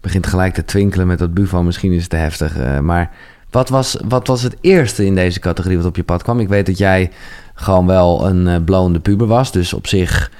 begint 0.00 0.26
gelijk 0.26 0.54
te 0.54 0.64
twinkelen 0.64 1.06
met 1.06 1.18
dat 1.18 1.34
Bufo. 1.34 1.62
Misschien 1.62 1.92
is 1.92 2.00
het 2.00 2.10
te 2.10 2.16
heftig. 2.16 2.56
eh, 2.58 2.78
maar 2.78 3.10
wat 3.50 3.68
was, 3.68 3.96
wat 4.08 4.26
was 4.26 4.42
het 4.42 4.56
eerste 4.60 5.04
in 5.06 5.14
deze 5.14 5.40
categorie 5.40 5.76
wat 5.76 5.86
op 5.86 5.96
je 5.96 6.02
pad 6.04 6.22
kwam? 6.22 6.40
Ik 6.40 6.48
weet 6.48 6.66
dat 6.66 6.78
jij 6.78 7.10
gewoon 7.54 7.86
wel 7.86 8.26
een 8.28 8.46
eh 8.48 8.56
blonde 8.64 9.00
puber 9.00 9.26
was. 9.26 9.52
Dus 9.52 9.72
op 9.72 9.86
zich, 9.86 10.30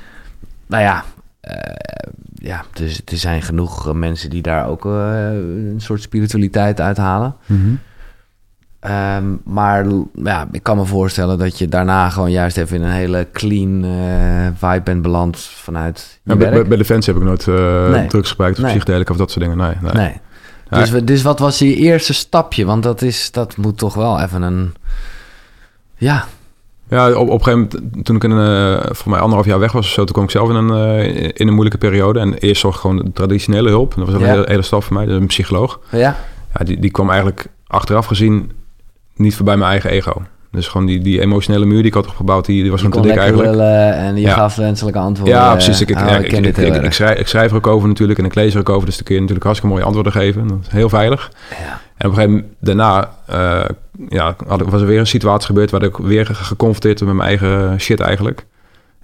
nou 0.66 0.82
ja... 0.82 1.04
eh, 1.40 1.54
ja, 2.34 2.64
dus 2.72 3.00
er 3.04 3.16
zijn 3.16 3.42
genoeg 3.42 3.88
eh, 3.88 3.94
mensen 3.94 4.30
die 4.30 4.42
daar 4.42 4.68
ook 4.68 4.84
een 4.84 5.74
soort 5.76 6.02
spiritualiteit 6.02 6.80
uithalen. 6.80 7.34
Ehm, 8.80 9.24
maar 9.44 9.86
ja, 10.14 10.48
ik 10.52 10.62
kan 10.62 10.76
me 10.76 10.84
voorstellen 10.84 11.38
dat 11.38 11.58
je 11.58 11.68
daarna 11.68 12.08
gewoon 12.10 12.30
juist 12.30 12.56
even 12.56 12.76
in 12.76 12.82
een 12.82 12.90
hele 12.90 13.26
clean 13.32 13.84
vibe 14.58 14.80
bent 14.84 15.02
beland 15.02 15.38
vanuit 15.38 16.20
je 16.22 16.32
Ja, 16.32 16.38
werk. 16.38 16.52
bij, 16.52 16.66
bij 16.66 16.76
Defensie 16.76 17.12
heb 17.12 17.22
ik 17.22 17.28
nooit 17.28 17.48
eh 17.48 17.88
Nee. 17.90 18.06
drugs 18.06 18.30
gebruikt 18.30 18.56
of 18.58 18.62
Nee. 18.64 18.72
psychedelica 18.72 19.12
of 19.12 19.18
dat 19.18 19.30
soort 19.30 19.44
dingen. 19.44 19.58
Nee, 19.58 19.74
nee. 19.80 19.92
nee. 19.92 20.20
Dus, 20.70 20.90
dus 21.04 21.22
wat 21.22 21.38
was 21.38 21.58
je 21.58 21.74
eerste 21.76 22.12
stapje? 22.14 22.64
Want 22.64 22.82
dat, 22.82 23.02
is, 23.02 23.30
dat 23.30 23.56
moet 23.56 23.78
toch 23.78 23.94
wel 23.94 24.20
even 24.20 24.42
een... 24.42 24.74
Ja, 25.96 26.26
Ja, 26.88 27.12
op, 27.12 27.28
op 27.28 27.38
een 27.38 27.44
gegeven 27.44 27.68
moment, 27.82 28.04
toen 28.04 28.16
ik 28.16 28.22
een, 28.24 28.38
eh 28.84 28.90
voor 28.90 29.10
mij 29.10 29.20
anderhalf 29.20 29.46
jaar 29.46 29.58
weg 29.58 29.72
was 29.72 29.86
of 29.86 29.92
zo, 29.92 30.04
toen 30.04 30.12
kwam 30.12 30.24
ik 30.24 30.30
zelf 30.30 30.48
in 30.48 30.54
een, 30.54 30.70
eh, 30.70 31.24
in 31.24 31.48
een 31.48 31.52
moeilijke 31.54 31.78
periode. 31.78 32.20
En 32.20 32.34
eerst 32.34 32.60
zorg 32.60 32.74
ik 32.74 32.80
gewoon 32.80 32.96
de 32.96 33.12
traditionele 33.12 33.68
hulp. 33.68 33.94
Dat 33.94 34.04
was 34.04 34.14
een 34.14 34.20
Ja. 34.20 34.26
hele, 34.26 34.44
hele 34.48 34.62
stap 34.62 34.84
voor 34.84 34.94
mij, 34.96 35.04
dat 35.04 35.14
is 35.14 35.20
een 35.20 35.26
psycholoog. 35.26 35.80
ja, 35.90 36.16
Ja, 36.58 36.64
die, 36.64 36.80
die 36.80 36.90
kwam 36.90 37.08
eigenlijk 37.10 37.46
achteraf 37.66 38.06
gezien 38.06 38.52
niet 39.14 39.36
voorbij 39.36 39.56
mijn 39.56 39.70
eigen 39.70 39.90
ego. 39.90 40.22
Dus 40.52 40.68
gewoon 40.68 40.86
die, 40.86 41.00
die 41.00 41.20
emotionele 41.20 41.64
muur 41.64 41.76
die 41.76 41.86
ik 41.86 41.94
had 41.94 42.06
opgebouwd, 42.06 42.46
die, 42.46 42.62
die 42.62 42.70
was 42.70 42.80
gewoon 42.82 43.02
te 43.02 43.08
dik 43.08 43.16
eigenlijk. 43.16 43.58
en 43.58 44.14
je 44.14 44.20
Ja. 44.20 44.34
gaf 44.34 44.56
wenselijke 44.56 44.98
antwoorden. 44.98 45.34
Ja, 45.36 45.52
precies. 45.52 45.80
Ik, 45.80 45.90
ik, 45.90 45.96
Oh, 45.98 46.02
ja, 46.08 46.16
ik 46.16 46.32
ik, 46.32 46.92
schrijf, 46.92 47.18
ik 47.18 47.26
schrijf 47.26 47.50
er 47.50 47.56
ook 47.56 47.66
over 47.66 47.88
natuurlijk 47.88 48.18
en 48.18 48.24
ik 48.24 48.34
lees 48.34 48.54
er 48.54 48.60
ook 48.60 48.68
over. 48.68 48.86
Dus 48.86 48.94
dan 48.96 49.04
kun 49.04 49.14
je 49.14 49.20
natuurlijk 49.20 49.46
hartstikke 49.46 49.74
mooie 49.74 49.86
antwoorden 49.86 50.12
geven. 50.12 50.48
Dat 50.48 50.58
is 50.62 50.68
heel 50.72 50.88
veilig. 50.88 51.30
Ja. 51.50 51.56
En 51.96 52.06
op 52.08 52.16
een 52.16 52.22
gegeven 52.22 52.30
moment 52.30 52.52
daarna 52.60 53.10
eh, 53.26 53.64
ja, 54.08 54.36
had, 54.46 54.62
was 54.62 54.80
er 54.80 54.86
weer 54.86 54.98
een 54.98 55.06
situatie 55.06 55.46
gebeurd... 55.46 55.70
waar 55.70 55.82
ik 55.82 55.96
weer 55.96 56.26
ge- 56.26 56.34
geconfronteerd 56.34 57.00
werd 57.00 57.12
met 57.14 57.24
mijn 57.24 57.38
eigen 57.40 57.80
shit 57.80 58.00
eigenlijk. 58.00 58.44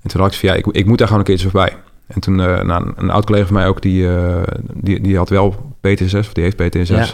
En 0.02 0.10
toen 0.10 0.20
had 0.20 0.32
ik 0.32 0.38
van, 0.38 0.48
ja, 0.48 0.54
ik, 0.54 0.66
ik 0.66 0.86
moet 0.86 0.98
daar 0.98 1.06
gewoon 1.06 1.22
een 1.22 1.28
keertje 1.28 1.50
voorbij. 1.50 1.72
En 2.06 2.20
toen, 2.20 2.40
eh 2.40 2.60
nou, 2.62 2.86
een, 2.86 2.92
een 2.96 3.10
oud 3.10 3.24
collega 3.26 3.46
van 3.46 3.54
mij 3.54 3.66
ook, 3.66 3.82
die, 3.82 4.08
eh, 4.16 4.42
die, 4.72 5.00
die 5.00 5.16
had 5.16 5.28
wel 5.28 5.74
PTSS, 5.80 6.14
of 6.14 6.32
die 6.32 6.44
heeft 6.44 6.56
PTSS. 6.56 6.88
Ja. 6.88 7.06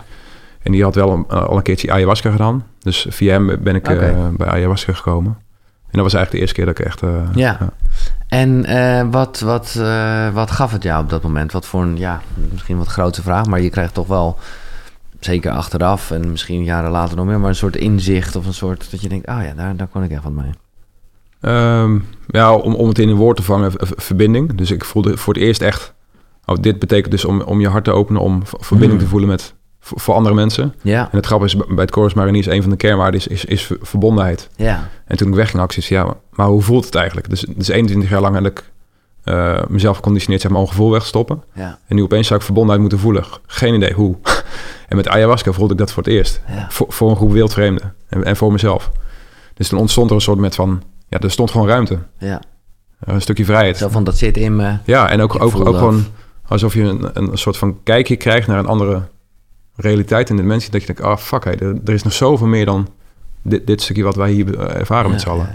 En 0.62 0.72
die 0.72 0.82
had 0.82 0.94
wel 0.94 1.10
een, 1.12 1.26
al 1.28 1.56
een 1.56 1.62
keertje 1.62 1.92
ayahuasca 1.92 2.30
gedaan. 2.30 2.64
Dus 2.78 3.06
via 3.10 3.32
hem 3.32 3.56
ben 3.62 3.74
ik 3.74 3.88
eh, 3.88 4.28
bij 4.36 4.46
ayahuasca 4.48 4.92
gekomen. 4.92 5.36
En 5.90 5.98
dat 5.98 6.12
was 6.12 6.14
eigenlijk 6.14 6.30
de 6.30 6.38
eerste 6.38 6.54
keer 6.54 6.66
dat 6.66 6.78
ik 6.78 6.84
echt... 6.86 7.02
eh, 7.02 7.34
Ja. 7.34 7.58
En 8.28 8.64
eh, 8.64 9.06
wat, 9.10 9.40
wat, 9.40 9.76
eh, 9.78 10.28
wat 10.28 10.50
gaf 10.50 10.72
het 10.72 10.82
jou 10.82 11.02
op 11.02 11.10
dat 11.10 11.22
moment? 11.22 11.52
Wat 11.52 11.66
voor 11.66 11.82
een, 11.82 11.96
ja, 11.98 12.20
misschien 12.52 12.78
wat 12.78 12.86
grote 12.86 13.22
vraag, 13.22 13.46
maar 13.46 13.60
je 13.60 13.70
krijgt 13.70 13.94
toch 13.94 14.06
wel, 14.06 14.38
zeker 15.20 15.50
achteraf 15.50 16.10
en 16.10 16.30
misschien 16.30 16.64
jaren 16.64 16.90
later 16.90 17.16
nog 17.16 17.26
meer, 17.26 17.40
maar 17.40 17.48
een 17.48 17.54
soort 17.54 17.76
inzicht 17.76 18.36
of 18.36 18.46
een 18.46 18.54
soort 18.54 18.90
dat 18.90 19.00
je 19.02 19.08
denkt, 19.08 19.28
oh 19.28 19.42
ja, 19.42 19.52
daar, 19.54 19.76
daar 19.76 19.86
kon 19.86 20.02
ik 20.02 20.10
echt 20.10 20.22
wat 20.22 20.32
mee. 20.32 20.50
Ehm, 21.40 21.98
ja, 22.26 22.54
om, 22.54 22.74
om 22.74 22.88
het 22.88 22.98
in 22.98 23.08
een 23.08 23.16
woord 23.16 23.36
te 23.36 23.42
vangen, 23.42 23.72
verbinding. 23.78 24.54
Dus 24.54 24.70
ik 24.70 24.84
voelde 24.84 25.16
voor 25.16 25.34
het 25.34 25.42
eerst 25.42 25.62
echt... 25.62 25.94
Oh, 26.44 26.56
dit 26.60 26.78
betekent 26.78 27.10
dus 27.10 27.24
om, 27.24 27.40
om 27.40 27.60
je 27.60 27.68
hart 27.68 27.84
te 27.84 27.92
openen, 27.92 28.20
om 28.22 28.42
verbinding 28.44 28.92
Mm. 29.00 29.04
te 29.06 29.10
voelen 29.10 29.28
met, 29.28 29.54
voor, 29.82 30.00
voor 30.00 30.14
andere 30.14 30.34
mensen. 30.34 30.74
Ja. 30.82 31.08
En 31.10 31.16
het 31.16 31.26
grappige 31.26 31.56
is, 31.56 31.66
bij 31.66 31.84
het 31.84 31.92
Chorus 31.92 32.14
Mariniers, 32.14 32.46
een 32.46 32.62
van 32.62 32.70
de 32.70 32.76
kernwaarden 32.76 33.20
is, 33.20 33.26
is, 33.26 33.44
is 33.44 33.70
verbondenheid. 33.80 34.48
Ja. 34.56 34.88
En 35.06 35.16
toen 35.16 35.28
ik 35.28 35.34
wegging, 35.34 35.58
had 35.58 35.74
ik 35.74 35.82
zoiets, 35.82 36.08
ja, 36.08 36.16
maar 36.30 36.46
hoe 36.46 36.62
voelt 36.62 36.84
het 36.84 36.94
eigenlijk? 36.94 37.30
Dus 37.30 37.40
het 37.40 37.56
is 37.56 37.68
21 37.68 38.10
jaar 38.10 38.20
lang 38.20 38.34
heb 38.34 38.46
ik 38.46 38.70
eh, 39.24 39.62
mezelf 39.68 39.96
geconditioneerd, 39.96 40.42
zeg 40.42 40.50
maar, 40.50 40.60
om 40.60 40.66
gevoel 40.66 40.90
weg 40.90 41.00
te 41.00 41.06
stoppen. 41.06 41.42
Ja. 41.54 41.78
En 41.86 41.96
nu 41.96 42.02
opeens 42.02 42.26
zou 42.26 42.38
ik 42.38 42.44
verbondenheid 42.44 42.80
moeten 42.80 42.98
voelen. 42.98 43.24
Geen 43.46 43.74
idee 43.74 43.92
hoe. 43.92 44.16
en 44.88 44.96
met 44.96 45.08
ayahuasca 45.08 45.52
voelde 45.52 45.72
ik 45.72 45.78
dat 45.78 45.92
voor 45.92 46.02
het 46.02 46.12
eerst. 46.12 46.40
Ja. 46.48 46.66
Voor, 46.70 46.86
voor 46.88 47.10
een 47.10 47.16
groep 47.16 47.32
wildvreemden. 47.32 47.94
En, 48.08 48.24
en 48.24 48.36
voor 48.36 48.52
mezelf. 48.52 48.90
Dus 49.54 49.68
toen 49.68 49.78
ontstond 49.78 50.10
er 50.10 50.16
een 50.16 50.22
soort 50.22 50.38
met 50.38 50.54
van... 50.54 50.82
Ja, 51.08 51.18
er 51.18 51.30
stond 51.30 51.50
gewoon 51.50 51.68
ruimte. 51.68 51.98
Ja. 52.18 52.40
Een 53.00 53.20
stukje 53.20 53.44
vrijheid. 53.44 53.76
Zo 53.76 53.88
van, 53.88 54.04
dat 54.04 54.18
zit 54.18 54.36
in 54.36 54.56
me. 54.56 54.76
Ja, 54.84 55.10
en 55.10 55.20
ook, 55.20 55.34
ook, 55.34 55.66
ook 55.66 55.76
gewoon 55.76 56.04
alsof 56.46 56.74
je 56.74 56.82
een, 56.82 57.10
een 57.12 57.38
soort 57.38 57.56
van 57.56 57.82
kijkje 57.82 58.16
krijgt 58.16 58.46
naar 58.46 58.58
een 58.58 58.66
andere 58.66 59.02
realiteit 59.76 60.30
en 60.30 60.36
dimensie. 60.36 60.70
Dat 60.70 60.80
je 60.80 60.86
denkt, 60.86 61.02
ah 61.02 61.16
fuck, 61.16 61.44
hey, 61.44 61.58
er, 61.58 61.76
er 61.84 61.92
is 61.92 62.02
nog 62.02 62.12
zoveel 62.12 62.46
meer 62.46 62.64
dan 62.64 62.88
dit, 63.42 63.66
dit 63.66 63.82
stukje 63.82 64.02
wat 64.02 64.16
wij 64.16 64.30
hier 64.30 64.58
eh, 64.58 64.80
ervaren 64.80 65.10
met 65.10 65.20
z'n 65.20 65.28
allen. 65.28 65.48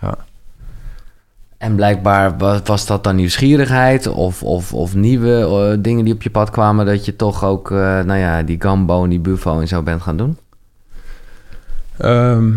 ja, 0.00 0.14
En 1.58 1.74
blijkbaar 1.74 2.38
wa- 2.38 2.60
was 2.64 2.86
dat 2.86 3.04
dan 3.04 3.16
nieuwsgierigheid 3.16 4.06
of, 4.06 4.42
of, 4.42 4.74
of 4.74 4.94
nieuwe 4.94 5.40
eh, 5.72 5.82
dingen 5.82 6.04
die 6.04 6.14
op 6.14 6.22
je 6.22 6.30
pad 6.30 6.50
kwamen... 6.50 6.86
dat 6.86 7.04
je 7.04 7.16
toch 7.16 7.44
ook, 7.44 7.70
eh, 7.70 7.76
nou 7.78 8.14
ja, 8.18 8.42
die 8.42 8.60
gambo 8.62 9.04
en 9.04 9.10
die 9.10 9.20
buffo 9.20 9.60
en 9.60 9.68
zo 9.68 9.82
bent 9.82 10.02
gaan 10.02 10.16
doen? 10.16 10.36
Ehm, 11.96 12.50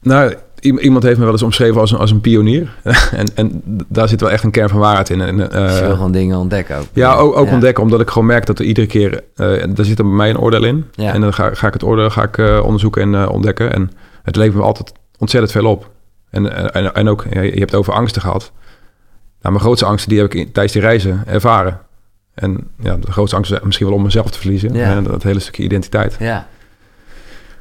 nou, 0.00 0.34
iemand 0.60 1.02
heeft 1.02 1.18
me 1.18 1.22
wel 1.24 1.32
eens 1.32 1.42
omschreven 1.42 1.80
als 1.80 1.90
een, 1.90 1.98
als 1.98 2.10
een 2.10 2.20
pionier. 2.20 2.74
en, 3.12 3.26
en 3.34 3.62
daar 3.88 4.08
zit 4.08 4.20
wel 4.20 4.30
echt 4.30 4.44
een 4.44 4.50
kern 4.50 4.68
van 4.68 4.78
waarheid 4.78 5.10
in. 5.10 5.20
En, 5.20 5.50
eh, 5.50 5.66
Dus 5.66 5.78
je 5.78 5.84
wil 5.84 5.94
gewoon 5.94 6.12
dingen 6.12 6.38
ontdekken 6.38 6.76
ook. 6.76 6.84
Ja, 6.92 7.14
ook, 7.14 7.36
ook 7.36 7.46
Ja. 7.46 7.52
ontdekken, 7.52 7.82
omdat 7.82 8.00
ik 8.00 8.08
gewoon 8.10 8.26
merk 8.28 8.46
dat 8.46 8.58
er 8.58 8.64
iedere 8.64 8.86
keer... 8.86 9.24
eh 9.34 9.64
daar 9.74 9.84
zit 9.84 9.98
er 9.98 10.04
bij 10.04 10.14
mij 10.14 10.30
een 10.30 10.38
oordeel 10.38 10.64
in. 10.64 10.84
Ja. 10.92 11.12
En 11.12 11.20
dan 11.20 11.34
ga, 11.34 11.54
ga 11.54 11.66
ik 11.66 11.72
het 11.72 11.84
oordeel 11.84 12.10
ga 12.10 12.22
ik, 12.22 12.38
eh, 12.38 12.60
onderzoeken 12.64 13.02
en 13.02 13.14
eh, 13.22 13.30
ontdekken. 13.32 13.72
En 13.72 13.90
het 14.22 14.36
levert 14.36 14.56
me 14.56 14.62
altijd 14.62 14.92
ontzettend 15.18 15.52
veel 15.52 15.66
op. 15.70 15.90
En, 16.30 16.56
eh, 16.72 16.82
en, 16.82 16.94
en 16.94 17.08
ook, 17.08 17.26
je 17.30 17.38
hebt 17.38 17.60
het 17.60 17.74
over 17.74 17.92
angsten 17.92 18.22
gehad. 18.22 18.52
Nou, 19.40 19.54
mijn 19.54 19.60
grootste 19.60 19.86
angsten 19.86 20.10
die 20.10 20.20
heb 20.20 20.34
ik 20.34 20.52
tijdens 20.52 20.72
die 20.72 20.82
reizen 20.82 21.22
ervaren. 21.26 21.80
En 22.34 22.68
ja, 22.82 22.96
de 22.96 23.12
grootste 23.12 23.36
angst 23.36 23.52
is 23.52 23.58
misschien 23.62 23.86
wel 23.86 23.96
om 23.96 24.02
mezelf 24.02 24.30
te 24.30 24.38
verliezen. 24.38 24.74
Ja. 24.74 24.84
En 24.96 25.04
dat 25.04 25.22
hele 25.22 25.38
stukje 25.40 25.62
identiteit. 25.62 26.16
Ja, 26.18 26.46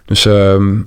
Dus 0.05 0.25
ehm, 0.25 0.81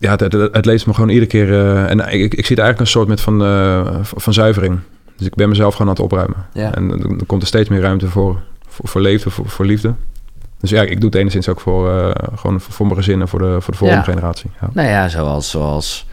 ja, 0.00 0.10
het, 0.10 0.20
het, 0.20 0.54
het 0.54 0.64
leest 0.64 0.86
me 0.86 0.94
gewoon 0.94 1.08
iedere 1.08 1.26
keer... 1.26 1.52
eh, 1.52 1.90
en 1.90 1.98
ik, 1.98 2.34
ik, 2.34 2.46
zie 2.46 2.56
het 2.56 2.58
eigenlijk 2.58 2.80
een 2.80 2.86
soort 2.86 3.08
met 3.08 3.20
van, 3.20 3.44
eh, 3.44 3.96
van 4.02 4.32
zuivering. 4.32 4.78
Dus 5.16 5.26
ik 5.26 5.34
ben 5.34 5.48
mezelf 5.48 5.72
gewoon 5.72 5.88
aan 5.88 5.94
het 5.94 6.04
opruimen. 6.04 6.36
Ja. 6.52 6.74
En 6.74 6.88
dan, 6.88 7.20
komt 7.26 7.42
er 7.42 7.48
steeds 7.48 7.68
meer 7.68 7.80
ruimte 7.80 8.08
voor, 8.08 8.40
voor, 8.68 8.88
voor 8.88 9.00
leven, 9.00 9.30
voor, 9.30 9.48
voor 9.48 9.64
liefde. 9.64 9.94
Dus 10.60 10.70
ja, 10.70 10.82
ik 10.82 11.00
doe 11.00 11.10
het 11.10 11.18
enigszins 11.18 11.48
ook 11.48 11.60
voor, 11.60 11.90
eh, 11.90 12.10
gewoon 12.34 12.60
voor, 12.60 12.72
voor 12.72 12.86
mijn 12.86 12.98
gezin 12.98 13.20
en 13.20 13.28
voor 13.28 13.38
de, 13.38 13.60
voor 13.60 13.72
de 13.72 13.78
volgende 13.78 14.04
Ja. 14.04 14.12
generatie. 14.12 14.50
Ja. 14.60 14.70
nou 14.72 14.88
ja, 14.88 15.08
zoals... 15.08 15.50
zoals 15.50 16.06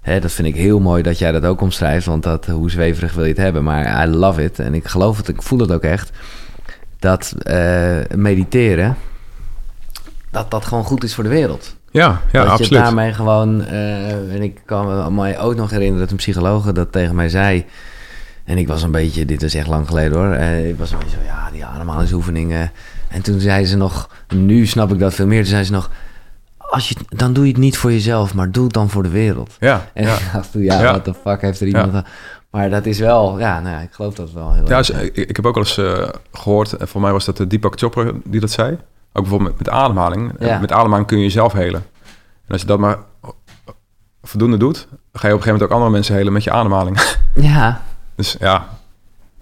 hè, 0.00 0.20
dat 0.20 0.32
vind 0.32 0.48
ik 0.48 0.54
heel 0.54 0.80
mooi 0.80 1.02
dat 1.02 1.18
jij 1.18 1.32
dat 1.32 1.44
ook 1.44 1.60
omschrijft... 1.60 2.06
want 2.06 2.22
dat, 2.22 2.46
hoe 2.46 2.70
zweverig 2.70 3.12
wil 3.14 3.24
je 3.24 3.30
het 3.30 3.38
hebben? 3.38 3.64
Maar 3.64 4.08
I 4.08 4.10
love 4.10 4.44
it 4.44 4.58
en 4.58 4.74
ik 4.74 4.86
geloof 4.86 5.16
het, 5.16 5.28
ik 5.28 5.42
voel 5.42 5.58
het 5.58 5.72
ook 5.72 5.82
echt... 5.82 6.10
dat 6.98 7.34
mediteren... 8.14 8.96
dat 10.30 10.50
dat 10.50 10.64
gewoon 10.64 10.84
goed 10.84 11.04
is 11.04 11.14
voor 11.14 11.24
de 11.24 11.30
wereld. 11.30 11.76
Ja, 11.94 12.20
ja, 12.32 12.40
dat 12.42 12.48
absoluut. 12.50 12.68
je 12.72 12.78
daarmee 12.78 13.12
gewoon... 13.12 13.64
eh, 13.64 14.34
en 14.34 14.42
ik 14.42 14.60
kan 14.64 14.86
me 14.86 15.10
mij 15.10 15.38
ook 15.38 15.54
nog 15.54 15.70
herinneren 15.70 16.00
dat 16.00 16.10
een 16.10 16.16
psycholoog 16.16 16.72
dat 16.72 16.92
tegen 16.92 17.14
mij 17.14 17.28
zei... 17.28 17.64
En 18.44 18.58
ik 18.58 18.68
was 18.68 18.82
een 18.82 18.90
beetje, 18.90 19.24
dit 19.24 19.42
is 19.42 19.54
echt 19.54 19.66
lang 19.66 19.86
geleden 19.86 20.18
hoor. 20.18 20.32
eh, 20.32 20.68
ik 20.68 20.78
was 20.78 20.92
een 20.92 20.98
beetje 20.98 21.16
zo, 21.16 21.22
ja, 21.26 21.50
die 21.52 21.64
ademhalingsoefeningen. 21.64 22.70
En 23.08 23.22
toen 23.22 23.40
zei 23.40 23.64
ze 23.66 23.76
nog, 23.76 24.08
nu 24.34 24.66
snap 24.66 24.92
ik 24.92 24.98
dat 24.98 25.14
veel 25.14 25.26
meer. 25.26 25.40
Toen 25.40 25.50
zei 25.50 25.64
ze 25.64 25.72
nog, 25.72 25.90
als 26.58 26.88
je, 26.88 26.94
dan 27.08 27.32
doe 27.32 27.44
je 27.44 27.50
het 27.50 27.60
niet 27.60 27.76
voor 27.78 27.92
jezelf, 27.92 28.34
maar 28.34 28.50
doe 28.50 28.64
het 28.64 28.72
dan 28.72 28.90
voor 28.90 29.02
de 29.02 29.08
wereld. 29.08 29.56
Ja, 29.60 29.86
En 29.92 30.04
ja. 30.04 30.14
ik 30.14 30.22
dacht, 30.32 30.52
toen, 30.52 30.62
ja, 30.62 30.80
Ja. 30.80 30.90
what 30.90 31.04
the 31.04 31.14
fuck 31.14 31.40
heeft 31.40 31.60
er 31.60 31.66
iemand... 31.66 31.94
aan- 31.94 32.04
Maar 32.50 32.70
dat 32.70 32.86
is 32.86 32.98
wel, 32.98 33.38
ja, 33.38 33.60
nou 33.60 33.74
ja, 33.74 33.80
ik 33.80 33.92
geloof 33.92 34.14
dat 34.14 34.32
wel 34.32 34.52
heel 34.52 34.68
Ja, 34.68 34.76
erg. 34.78 34.90
ik, 35.02 35.16
ik 35.16 35.36
heb 35.36 35.46
ook 35.46 35.54
wel 35.54 35.64
eens 35.64 35.78
eh, 35.78 36.08
gehoord, 36.32 36.72
en 36.72 36.88
voor 36.88 37.00
mij 37.00 37.12
was 37.12 37.24
dat 37.24 37.36
de 37.36 37.46
Deepak 37.46 37.78
Chopra 37.78 38.10
die 38.24 38.40
dat 38.40 38.50
zei. 38.50 38.76
Ook 39.16 39.22
bijvoorbeeld 39.22 39.50
met, 39.50 39.58
met 39.58 39.68
ademhaling. 39.74 40.32
Ja. 40.38 40.58
Met 40.58 40.72
ademhaling 40.72 41.06
kun 41.08 41.16
je 41.18 41.22
jezelf 41.24 41.52
helen. 41.52 41.82
En 42.46 42.52
als 42.52 42.60
je 42.60 42.66
dat 42.66 42.78
maar 42.78 42.98
voldoende 44.22 44.56
doet, 44.56 44.76
ga 44.78 44.86
je 44.88 44.94
op 45.12 45.22
een 45.22 45.28
gegeven 45.28 45.44
moment 45.52 45.62
ook 45.62 45.70
andere 45.70 45.90
mensen 45.90 46.14
helen 46.14 46.32
met 46.32 46.44
je 46.44 46.50
ademhaling. 46.50 46.98
Ja, 47.34 47.80
Dus 48.16 48.36
ja, 48.40 48.68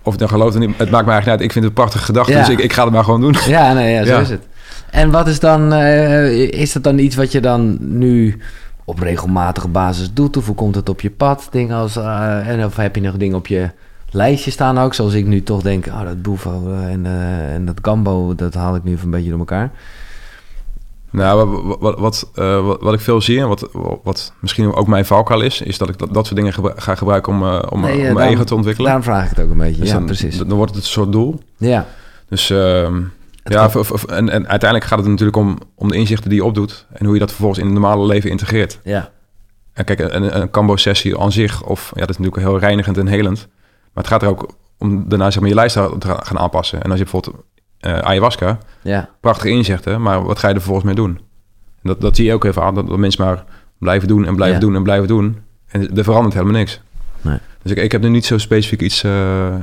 of 0.02 0.12
ik 0.12 0.18
dan 0.18 0.28
geloof 0.28 0.48
of 0.48 0.58
niet, 0.58 0.78
het 0.78 0.90
maakt 0.90 1.06
me 1.06 1.10
eigenlijk 1.12 1.28
uit. 1.28 1.40
Ik 1.40 1.52
vind 1.52 1.64
het 1.64 1.64
een 1.64 1.72
prachtige 1.82 2.04
gedachte, 2.04 2.32
Ja. 2.32 2.38
dus 2.38 2.48
ik, 2.48 2.58
ik 2.58 2.72
ga 2.72 2.84
het 2.84 2.92
maar 2.92 3.04
gewoon 3.04 3.20
doen. 3.20 3.34
ja, 3.46 3.72
nee, 3.72 3.92
ja, 3.94 4.04
zo 4.04 4.12
Ja. 4.12 4.18
is 4.20 4.28
het. 4.30 4.46
En 4.90 5.10
wat 5.10 5.26
is 5.28 5.40
dan, 5.40 5.72
eh, 5.72 6.30
is 6.48 6.72
dat 6.72 6.82
dan 6.84 6.98
iets 6.98 7.16
wat 7.16 7.32
je 7.32 7.40
dan 7.40 7.76
nu 7.80 8.40
op 8.84 8.98
regelmatige 8.98 9.68
basis 9.68 10.12
doet? 10.12 10.36
Of 10.36 10.46
hoe 10.46 10.54
komt 10.54 10.74
het 10.74 10.88
op 10.88 11.00
je 11.00 11.10
pad? 11.10 11.48
Dingen 11.50 11.76
als, 11.76 11.96
eh, 11.96 12.48
en 12.48 12.64
of 12.64 12.76
heb 12.76 12.94
je 12.94 13.00
nog 13.02 13.16
dingen 13.16 13.36
op 13.36 13.46
je 13.46 13.70
lijstje 14.12 14.50
staan 14.50 14.78
ook? 14.78 14.94
Zoals 14.94 15.14
ik 15.14 15.26
nu 15.26 15.42
toch 15.42 15.62
denk, 15.62 15.86
oh, 15.86 16.02
dat 16.02 16.22
Bufo 16.22 16.72
eh, 16.72 16.84
en, 16.92 17.06
eh, 17.06 17.54
en 17.54 17.64
dat 17.66 17.78
Gambo, 17.82 18.34
dat 18.34 18.54
haal 18.54 18.74
ik 18.74 18.84
nu 18.84 18.92
even 18.92 19.04
een 19.04 19.10
beetje 19.10 19.30
door 19.30 19.38
elkaar. 19.38 19.70
Nou, 21.10 21.48
wat, 21.62 21.78
wat, 21.80 21.98
wat, 21.98 22.30
eh, 22.34 22.66
wat, 22.66 22.80
wat 22.80 22.94
ik 22.94 23.00
veel 23.00 23.20
zie 23.20 23.40
en 23.40 23.48
wat, 23.48 23.68
wat 24.02 24.32
misschien 24.40 24.74
ook 24.74 24.86
mijn 24.86 25.04
valkuil 25.06 25.40
is, 25.40 25.60
is 25.60 25.78
dat 25.78 25.88
ik 25.88 25.98
dat, 25.98 26.14
dat 26.14 26.24
soort 26.26 26.36
dingen 26.38 26.52
gebru- 26.52 26.72
ga 26.76 26.94
gebruiken 26.94 27.32
om, 27.32 27.42
om, 27.42 27.48
Nee, 27.50 27.62
om 27.70 27.80
mijn 27.80 28.14
daarom- 28.14 28.34
ego 28.34 28.44
te 28.44 28.54
ontwikkelen. 28.54 28.86
Daarom 28.90 29.04
vraag 29.06 29.24
ik 29.24 29.36
het 29.36 29.44
ook 29.44 29.50
een 29.50 29.58
beetje. 29.58 29.80
Dus 29.80 29.88
ja, 29.90 29.94
dan, 29.96 30.04
precies. 30.06 30.38
Dan 30.38 30.56
wordt 30.56 30.74
het 30.74 30.84
een 30.84 30.88
soort 30.90 31.12
doel. 31.12 31.40
Ja, 31.56 31.86
Dus 32.28 32.50
ehm, 32.50 33.00
ja, 33.44 33.70
en 34.06 34.30
uiteindelijk 34.30 34.84
gaat 34.84 34.98
het 34.98 35.08
natuurlijk 35.08 35.36
om, 35.36 35.58
om 35.74 35.88
de 35.88 35.96
inzichten 35.96 36.30
die 36.30 36.38
je 36.38 36.44
opdoet 36.44 36.86
en 36.92 37.04
hoe 37.04 37.14
je 37.14 37.20
dat 37.20 37.30
vervolgens 37.30 37.58
in 37.60 37.64
het 37.64 37.74
normale 37.74 38.06
leven 38.06 38.30
integreert. 38.30 38.78
ja, 38.84 39.10
En 39.72 39.84
kijk, 39.84 39.98
een, 39.98 40.40
een 40.40 40.50
Cambo-sessie 40.50 41.18
aan 41.18 41.32
zich, 41.32 41.62
of 41.64 41.90
ja, 41.94 42.00
dat 42.00 42.10
is 42.10 42.18
natuurlijk 42.18 42.46
heel 42.46 42.58
reinigend 42.58 42.98
en 42.98 43.06
helend. 43.06 43.48
Maar 43.92 44.04
het 44.04 44.06
gaat 44.12 44.22
er 44.22 44.28
ook 44.28 44.54
om 44.78 45.08
daarna 45.08 45.30
zeg 45.30 45.40
maar, 45.40 45.48
je 45.48 45.54
lijst 45.54 45.74
te 45.74 45.96
ga- 45.98 46.20
gaan 46.22 46.38
aanpassen. 46.38 46.82
En 46.82 46.90
als 46.90 46.98
je 46.98 47.04
bijvoorbeeld 47.04 47.44
eh, 47.80 47.98
ayahuasca, 47.98 48.58
ja, 48.82 49.08
prachtige 49.20 49.48
inzichten, 49.48 50.02
maar 50.02 50.22
wat 50.24 50.38
ga 50.38 50.48
je 50.48 50.54
er 50.54 50.60
vervolgens 50.60 50.86
mee 50.94 51.04
doen? 51.06 51.16
En 51.82 51.88
dat, 51.88 52.00
dat 52.00 52.16
zie 52.16 52.24
je 52.24 52.32
ook 52.34 52.44
even 52.44 52.62
aan, 52.62 52.74
dat, 52.74 52.86
dat 52.88 52.98
mensen 52.98 53.24
maar 53.24 53.44
blijven 53.78 54.08
doen 54.08 54.26
en 54.26 54.34
blijven 54.34 54.58
Ja. 54.60 54.64
doen 54.66 54.74
en 54.76 54.82
blijven 54.82 55.08
doen. 55.08 55.42
En 55.66 55.96
er 55.96 56.04
verandert 56.04 56.34
helemaal 56.34 56.54
niks. 56.58 56.80
Nee. 57.20 57.38
Dus 57.62 57.72
ik, 57.72 57.78
ik 57.78 57.92
heb 57.92 58.00
nu 58.02 58.08
niet 58.08 58.26
zo 58.26 58.38
specifiek 58.38 58.80
iets 58.80 59.02
eh, 59.04 59.54
eh, 59.54 59.60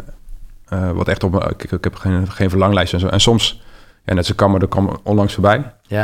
wat 0.91 1.07
echt 1.07 1.23
op 1.23 1.32
me... 1.32 1.53
Ik, 1.57 1.71
ik 1.71 1.84
heb 1.84 1.95
geen, 1.95 2.32
geen 2.32 2.49
verlanglijst 2.49 2.93
en 2.93 2.99
zo. 2.99 3.07
En 3.07 3.21
soms, 3.21 3.61
ja, 4.05 4.13
net 4.13 4.25
zo 4.25 4.34
kan 4.36 4.51
maar, 4.51 4.61
er 4.61 4.67
kwam 4.67 4.99
onlangs 5.03 5.34
voorbij. 5.34 5.73
ja. 5.84 6.01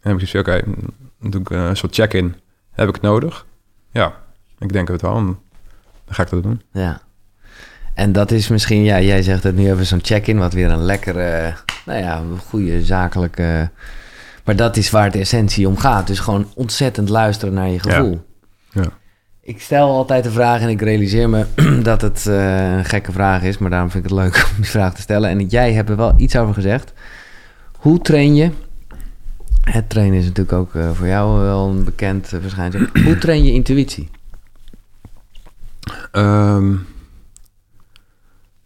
En 0.00 0.12
heb 0.12 0.20
ik 0.20 0.28
zoiets 0.28 0.50
van, 0.50 0.72
oké, 0.72 1.30
doe 1.30 1.40
ik 1.40 1.50
een 1.50 1.76
soort 1.76 1.94
check-in. 1.94 2.34
Heb 2.70 2.88
ik 2.88 2.94
het 2.94 3.02
nodig? 3.02 3.46
Ja, 3.90 4.12
ik 4.58 4.72
denk 4.72 4.88
het 4.88 5.02
wel. 5.02 5.14
Dan 5.14 5.38
ga 6.08 6.22
ik 6.22 6.30
dat 6.30 6.42
doen. 6.42 6.62
Ja. 6.72 7.00
En 7.96 8.12
dat 8.12 8.30
is 8.30 8.48
misschien, 8.48 8.82
ja, 8.82 9.00
jij 9.00 9.22
zegt 9.22 9.42
het 9.42 9.56
nu 9.56 9.70
even 9.70 9.86
zo'n 9.86 9.98
check-in, 10.02 10.38
wat 10.38 10.52
weer 10.52 10.70
een 10.70 10.84
lekkere, 10.84 11.54
nou 11.84 12.00
ja, 12.00 12.22
goede 12.46 12.84
zakelijke. 12.84 13.70
Maar 14.44 14.56
dat 14.56 14.76
is 14.76 14.90
waar 14.90 15.10
de 15.10 15.18
essentie 15.18 15.68
om 15.68 15.78
gaat. 15.78 16.06
Dus 16.06 16.18
gewoon 16.18 16.50
ontzettend 16.54 17.08
luisteren 17.08 17.54
naar 17.54 17.68
je 17.68 17.78
gevoel. 17.78 18.26
Ja. 18.70 18.88
Ik 19.42 19.60
stel 19.60 19.88
altijd 19.88 20.24
de 20.24 20.30
vraag 20.30 20.60
en 20.60 20.68
ik 20.68 20.80
realiseer 20.80 21.28
me 21.28 21.46
dat 21.82 22.00
het 22.00 22.26
eh, 22.26 22.76
een 22.76 22.84
gekke 22.84 23.12
vraag 23.12 23.42
is, 23.42 23.58
maar 23.58 23.70
daarom 23.70 23.90
vind 23.90 24.04
ik 24.04 24.10
het 24.10 24.18
leuk 24.18 24.34
om 24.50 24.62
die 24.62 24.70
vraag 24.70 24.94
te 24.94 25.00
stellen. 25.00 25.30
En 25.30 25.46
jij 25.46 25.72
hebt 25.72 25.88
er 25.88 25.96
wel 25.96 26.14
iets 26.16 26.36
over 26.36 26.54
gezegd. 26.54 26.92
Hoe 27.72 28.00
train 28.00 28.34
je? 28.34 28.50
Het 29.60 29.88
trainen 29.88 30.18
is 30.18 30.24
natuurlijk 30.24 30.58
ook 30.58 30.74
eh, 30.74 30.90
voor 30.92 31.06
jou 31.06 31.40
wel 31.40 31.68
een 31.68 31.84
bekend 31.84 32.32
eh, 32.32 32.40
verschijnsel. 32.40 32.80
Hoe 33.04 33.18
train 33.18 33.44
je 33.44 33.52
intuïtie? 33.52 34.10
Ehm, 36.12 36.74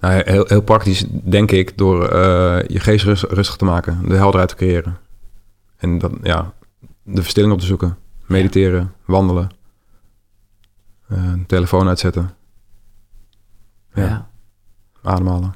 nou, 0.00 0.22
heel, 0.24 0.44
heel 0.48 0.62
praktisch 0.62 1.04
denk 1.10 1.50
ik 1.50 1.78
door 1.78 2.08
eh, 2.08 2.68
je 2.68 2.80
geest 2.80 3.04
rust- 3.04 3.22
rustig 3.22 3.56
te 3.56 3.64
maken, 3.64 4.08
de 4.08 4.16
helderheid 4.16 4.48
te 4.48 4.54
creëren. 4.56 4.98
En 5.76 5.98
dan, 5.98 6.18
ja, 6.22 6.52
de 7.02 7.22
verstilling 7.22 7.52
op 7.52 7.60
te 7.60 7.66
zoeken, 7.66 7.96
mediteren, 8.26 8.92
wandelen, 9.04 9.50
eh, 11.08 11.32
telefoon 11.46 11.88
uitzetten, 11.88 12.30
Ja. 13.94 14.04
ja. 14.04 14.28
ademhalen. 15.02 15.54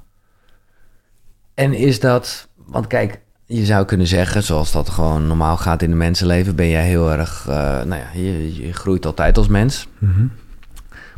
En 1.54 1.72
is 1.72 2.00
dat, 2.00 2.48
want 2.66 2.86
kijk, 2.86 3.20
je 3.46 3.64
zou 3.64 3.84
kunnen 3.84 4.06
zeggen, 4.06 4.42
zoals 4.42 4.72
dat 4.72 4.88
gewoon 4.88 5.26
normaal 5.26 5.56
gaat 5.56 5.82
in 5.82 5.90
de 5.90 5.96
mensenleven, 5.96 6.56
ben 6.56 6.68
jij 6.68 6.86
heel 6.86 7.10
erg, 7.12 7.46
eh, 7.48 7.54
nou 7.82 7.94
ja, 8.00 8.10
je, 8.14 8.54
je 8.66 8.72
groeit 8.72 9.06
altijd 9.06 9.36
als 9.36 9.48
mens. 9.48 9.88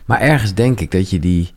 Maar 0.04 0.20
ergens 0.20 0.54
denk 0.54 0.80
ik 0.80 0.90
dat 0.90 1.10
je 1.10 1.18
die 1.18 1.54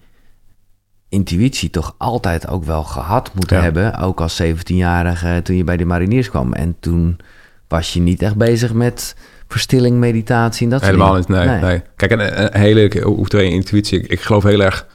intuïtie 1.10 1.70
toch 1.70 1.95
altijd 1.97 2.47
ook 2.47 2.64
wel 2.64 2.84
gehad 2.84 3.32
moet 3.34 3.49
Ja. 3.49 3.62
hebben, 3.62 3.97
ook 3.97 4.22
als 4.22 4.41
17-jarige 4.41 5.39
toen 5.43 5.55
je 5.55 5.64
bij 5.64 5.78
de 5.78 5.86
mariniers 5.86 6.30
kwam. 6.30 6.53
En 6.53 6.76
toen 6.80 7.20
was 7.68 7.93
je 7.93 7.99
niet 7.99 8.22
echt 8.22 8.36
bezig 8.36 8.74
met 8.74 9.16
verstilling, 9.47 9.97
meditatie 9.97 10.64
en 10.64 10.70
dat 10.70 10.82
soort 10.82 10.91
Helemaal 10.91 11.16
niet, 11.16 11.28
nee, 11.28 11.47
nee. 11.47 11.82
Kijk, 11.95 12.12
en, 12.12 12.36
en, 12.36 12.60
hele, 12.60 13.01
hoe 13.03 13.28
train 13.28 13.49
je 13.49 13.55
intuïtie? 13.55 13.99
Ik, 13.99 14.07
ik 14.07 14.22
geloof 14.22 14.43
heel 14.43 14.62
erg 14.62 14.88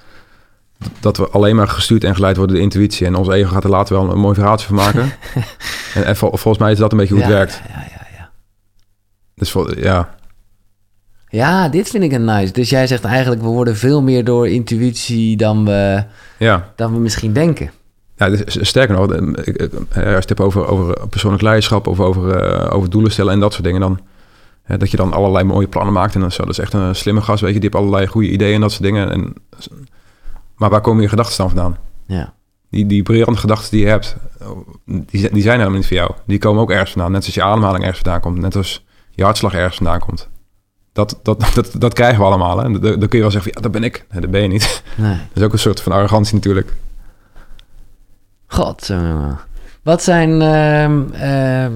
dat 1.01 1.17
we 1.17 1.29
alleen 1.29 1.57
maar 1.57 1.69
gestuurd 1.69 2.05
en 2.05 2.15
geleid 2.15 2.37
worden 2.37 2.57
door 2.57 2.65
de 2.65 2.71
intuïtie. 2.73 3.07
En 3.07 3.15
ons 3.15 3.29
ego 3.29 3.51
gaat 3.51 3.65
er 3.65 3.71
later 3.71 3.97
wel 3.97 4.11
een 4.11 4.19
mooi 4.19 4.35
verhaaltje 4.35 4.67
van 4.67 4.77
maken. 4.77 5.13
en, 5.95 6.05
en 6.05 6.17
volgens 6.17 6.59
mij 6.59 6.73
is 6.73 6.79
dat 6.79 6.93
een 6.93 6.99
beetje 6.99 7.15
hoe 7.15 7.23
het 7.23 7.33
werkt. 7.33 7.63
Ja, 7.69 7.81
ja, 7.81 8.07
ja. 8.17 8.31
Dus 9.35 9.51
vol, 9.51 9.79
ja. 9.79 10.15
Ja, 11.35 11.69
dit 11.69 11.89
vind 11.91 12.05
ik 12.05 12.13
een 12.13 12.25
nice. 12.25 12.53
Dus 12.53 12.71
jij 12.71 12.87
zegt 12.87 13.05
eigenlijk, 13.05 13.43
we 13.43 13.49
worden 13.49 13.77
veel 13.77 14.03
meer 14.03 14.25
door 14.25 14.49
intuïtie 14.49 15.37
dan 15.37 15.65
we, 15.65 16.05
Ja. 16.39 16.73
dan 16.77 16.93
we 16.93 16.99
misschien 16.99 17.33
denken. 17.33 17.71
Ja, 18.17 18.29
dus, 18.29 18.69
sterker 18.69 18.95
nog, 18.97 19.13
eh, 19.13 19.27
als 19.37 19.45
je 19.95 20.01
het 20.01 20.29
hebt 20.29 20.41
over, 20.41 20.67
over 20.67 21.09
persoonlijk 21.09 21.43
leiderschap 21.43 21.87
of 21.87 22.01
over, 22.01 22.37
eh, 22.37 22.75
over 22.75 22.91
doelen 22.91 23.13
stellen 23.13 23.33
en 23.33 23.41
dat 23.41 23.53
soort 23.53 23.65
dingen, 23.65 23.81
dan 23.81 24.01
dat 24.79 24.91
je 24.91 24.97
dan 24.97 25.13
allerlei 25.13 25.45
mooie 25.45 25.67
plannen 25.69 25.93
maakt 25.93 26.15
en 26.15 26.21
dan 26.21 26.31
zo. 26.33 26.43
Dat 26.43 26.51
is 26.53 26.59
echt 26.59 26.73
een 26.73 26.95
slimme 26.95 27.21
gast, 27.21 27.41
weet 27.41 27.55
je, 27.55 27.61
die 27.61 27.69
heeft 27.73 27.83
allerlei 27.85 28.07
goede 28.07 28.29
ideeën 28.31 28.55
en 28.55 28.61
dat 28.61 28.71
soort 28.73 28.83
dingen. 28.83 29.11
En, 29.11 29.33
maar 30.57 30.71
waar 30.71 30.81
komen 30.81 31.03
je 31.03 31.09
gedachten 31.09 31.37
dan 31.37 31.49
vandaan? 31.49 31.77
Ja. 32.07 32.33
Die, 32.71 32.87
die 32.87 33.03
briljante 33.03 33.41
gedachten 33.41 33.71
die 33.71 33.81
je 33.81 33.87
hebt, 33.87 34.17
die, 34.87 35.21
zijn- 35.21 35.33
die 35.33 35.43
zijn 35.43 35.59
helemaal 35.59 35.79
niet 35.79 35.87
voor 35.89 35.97
jou. 35.97 36.11
Die 36.27 36.39
komen 36.39 36.63
ook 36.63 36.71
ergens 36.71 36.91
vandaan. 36.91 37.13
Net 37.13 37.21
zoals 37.25 37.35
je 37.35 37.43
ademhaling 37.43 37.83
ergens 37.85 38.01
vandaan 38.03 38.21
komt. 38.21 38.39
Net 38.39 38.57
als 38.57 38.85
je 39.11 39.23
hartslag 39.25 39.55
ergens 39.55 39.77
vandaan 39.77 40.01
komt. 40.01 40.29
Dat, 40.95 41.19
dat, 41.23 41.51
dat, 41.55 41.71
dat 41.79 41.93
krijgen 41.93 42.19
we 42.19 42.25
allemaal. 42.25 42.59
Hè? 42.59 42.81
Dan, 42.81 42.81
kun 42.81 43.09
je 43.11 43.21
wel 43.21 43.31
zeggen, 43.31 43.43
van, 43.43 43.53
ja, 43.55 43.61
dat 43.61 43.73
ben 43.73 43.85
ik. 43.85 44.05
Nee, 44.11 44.21
dat 44.21 44.31
ben 44.31 44.43
je 44.43 44.49
niet. 44.49 44.83
Nee. 44.97 45.17
Dat 45.29 45.37
is 45.37 45.43
ook 45.43 45.53
een 45.53 45.59
soort 45.59 45.81
van 45.81 45.93
arrogantie 45.93 46.35
natuurlijk. 46.35 46.73
God. 48.47 48.91
Wat 49.83 50.03
zijn 50.03 50.43
ehm, 50.43 51.03
ehm, 51.13 51.73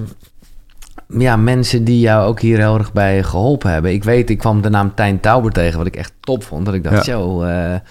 ja, 1.07 1.35
mensen 1.35 1.83
die 1.83 1.99
jou 1.99 2.27
ook 2.27 2.39
hier 2.39 2.57
heel 2.57 2.77
erg 2.77 2.93
bij 2.93 3.23
geholpen 3.23 3.71
hebben? 3.71 3.91
Ik 3.91 4.03
weet, 4.03 4.29
ik 4.29 4.37
kwam 4.37 4.61
de 4.61 4.69
naam 4.69 4.95
Tijn 4.95 5.19
Tauber 5.19 5.51
tegen, 5.51 5.77
wat 5.77 5.87
ik 5.87 5.95
echt 5.95 6.13
top 6.19 6.43
vond. 6.43 6.65
Dat 6.65 6.73
ik 6.73 6.83
dacht, 6.83 7.05
Ja. 7.05 7.13
zo, 7.13 7.41
eh, 7.41 7.75
eh, 7.75 7.81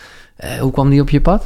hoe 0.61 0.72
kwam 0.72 0.91
die 0.91 1.01
op 1.01 1.11
je 1.11 1.20
pad? 1.20 1.45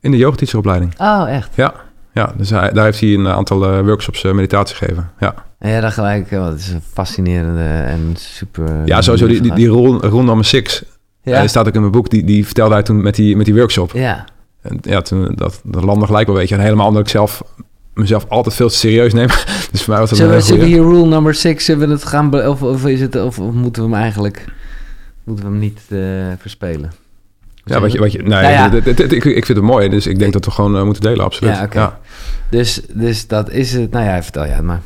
In 0.00 0.10
de 0.10 0.16
yogateacheropleiding. 0.16 0.94
Oh, 0.98 1.24
echt? 1.28 1.50
Ja, 1.54 1.74
ja 2.12 2.32
dus 2.36 2.50
hij, 2.50 2.70
daar 2.72 2.84
heeft 2.84 3.00
hij 3.00 3.14
een 3.14 3.28
aantal 3.28 3.64
eh, 3.64 3.80
workshops 3.80 4.22
meditatie 4.22 4.76
gegeven. 4.76 5.10
Ja, 5.18 5.34
Jij 5.60 5.80
dacht 5.80 5.94
gelijk, 5.94 6.30
oh, 6.32 6.46
het 6.46 6.58
is 6.60 6.68
een 6.70 6.82
fascinerende 6.92 7.62
en 7.64 8.12
super... 8.16 8.82
ja 8.84 9.02
sowieso 9.02 9.26
die, 9.26 9.40
die, 9.40 9.52
die 9.54 9.66
rol, 9.68 10.00
rol 10.00 10.22
nummer 10.22 10.44
6. 10.44 10.82
Ja, 11.22 11.36
Hij 11.36 11.48
staat 11.48 11.66
ook 11.68 11.74
in 11.74 11.80
mijn 11.80 11.92
boek. 11.92 12.10
Die, 12.10 12.24
die 12.24 12.44
vertelde 12.46 12.74
hij 12.74 12.82
toen 12.82 13.02
met 13.02 13.14
die, 13.14 13.36
met 13.36 13.46
die 13.46 13.54
workshop. 13.54 13.92
ja. 13.92 14.24
En 14.62 14.78
ja, 14.82 15.00
toen, 15.00 15.32
dat, 15.34 15.60
dat 15.64 15.82
landde 15.84 16.06
gelijk 16.06 16.26
wel, 16.26 16.36
weet 16.36 16.48
je. 16.48 16.54
En 16.54 16.60
helemaal 16.60 16.86
omdat 16.86 17.02
ik 17.02 17.08
zelf 17.08 17.42
mezelf 17.94 18.26
altijd 18.28 18.54
veel 18.54 18.68
te 18.68 18.74
serieus 18.74 19.12
neem. 19.12 19.26
Dus 19.72 19.82
voor 19.82 19.90
mij 19.92 19.98
was 20.00 20.08
dat 20.08 20.18
Zullen 20.18 20.32
een 20.34 20.40
we, 20.40 20.46
zullen 20.46 20.64
hier 20.66 20.82
rule 20.82 21.06
number 21.06 21.34
6, 21.34 21.64
zullen 21.64 21.86
we 21.88 21.94
het 21.94 22.04
gaan... 22.04 22.30
be- 22.30 22.48
Of, 22.50 22.62
of, 22.62 22.86
is 22.86 23.00
het, 23.00 23.16
of, 23.22 23.38
of 23.38 23.52
moeten 23.52 23.82
we 23.82 23.88
hem 23.90 23.98
eigenlijk... 23.98 24.44
Moeten 25.24 25.44
we 25.44 25.50
hem 25.50 25.60
niet 25.60 25.80
eh, 25.88 25.98
verspelen? 26.40 26.90
Ja, 27.64 27.80
wat 27.80 27.92
je, 27.92 27.98
wat 27.98 28.12
je, 28.12 28.18
nee, 28.18 28.28
Nou 28.28 28.44
ja. 28.44 28.68
dit- 28.68 28.84
dit- 28.84 28.96
dit- 28.96 29.12
ik, 29.12 29.24
ik 29.24 29.46
vind 29.46 29.58
het 29.58 29.66
mooi. 29.66 29.88
Dus 29.88 30.06
ik 30.06 30.18
denk 30.18 30.32
dat 30.32 30.44
we 30.44 30.50
gewoon 30.50 30.76
eh, 30.76 30.82
moeten 30.84 31.02
delen, 31.02 31.24
absoluut. 31.24 31.60
Ja. 31.72 31.98
Dus, 32.50 32.80
dus 32.94 33.26
dat 33.26 33.50
is 33.50 33.72
het. 33.72 33.90
Nou 33.90 34.04
ja, 34.04 34.22
vertel 34.22 34.44
jij 34.46 34.54
het 34.54 34.64
maar. 34.64 34.80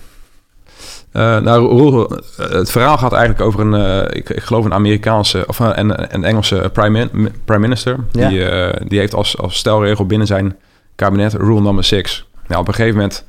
Eh, 1.14 1.38
nou, 1.40 1.66
Roel, 1.68 2.10
eh, 2.10 2.50
het 2.50 2.70
verhaal 2.70 2.98
gaat 2.98 3.12
eigenlijk 3.12 3.42
over 3.42 3.60
een, 3.60 3.74
eh, 3.74 4.16
ik, 4.16 4.28
ik 4.30 4.42
geloof 4.42 4.64
een 4.64 4.72
Amerikaanse 4.74 5.44
of 5.46 5.58
een, 5.58 5.78
een, 5.78 6.14
een 6.14 6.24
Engelse 6.24 6.70
prime, 6.72 7.08
min- 7.12 7.34
prime 7.44 7.60
minister. 7.60 7.96
Ja. 8.12 8.28
Die, 8.28 8.48
die 8.88 8.98
heeft 8.98 9.14
als, 9.14 9.38
als 9.38 9.56
stelregel 9.56 10.06
binnen 10.06 10.26
zijn 10.26 10.56
kabinet 10.96 11.32
rule 11.32 11.60
number 11.60 11.84
6. 11.84 12.28
Nou, 12.46 12.60
op 12.60 12.68
een 12.68 12.74
gegeven 12.74 12.96
moment 12.96 13.24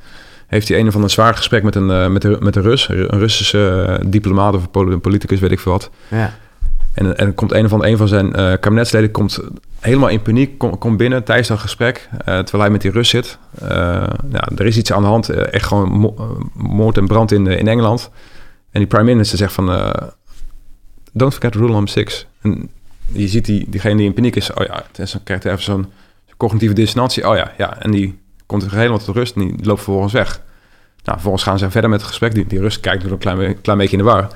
heeft 0.47 0.67
hij 0.67 0.79
een 0.79 0.87
of 0.87 0.95
ander 0.95 1.09
zwaar 1.09 1.35
gesprek 1.35 1.63
met 1.63 1.75
een, 1.75 2.11
met 2.13 2.23
een, 2.23 2.37
met 2.39 2.55
een 2.55 2.61
Rus, 2.61 2.87
een 2.89 3.07
Russische 3.19 3.99
diplomaat 4.05 4.53
of 4.55 4.71
poli- 4.71 4.97
politicus, 4.97 5.39
weet 5.39 5.51
ik 5.51 5.59
veel 5.59 5.71
wat. 5.71 5.89
Ja. 6.07 6.33
En, 6.95 7.17
en 7.17 7.33
komt 7.35 7.51
een 7.53 7.69
van, 7.69 7.85
een 7.85 7.97
van 7.97 8.07
zijn 8.07 8.33
eh, 8.35 8.53
kabinetsleden 8.59 9.11
komt 9.11 9.39
helemaal 9.79 10.09
in 10.09 10.21
paniek, 10.21 10.57
kom- 10.57 10.77
komt 10.77 10.97
binnen 10.97 11.23
tijdens 11.23 11.47
dat 11.47 11.59
gesprek, 11.59 12.09
eh, 12.11 12.17
terwijl 12.25 12.63
hij 12.63 12.69
met 12.69 12.81
die 12.81 12.91
Rus 12.91 13.09
zit. 13.09 13.37
Eh, 13.61 13.67
ja, 14.31 14.47
er 14.55 14.65
is 14.65 14.77
iets 14.77 14.91
aan 14.91 15.01
de 15.01 15.07
hand, 15.07 15.29
echt 15.29 15.65
gewoon 15.67 15.89
mo- 15.89 16.37
moord 16.53 16.97
en 16.97 17.07
brand 17.07 17.31
in, 17.31 17.47
in 17.47 17.67
Engeland. 17.67 18.09
En 18.71 18.79
die 18.79 18.87
prime 18.87 19.03
minister 19.03 19.37
zegt 19.37 19.53
van, 19.53 19.93
don't 21.13 21.33
forget 21.33 21.55
rule 21.55 21.71
number 21.71 21.89
six. 21.89 22.27
En 22.41 22.69
je 23.11 23.27
ziet 23.27 23.45
die, 23.45 23.69
diegene 23.69 23.95
die 23.95 24.05
in 24.05 24.13
paniek 24.13 24.35
is, 24.35 24.53
oh 24.53 24.65
ja, 24.65 24.83
is, 24.95 25.11
dan 25.11 25.23
krijgt 25.23 25.43
hij 25.43 25.51
even 25.51 25.63
zo'n 25.63 25.91
cognitieve 26.37 26.73
dissonantie. 26.73 27.29
Oh 27.29 27.35
ja, 27.35 27.51
ja, 27.57 27.81
en 27.81 27.91
die 27.91 28.19
komt 28.45 28.63
er 28.63 28.75
helemaal 28.75 28.97
tot 28.97 29.15
rust 29.15 29.35
en 29.35 29.41
die 29.41 29.65
loopt 29.65 29.81
vervolgens 29.81 30.13
weg. 30.13 30.41
Nou, 31.03 31.17
vervolgens 31.17 31.43
gaan 31.43 31.57
ze 31.59 31.71
verder 31.71 31.89
met 31.89 31.99
het 31.99 32.09
gesprek. 32.09 32.33
Die, 32.33 32.47
die 32.47 32.59
Rus 32.59 32.79
kijkt 32.79 33.03
weer 33.03 33.11
een 33.11 33.17
klein, 33.17 33.61
klein 33.61 33.77
beetje 33.77 33.97
in 33.97 34.03
de 34.03 34.09
war. 34.09 34.27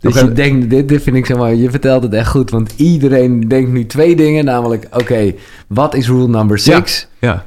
Dus 0.00 0.14
je 0.20 0.32
denkt, 0.32 0.70
dit, 0.70 0.88
dit 0.88 1.02
vind 1.02 1.16
ik 1.16 1.26
zo 1.26 1.36
mooi. 1.36 1.56
Je 1.62 1.70
vertelt 1.70 2.02
het 2.02 2.12
echt 2.12 2.28
goed. 2.28 2.50
Want 2.50 2.72
iedereen 2.76 3.40
denkt 3.48 3.70
nu 3.70 3.86
twee 3.86 4.16
dingen. 4.16 4.44
Namelijk, 4.44 4.86
oké, 4.90 5.32
wat 5.66 5.94
is 5.94 6.06
rule 6.08 6.28
number 6.28 6.58
6? 6.58 7.08
Ja, 7.20 7.44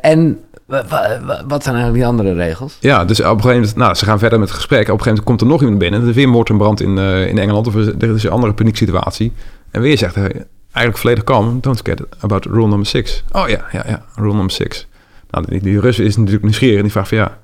en 0.00 0.38
wa- 0.66 0.84
wa- 0.88 1.20
wa- 1.26 1.44
wat 1.48 1.62
zijn 1.62 1.74
eigenlijk 1.74 1.94
die 1.94 2.06
andere 2.06 2.34
regels? 2.34 2.76
Ja, 2.80 3.04
dus 3.04 3.20
op 3.20 3.24
een 3.26 3.30
gegeven 3.30 3.54
moment, 3.54 3.76
nou, 3.76 3.94
ze 3.94 4.04
gaan 4.04 4.18
verder 4.18 4.38
met 4.38 4.48
het 4.48 4.56
gesprek. 4.56 4.80
Op 4.80 4.86
een 4.86 5.02
gegeven 5.02 5.08
moment 5.10 5.26
komt 5.28 5.40
er 5.40 5.46
nog 5.46 5.60
iemand 5.60 5.78
binnen. 5.78 6.02
Er 6.02 6.08
is 6.08 6.14
weer 6.14 6.28
moord 6.28 6.48
en 6.48 6.56
brand 6.58 6.80
in, 6.80 6.98
eh, 6.98 7.26
in 7.28 7.38
Engeland. 7.38 7.66
Of 7.66 7.74
er 7.74 8.14
is 8.14 8.24
een 8.24 8.30
andere 8.30 8.52
panieksituatie. 8.52 9.32
En 9.70 9.80
weer 9.80 9.98
zegt 9.98 10.14
hij, 10.14 10.32
eigenlijk 10.72 10.98
volledig 10.98 11.24
kalm. 11.24 11.58
Don't 11.60 11.76
forget 11.76 12.02
about 12.20 12.44
rule 12.44 12.68
number 12.68 12.86
six. 12.86 13.24
Oh 13.32 13.48
ja, 13.48 13.64
ja, 13.72 13.84
ja, 13.88 14.02
rule 14.16 14.34
number 14.34 14.50
six. 14.54 14.86
Nou, 15.30 15.44
die, 15.48 15.60
die 15.60 15.80
Rus 15.80 15.98
is 15.98 16.16
natuurlijk 16.16 16.44
nieuwsgierig. 16.44 16.76
En 16.76 16.82
die 16.82 16.92
vraagt 16.92 17.08
van, 17.08 17.18
ja, 17.18 17.38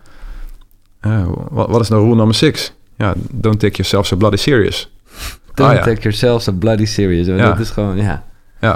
eh, 1.00 1.26
wat, 1.50 1.68
wat 1.70 1.80
is 1.80 1.88
nou 1.88 2.02
rule 2.02 2.14
number 2.16 2.34
six? 2.34 2.72
Ja, 3.00 3.14
don't 3.30 3.60
take 3.60 3.72
yourself 3.76 4.06
so 4.06 4.16
bloody 4.16 4.36
serious. 4.36 4.90
Don't 5.54 5.70
Ah, 5.70 5.76
ja. 5.76 5.82
take 5.82 6.00
yourself 6.00 6.42
so 6.42 6.52
bloody 6.52 6.84
serious. 6.84 7.26
Ja. 7.26 7.36
Dat 7.36 7.58
is 7.58 7.70
gewoon, 7.70 7.96
ja. 7.96 8.24
Ja. 8.60 8.74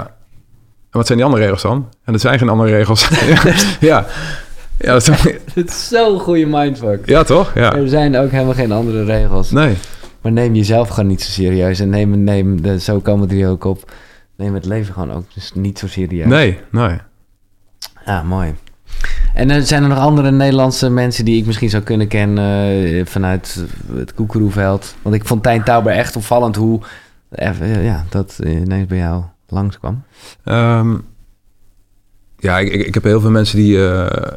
En 0.89 1.01
wat 1.01 1.05
zijn 1.05 1.17
die 1.17 1.27
andere 1.27 1.43
regels 1.43 1.61
dan? 1.61 1.89
En 2.03 2.11
dat 2.11 2.21
zijn 2.21 2.39
geen 2.39 2.49
andere 2.49 2.69
regels. 2.69 3.07
ja, 3.79 4.05
ja. 4.77 4.91
Dat 4.91 5.07
is- 5.07 5.23
Het 5.53 5.69
is 5.69 5.87
zo'n 5.87 6.19
goede 6.19 6.45
mindfuck. 6.45 7.07
ja, 7.09 7.23
toch? 7.23 7.51
Ja. 7.55 7.73
Er 7.75 7.89
zijn 7.89 8.17
ook 8.17 8.31
helemaal 8.31 8.53
geen 8.53 8.71
andere 8.71 9.03
regels. 9.03 9.51
Nee. 9.51 9.75
Maar 10.21 10.31
neem 10.31 10.55
jezelf 10.55 10.89
gewoon 10.89 11.07
niet 11.09 11.21
zo 11.21 11.31
serieus. 11.31 11.79
En 11.79 11.89
neem, 11.89 12.23
neem 12.23 12.61
de, 12.61 12.79
zo 12.79 12.99
komen 12.99 13.27
die 13.27 13.47
ook 13.47 13.63
op. 13.63 13.91
Neem 14.37 14.53
het 14.53 14.65
leven 14.65 14.93
gewoon 14.93 15.11
ook 15.11 15.33
dus 15.33 15.51
niet 15.53 15.79
zo 15.79 15.87
serieus. 15.87 16.27
Nee, 16.27 16.59
nee. 16.71 16.97
Ja, 18.05 18.23
mooi. 18.23 18.55
En 19.35 19.49
er 19.49 19.61
zijn 19.61 19.83
er 19.83 19.89
nog 19.89 19.97
andere 19.97 20.31
Nederlandse 20.31 20.89
mensen 20.89 21.25
die 21.25 21.37
ik 21.37 21.45
misschien 21.45 21.69
zou 21.69 21.83
kunnen 21.83 22.07
kennen 22.07 22.43
eh, 22.83 23.05
vanuit 23.05 23.63
het 23.95 24.13
Koekeroeveld. 24.13 24.95
Want 25.01 25.15
ik 25.15 25.25
vond 25.25 25.43
Tijn 25.43 25.63
Tauber 25.63 25.91
echt 25.91 26.15
opvallend 26.15 26.55
hoe 26.55 26.79
even, 27.31 27.83
ja, 27.83 28.05
dat 28.09 28.39
ineens 28.43 28.87
bij 28.87 28.97
jou 28.97 29.23
langskwam. 29.47 30.03
Ehm, 30.43 30.95
ja, 32.37 32.59
ik, 32.59 32.93
heb 32.93 33.03
heel 33.03 33.19
veel 33.21 33.29
mensen 33.31 33.57
die, 33.57 33.87
eh, 33.89 34.31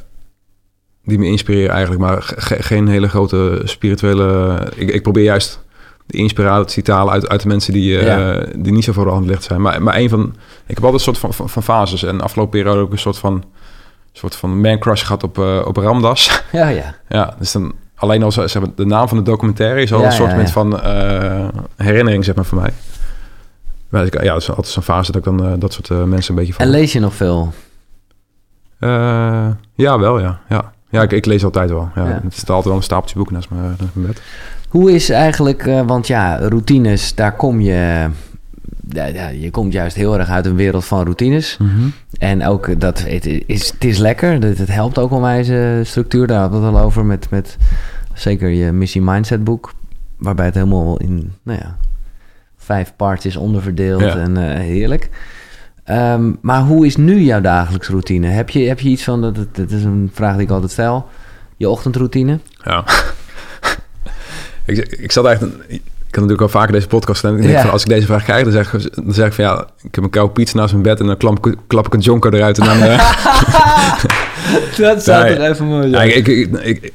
die 1.05 1.18
me 1.18 1.26
inspireren 1.26 1.70
eigenlijk, 1.70 2.01
maar 2.01 2.22
ge- 2.22 2.62
geen 2.62 2.88
hele 2.88 3.09
grote 3.09 3.61
spirituele... 3.64 4.59
Ik, 4.74 4.90
ik 4.90 5.03
probeer 5.03 5.24
juist 5.24 5.61
de 6.07 6.18
inspiratie 6.18 6.82
te 6.82 6.92
halen 6.92 7.12
uit, 7.12 7.28
uit 7.28 7.42
de 7.42 7.49
mensen 7.49 7.72
die, 7.72 7.99
eh, 7.99 8.07
Ja. 8.07 8.44
die 8.57 8.72
niet 8.72 8.84
zo 8.84 8.92
voor 8.92 9.05
de 9.05 9.11
hand 9.11 9.26
licht 9.26 9.42
zijn. 9.42 9.61
Maar, 9.61 9.82
maar 9.82 9.96
een 9.96 10.09
van... 10.09 10.34
Ik 10.66 10.74
heb 10.74 10.84
altijd 10.84 10.94
een 10.94 11.01
soort 11.14 11.18
van, 11.18 11.34
van, 11.34 11.49
van 11.49 11.62
fases 11.62 12.03
en 12.03 12.20
afgelopen 12.20 12.59
periode 12.61 12.80
ook 12.80 12.92
een 12.92 12.99
soort 12.99 13.18
van... 13.18 13.44
soort 14.12 14.36
van 14.36 14.61
man 14.61 14.78
crush 14.78 15.02
gehad 15.02 15.22
op, 15.22 15.38
eh, 15.38 15.62
op 15.64 15.76
Ramdas. 15.76 16.42
Ja, 16.52 16.68
ja. 16.68 16.94
ja, 17.09 17.34
dus 17.38 17.52
dan 17.52 17.72
alleen 17.94 18.22
al 18.22 18.32
zeg 18.32 18.59
maar, 18.61 18.68
de 18.74 18.86
naam 18.86 19.09
van 19.09 19.16
de 19.16 19.22
documentaire 19.22 19.82
is 19.82 19.92
al 19.92 20.00
Ja, 20.00 20.06
een 20.06 20.12
soort 20.12 20.30
ja, 20.30 20.38
ja. 20.38 20.46
van 20.46 20.80
eh, 20.80 21.48
herinnering, 21.76 22.24
zeg 22.24 22.34
maar, 22.34 22.44
voor 22.44 22.61
mij. 22.61 22.70
Maar 23.88 24.04
ik, 24.04 24.22
ja, 24.22 24.32
dat 24.32 24.42
is 24.42 24.48
altijd 24.48 24.66
zo'n 24.66 24.82
fase 24.82 25.12
dat 25.12 25.26
ik 25.26 25.36
dan 25.36 25.46
eh, 25.46 25.52
dat 25.59 25.72
soort 25.72 25.88
mensen 26.06 26.30
een 26.30 26.40
beetje 26.40 26.54
En 26.59 26.64
volg. 26.66 26.76
lees 26.76 26.92
je 26.92 27.00
nog 27.00 27.14
veel? 27.14 27.52
Ja, 29.74 29.98
wel, 29.98 30.18
ja. 30.20 30.40
Ja, 30.48 30.72
ja 30.90 31.02
ik, 31.02 31.12
ik 31.12 31.26
lees 31.26 31.44
altijd 31.44 31.70
wel. 31.70 31.90
Ja. 31.94 32.20
Het 32.22 32.34
staat 32.34 32.48
altijd 32.48 32.64
wel 32.64 32.76
een 32.76 32.82
stapeltje 32.82 33.16
boeken 33.16 33.34
naast 33.34 33.50
mijn, 33.50 33.62
naast 33.78 33.94
mijn 33.94 34.06
bed. 34.06 34.22
Hoe 34.68 34.92
is 34.92 35.11
eigenlijk, 35.11 35.62
want 35.86 36.06
ja, 36.06 36.36
routines, 36.36 37.14
daar 37.14 37.36
kom 37.36 37.61
je... 37.61 38.09
Ja, 38.89 39.28
je 39.28 39.51
komt 39.51 39.72
juist 39.72 39.97
heel 39.97 40.18
erg 40.18 40.28
uit 40.28 40.47
een 40.47 40.57
wereld 40.57 40.84
van 40.84 41.03
routines. 41.03 41.59
En 42.18 42.47
ook 42.47 42.80
dat 42.80 43.03
het 43.03 43.26
is, 43.47 43.70
het 43.70 43.84
is 43.84 43.99
lekker. 43.99 44.32
Het, 44.32 44.59
het 44.59 44.68
helpt 44.68 44.99
ook 44.99 45.11
onwijs 45.11 45.49
eh, 45.49 45.68
structuur. 45.82 46.26
Daar 46.26 46.41
hadden 46.41 46.61
we 46.61 46.66
het 46.66 46.76
al 46.76 46.82
over 46.82 47.05
met, 47.05 47.30
met 47.30 47.57
zeker 48.14 48.49
je 48.49 48.72
Missie 48.72 49.03
Mindset 49.03 49.45
boek. 49.45 49.72
Waarbij 50.16 50.45
het 50.45 50.55
helemaal 50.55 50.97
in 50.97 51.32
nou 51.43 51.59
ja, 51.59 51.76
vijf 52.57 52.93
parts 52.97 53.26
is 53.26 53.36
onderverdeeld 53.36 54.01
Ja. 54.01 54.16
en 54.16 54.36
eh, 54.36 54.61
heerlijk. 54.61 55.11
Ehm, 55.84 56.32
maar 56.41 56.62
hoe 56.62 56.86
is 56.86 56.97
nu 56.97 57.20
jouw 57.20 57.41
dagelijks 57.41 57.89
routine? 57.89 58.26
Heb 58.26 58.51
je, 58.51 58.61
heb 58.61 58.80
je 58.80 58.89
iets 58.89 59.05
van, 59.05 59.20
dat, 59.20 59.34
dat, 59.34 59.57
dat 59.57 59.70
is 59.70 59.84
een 59.84 60.11
vraag 60.12 60.34
die 60.34 60.43
ik 60.45 60.51
altijd 60.51 60.70
stel, 60.70 61.09
je 61.57 61.68
ochtendroutine? 61.68 62.39
Ja. 62.64 62.84
ik, 64.64 64.78
ik 64.78 65.12
zat 65.12 65.26
eigenlijk... 65.26 65.80
Ik 66.09 66.14
kan 66.14 66.22
natuurlijk 66.22 66.52
al 66.54 66.61
vaker 66.61 66.72
deze 66.72 66.86
podcast 66.86 67.24
en 67.24 67.34
ik 67.36 67.42
denk 67.42 67.52
Ja. 67.54 67.61
van, 67.62 67.70
als 67.70 67.82
ik 67.82 67.88
deze 67.88 68.06
vraag 68.06 68.24
krijg, 68.24 68.42
dan 68.44 68.52
zeg, 68.52 68.72
ik- 68.74 68.94
dan 69.04 69.14
zeg 69.14 69.26
ik 69.26 69.32
van 69.32 69.44
ja, 69.44 69.66
ik 69.82 69.94
heb 69.94 70.04
een 70.04 70.11
koude 70.11 70.32
pizza 70.32 70.56
naast 70.59 70.72
mijn 70.72 70.82
bed 70.84 71.00
en 71.00 71.06
dan 71.06 71.16
klap, 71.16 71.46
ik- 71.46 71.56
klap 71.66 71.86
ik 71.86 71.94
een 71.94 72.00
jonker 72.00 72.34
eruit 72.34 72.59
en 72.59 72.64
dan... 72.64 72.80
eh, 72.82 73.14
dat 74.78 75.02
zou 75.04 75.34
toch 75.34 75.44
even 75.44 75.66
mooi 75.66 75.88
Ja, 75.88 76.02
ik, 76.02 76.26
ik, 76.26 76.92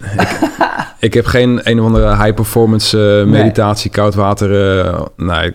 ik, 0.99 1.14
heb 1.14 1.26
geen 1.26 1.59
een 1.64 1.80
of 1.80 1.86
andere 1.86 2.16
high 2.16 2.34
performance 2.34 3.20
eh, 3.22 3.26
meditatie, 3.32 3.91
koud 3.91 4.16
water. 4.16 4.80
eh, 4.80 5.01
nee, 5.18 5.53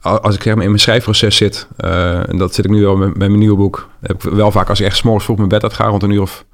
als 0.00 0.34
ik 0.34 0.42
zeg 0.42 0.54
maar 0.54 0.62
in 0.64 0.68
mijn 0.70 0.80
schrijfproces 0.82 1.36
zit, 1.36 1.66
uh, 1.84 2.28
en 2.28 2.36
dat 2.38 2.54
zit 2.54 2.64
ik 2.64 2.70
nu 2.70 2.80
wel 2.82 2.96
met, 2.96 3.08
met, 3.08 3.16
mijn 3.28 3.38
nieuwe 3.38 3.56
boek, 3.56 3.88
heb 4.00 4.24
ik 4.24 4.30
wel 4.32 4.50
vaak 4.50 4.68
als 4.68 4.80
ik 4.80 4.86
echt 4.86 4.96
s'morgens 4.96 5.24
vroeg 5.24 5.36
mijn 5.36 5.48
bed 5.48 5.62
uit 5.62 5.72
ga, 5.72 5.84
rond 5.84 6.02
een 6.02 6.10
uur 6.10 6.20
of 6.22 6.44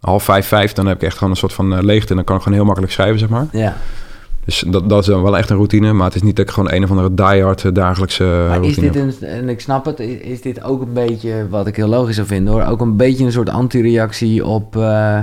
half 0.00 0.24
vijf, 0.24 0.46
vijf, 0.46 0.72
dan 0.72 0.86
heb 0.86 0.96
ik 0.96 1.02
echt 1.02 1.14
gewoon 1.16 1.30
een 1.32 1.38
soort 1.38 1.52
van 1.52 1.72
uh, 1.72 1.82
leegte 1.82 2.10
en 2.10 2.16
dan 2.16 2.24
kan 2.24 2.36
ik 2.36 2.42
gewoon 2.42 2.56
heel 2.58 2.66
makkelijk 2.66 2.92
schrijven, 2.92 3.18
zeg 3.18 3.28
maar. 3.28 3.46
Ja. 3.52 3.76
Dus 4.44 4.64
dat, 4.66 4.88
dat 4.88 5.00
is 5.00 5.06
dan 5.06 5.22
wel 5.22 5.36
echt 5.36 5.50
een 5.50 5.56
routine, 5.56 5.92
maar 5.92 6.06
het 6.06 6.14
is 6.14 6.22
niet 6.22 6.36
dat 6.36 6.46
ik 6.46 6.52
gewoon 6.52 6.72
een 6.72 6.84
of 6.84 6.90
andere 6.90 7.14
diehard 7.14 7.74
dagelijkse 7.74 8.24
maar 8.24 8.58
routine 8.58 8.86
is 8.86 8.92
dit 8.92 9.22
een, 9.22 9.28
en 9.28 9.48
ik 9.48 9.60
snap 9.60 9.84
het, 9.84 10.00
is 10.00 10.40
dit 10.40 10.62
ook 10.62 10.82
een 10.82 10.92
beetje, 10.92 11.48
wat 11.48 11.66
ik 11.66 11.76
heel 11.76 11.88
logisch 11.88 12.14
zou 12.14 12.26
vinden 12.26 12.52
hoor, 12.52 12.62
ook 12.62 12.80
een 12.80 12.96
beetje 12.96 13.24
een 13.24 13.32
soort 13.32 13.48
anti-reactie 13.48 14.44
op 14.44 14.76
uh, 14.76 15.18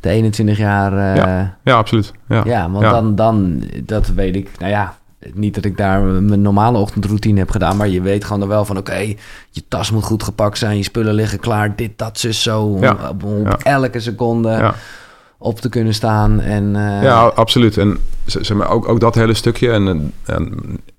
de 0.00 0.08
21 0.08 0.58
jaar... 0.58 0.92
Uh, 0.92 1.16
ja. 1.16 1.56
ja, 1.64 1.76
absoluut. 1.76 2.12
Ja, 2.28 2.42
ja 2.44 2.70
want 2.70 2.84
Dan, 2.84 3.14
dan, 3.14 3.62
dat 3.84 4.08
weet 4.08 4.36
ik, 4.36 4.50
nou 4.58 4.70
ja, 4.70 4.96
niet 5.34 5.54
dat 5.54 5.64
ik 5.64 5.76
daar 5.76 6.02
mijn 6.02 6.42
normale 6.42 6.78
ochtendroutine 6.78 7.38
heb 7.38 7.50
gedaan, 7.50 7.76
maar 7.76 7.88
je 7.88 8.00
weet 8.00 8.24
gewoon 8.24 8.42
er 8.42 8.48
wel 8.48 8.64
van: 8.64 8.76
oké, 8.76 8.98
je 9.50 9.62
tas 9.68 9.90
moet 9.90 10.04
goed 10.04 10.22
gepakt 10.22 10.58
zijn, 10.58 10.76
je 10.76 10.82
spullen 10.82 11.14
liggen 11.14 11.38
klaar, 11.38 11.76
dit, 11.76 11.90
dat, 11.96 12.18
zus, 12.18 12.42
zo. 12.42 12.62
Om 12.62 12.82
Ja. 12.82 13.58
elke 13.62 14.00
seconde 14.00 14.50
Ja. 14.50 14.74
Op 15.38 15.60
te 15.60 15.68
kunnen 15.68 15.94
staan. 15.94 16.40
En, 16.40 16.76
eh, 16.76 17.02
Ja, 17.02 17.26
absoluut. 17.26 17.76
En 17.76 17.98
zeg 18.24 18.56
maar, 18.56 18.70
ook, 18.70 18.88
ook 18.88 19.00
dat 19.00 19.14
hele 19.14 19.34
stukje. 19.34 19.70
En, 19.70 20.12
en 20.24 20.54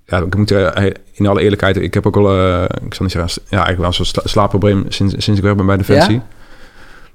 ja, 0.05 0.17
ik 0.17 0.35
moet 0.35 0.51
eh, 0.51 0.85
in 1.13 1.27
alle 1.27 1.41
eerlijkheid, 1.41 1.77
ik 1.77 1.93
heb 1.93 2.07
ook 2.07 2.17
al, 2.17 2.37
eh, 2.37 2.63
ik 2.63 2.93
zal 2.93 3.05
niet 3.05 3.11
zeggen, 3.11 3.43
ja, 3.49 3.57
eigenlijk 3.65 3.77
wel 3.77 3.87
een 3.87 4.05
soort 4.05 4.29
slaapprobleem 4.29 4.85
sinds, 4.87 5.13
sinds 5.17 5.39
ik 5.39 5.45
weg 5.45 5.55
ben 5.55 5.65
bij 5.65 5.77
Defensie. 5.77 6.15
Ja? 6.15 6.23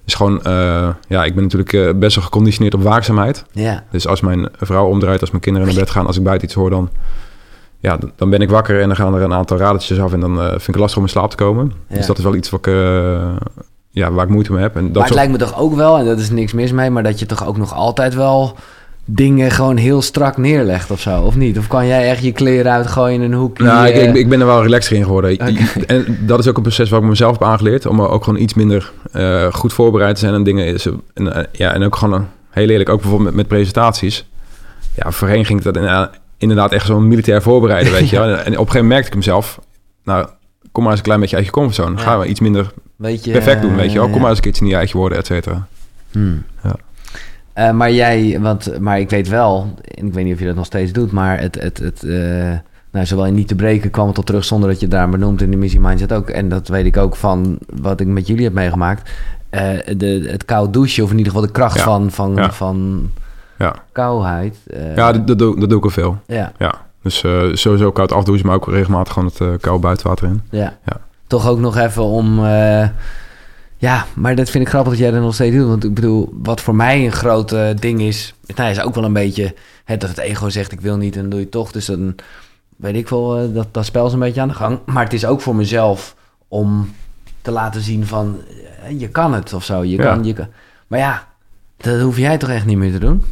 Dus 0.04 0.14
gewoon, 0.14 0.40
ja, 1.08 1.24
ik 1.24 1.34
ben 1.34 1.42
natuurlijk 1.42 1.98
best 1.98 2.14
wel 2.14 2.24
geconditioneerd 2.24 2.74
op 2.74 2.82
waakzaamheid. 2.82 3.44
ja. 3.52 3.84
Dus 3.90 4.06
als 4.06 4.20
mijn 4.20 4.48
vrouw 4.56 4.86
omdraait, 4.86 5.20
als 5.20 5.30
mijn 5.30 5.42
kinderen 5.42 5.68
naar 5.68 5.76
bed 5.76 5.90
gaan, 5.90 6.06
als 6.06 6.16
ik 6.16 6.22
buiten 6.22 6.46
iets 6.46 6.56
hoor, 6.56 6.70
dan, 6.70 6.90
ja, 7.78 7.98
dan 8.16 8.30
ben 8.30 8.40
ik 8.40 8.50
wakker 8.50 8.80
en 8.80 8.86
dan 8.86 8.96
gaan 8.96 9.14
er 9.14 9.22
een 9.22 9.32
aantal 9.32 9.56
radertjes 9.56 10.00
af 10.00 10.12
en 10.12 10.20
dan 10.20 10.36
vind 10.36 10.60
ik 10.60 10.66
het 10.66 10.76
lastig 10.76 10.96
om 10.96 11.02
in 11.02 11.08
slaap 11.08 11.30
te 11.30 11.36
komen. 11.36 11.72
Ja. 11.88 11.96
Dus 11.96 12.06
dat 12.06 12.18
is 12.18 12.24
wel 12.24 12.34
iets 12.34 12.50
wat 12.50 12.66
ik, 12.66 12.72
ja, 13.94 14.12
waar 14.12 14.24
ik 14.24 14.30
moeite 14.30 14.52
mee 14.52 14.62
heb. 14.62 14.76
En 14.76 14.82
dat 14.82 14.92
maar 14.92 15.02
het 15.02 15.12
soort- 15.12 15.26
lijkt 15.26 15.32
me 15.32 15.46
toch 15.48 15.58
ook 15.60 15.74
wel, 15.74 15.98
en 15.98 16.04
dat 16.04 16.18
is 16.18 16.30
niks 16.30 16.52
mis 16.52 16.72
mee, 16.72 16.90
maar 16.90 17.02
dat 17.02 17.18
je 17.18 17.26
toch 17.26 17.46
ook 17.46 17.56
nog 17.56 17.74
altijd 17.74 18.14
wel 18.14 18.56
dingen 19.06 19.50
gewoon 19.50 19.76
heel 19.76 20.02
strak 20.02 20.36
neerlegt 20.36 20.90
of 20.90 21.00
zo, 21.00 21.20
of 21.22 21.36
niet? 21.36 21.58
Of 21.58 21.66
kan 21.66 21.86
jij 21.86 22.08
echt 22.10 22.22
je 22.22 22.32
kleren 22.32 22.72
uitgooien 22.72 23.14
in 23.22 23.32
een 23.32 23.38
hoekje? 23.38 23.64
Nou, 23.64 23.86
ik, 23.86 23.94
eh, 23.94 24.08
ik, 24.08 24.14
ik 24.14 24.28
ben 24.28 24.40
er 24.40 24.46
wel 24.46 24.62
relaxed 24.62 24.96
in 24.96 25.04
geworden. 25.04 25.38
En 25.86 26.18
dat 26.20 26.38
is 26.38 26.48
ook 26.48 26.56
een 26.56 26.62
proces 26.62 26.90
waar 26.90 27.00
ik 27.02 27.06
mezelf 27.08 27.32
heb 27.38 27.48
aangeleerd. 27.48 27.86
Om 27.86 28.02
ook 28.02 28.24
gewoon 28.24 28.40
iets 28.40 28.54
minder 28.54 28.92
eh, 29.12 29.52
goed 29.52 29.72
voorbereid 29.72 30.14
te 30.14 30.20
zijn 30.20 30.34
en 30.34 30.42
dingen. 30.42 30.66
is- 30.66 30.86
En, 31.14 31.34
eh, 31.34 31.44
ja, 31.52 31.72
en 31.74 31.82
ook 31.84 31.96
gewoon, 31.96 32.14
een- 32.20 32.26
heel 32.50 32.68
eerlijk, 32.68 32.88
ook 32.88 33.00
bijvoorbeeld 33.00 33.28
met, 33.28 33.36
met 33.38 33.48
presentaties. 33.48 34.28
Ja, 34.94 35.10
voorheen 35.10 35.44
ging 35.44 35.58
ik 35.58 35.64
dat 35.64 35.76
in- 35.76 36.08
inderdaad 36.38 36.72
echt 36.72 36.86
zo'n 36.86 37.08
militair 37.08 37.42
voorbereiden, 37.42 37.92
weet 37.92 38.08
je 38.08 38.16
wel. 38.20 38.24
En 38.28 38.32
op 38.32 38.38
een 38.38 38.46
gegeven 38.52 38.66
moment 38.72 38.88
merkte 38.88 39.08
ik 39.08 39.14
mezelf... 39.16 39.58
Nou, 40.04 40.26
kom 40.72 40.82
maar 40.82 40.90
eens 40.90 41.00
een 41.00 41.06
klein 41.06 41.20
beetje 41.20 41.36
uit 41.36 41.44
je 41.44 41.50
comfortzone. 41.50 41.96
Ja. 41.96 42.02
Ga 42.02 42.16
maar 42.16 42.26
iets 42.26 42.40
minder 42.40 42.72
weet 43.04 43.24
je, 43.24 43.30
perfect 43.30 43.62
doen, 43.62 43.76
weet 43.76 43.92
je 43.92 43.98
wel. 43.98 44.06
eh, 44.06 44.12
Kom 44.12 44.20
maar 44.20 44.28
eens 44.30 44.38
een 44.38 44.44
keertje 44.44 44.64
in 44.64 44.70
je 44.70 44.76
eigen 44.76 44.98
woorden, 44.98 45.18
et 45.18 45.26
cetera. 45.26 45.66
Hmm. 46.10 46.42
Ja. 46.62 46.76
Eh, 47.52 47.70
maar 47.70 47.92
jij, 47.92 48.38
want, 48.40 48.80
maar 48.80 49.00
ik 49.00 49.10
weet 49.10 49.28
wel, 49.28 49.74
en 49.94 50.06
ik 50.06 50.12
weet 50.12 50.24
niet 50.24 50.34
of 50.34 50.40
je 50.40 50.46
dat 50.46 50.54
nog 50.56 50.66
steeds 50.66 50.92
doet, 50.92 51.12
maar 51.12 51.40
het, 51.40 51.60
het, 51.62 51.78
het 51.78 52.02
eh, 52.02 52.52
nou, 52.90 53.06
zowel 53.06 53.26
in 53.26 53.34
niet 53.34 53.48
te 53.48 53.54
breken 53.54 53.90
kwam 53.90 54.06
het 54.06 54.14
tot 54.14 54.26
terug 54.26 54.44
zonder 54.44 54.68
dat 54.68 54.78
je 54.80 54.86
het 54.86 54.94
daar 54.94 55.08
benoemt 55.08 55.42
in 55.42 55.50
de 55.50 55.56
missie 55.56 55.80
mindset 55.80 56.12
ook. 56.12 56.28
En 56.30 56.48
dat 56.48 56.68
weet 56.68 56.84
ik 56.84 56.96
ook 56.96 57.16
van 57.16 57.58
wat 57.80 58.00
ik 58.00 58.06
met 58.06 58.26
jullie 58.26 58.44
heb 58.44 58.52
meegemaakt. 58.52 59.10
De, 59.96 60.26
het 60.30 60.44
koud 60.44 60.72
douchen, 60.72 61.04
of 61.04 61.10
in 61.10 61.16
ieder 61.18 61.32
geval 61.32 61.46
de 61.46 61.52
kracht 61.52 61.76
Ja. 61.76 61.82
van, 61.82 62.10
van, 62.10 62.34
Ja. 62.34 62.52
van 62.52 63.10
Ja, 63.58 63.74
kouheid. 63.92 64.56
ja 64.96 65.12
dat, 65.12 65.26
dat, 65.26 65.38
doe, 65.38 65.60
dat 65.60 65.68
doe 65.68 65.78
ik 65.78 65.84
al 65.84 65.90
veel. 65.90 66.18
ja, 66.26 66.52
Ja. 66.58 66.74
Dus 67.02 67.18
sowieso 67.52 67.92
koud 67.92 68.12
afdouchen, 68.12 68.46
maar 68.46 68.54
ook 68.56 68.68
regelmatig 68.68 69.12
gewoon 69.12 69.30
het 69.36 69.60
koude 69.60 69.82
buitenwater 69.82 70.26
in. 70.28 70.40
ja. 70.50 70.76
Ja. 70.84 71.00
Toch 71.26 71.48
ook 71.48 71.58
nog 71.58 71.76
even 71.76 72.02
om. 72.02 72.44
eh, 72.44 72.88
ja, 73.76 74.06
maar 74.14 74.34
dat 74.36 74.50
vind 74.50 74.64
ik 74.64 74.68
grappig 74.70 74.92
dat 74.92 75.00
jij 75.02 75.10
dat 75.10 75.20
nog 75.20 75.34
steeds 75.34 75.56
doet. 75.56 75.68
Want 75.68 75.84
ik 75.84 75.94
bedoel, 75.94 76.34
wat 76.42 76.60
voor 76.60 76.74
mij 76.74 77.04
een 77.04 77.12
groot 77.12 77.54
ding 77.80 78.00
is. 78.00 78.34
Nou, 78.54 78.70
is 78.70 78.80
ook 78.80 78.94
wel 78.94 79.04
een 79.04 79.12
beetje. 79.12 79.54
Hè, 79.84 79.96
dat 79.96 80.08
het 80.08 80.18
ego 80.18 80.48
zegt: 80.48 80.72
ik 80.72 80.80
wil 80.80 80.96
niet 80.96 81.14
en 81.14 81.20
dan 81.20 81.30
doe 81.30 81.40
je 81.40 81.48
toch. 81.48 81.72
Dus 81.72 81.86
dan 81.86 82.14
weet 82.76 82.94
ik 82.94 83.08
wel, 83.08 83.38
eh, 83.38 83.54
dat, 83.54 83.66
dat 83.74 83.84
spel 83.84 84.06
is 84.06 84.12
een 84.12 84.18
beetje 84.18 84.40
aan 84.40 84.48
de 84.48 84.54
gang. 84.54 84.78
Maar 84.86 85.04
het 85.04 85.12
is 85.12 85.26
ook 85.26 85.40
voor 85.40 85.56
mezelf 85.56 86.16
om 86.48 86.94
te 87.42 87.50
laten 87.50 87.80
zien 87.80 88.06
van. 88.06 88.38
eh, 88.84 89.00
je 89.00 89.08
kan 89.08 89.34
het 89.34 89.52
of 89.52 89.64
zo. 89.64 89.82
Je 89.84 89.96
Ja. 89.96 90.02
kan, 90.14 90.24
je 90.24 90.32
kan. 90.32 90.46
Maar 90.86 90.98
ja, 90.98 91.26
dat 91.76 92.00
hoef 92.00 92.16
jij 92.18 92.38
toch 92.38 92.50
echt 92.50 92.66
niet 92.66 92.76
meer 92.78 92.92
te 92.92 92.98
doen? 92.98 93.24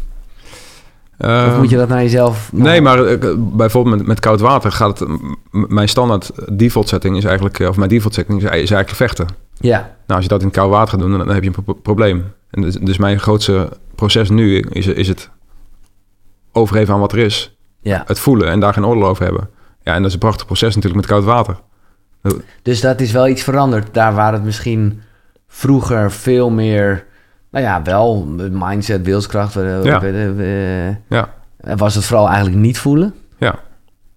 Of 1.18 1.26
Ehm, 1.28 1.58
moet 1.58 1.70
je 1.70 1.76
dat 1.76 1.88
naar 1.88 2.02
jezelf. 2.02 2.52
nog- 2.52 2.62
Nee, 2.62 2.80
maar 2.80 3.04
eh, 3.04 3.34
bijvoorbeeld 3.38 3.96
met, 3.96 4.06
met 4.06 4.20
koud 4.20 4.40
water 4.40 4.72
gaat 4.72 4.98
het... 4.98 5.08
mijn 5.50 5.88
standaard 5.88 6.30
default 6.58 6.88
setting 6.88 7.16
is 7.16 7.24
eigenlijk... 7.24 7.58
eh, 7.58 7.68
of 7.68 7.76
mijn 7.76 7.88
default 7.90 8.14
setting 8.14 8.38
is, 8.42 8.48
eigenlijk 8.48 8.88
vechten. 8.90 9.26
Ja, 9.54 9.78
Nou, 9.78 9.90
als 10.06 10.22
je 10.22 10.28
dat 10.28 10.42
in 10.42 10.50
koud 10.50 10.70
water 10.70 10.88
gaat 10.88 11.00
doen, 11.00 11.10
dan, 11.10 11.18
dan 11.26 11.34
heb 11.34 11.42
je 11.42 11.50
een 11.56 11.62
pro- 11.64 11.74
probleem. 11.74 12.24
En 12.50 12.62
dus, 12.62 12.74
dus 12.74 12.98
mijn 12.98 13.20
grootste 13.20 13.68
proces 13.94 14.30
nu 14.30 14.58
is, 14.58 14.86
is 14.86 15.08
het 15.08 15.30
overgeven 16.52 16.94
aan 16.94 17.00
wat 17.00 17.12
er 17.12 17.18
is. 17.18 17.56
ja. 17.80 18.02
Het 18.06 18.18
voelen 18.18 18.48
en 18.48 18.60
daar 18.60 18.72
geen 18.72 18.86
oordeel 18.86 19.06
over 19.06 19.24
hebben. 19.24 19.48
Ja, 19.82 19.92
en 19.94 19.98
dat 19.98 20.06
is 20.06 20.12
een 20.12 20.18
prachtig 20.18 20.46
proces 20.46 20.74
natuurlijk 20.74 21.00
met 21.02 21.10
koud 21.10 21.24
water. 21.24 21.56
Dus 22.62 22.80
dat 22.80 23.00
is 23.00 23.12
wel 23.12 23.28
iets 23.28 23.42
veranderd. 23.42 23.94
Daar 23.94 24.14
waar 24.14 24.32
het 24.32 24.44
misschien 24.44 25.00
vroeger 25.48 26.12
veel 26.12 26.50
meer, 26.50 27.06
nou 27.52 27.64
ja, 27.64 27.82
wel 27.82 28.24
mindset, 28.50 29.04
wilskracht, 29.04 29.54
Ja. 29.54 30.00
Ja, 31.08 31.28
was 31.76 31.94
het 31.94 32.04
vooral 32.04 32.26
eigenlijk 32.26 32.56
niet 32.56 32.78
voelen. 32.78 33.14
ja. 33.38 33.58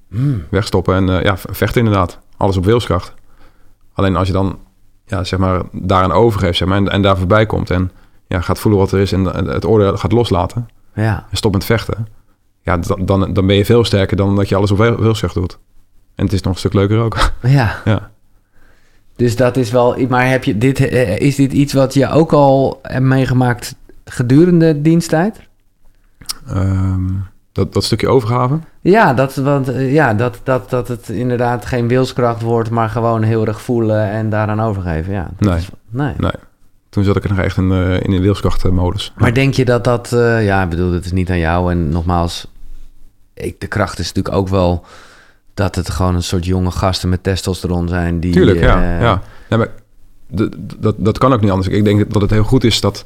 Hmm. 0.09 0.43
Wegstoppen 0.49 0.95
en 0.95 1.09
eh, 1.09 1.23
ja, 1.23 1.37
vechten 1.37 1.81
inderdaad. 1.81 2.19
Alles 2.37 2.57
op 2.57 2.65
wilskracht. 2.65 3.13
Alleen 3.93 4.15
als 4.15 4.27
je 4.27 4.33
dan, 4.33 4.59
ja, 5.05 5.23
zeg 5.23 5.39
maar, 5.39 5.61
daaraan 5.71 6.11
overgeeft 6.11 6.57
zeg 6.57 6.67
maar, 6.67 6.77
en, 6.77 6.89
en 6.89 7.01
daar 7.01 7.17
voorbij 7.17 7.45
komt... 7.45 7.69
en 7.69 7.91
ja, 8.27 8.41
gaat 8.41 8.59
voelen 8.59 8.79
wat 8.79 8.91
er 8.91 8.99
is 8.99 9.11
en 9.11 9.33
eh, 9.33 9.53
het 9.53 9.65
oordeel 9.65 9.97
gaat 9.97 10.11
loslaten... 10.11 10.67
Ja, 10.93 11.25
en 11.29 11.37
stop 11.37 11.53
met 11.53 11.65
vechten, 11.65 12.07
ja, 12.61 12.77
dan, 12.77 13.33
dan, 13.33 13.47
ben 13.47 13.55
je 13.55 13.65
veel 13.65 13.83
sterker 13.83 14.17
dan 14.17 14.35
dat 14.35 14.49
je 14.49 14.55
alles 14.55 14.71
op 14.71 14.77
wil- 14.77 14.99
wilskracht 14.99 15.33
doet. 15.33 15.57
En 16.15 16.23
het 16.23 16.33
is 16.33 16.41
nog 16.41 16.53
een 16.53 16.59
stuk 16.59 16.73
leuker 16.73 16.99
ook. 16.99 17.17
ja. 17.41 17.75
ja. 17.85 18.11
Dus 19.15 19.35
dat 19.35 19.57
is 19.57 19.71
wel. 19.71 19.97
Maar 20.09 20.29
heb 20.29 20.43
je 20.43 20.57
dit, 20.57 20.79
eh, 20.87 21.17
is 21.19 21.35
dit 21.35 21.53
iets 21.53 21.73
wat 21.73 21.93
je 21.93 22.09
ook 22.09 22.31
al 22.33 22.79
hebt 22.81 23.03
meegemaakt 23.05 23.75
gedurende 24.05 24.81
diensttijd? 24.81 25.39
Ehm, 26.47 27.03
dat, 27.51 27.73
dat 27.73 27.83
stukje 27.83 28.07
overgave. 28.07 28.59
Ja, 28.81 29.13
dat, 29.13 29.35
want, 29.35 29.69
eh, 29.69 29.93
ja 29.93 30.13
dat, 30.13 30.39
dat, 30.43 30.69
dat 30.69 30.87
het 30.87 31.09
inderdaad 31.09 31.65
geen 31.65 31.87
wilskracht 31.87 32.41
wordt, 32.41 32.69
maar 32.69 32.89
gewoon 32.89 33.23
heel 33.23 33.45
erg 33.47 33.61
voelen 33.61 34.09
en 34.09 34.29
daaraan 34.29 34.61
overgeven. 34.61 35.13
Ja, 35.13 35.29
Nee. 35.37 35.57
is- 35.57 35.69
nee. 35.89 36.13
Nee. 36.17 36.31
Toen 36.89 37.03
zat 37.03 37.15
ik 37.15 37.23
er 37.23 37.29
nog 37.29 37.39
echt 37.39 37.57
in, 37.57 37.71
eh, 37.71 37.99
in 38.01 38.11
de 38.11 38.19
wilskrachtmodus. 38.19 39.13
Maar 39.17 39.33
denk 39.33 39.53
je 39.53 39.65
dat 39.65 39.83
dat, 39.83 40.13
eh, 40.13 40.45
ja, 40.45 40.63
ik 40.63 40.69
bedoel, 40.69 40.91
het 40.91 41.05
is 41.05 41.11
niet 41.11 41.29
aan 41.29 41.37
jou. 41.39 41.71
En 41.71 41.89
nogmaals, 41.89 42.47
ik, 43.33 43.59
de 43.59 43.67
kracht 43.67 43.99
is 43.99 44.07
natuurlijk 44.07 44.35
ook 44.35 44.47
wel 44.49 44.85
dat 45.55 45.75
het 45.75 45.89
gewoon 45.89 46.15
een 46.15 46.23
soort 46.23 46.45
jonge 46.45 46.71
gasten 46.71 47.09
met 47.09 47.23
testosteron 47.23 47.87
zijn. 47.87 48.19
Die, 48.19 48.31
Tuurlijk, 48.33 48.59
ja. 48.59 48.81
eh, 48.95 49.01
ja. 49.01 49.21
ja 49.49 49.57
maar 49.57 49.69
dat, 50.79 50.95
dat 50.97 51.17
kan 51.17 51.33
ook 51.33 51.41
niet 51.41 51.51
anders. 51.51 51.67
Ik 51.67 51.83
denk 51.83 52.11
dat 52.13 52.21
het 52.21 52.31
heel 52.31 52.43
goed 52.43 52.63
is 52.63 52.81
dat, 52.81 53.05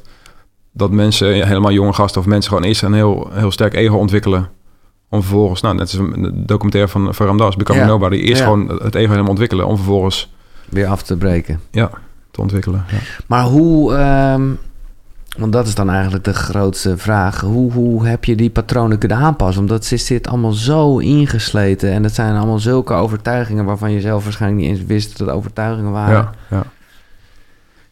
dat 0.72 0.90
mensen, 0.90 1.46
helemaal 1.46 1.72
jonge 1.72 1.92
gasten 1.92 2.20
of 2.20 2.26
mensen 2.26 2.50
gewoon 2.52 2.66
eerst 2.68 2.82
een 2.82 2.92
heel, 2.94 3.28
heel 3.32 3.50
sterk 3.50 3.74
ego 3.74 3.96
ontwikkelen. 3.96 4.48
Om 5.08 5.22
vervolgens, 5.22 5.60
nou, 5.60 5.74
net 5.74 5.82
als 5.82 5.94
een 5.94 6.42
documentaire 6.46 6.90
van, 6.90 7.14
van 7.14 7.26
Ramdas, 7.26 7.56
Becoming 7.56 7.84
Ja. 7.86 7.90
Nobody. 7.90 8.16
Eerst 8.16 8.38
Ja. 8.38 8.44
gewoon 8.44 8.68
het 8.82 8.94
ego 8.94 9.08
helemaal 9.10 9.30
ontwikkelen 9.30 9.66
om 9.66 9.76
vervolgens 9.76 10.32
weer 10.68 10.86
af 10.86 11.02
te 11.02 11.16
breken. 11.16 11.60
ja, 11.70 11.90
te 12.30 12.40
ontwikkelen. 12.40 12.84
Ja. 12.90 12.98
Maar 13.26 13.44
hoe, 13.44 13.94
ehm, 13.94 14.50
want 15.40 15.52
dat 15.52 15.66
is 15.66 15.74
dan 15.74 15.90
eigenlijk 15.90 16.24
de 16.24 16.34
grootste 16.34 16.96
vraag. 16.96 17.40
Hoe, 17.40 17.72
hoe 17.72 18.06
heb 18.06 18.24
je 18.24 18.34
die 18.36 18.50
patronen 18.50 18.98
kunnen 18.98 19.18
aanpassen? 19.18 19.60
Omdat 19.62 19.84
ze 19.84 19.96
zit 19.96 20.28
allemaal 20.28 20.52
zo 20.52 20.98
ingesleten. 20.98 21.90
En 21.90 22.02
het 22.02 22.14
zijn 22.14 22.36
allemaal 22.36 22.58
zulke 22.58 22.92
overtuigingen 22.94 23.64
waarvan 23.64 23.92
je 23.92 24.00
zelf 24.00 24.24
waarschijnlijk 24.24 24.62
niet 24.62 24.70
eens 24.70 24.86
wist 24.86 25.18
dat 25.18 25.26
het 25.26 25.36
overtuigingen 25.36 25.92
waren. 25.92 26.14
Ja, 26.14 26.32
ja. 26.50 26.62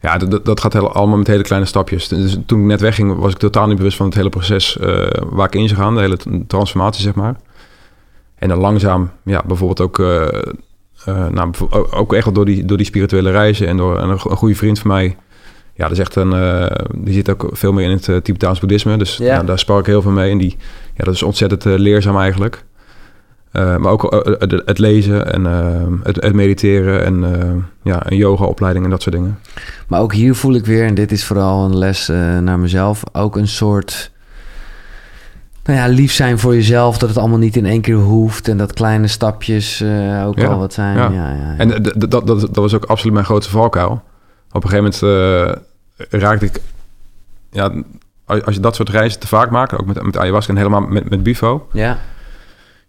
Ja, 0.01 0.17
dat- 0.17 0.31
dat, 0.31 0.45
dat 0.45 0.59
gaat 0.59 0.73
heel, 0.73 0.93
allemaal 0.93 1.17
met 1.17 1.27
hele 1.27 1.43
kleine 1.43 1.67
stapjes. 1.67 2.07
Dus 2.07 2.37
toen 2.45 2.59
ik 2.59 2.65
net 2.65 2.81
wegging, 2.81 3.17
was 3.17 3.31
ik 3.31 3.37
totaal 3.37 3.67
niet 3.67 3.77
bewust 3.77 3.97
van 3.97 4.05
het 4.05 4.15
hele 4.15 4.29
proces 4.29 4.77
eh, 4.77 5.07
waar 5.29 5.45
ik 5.47 5.55
in 5.55 5.67
zou 5.67 5.79
gaan. 5.81 5.95
De 5.95 6.01
hele 6.01 6.17
transformatie, 6.47 7.01
zeg 7.01 7.15
maar. 7.15 7.35
En 8.35 8.49
dan 8.49 8.57
langzaam, 8.57 9.11
ja, 9.23 9.43
bijvoorbeeld 9.47 9.81
ook, 9.81 9.99
eh, 9.99 10.27
eh, 11.05 11.27
nou, 11.27 11.51
ook- 11.91 12.13
echt 12.13 12.35
door 12.35 12.45
die, 12.45 12.65
door 12.65 12.77
die 12.77 12.85
spirituele 12.85 13.31
reizen 13.31 13.67
en 13.67 13.77
door 13.77 13.97
en 13.97 14.03
een, 14.03 14.19
een 14.23 14.37
goede 14.37 14.55
vriend 14.55 14.79
van 14.79 14.91
mij. 14.91 15.17
Ja, 15.79 15.85
dat 15.87 15.91
is 15.91 15.99
echt 15.99 16.15
een, 16.15 16.33
eh, 16.33 16.85
die 16.95 17.13
zit 17.13 17.29
ook 17.29 17.49
veel 17.51 17.71
meer 17.73 17.85
in 17.85 17.91
het 17.91 18.07
uh, 18.07 18.17
Tibetaans 18.17 18.59
boeddhisme. 18.59 18.97
Dus 18.97 19.17
Ja. 19.17 19.33
nou, 19.33 19.45
daar 19.45 19.59
spar 19.59 19.79
ik 19.79 19.85
heel 19.85 20.01
veel 20.01 20.11
mee. 20.11 20.31
En 20.31 20.37
die, 20.37 20.57
ja, 20.95 21.03
dat 21.03 21.13
is 21.13 21.23
ontzettend 21.23 21.65
eh, 21.65 21.73
leerzaam 21.77 22.17
eigenlijk. 22.17 22.63
Maar 23.51 23.87
ook 23.91 24.25
het, 24.65 24.77
lezen 24.77 25.33
en 25.33 25.45
het, 26.03 26.23
het 26.23 26.33
mediteren 26.33 27.05
en 27.05 27.65
ja, 27.83 28.01
een 28.11 28.17
yoga-opleiding 28.17 28.85
en 28.85 28.91
dat 28.91 29.01
soort 29.01 29.15
dingen. 29.15 29.39
Maar 29.87 30.01
ook 30.01 30.13
hier 30.13 30.35
voel 30.35 30.53
ik 30.55 30.65
weer, 30.65 30.85
en 30.85 30.93
dit 30.95 31.11
is 31.11 31.25
vooral 31.25 31.65
een 31.65 31.77
les 31.77 32.07
naar 32.41 32.59
mezelf, 32.59 33.03
ook 33.11 33.35
een 33.35 33.47
soort. 33.47 34.11
nou 35.63 35.79
ja, 35.79 35.87
lief 35.87 36.11
zijn 36.11 36.39
voor 36.39 36.53
jezelf, 36.53 36.97
dat 36.97 37.09
het 37.09 37.17
allemaal 37.17 37.37
niet 37.37 37.55
in 37.55 37.65
één 37.65 37.81
keer 37.81 37.95
hoeft 37.95 38.47
en 38.47 38.57
dat 38.57 38.73
kleine 38.73 39.07
stapjes 39.07 39.81
uh, 39.81 40.25
ook 40.27 40.39
Ja, 40.39 40.47
al 40.47 40.59
wat 40.59 40.73
zijn. 40.73 40.97
ja. 40.97 41.11
Ja. 41.11 41.55
En 41.57 41.67
dat, 41.97 42.11
dat, 42.11 42.27
dat 42.27 42.55
was 42.55 42.73
ook 42.73 42.85
absoluut 42.85 43.13
mijn 43.13 43.25
grootste 43.25 43.51
valkuil. 43.51 44.01
Op 44.51 44.63
een 44.63 44.69
gegeven 44.69 44.91
moment 45.07 45.67
raakte 46.09 46.45
ik... 46.45 46.61
Ja, 47.51 47.71
als 48.25 48.55
je 48.55 48.61
dat 48.61 48.75
soort 48.75 48.89
reizen 48.89 49.19
te 49.19 49.27
vaak 49.27 49.49
maakt, 49.49 49.77
ook 49.79 49.85
met, 49.85 50.03
met 50.03 50.17
ayahuasca 50.17 50.51
en 50.51 50.57
helemaal 50.57 50.81
met, 50.81 51.09
met 51.09 51.23
bifo... 51.23 51.67
ja. 51.71 51.99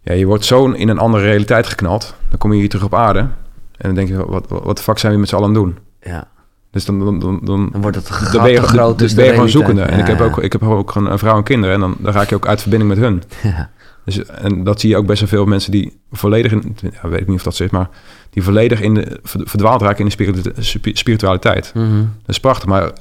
Ja, 0.03 0.13
je 0.13 0.25
wordt 0.25 0.45
zo 0.45 0.65
in 0.71 0.89
een 0.89 0.99
andere 0.99 1.23
realiteit 1.23 1.67
geknald. 1.67 2.15
Dan 2.29 2.37
kom 2.37 2.53
je 2.53 2.59
hier 2.59 2.69
terug 2.69 2.85
op 2.85 2.95
aarde. 2.95 3.19
En 3.19 3.29
dan 3.77 3.93
denk 3.93 4.07
je, 4.07 4.25
wat, 4.25 4.45
wat, 4.47 4.77
de 4.77 4.83
fuck 4.83 4.97
zijn 4.97 5.13
we 5.13 5.19
met 5.19 5.29
z'n 5.29 5.35
allen 5.35 5.47
aan 5.47 5.55
het 5.55 5.63
doen? 5.63 5.77
ja. 6.13 6.27
Dus 6.71 6.85
dan, 6.85 6.99
dan, 6.99 7.19
dan, 7.19 7.39
dan, 7.43 7.69
Dan 7.71 7.81
wordt 7.81 7.95
het 7.97 8.31
dan 8.31 8.43
ben 8.43 8.51
je, 8.51 8.61
groot. 8.61 8.99
dus 8.99 9.13
ben 9.13 9.29
gewoon 9.29 9.49
zoekende. 9.49 9.81
En 9.81 9.99
ik, 9.99 10.07
heb 10.07 10.19
ja. 10.19 10.23
ook, 10.25 10.37
ik 10.37 10.51
heb 10.51 10.63
ook 10.63 10.95
een, 10.95 11.11
een 11.11 11.19
vrouw 11.19 11.37
en 11.37 11.43
kinderen. 11.43 11.75
En 11.75 11.81
dan, 11.81 11.95
dan 11.99 12.13
raak 12.13 12.29
je 12.29 12.35
ook 12.35 12.47
uit 12.47 12.61
verbinding 12.61 12.89
met 12.89 12.99
hun. 12.99 13.23
Ja. 13.51 13.69
Dus, 14.05 14.25
en 14.25 14.63
dat 14.63 14.79
zie 14.79 14.89
je 14.89 14.97
ook 14.97 15.05
best 15.05 15.19
wel 15.19 15.29
veel 15.29 15.45
mensen 15.45 15.71
die 15.71 15.99
volledig 16.11 16.51
in... 16.51 16.77
Ja, 17.01 17.09
weet 17.09 17.21
ik 17.21 17.27
niet 17.27 17.37
of 17.37 17.43
dat 17.43 17.59
is, 17.59 17.69
maar... 17.69 17.89
Die 18.29 18.43
volledig 18.43 18.81
in 18.81 18.93
de, 18.93 19.19
verdwaald 19.23 19.81
raken 19.81 19.99
in 19.99 20.05
de 20.05 20.11
spiritu- 20.11 20.51
spi- 20.61 20.95
spiritualiteit. 20.95 21.71
Mhm. 21.73 21.95
Dat 21.97 22.05
is 22.29 22.39
prachtig, 22.39 22.65
maar 22.69 22.91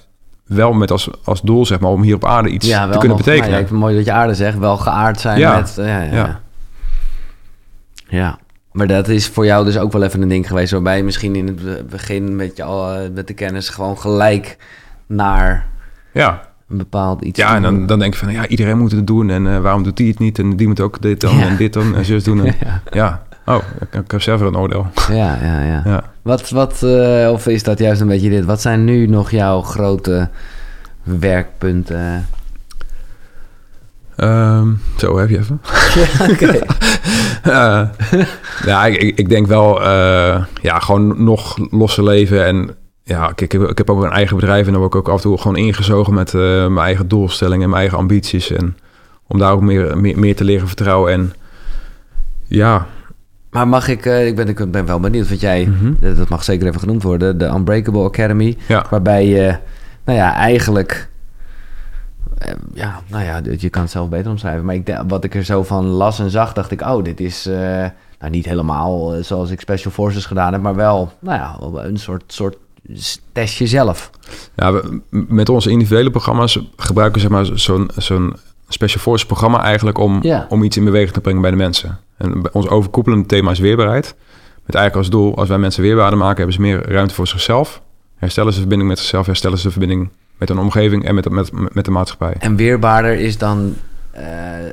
wel 0.46 0.72
met 0.72 0.90
als, 0.90 1.08
als 1.24 1.40
doel, 1.42 1.66
zeg 1.66 1.80
maar, 1.80 1.90
om 1.90 2.02
hier 2.02 2.14
op 2.14 2.24
aarde 2.24 2.48
iets 2.48 2.66
ja, 2.66 2.82
te 2.84 2.90
kunnen 2.90 3.08
nog- 3.08 3.16
betekenen. 3.16 3.40
nou 3.44 3.52
ja, 3.54 3.60
ik 3.60 3.66
vind 3.68 3.80
mooi 3.80 3.96
dat 3.96 4.04
je 4.04 4.12
aarde 4.12 4.34
zegt. 4.34 4.58
Wel 4.58 4.76
geaard 4.76 5.20
zijn 5.20 5.38
Ja. 5.38 5.56
met... 5.56 5.72
Ja, 5.76 5.84
ja, 5.86 6.02
ja. 6.02 6.12
Ja. 6.12 6.40
ja. 8.08 8.38
Maar 8.72 8.86
dat 8.86 9.08
is 9.08 9.28
voor 9.28 9.44
jou 9.44 9.64
dus 9.64 9.78
ook 9.78 9.92
wel 9.92 10.02
even 10.02 10.22
een 10.22 10.28
ding 10.28 10.46
geweest... 10.46 10.72
waarbij 10.72 10.96
je 10.96 11.02
misschien 11.04 11.34
in 11.36 11.46
het 11.46 11.88
begin 11.90 12.36
met, 12.36 12.56
je 12.56 12.62
al, 12.62 12.92
eh, 12.94 13.10
met 13.14 13.26
de 13.26 13.34
kennis... 13.34 13.68
gewoon 13.68 13.98
gelijk 13.98 14.56
naar 15.06 15.66
ja, 16.12 16.48
een 16.70 16.76
bepaald 16.76 17.22
iets... 17.22 17.38
ja 17.38 17.54
en 17.56 17.62
dan, 17.62 17.86
dan 17.86 17.98
denk 17.98 18.12
je 18.14 18.18
van, 18.20 18.32
ja, 18.32 18.46
iedereen 18.46 18.78
moet 18.78 18.92
het 18.92 19.06
doen. 19.06 19.30
En 19.30 19.46
eh, 19.54 19.58
waarom 19.60 19.82
doet 19.82 19.96
die 19.96 20.08
het 20.08 20.18
niet? 20.18 20.38
En 20.38 20.56
die 20.56 20.66
moet 20.66 20.80
ook 20.80 21.00
dit 21.02 21.20
dan 21.20 21.36
Ja. 21.36 21.46
en 21.46 21.56
dit 21.56 21.72
dan 21.72 21.94
en 21.94 22.04
zus 22.04 22.24
doen. 22.24 22.44
En, 22.46 22.54
ja, 22.66 22.82
ja, 22.90 23.22
oh, 23.46 23.62
ik, 23.92 24.10
heb 24.10 24.22
zelf 24.22 24.40
een 24.40 24.56
oordeel. 24.56 24.86
ja, 25.08 25.38
ja, 25.42 25.60
ja. 25.62 25.82
Ja. 25.84 26.04
Wat, 26.22 26.50
wat 26.50 26.82
eh, 26.82 27.28
of 27.32 27.46
is 27.46 27.62
dat 27.62 27.78
juist 27.78 28.00
een 28.00 28.06
beetje 28.08 28.30
dit? 28.30 28.44
Wat 28.44 28.60
zijn 28.60 28.84
nu 28.84 29.06
nog 29.06 29.30
jouw 29.30 29.60
grote 29.60 30.28
werkpunten? 31.02 32.26
Ehm, 34.16 34.68
zo, 34.96 35.18
heb 35.18 35.28
je 35.28 35.38
even. 35.38 35.60
Ja, 38.64 38.86
ik, 38.86 39.18
ik- 39.18 39.28
denk 39.28 39.46
wel, 39.46 39.82
eh, 39.82 40.44
ja, 40.62 40.78
gewoon 40.78 41.24
nog 41.24 41.58
losser 41.70 42.04
leven. 42.04 42.46
En 42.46 42.70
ja, 43.10 43.26
kijk, 43.26 43.40
ik, 43.40 43.52
heb, 43.52 43.70
ik 43.70 43.78
heb 43.78 43.90
ook 43.90 44.02
een 44.02 44.10
eigen 44.10 44.36
bedrijf 44.36 44.66
en 44.66 44.72
dan 44.72 44.80
word 44.80 44.94
ik 44.94 45.00
ook 45.00 45.08
af 45.08 45.14
en 45.16 45.20
toe 45.22 45.38
gewoon 45.38 45.56
ingezogen 45.56 46.14
met 46.14 46.34
eh, 46.34 46.40
mijn 46.40 46.78
eigen 46.78 47.08
doelstellingen 47.08 47.62
en 47.62 47.68
mijn 47.68 47.80
eigen 47.80 47.98
ambities. 47.98 48.50
En 48.50 48.76
om 49.26 49.38
daar 49.38 49.52
ook 49.52 49.60
meer, 49.60 49.98
meer, 49.98 50.18
meer 50.18 50.36
te 50.36 50.44
leren 50.44 50.66
vertrouwen. 50.66 51.12
En 51.12 51.32
ja, 52.46 52.86
Maar 53.50 53.68
mag 53.68 53.88
ik, 53.88 54.06
eh, 54.06 54.26
ik, 54.26 54.36
ben, 54.36 54.48
ik 54.48 54.70
ben 54.70 54.86
wel 54.86 55.00
benieuwd, 55.00 55.28
want 55.28 55.40
jij, 55.40 55.66
Mhm. 55.66 55.92
dat 56.00 56.16
dat 56.16 56.28
mag 56.28 56.44
zeker 56.44 56.66
even 56.66 56.80
genoemd 56.80 57.02
worden, 57.02 57.38
de 57.38 57.46
Unbreakable 57.46 58.04
Academy, 58.04 58.56
ja, 58.68 58.84
waarbij 58.90 59.26
je, 59.26 59.56
nou 60.04 60.18
ja, 60.18 60.34
eigenlijk, 60.34 61.08
eh, 62.38 62.54
ja, 62.74 63.00
nou 63.06 63.24
ja, 63.24 63.40
je 63.58 63.68
kan 63.70 63.82
het 63.82 63.90
zelf 63.90 64.08
beter 64.08 64.30
omschrijven, 64.30 64.64
maar 64.64 64.74
ik, 64.74 65.02
wat 65.08 65.24
ik 65.24 65.34
er 65.34 65.44
zo 65.44 65.62
van 65.62 65.84
las 65.84 66.18
en 66.18 66.30
zag, 66.30 66.52
dacht 66.52 66.70
ik, 66.70 66.80
oh, 66.80 67.04
dit 67.04 67.20
is, 67.20 67.44
nou 68.18 68.30
niet 68.32 68.44
helemaal 68.46 69.12
zoals 69.22 69.50
ik 69.50 69.60
Special 69.60 69.92
Forces 69.92 70.26
gedaan 70.26 70.52
heb, 70.52 70.62
maar 70.62 70.74
wel, 70.74 71.12
nou 71.18 71.38
ja, 71.38 71.56
een 71.84 71.96
soort, 71.98 72.22
soort 72.26 72.56
testje 73.32 73.66
zelf. 73.66 74.10
ja 74.56 74.72
we- 74.72 75.00
met 75.10 75.48
onze 75.48 75.70
individuele 75.70 76.10
programma's 76.10 76.58
gebruiken 76.76 77.14
we 77.22 77.28
zeg 77.28 77.30
maar, 77.30 77.58
zo'n 77.58 77.90
zo'n 77.96 78.36
Special 78.68 79.00
Forces 79.02 79.26
programma 79.26 79.62
eigenlijk 79.62 79.98
om, 79.98 80.18
Ja. 80.22 80.46
om 80.48 80.62
iets 80.62 80.76
in 80.76 80.84
beweging 80.84 81.12
te 81.12 81.20
brengen 81.20 81.40
bij 81.42 81.50
de 81.50 81.56
mensen. 81.56 81.98
En 82.16 82.54
ons 82.54 82.68
overkoepelende 82.68 83.26
thema 83.26 83.50
is 83.50 83.58
weerbaarheid. 83.58 84.14
Met 84.66 84.74
eigenlijk 84.74 84.96
als 84.96 85.10
doel, 85.10 85.36
als 85.36 85.48
wij 85.48 85.58
mensen 85.58 85.82
weerbaarder 85.82 86.18
maken, 86.18 86.36
hebben 86.36 86.54
ze 86.54 86.60
meer 86.60 86.90
ruimte 86.90 87.14
voor 87.14 87.26
zichzelf. 87.26 87.82
Herstellen 88.16 88.48
ze 88.52 88.54
de 88.54 88.60
verbinding 88.60 88.90
met 88.90 88.98
zichzelf, 88.98 89.26
herstellen 89.26 89.58
ze 89.58 89.64
de 89.64 89.70
verbinding 89.70 90.08
met 90.38 90.48
hun 90.48 90.58
omgeving 90.58 91.04
en 91.04 91.14
met, 91.14 91.30
met, 91.30 91.50
met 91.74 91.84
de 91.84 91.90
maatschappij. 91.90 92.34
En 92.38 92.56
weerbaarder 92.56 93.18
is 93.18 93.38
dan 93.38 93.74
eh, 94.10 94.58
eh, 94.68 94.72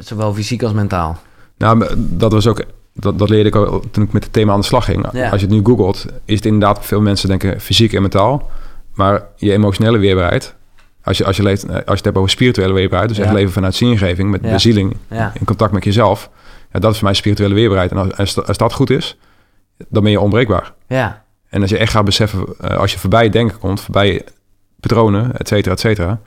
zowel 0.00 0.34
fysiek 0.34 0.62
als 0.62 0.72
mentaal. 0.72 1.20
Nou, 1.58 1.86
dat 1.96 2.32
was 2.32 2.46
ook, 2.46 2.62
dat, 2.94 3.18
dat 3.18 3.28
leerde 3.28 3.48
ik 3.48 3.56
ook 3.56 3.84
toen 3.90 4.04
ik 4.04 4.12
met 4.12 4.24
het 4.24 4.32
thema 4.32 4.52
aan 4.52 4.60
de 4.60 4.66
slag 4.66 4.84
ging. 4.84 5.06
Ja. 5.12 5.30
Als 5.30 5.40
je 5.40 5.46
het 5.46 5.54
nu 5.56 5.60
googelt, 5.64 6.06
is 6.24 6.34
het 6.36 6.44
inderdaad, 6.46 6.84
veel 6.86 7.00
mensen 7.00 7.28
denken 7.28 7.60
fysiek 7.60 7.92
en 7.92 8.02
mentaal. 8.02 8.50
Maar 8.94 9.22
je 9.36 9.52
emotionele 9.52 9.98
weerbaarheid, 9.98 10.54
als 11.02 11.18
je, 11.18 11.24
als 11.24 11.36
je, 11.36 11.42
leeft, 11.42 11.64
eh, 11.64 11.70
als 11.74 11.82
je 11.84 11.90
het 11.92 12.04
hebt 12.04 12.16
over 12.16 12.30
spirituele 12.30 12.72
weerbaarheid, 12.72 13.08
dus 13.08 13.18
Ja. 13.18 13.24
echt 13.24 13.32
leven 13.34 13.52
vanuit 13.52 13.74
zingeving, 13.74 14.30
met 14.30 14.40
bezieling, 14.40 14.96
in 15.38 15.44
contact 15.44 15.72
met 15.72 15.84
jezelf. 15.84 16.30
Ja, 16.72 16.78
dat 16.78 16.90
is 16.90 16.96
voor 16.98 17.06
mij 17.06 17.16
spirituele 17.16 17.54
weerbaarheid. 17.54 17.90
En 17.90 17.96
als, 17.96 18.16
als, 18.16 18.46
als 18.46 18.56
dat 18.56 18.72
goed 18.72 18.90
is, 18.90 19.18
dan 19.88 20.02
ben 20.02 20.12
je 20.12 20.20
onbreekbaar. 20.20 20.72
ja, 20.86 21.24
En 21.48 21.60
als 21.60 21.70
je 21.70 21.78
echt 21.78 21.92
gaat 21.92 22.04
beseffen, 22.04 22.44
eh, 22.60 22.76
als 22.76 22.92
je 22.92 22.98
voorbij 22.98 23.28
denken 23.28 23.58
komt, 23.58 23.80
voorbij 23.80 24.24
patronen, 24.80 25.36
et 25.36 25.48
cetera, 25.48 25.74
et 25.74 25.80
cetera. 25.80 26.20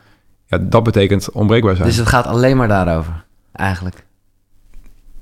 Ja, 0.46 0.58
dat 0.62 0.84
betekent 0.84 1.32
onbreekbaar 1.32 1.76
zijn. 1.76 1.88
dus 1.88 1.98
het 1.98 2.08
gaat 2.08 2.26
alleen 2.26 2.58
maar 2.58 2.68
daarover, 2.68 3.24
eigenlijk. 3.52 4.06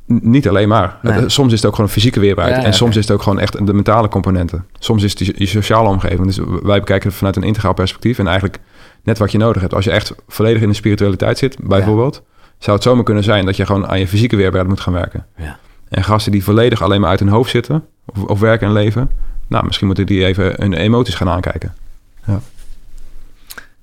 Niet 0.05 0.47
alleen 0.47 0.67
maar. 0.67 0.97
Nee. 1.01 1.13
Het- 1.13 1.31
soms 1.31 1.51
is 1.53 1.57
het 1.61 1.67
ook 1.69 1.75
gewoon 1.75 1.89
fysieke 1.89 2.19
weerbaarheid. 2.19 2.59
Ja, 2.61 2.65
en 2.65 2.73
soms 2.73 2.95
is 2.95 3.07
het 3.07 3.11
ook 3.15 3.21
gewoon 3.21 3.39
echt 3.39 3.65
de 3.65 3.73
mentale 3.73 4.07
componenten. 4.07 4.65
Soms 4.79 5.03
is 5.03 5.09
het 5.11 5.19
je, 5.19 5.33
je 5.37 5.45
sociale 5.45 5.89
omgeving. 5.89 6.25
Dus 6.25 6.37
wij 6.63 6.79
bekijken 6.79 7.07
het 7.07 7.17
vanuit 7.17 7.35
een 7.35 7.43
integraal 7.43 7.73
perspectief. 7.73 8.19
En 8.19 8.25
eigenlijk 8.27 8.59
net 9.03 9.17
wat 9.17 9.31
je 9.31 9.37
nodig 9.37 9.61
hebt. 9.61 9.73
Als 9.73 9.85
je 9.85 9.91
echt 9.91 10.15
volledig 10.27 10.61
in 10.61 10.69
de 10.69 10.75
spiritualiteit 10.75 11.37
zit, 11.37 11.57
bijvoorbeeld... 11.61 12.21
zou 12.57 12.75
het 12.75 12.85
zomaar 12.85 13.03
kunnen 13.03 13.23
zijn 13.23 13.45
dat 13.45 13.55
je 13.57 13.65
gewoon 13.65 13.87
aan 13.87 13.99
je 13.99 14.07
fysieke 14.07 14.35
weerbaarheid 14.35 14.69
moet 14.69 14.79
gaan 14.79 14.93
werken. 14.93 15.25
Ja. 15.37 15.57
En 15.89 16.03
gasten 16.03 16.31
die 16.31 16.43
volledig 16.43 16.81
alleen 16.81 17.01
maar 17.01 17.09
uit 17.09 17.19
hun 17.19 17.29
hoofd 17.29 17.49
zitten... 17.49 17.85
of, 18.05 18.23
of 18.23 18.39
werken 18.39 18.67
en 18.67 18.73
leven... 18.73 19.11
nou, 19.47 19.65
misschien 19.65 19.87
moeten 19.87 20.05
die 20.05 20.25
even 20.25 20.53
hun 20.57 20.73
emoties 20.73 21.15
gaan 21.15 21.29
aankijken. 21.29 21.73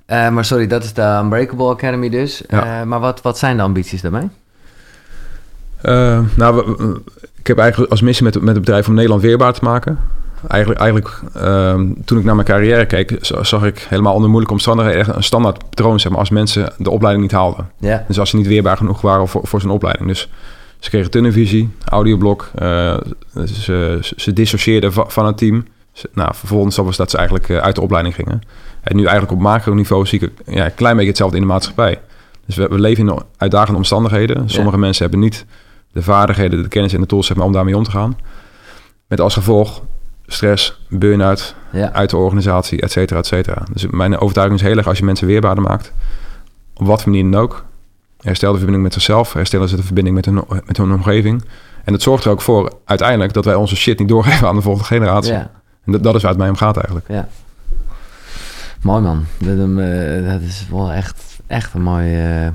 Eh, 0.07 0.29
maar 0.29 0.45
sorry, 0.45 0.67
dat 0.67 0.85
is 0.85 0.93
de 0.93 1.19
Unbreakable 1.23 1.69
Academy 1.69 2.09
dus. 2.09 2.43
Ja. 2.49 2.81
Eh, 2.81 2.87
maar 2.87 3.01
wat, 3.01 3.23
wat 3.23 3.39
zijn 3.39 3.57
de 3.57 3.63
ambities 3.63 4.01
daarmee? 4.01 4.29
Eh, 5.83 6.21
nou, 6.37 6.57
we- 6.57 7.01
ik 7.39 7.47
heb 7.47 7.59
eigenlijk 7.59 7.91
als 7.91 8.01
missie 8.01 8.25
met, 8.25 8.35
met 8.41 8.55
het 8.55 8.65
bedrijf 8.65 8.89
om 8.89 8.95
Nederland 8.95 9.23
weerbaar 9.23 9.53
te 9.53 9.65
maken. 9.65 9.99
Eigenlijk, 10.49 10.81
eigenlijk 10.81 11.21
ehm, 11.35 11.87
toen 12.05 12.19
ik 12.19 12.25
naar 12.25 12.35
mijn 12.35 12.47
carrière 12.47 12.87
keek, 12.87 13.17
za- 13.21 13.45
zag 13.45 13.65
ik 13.65 13.87
helemaal 13.89 14.13
onder 14.15 14.29
moeilijke 14.29 14.55
omstandigheden 14.55 15.01
echt 15.01 15.17
een 15.17 15.23
standaard 15.23 15.59
patroon, 15.69 16.01
zeg 16.01 16.11
maar, 16.11 16.21
als 16.21 16.31
mensen 16.31 16.73
de 16.79 16.91
opleiding 16.91 17.25
niet 17.27 17.35
haalden. 17.35 17.71
Ja. 17.79 18.05
Dus 18.09 18.19
als 18.19 18.31
ze 18.31 18.37
niet 18.37 18.47
weerbaar 18.47 18.77
genoeg 18.77 19.01
waren 19.01 19.29
voor, 19.29 19.41
voor 19.47 19.61
zijn 19.61 19.73
opleiding. 19.73 20.09
Dus 20.09 20.29
ze 20.79 20.91
kregen 20.91 21.11
tunnelvisie, 21.11 21.71
audioblok, 21.85 22.51
eh, 22.55 22.97
ze, 23.45 23.99
ze 24.17 24.33
dissocieerden 24.33 24.93
va- 24.93 25.09
van 25.09 25.27
het 25.27 25.37
team. 25.39 25.65
Nou, 26.15 26.35
vervolgens 26.35 26.77
was 26.77 26.97
dat 26.97 27.11
ze 27.11 27.17
eigenlijk 27.17 27.49
eh, 27.49 27.57
uit 27.57 27.75
de 27.75 27.81
opleiding 27.81 28.15
gingen. 28.15 28.41
En 28.83 28.97
nu 28.97 29.03
eigenlijk 29.03 29.33
op 29.33 29.41
macroniveau 29.41 30.07
zie 30.07 30.21
ik 30.21 30.31
ja, 30.47 30.65
een 30.65 30.75
klein 30.75 30.95
beetje 30.95 31.09
hetzelfde 31.09 31.37
in 31.37 31.43
de 31.43 31.49
maatschappij. 31.49 32.01
Dus 32.47 32.57
we, 32.57 32.69
we 32.69 32.79
leven 32.81 33.09
in 33.09 33.23
uitdagende 33.37 33.77
omstandigheden. 33.77 34.49
Sommige 34.51 34.79
mensen 34.79 35.03
hebben 35.03 35.21
niet 35.21 35.45
de 35.93 36.03
vaardigheden, 36.03 36.63
de 36.63 36.69
kennis 36.69 36.93
en 36.93 37.01
de 37.01 37.07
tools 37.07 37.27
zeg 37.27 37.37
maar, 37.37 37.47
om 37.47 37.53
daarmee 37.53 37.77
om 37.77 37.83
te 37.85 37.91
gaan. 37.91 38.19
Met 39.07 39.21
als 39.21 39.35
gevolg 39.35 39.83
stress, 40.27 40.81
burn-out, 40.89 41.55
Ja. 41.73 41.93
uit 41.93 42.11
de 42.11 42.17
organisatie, 42.17 42.81
et 42.81 42.93
cetera, 42.93 43.19
et 43.19 43.27
cetera. 43.27 43.63
Dus 43.73 43.87
mijn 43.87 44.19
overtuiging 44.19 44.61
is 44.61 44.67
heel 44.67 44.77
erg 44.77 44.87
als 44.87 44.99
je 44.99 45.05
mensen 45.05 45.27
weerbaarder 45.27 45.65
maakt, 45.65 45.93
op 46.75 46.87
wat 46.87 47.03
voor 47.03 47.13
manier 47.13 47.31
dan 47.31 47.41
ook, 47.41 47.65
herstel 48.21 48.49
de 48.51 48.57
verbinding 48.57 48.83
met 48.85 48.93
zichzelf, 48.95 49.33
herstellen 49.33 49.69
ze 49.69 49.77
de 49.77 49.83
verbinding 49.83 50.17
met 50.17 50.25
hun, 50.25 50.43
met 50.67 50.77
hun 50.77 50.93
omgeving. 50.93 51.45
En 51.85 51.93
dat 51.93 52.03
zorgt 52.03 52.25
er 52.25 52.31
ook 52.31 52.41
voor 52.41 52.73
uiteindelijk 52.85 53.33
dat 53.33 53.45
wij 53.45 53.55
onze 53.55 53.77
shit 53.77 53.99
niet 53.99 54.09
doorgeven 54.09 54.49
aan 54.49 54.55
de 54.55 54.63
volgende 54.63 54.87
generatie. 54.87 55.33
ja. 55.33 55.51
En 55.85 55.93
dat, 55.93 56.03
dat 56.03 56.15
is 56.15 56.23
waar 56.23 56.31
het 56.31 56.41
mij 56.41 56.49
om 56.49 56.57
gaat 56.57 56.77
eigenlijk. 56.77 57.07
Ja. 57.09 57.29
Mooi 58.83 59.03
man. 59.03 59.25
Dat, 59.39 59.57
eh, 59.59 60.31
dat 60.33 60.41
is 60.41 60.67
wel 60.71 60.93
echt, 60.93 61.23
echt 61.47 61.75
een 61.75 61.83
mooie, 61.83 62.17
eh, 62.17 62.49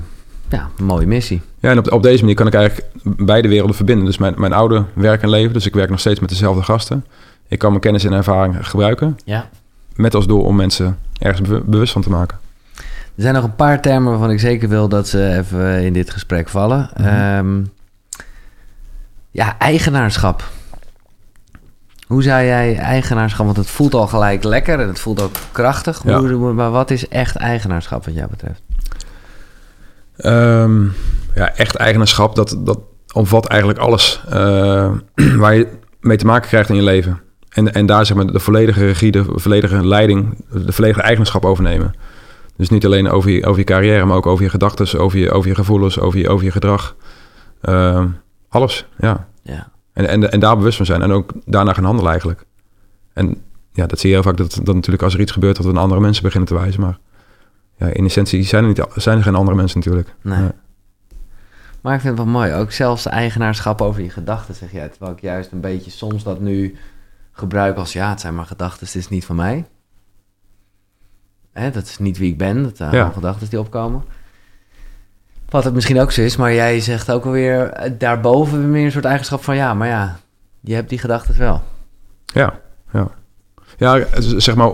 ja, 0.48 0.68
een 0.78 0.84
mooie 0.84 1.06
missie. 1.06 1.42
Ja, 1.60 1.70
en 1.70 1.78
op, 1.78 1.92
op 1.92 2.02
deze 2.02 2.20
manier 2.20 2.34
kan 2.36 2.46
ik 2.46 2.54
eigenlijk 2.54 2.86
beide 3.02 3.48
werelden 3.48 3.76
verbinden. 3.76 4.04
Dus 4.04 4.18
mijn, 4.18 4.34
mijn 4.36 4.52
oude 4.52 4.84
werk 4.92 5.22
en 5.22 5.28
leven, 5.30 5.52
dus 5.52 5.66
ik 5.66 5.74
werk 5.74 5.90
nog 5.90 6.00
steeds 6.00 6.20
met 6.20 6.28
dezelfde 6.28 6.62
gasten. 6.62 7.04
Ik 7.48 7.58
kan 7.58 7.68
mijn 7.70 7.80
kennis 7.82 8.04
en 8.04 8.12
ervaring 8.12 8.68
gebruiken, 8.68 9.16
Ja. 9.24 9.48
met 9.94 10.14
als 10.14 10.26
doel 10.26 10.42
om 10.42 10.56
mensen 10.56 10.98
ergens 11.18 11.48
be- 11.48 11.62
bewust 11.66 11.92
van 11.92 12.02
te 12.02 12.10
maken. 12.10 12.38
Er 13.16 13.22
zijn 13.22 13.34
nog 13.34 13.44
een 13.44 13.54
paar 13.54 13.80
termen 13.80 14.10
waarvan 14.10 14.30
ik 14.30 14.40
zeker 14.40 14.68
wil 14.68 14.88
dat 14.88 15.08
ze 15.08 15.36
even 15.36 15.84
in 15.84 15.92
dit 15.92 16.10
gesprek 16.10 16.48
vallen. 16.48 16.90
Mhm. 16.96 17.06
Ehm, 17.08 17.62
ja, 19.30 19.58
eigenaarschap. 19.58 20.44
Hoe 22.06 22.22
zou 22.22 22.44
jij 22.44 22.76
eigenaarschap, 22.76 23.44
want 23.44 23.56
het 23.58 23.66
voelt 23.66 23.94
al 23.94 24.06
gelijk 24.06 24.44
lekker 24.44 24.80
en 24.80 24.88
het 24.88 24.98
voelt 24.98 25.22
ook 25.22 25.34
krachtig. 25.52 26.00
Ja. 26.04 26.20
Maar 26.52 26.70
wat 26.70 26.90
is 26.90 27.08
echt 27.08 27.36
eigenaarschap 27.36 28.04
wat 28.04 28.14
jou 28.14 28.28
betreft? 28.30 28.62
Ehm, 30.16 30.84
ja, 31.34 31.54
echt 31.54 31.74
eigenaarschap, 31.74 32.34
dat, 32.34 32.56
dat 32.58 32.78
omvat 33.12 33.46
eigenlijk 33.46 33.80
alles 33.80 34.20
eh, 34.28 34.92
waar 35.42 35.54
je 35.54 35.68
mee 36.00 36.16
te 36.16 36.26
maken 36.26 36.48
krijgt 36.48 36.68
in 36.68 36.76
je 36.76 36.82
leven. 36.82 37.20
En, 37.48 37.74
en 37.74 37.86
daar 37.86 38.06
zeg 38.06 38.16
maar 38.16 38.26
de 38.26 38.40
volledige 38.40 38.86
regie, 38.86 39.10
de 39.10 39.24
volledige 39.28 39.86
leiding, 39.86 40.44
de 40.50 40.72
volledige 40.72 41.02
eigenaarschap 41.02 41.44
overnemen. 41.44 41.94
Dus 42.56 42.68
niet 42.68 42.84
alleen 42.84 43.08
over 43.08 43.30
je, 43.30 43.46
over 43.46 43.58
je 43.58 43.64
carrière, 43.64 44.04
maar 44.04 44.16
ook 44.16 44.26
over 44.26 44.44
je 44.44 44.50
gedachten, 44.50 45.00
over 45.00 45.18
je, 45.18 45.30
over 45.30 45.48
je 45.48 45.54
gevoelens, 45.54 46.00
over 46.00 46.18
je, 46.18 46.28
over 46.28 46.44
je 46.44 46.50
gedrag. 46.50 46.96
Ehm, 47.60 48.06
alles, 48.48 48.86
ja. 48.98 49.28
Ja. 49.42 49.68
En, 49.92 50.08
en, 50.08 50.32
en 50.32 50.40
daar 50.40 50.56
bewust 50.56 50.76
van 50.76 50.86
zijn 50.86 51.02
en 51.02 51.12
ook 51.12 51.32
daarna 51.44 51.72
gaan 51.72 51.84
handelen 51.84 52.10
eigenlijk. 52.10 52.44
En 53.12 53.42
ja, 53.72 53.86
dat 53.86 53.98
zie 53.98 54.08
je 54.08 54.14
heel 54.14 54.24
vaak, 54.24 54.36
dat, 54.36 54.60
dat 54.62 54.74
natuurlijk 54.74 55.02
als 55.02 55.14
er 55.14 55.20
iets 55.20 55.32
gebeurt, 55.32 55.56
dat 55.56 55.66
we 55.66 55.72
naar 55.72 55.82
andere 55.82 56.00
mensen 56.00 56.22
beginnen 56.22 56.48
te 56.48 56.54
wijzen. 56.54 56.80
Maar 56.80 56.98
ja, 57.76 57.86
in 57.86 58.04
essentie 58.04 58.42
zijn 58.44 58.62
er, 58.62 58.68
niet, 58.68 58.84
zijn 58.94 59.16
er 59.18 59.22
geen 59.24 59.34
andere 59.34 59.56
mensen 59.56 59.78
natuurlijk. 59.78 60.14
Nee. 60.22 60.48
Maar 61.80 61.94
ik 61.94 62.00
vind 62.00 62.18
het 62.18 62.26
wel 62.26 62.32
mooi. 62.34 62.52
Ook 62.52 62.72
zelfs 62.72 63.06
eigenaarschap 63.06 63.80
over 63.82 64.02
je 64.02 64.10
gedachten, 64.10 64.54
zeg 64.54 64.72
jij. 64.72 64.88
Terwijl 64.88 65.12
ik 65.12 65.20
juist 65.20 65.52
een 65.52 65.60
beetje 65.60 65.90
soms 65.90 66.22
dat 66.22 66.40
nu 66.40 66.76
gebruik 67.32 67.76
als... 67.76 67.92
ja, 67.92 68.10
het 68.10 68.20
zijn 68.20 68.34
maar 68.34 68.46
gedachten, 68.46 68.86
het 68.86 68.94
is 68.96 69.08
niet 69.08 69.24
van 69.24 69.36
mij. 69.36 69.64
Hè, 71.52 71.70
dat 71.70 71.82
is 71.84 71.98
niet 71.98 72.18
wie 72.18 72.30
ik 72.32 72.38
ben, 72.38 72.62
dat 72.62 72.76
zijn 72.76 72.90
Ja. 72.90 72.96
allemaal 72.96 73.14
gedachten 73.14 73.48
die 73.50 73.58
opkomen. 73.60 74.04
Wat 75.48 75.64
het 75.64 75.74
misschien 75.74 76.00
ook 76.00 76.12
zo 76.12 76.20
is, 76.20 76.36
maar 76.36 76.52
jij 76.54 76.80
zegt 76.80 77.10
ook 77.10 77.24
alweer... 77.24 77.68
eh, 77.68 77.90
daarboven 77.98 78.58
weer 78.58 78.68
meer 78.68 78.84
een 78.84 78.92
soort 78.92 79.04
eigenschap 79.04 79.44
van... 79.44 79.56
ja, 79.56 79.74
maar 79.74 79.88
ja, 79.88 80.18
je 80.60 80.74
hebt 80.74 80.88
die 80.88 80.98
gedachten 80.98 81.38
wel. 81.38 81.62
Ja, 82.26 82.60
ja. 83.78 84.04
Zeg 84.18 84.54
maar, 84.54 84.68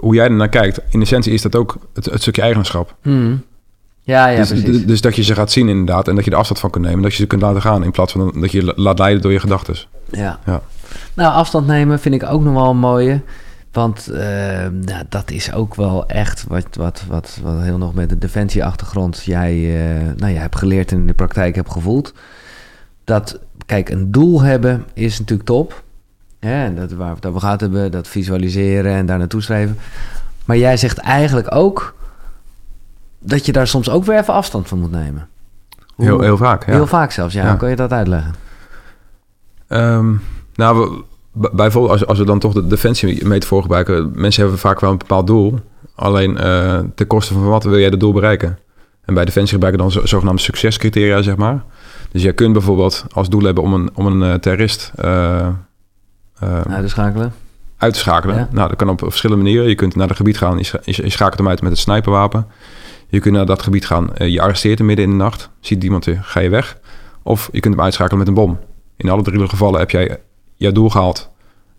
hoe 0.00 0.14
jij 0.14 0.24
er 0.24 0.32
naar 0.32 0.48
kijkt, 0.48 0.80
in 0.88 1.00
essentie 1.00 1.32
is 1.32 1.42
dat 1.42 1.56
ook 1.56 1.76
het, 1.94 2.04
het 2.04 2.20
stukje 2.20 2.42
eigenaarschap. 2.42 2.96
Hmm. 3.02 3.42
Ja, 4.02 4.28
ja, 4.28 4.38
dus, 4.38 4.48
precies. 4.48 4.86
dus 4.86 5.00
dat 5.00 5.16
je 5.16 5.22
ze 5.22 5.34
gaat 5.34 5.50
zien 5.50 5.68
inderdaad 5.68 6.08
en 6.08 6.14
dat 6.14 6.24
je 6.24 6.30
er 6.30 6.36
afstand 6.36 6.60
van 6.60 6.70
kunt 6.70 6.84
nemen. 6.84 7.02
Dat 7.02 7.12
je 7.12 7.18
ze 7.18 7.26
kunt 7.26 7.42
laten 7.42 7.62
gaan 7.62 7.84
in 7.84 7.90
plaats 7.90 8.12
van 8.12 8.40
dat 8.40 8.52
je 8.52 8.64
je 8.64 8.72
laat 8.76 8.98
leiden 8.98 9.22
door 9.22 9.32
je 9.32 9.40
gedachten. 9.40 9.76
Ja. 10.10 10.38
Ja. 10.46 10.62
Nou, 11.14 11.32
afstand 11.32 11.66
nemen 11.66 12.00
vind 12.00 12.14
ik 12.14 12.24
ook 12.24 12.42
nog 12.42 12.54
wel 12.54 12.70
een 12.70 12.76
mooie. 12.76 13.20
Want 13.72 14.08
eh, 14.08 14.20
nou, 14.68 15.04
dat 15.08 15.30
is 15.30 15.52
ook 15.52 15.74
wel 15.74 16.06
echt 16.06 16.44
wat, 16.48 16.66
wat, 16.72 17.04
wat, 17.08 17.38
wat 17.42 17.62
heel 17.62 17.78
nog 17.78 17.94
met 17.94 18.08
de 18.08 18.18
defensieachtergrond 18.18 19.22
jij, 19.24 19.52
eh, 19.52 20.06
nou, 20.16 20.32
jij 20.32 20.40
hebt 20.40 20.56
geleerd 20.56 20.92
en 20.92 20.98
in 20.98 21.06
de 21.06 21.12
praktijk 21.12 21.54
hebt 21.54 21.72
gevoeld. 21.72 22.14
Dat, 23.04 23.38
kijk, 23.66 23.88
een 23.88 24.10
doel 24.10 24.40
hebben 24.40 24.84
is 24.94 25.18
natuurlijk 25.18 25.48
top. 25.48 25.82
Hè, 26.40 26.64
en 26.64 26.74
dat 26.76 26.92
waar 26.92 27.08
we 27.08 27.14
het 27.14 27.26
over 27.26 27.40
gehad 27.40 27.60
hebben, 27.60 27.90
dat 27.90 28.08
visualiseren 28.08 28.92
en 28.92 29.06
daar 29.06 29.18
naartoe 29.18 29.42
streven. 29.42 29.78
Maar 30.44 30.56
jij 30.56 30.76
zegt 30.76 30.98
eigenlijk 30.98 31.54
ook 31.54 31.94
dat 33.18 33.46
je 33.46 33.52
daar 33.52 33.66
soms 33.66 33.90
ook 33.90 34.04
weer 34.04 34.18
even 34.18 34.34
afstand 34.34 34.68
van 34.68 34.78
moet 34.78 34.90
nemen. 34.90 35.28
Hoe- 35.94 36.04
Heel, 36.06 36.20
heel 36.20 36.36
vaak, 36.36 36.66
ja. 36.66 36.72
Heel 36.72 36.86
vaak 36.86 37.10
zelfs, 37.10 37.34
ja. 37.34 37.42
Ja. 37.42 37.48
Hoe 37.48 37.58
kan 37.58 37.70
je 37.70 37.76
dat 37.76 37.92
uitleggen? 37.92 38.34
Ehm, 39.68 40.12
nou, 40.54 41.02
we, 41.32 41.50
bijvoorbeeld 41.52 41.92
als, 41.92 42.06
als 42.06 42.18
we 42.18 42.24
dan 42.24 42.38
toch 42.38 42.52
de 42.52 42.66
defensie-metafoor 42.66 43.62
gebruiken. 43.62 44.10
Mensen 44.14 44.42
hebben 44.42 44.60
vaak 44.60 44.80
wel 44.80 44.90
een 44.90 44.98
bepaald 44.98 45.26
doel. 45.26 45.58
Alleen 45.94 46.38
eh 46.38 46.78
ten 46.94 47.06
koste 47.06 47.32
van 47.32 47.44
wat 47.48 47.64
wil 47.64 47.78
jij 47.78 47.90
dat 47.90 48.00
doel 48.00 48.12
bereiken? 48.12 48.58
En 49.04 49.14
bij 49.14 49.24
defensie 49.24 49.52
gebruiken 49.52 49.82
dan 49.82 49.92
zo- 49.92 50.06
zogenaamde 50.06 50.40
succescriteria, 50.42 51.22
zeg 51.22 51.36
maar. 51.36 51.62
Dus 52.10 52.22
jij 52.22 52.32
kunt 52.34 52.52
bijvoorbeeld 52.52 53.04
als 53.12 53.28
doel 53.28 53.42
hebben 53.42 53.62
om 53.64 53.72
een, 53.74 53.90
om 53.94 54.06
een 54.06 54.22
eh, 54.32 54.34
terrorist 54.38 54.92
eh, 54.96 55.48
eh, 56.40 56.60
Uitschakelen? 56.60 57.32
uit 57.76 57.92
te 57.92 57.98
schakelen. 57.98 58.36
Ja. 58.36 58.48
Nou, 58.50 58.68
dat 58.68 58.76
kan 58.78 58.88
op 58.88 59.00
verschillende 59.00 59.42
manieren. 59.42 59.68
Je 59.68 59.74
kunt 59.74 59.94
naar 59.96 60.08
het 60.08 60.16
gebied 60.16 60.38
gaan, 60.38 60.56
je, 60.58 60.64
scha- 60.64 60.80
je 60.84 61.10
schakelt 61.10 61.38
hem 61.38 61.48
uit 61.48 61.62
met 61.62 61.70
het 61.70 61.80
sniperwapen. 61.80 62.46
Je 63.08 63.18
kunt 63.20 63.34
naar 63.34 63.46
dat 63.46 63.62
gebied 63.62 63.86
gaan, 63.86 64.14
eh, 64.14 64.28
je 64.28 64.40
arresteert 64.40 64.78
hem 64.78 64.86
midden 64.86 65.04
in 65.04 65.10
de 65.10 65.16
nacht. 65.16 65.50
Ziet 65.60 65.84
iemand 65.84 66.04
je, 66.04 66.16
ga 66.22 66.40
je 66.40 66.48
weg. 66.48 66.78
Of 67.22 67.48
je 67.52 67.60
kunt 67.60 67.74
hem 67.74 67.84
uitschakelen 67.84 68.18
met 68.18 68.28
een 68.28 68.34
bom. 68.34 68.58
In 68.96 69.08
alle 69.10 69.22
drie 69.22 69.38
de 69.38 69.48
gevallen 69.48 69.78
heb 69.80 69.90
jij 69.90 70.18
jouw 70.54 70.72
doel 70.72 70.90
gehaald. 70.90 71.30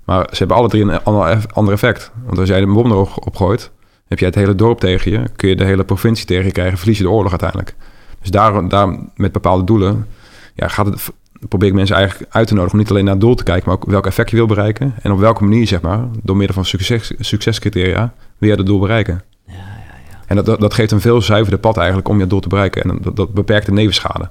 Maar 0.06 0.28
ze 0.32 0.38
hebben 0.38 0.58
alle 0.58 0.68
drie 0.68 0.82
een 0.84 1.04
ander, 1.04 1.28
eff- 1.28 1.54
ander 1.54 1.74
effect. 1.74 2.12
Want 2.26 2.40
als 2.40 2.48
jij 2.48 2.62
een 2.62 2.74
bom 2.74 2.92
erop 2.92 3.26
op 3.26 3.36
gooit, 3.36 3.72
heb 4.08 4.20
jij 4.20 4.28
het 4.28 4.38
hele 4.38 4.56
dorp 4.56 4.80
tegen 4.80 5.12
je. 5.12 5.24
Kun 5.36 5.50
je 5.50 5.56
de 5.56 5.66
hele 5.66 5.84
provincie 5.84 6.26
tegen 6.26 6.46
je 6.46 6.52
krijgen. 6.52 6.78
Verlies 6.78 6.98
je 6.98 7.04
de 7.04 7.10
oorlog 7.10 7.30
uiteindelijk. 7.30 7.76
Dus 8.22 8.30
daar, 8.30 8.68
daar 8.68 9.00
met 9.16 9.32
bepaalde 9.32 9.64
doelen 9.64 10.08
ja, 10.56 10.68
gaat 10.68 10.86
het, 10.86 11.12
probeer 11.48 11.68
ik 11.68 11.74
mensen 11.74 11.96
eigenlijk 11.96 12.34
uit 12.34 12.48
te 12.48 12.54
nodigen 12.54 12.74
om 12.74 12.80
niet 12.80 12.90
alleen 12.90 13.04
naar 13.04 13.14
het 13.14 13.22
doel 13.22 13.36
te 13.36 13.44
kijken, 13.44 13.70
maar 13.70 13.78
ook 13.78 13.86
welk 13.86 14.06
effect 14.06 14.30
je 14.30 14.36
wil 14.36 14.46
bereiken. 14.46 14.94
En 15.02 15.12
op 15.12 15.20
welke 15.20 15.44
manier, 15.44 15.68
zeg 15.68 15.82
maar, 15.82 16.08
door 16.24 16.38
middel 16.38 16.56
van 16.56 16.66
succes, 16.66 17.14
succescriteria, 17.20 18.14
wil 18.38 18.50
je 18.50 18.56
dat 18.56 18.66
doel 18.66 18.80
bereiken. 18.80 19.22
Ja, 19.46 19.54
ja, 19.54 19.62
ja. 20.10 20.18
En 20.28 20.36
dat, 20.36 20.46
dat, 20.46 20.60
dat 20.60 20.74
geeft 20.74 20.92
een 20.92 21.02
veel 21.02 21.22
zuiverder 21.22 21.60
pad 21.60 21.78
eigenlijk 21.78 22.08
om 22.08 22.20
je 22.20 22.28
doel 22.28 22.40
te 22.40 22.48
bereiken. 22.48 22.82
En 22.82 22.98
dat, 23.02 23.16
dat 23.16 23.34
beperkt 23.34 23.66
de 23.66 23.72
nevenschade. 23.72 24.30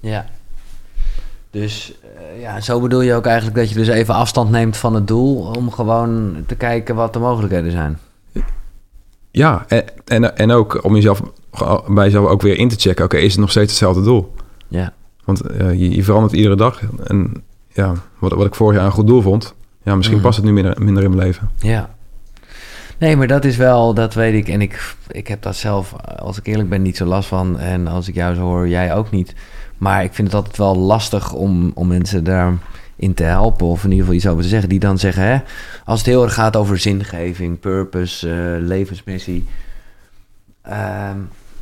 Ja. 0.00 0.26
Dus 1.50 1.92
eh, 2.02 2.40
ja, 2.40 2.60
zo 2.60 2.80
bedoel 2.80 3.00
je 3.00 3.14
ook 3.14 3.26
eigenlijk 3.26 3.56
dat 3.56 3.68
je 3.68 3.74
dus 3.74 3.88
even 3.88 4.14
afstand 4.14 4.50
neemt 4.50 4.76
van 4.76 4.94
het 4.94 5.08
doel 5.08 5.52
om 5.56 5.70
gewoon 5.70 6.36
te 6.46 6.54
kijken 6.54 6.94
wat 6.94 7.12
de 7.12 7.18
mogelijkheden 7.18 7.70
zijn. 7.70 7.98
Ja, 9.30 9.64
en, 9.68 9.84
en, 10.04 10.36
en 10.36 10.50
ook 10.50 10.84
om 10.84 10.94
jezelf 10.94 11.22
bij 11.86 12.04
jezelf 12.04 12.28
ook 12.28 12.42
weer 12.42 12.58
in 12.58 12.68
te 12.68 12.76
checken. 12.78 13.04
Oké, 13.04 13.16
is 13.16 13.32
het 13.32 13.40
nog 13.40 13.50
steeds 13.50 13.70
hetzelfde 13.70 14.02
doel? 14.02 14.34
Ja. 14.68 14.92
Want 15.24 15.42
je, 15.58 15.90
je 15.96 16.04
verandert 16.04 16.32
iedere 16.32 16.56
dag. 16.56 16.80
En 17.04 17.42
ja, 17.72 17.92
wat, 18.18 18.32
wat 18.32 18.46
ik 18.46 18.54
vorig 18.54 18.76
jaar 18.76 18.86
een 18.86 18.92
goed 18.92 19.06
doel 19.06 19.22
vond, 19.22 19.54
ja, 19.82 19.94
misschien 19.96 20.16
Mhm. 20.16 20.26
past 20.26 20.36
het 20.36 20.46
nu 20.46 20.52
minder, 20.52 20.82
minder 20.82 21.02
in 21.02 21.10
mijn 21.10 21.22
leven. 21.26 21.50
Ja. 21.58 21.90
Nee, 22.98 23.16
maar 23.16 23.26
dat 23.26 23.44
is 23.44 23.56
wel, 23.56 23.94
dat 23.94 24.14
weet 24.14 24.34
ik. 24.34 24.48
En 24.48 24.60
ik, 24.60 24.94
ik 25.08 25.28
heb 25.28 25.42
daar 25.42 25.54
zelf, 25.54 25.92
als 26.18 26.38
ik 26.38 26.46
eerlijk 26.46 26.68
ben, 26.68 26.82
niet 26.82 26.96
zo 26.96 27.04
last 27.04 27.28
van. 27.28 27.58
En 27.58 27.86
als 27.86 28.08
ik 28.08 28.14
jou 28.14 28.34
zo 28.34 28.40
hoor, 28.40 28.68
jij 28.68 28.94
ook 28.94 29.10
niet. 29.10 29.34
Maar 29.78 30.04
ik 30.04 30.14
vind 30.14 30.28
het 30.28 30.36
altijd 30.36 30.56
wel 30.56 30.76
lastig 30.76 31.32
om, 31.32 31.70
om 31.74 31.86
mensen 31.88 32.24
daarin 32.24 33.14
te 33.14 33.22
helpen. 33.22 33.66
Of 33.66 33.78
in 33.84 33.90
ieder 33.90 33.98
geval 34.04 34.14
iets 34.14 34.26
over 34.26 34.42
te 34.42 34.48
zeggen. 34.48 34.68
Die 34.68 34.78
dan 34.78 34.98
zeggen, 34.98 35.22
hè, 35.24 35.38
als 35.84 35.98
het 35.98 36.08
heel 36.08 36.22
erg 36.22 36.34
gaat 36.34 36.56
over 36.56 36.78
zingeving, 36.78 37.60
purpose, 37.60 38.30
eh, 38.30 38.66
levensmissie. 38.66 39.46
ehm, 40.62 41.16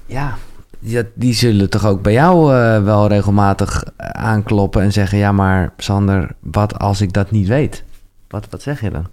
ja, 0.06 0.36
die, 0.80 1.02
die 1.14 1.32
zullen 1.34 1.70
toch 1.70 1.86
ook 1.86 2.02
bij 2.02 2.12
jou 2.12 2.54
eh, 2.54 2.82
wel 2.82 3.08
regelmatig 3.08 3.84
aankloppen 4.12 4.82
en 4.82 4.92
zeggen... 4.92 5.18
Ja, 5.18 5.32
maar 5.32 5.72
Sander, 5.76 6.30
wat 6.40 6.78
als 6.78 7.00
ik 7.00 7.12
dat 7.12 7.30
niet 7.30 7.48
weet? 7.48 7.84
Wat, 8.28 8.46
wat 8.50 8.62
zeg 8.62 8.80
je 8.80 8.90
dan? 8.90 9.06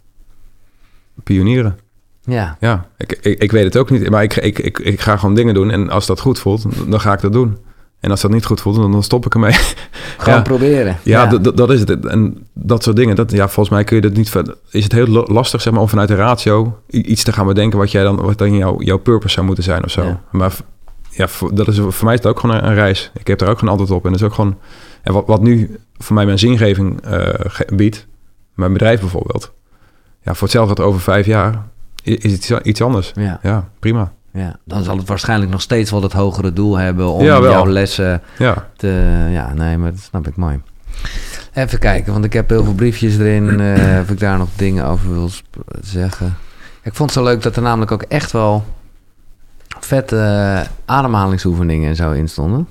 Pionieren. 1.24 1.78
Ja, 2.24 2.58
Ja, 2.60 2.86
ik, 2.98 3.12
ik, 3.22 3.42
ik 3.42 3.52
weet 3.52 3.64
het 3.64 3.78
ook 3.78 3.90
niet. 3.90 4.10
Maar 4.10 4.24
ik, 4.24 4.36
ik, 4.36 4.60
ik, 4.60 4.80
ik 4.80 5.02
ga 5.02 5.18
gewoon 5.18 5.36
dingen 5.36 5.54
doen. 5.54 5.72
En 5.72 5.90
als 5.90 6.06
dat 6.06 6.20
goed 6.20 6.40
voelt, 6.40 6.66
dan 6.92 7.00
ga 7.02 7.14
ik 7.14 7.22
dat 7.22 7.34
doen. 7.34 7.58
En 8.00 8.12
als 8.12 8.22
dat 8.22 8.32
niet 8.32 8.46
goed 8.46 8.62
voelt, 8.62 8.76
dan, 8.76 8.92
dan 8.92 9.04
stop 9.04 9.26
ik 9.26 9.34
ermee. 9.34 9.52
gewoon 10.18 10.36
Ja. 10.36 10.42
proberen. 10.42 10.98
Ja, 11.04 11.26
dat- 11.26 11.70
is 11.72 11.80
het. 11.80 12.06
En 12.06 12.48
dat 12.54 12.84
soort 12.84 12.96
dingen, 12.96 13.16
dat, 13.16 13.32
ja, 13.32 13.44
volgens 13.48 13.70
mij 13.70 13.84
kun 13.84 13.96
je 13.96 14.02
dat 14.02 14.14
niet... 14.14 14.32
Is 14.70 14.84
het 14.84 14.92
heel 14.92 15.08
lastig, 15.08 15.62
zeg 15.62 15.74
maar, 15.74 15.82
om 15.82 15.90
vanuit 15.90 16.08
de 16.08 16.16
ratio 16.16 16.80
iets 16.88 17.24
te 17.24 17.34
gaan 17.34 17.46
bedenken... 17.48 17.80
wat, 17.80 17.92
jij 17.92 18.04
dan, 18.04 18.16
wat 18.16 18.38
dan 18.38 18.56
jouw, 18.58 18.82
jouw 18.82 18.98
purpose 18.98 19.34
zou 19.34 19.46
moeten 19.46 19.64
zijn 19.64 19.84
of 19.84 19.92
zo. 19.92 20.04
Ja. 20.04 20.22
Maar 20.32 20.54
ja, 21.16 21.28
voor, 21.28 21.56
dat 21.56 21.68
is, 21.68 21.78
voor 21.80 22.06
mij 22.06 22.14
is 22.14 22.20
het 22.20 22.28
ook 22.30 22.40
gewoon 22.40 22.56
een, 22.56 22.66
een 22.68 22.74
reis. 22.74 23.12
Ik 23.14 23.28
heb 23.28 23.40
daar 23.40 23.50
ook 23.50 23.60
geen 23.60 23.70
antwoord 23.70 23.92
op. 23.92 24.06
En 24.06 24.12
dat 24.12 24.20
is 24.20 24.26
ook 24.26 24.34
gewoon... 24.34 24.58
En 25.02 25.14
wat, 25.14 25.28
wat 25.28 25.42
nu 25.42 25.78
voor 25.98 26.16
mij 26.16 26.26
mijn 26.26 26.40
zingeving 26.40 27.00
ge- 27.38 27.68
biedt... 27.76 28.08
mijn 28.54 28.74
bedrijf 28.74 29.00
bijvoorbeeld... 29.00 29.52
Ja, 30.22 30.34
voor 30.34 30.42
hetzelfde 30.48 30.84
over 30.84 31.02
vijf 31.02 31.26
jaar... 31.26 31.62
is 32.04 32.32
het 32.50 32.66
iets, 32.66 32.82
anders. 32.82 33.12
Ja, 33.16 33.40
Ja, 33.44 33.70
prima. 33.80 34.12
ja, 34.32 34.60
dan 34.64 34.84
zal 34.84 34.98
het 34.98 35.08
waarschijnlijk 35.08 35.52
nog 35.52 35.62
steeds 35.62 35.92
wel 35.92 36.02
dat 36.02 36.14
hogere 36.14 36.54
doel 36.54 36.76
hebben 36.78 37.08
om 37.08 37.24
Ja, 37.24 37.40
jouw 37.42 37.68
lessen 37.68 38.22
Ja, 38.38 38.68
te... 38.78 38.88
Ja, 39.32 39.54
nee, 39.54 39.78
maar 39.78 39.92
dat 39.92 40.00
snap 40.00 40.28
ik 40.28 40.36
mooi. 40.36 40.62
Even 41.54 41.80
kijken, 41.80 42.14
want 42.14 42.26
ik 42.26 42.34
heb 42.34 42.50
heel 42.50 42.64
veel 42.64 42.74
briefjes 42.74 43.18
erin. 43.18 43.60
eh, 43.60 44.00
of 44.02 44.10
ik 44.10 44.20
daar 44.20 44.38
nog 44.38 44.50
dingen 44.56 44.86
over 44.86 45.14
wil 45.14 45.30
zeggen. 45.82 46.36
Ik 46.84 46.94
vond 46.94 47.10
het 47.14 47.20
zo 47.20 47.26
leuk 47.26 47.42
dat 47.42 47.56
er 47.56 47.62
namelijk 47.62 47.92
ook 47.92 48.02
echt 48.02 48.32
wel 48.32 48.66
vette 49.86 50.18
eh, 50.18 50.62
ademhalingsoefeningen 50.86 51.90
en 51.90 51.96
zo 51.96 52.12
in 52.12 52.28
stonden. 52.30 52.68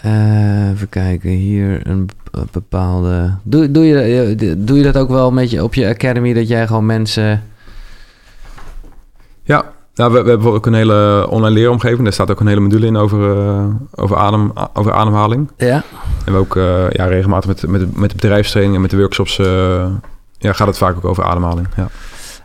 Eh, 0.00 0.70
even 0.70 0.88
kijken, 0.88 1.30
hier 1.30 1.86
een 1.86 2.06
b- 2.06 2.44
bepaalde... 2.50 3.34
Doe, 3.42 3.70
doe, 3.70 3.84
je, 3.84 4.00
eh, 4.00 4.54
doe 4.58 4.76
je 4.76 4.82
dat 4.82 4.96
ook 4.96 5.08
wel 5.08 5.30
met 5.32 5.50
je, 5.50 5.62
op 5.64 5.74
je 5.74 5.88
academy, 5.88 6.32
dat 6.32 6.48
jij 6.48 6.66
gewoon 6.66 6.86
mensen... 6.86 7.42
Ja, 9.42 9.64
nou, 9.94 10.12
we, 10.12 10.22
we 10.22 10.28
hebben 10.28 10.52
ook 10.52 10.66
een 10.66 10.74
hele 10.74 11.26
online 11.30 11.54
leeromgeving. 11.54 12.02
Daar 12.02 12.12
staat 12.12 12.30
ook 12.30 12.40
een 12.40 12.46
hele 12.46 12.60
module 12.60 12.86
in 12.86 12.96
over, 12.96 13.46
eh, 13.46 13.64
over, 13.94 14.16
adem, 14.16 14.52
over 14.72 14.92
ademhaling. 14.92 15.50
Ja? 15.56 15.82
En 16.24 16.32
we 16.32 16.38
ook 16.38 16.56
eh, 16.56 16.90
ja, 16.90 17.04
regelmatig 17.06 17.46
met, 17.48 17.66
met, 17.66 17.96
met 17.96 18.10
de 18.10 18.16
bedrijfstraining 18.16 18.76
en 18.76 18.82
met 18.82 18.90
de 18.90 18.96
workshops... 18.96 19.38
eh, 19.38 19.86
ja, 20.38 20.52
gaat 20.52 20.66
het 20.66 20.78
vaak 20.78 20.96
ook 20.96 21.04
over 21.04 21.24
ademhaling. 21.24 21.66
Ja. 21.76 21.88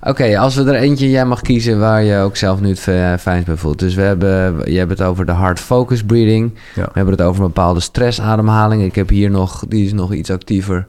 Oké, 0.05 0.37
als 0.39 0.55
we 0.55 0.63
er 0.63 0.75
eentje, 0.75 1.09
jij 1.09 1.25
mag 1.25 1.41
kiezen 1.41 1.79
waar 1.79 2.03
je 2.03 2.17
ook 2.17 2.35
zelf 2.35 2.59
nu 2.59 2.69
het 2.69 2.79
fijnst 3.21 3.45
bij 3.45 3.55
voelt. 3.55 3.79
Dus 3.79 3.95
we 3.95 4.01
hebben, 4.01 4.71
je 4.71 4.77
hebt 4.77 4.89
het 4.89 5.01
over 5.01 5.25
de 5.25 5.31
hard 5.31 5.59
focus 5.59 6.03
breathing. 6.03 6.53
Ja. 6.75 6.83
We 6.83 6.91
hebben 6.93 7.13
het 7.13 7.23
over 7.23 7.41
een 7.41 7.47
bepaalde 7.47 7.79
stressademhaling. 7.79 8.83
Ik 8.83 8.95
heb 8.95 9.09
hier 9.09 9.29
nog, 9.29 9.63
die 9.67 9.85
is 9.85 9.93
nog 9.93 10.13
iets 10.13 10.29
actiever, 10.31 10.87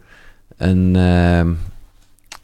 een, 0.56 0.96
ehm, 0.96 1.48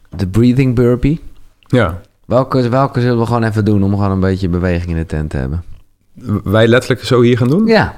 de 0.09 0.27
breathing 0.27 0.75
burpee. 0.75 1.19
ja, 1.67 2.01
Welke, 2.25 2.69
welke 2.69 3.01
zullen 3.01 3.19
we 3.19 3.25
gewoon 3.25 3.43
even 3.43 3.65
doen 3.65 3.83
om 3.83 3.91
gewoon 3.91 4.11
een 4.11 4.19
beetje 4.19 4.49
beweging 4.49 4.89
in 4.91 4.97
de 4.97 5.05
tent 5.05 5.29
te 5.29 5.37
hebben? 5.37 5.63
wij 6.43 6.67
letterlijk 6.67 7.03
zo 7.03 7.21
hier 7.21 7.37
gaan 7.37 7.47
doen. 7.47 7.65
Ja, 7.67 7.95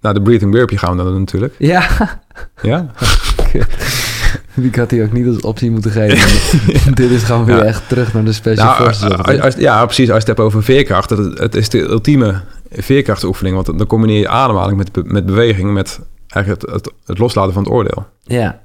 Nou, 0.00 0.14
de 0.14 0.22
breathing 0.22 0.50
burpee 0.50 0.78
gaan 0.78 0.90
we 0.90 1.02
dan 1.02 1.06
doen 1.06 1.18
natuurlijk. 1.18 1.54
ja. 1.58 1.86
Ja? 2.62 2.86
Die 4.54 4.70
had 4.74 4.90
hij 4.90 5.02
ook 5.04 5.12
niet 5.12 5.26
als 5.26 5.40
optie 5.40 5.70
moeten 5.70 5.90
geven. 5.90 6.40
Dit 6.94 7.10
is 7.10 7.22
gewoon 7.22 7.44
weer 7.44 7.56
Ja. 7.56 7.62
echt 7.62 7.88
terug 7.88 8.12
naar 8.14 8.24
de 8.24 8.32
special 8.32 8.66
Nou, 8.66 8.82
forces. 8.82 9.16
als- 9.18 9.40
als- 9.40 9.54
ja, 9.54 9.84
precies. 9.84 10.10
Als 10.10 10.22
je 10.22 10.28
het 10.28 10.36
hebt 10.36 10.40
over 10.40 10.62
veerkracht, 10.62 11.10
het, 11.10 11.38
het 11.38 11.54
is 11.54 11.68
de 11.68 11.78
ultieme 11.80 12.40
veerkrachtoefening. 12.70 13.54
Want 13.54 13.78
dan 13.78 13.86
combineer 13.86 14.18
je 14.18 14.28
ademhaling 14.28 14.76
met, 14.78 15.12
met 15.12 15.26
beweging, 15.26 15.72
met 15.72 16.00
eigenlijk 16.28 16.62
het, 16.64 16.72
het, 16.74 16.92
het 17.06 17.18
loslaten 17.18 17.52
van 17.52 17.62
het 17.62 17.72
oordeel. 17.72 18.06
Ja. 18.22 18.60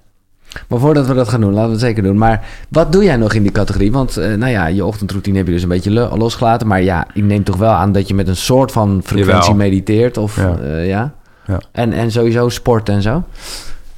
Maar 0.68 0.80
voordat 0.80 1.08
we 1.08 1.14
dat 1.14 1.30
gaan 1.30 1.42
doen, 1.42 1.50
laten 1.54 1.66
we 1.68 1.72
het 1.72 1.82
zeker 1.82 2.04
doen. 2.04 2.18
Maar 2.18 2.46
wat 2.70 2.92
doe 2.92 3.04
jij 3.04 3.16
nog 3.16 3.34
in 3.34 3.42
die 3.44 3.52
categorie? 3.52 3.92
Want 3.92 4.18
eh, 4.18 4.34
nou 4.34 4.52
ja, 4.52 4.68
je 4.68 4.86
ochtendroutine 4.86 5.38
heb 5.38 5.48
je 5.48 5.54
dus 5.54 5.62
een 5.64 5.70
beetje 5.70 5.92
lo- 5.92 6.18
losgelaten. 6.18 6.68
Maar 6.68 6.82
ja, 6.82 7.08
ik 7.14 7.24
neem 7.24 7.44
toch 7.44 7.56
wel 7.58 7.72
aan 7.72 7.92
dat 7.92 8.08
je 8.08 8.14
met 8.14 8.28
een 8.28 8.36
soort 8.36 8.72
van 8.72 9.02
frequentie 9.04 9.34
Jawel. 9.42 9.56
mediteert. 9.56 10.18
Of 10.18 10.36
Ja. 10.36 10.58
ja. 10.64 10.78
ja? 10.78 11.14
Ja. 11.48 11.60
En, 11.72 11.94
en 11.94 12.12
sowieso 12.12 12.50
sport 12.50 12.90
en 12.90 13.02
zo. 13.02 13.24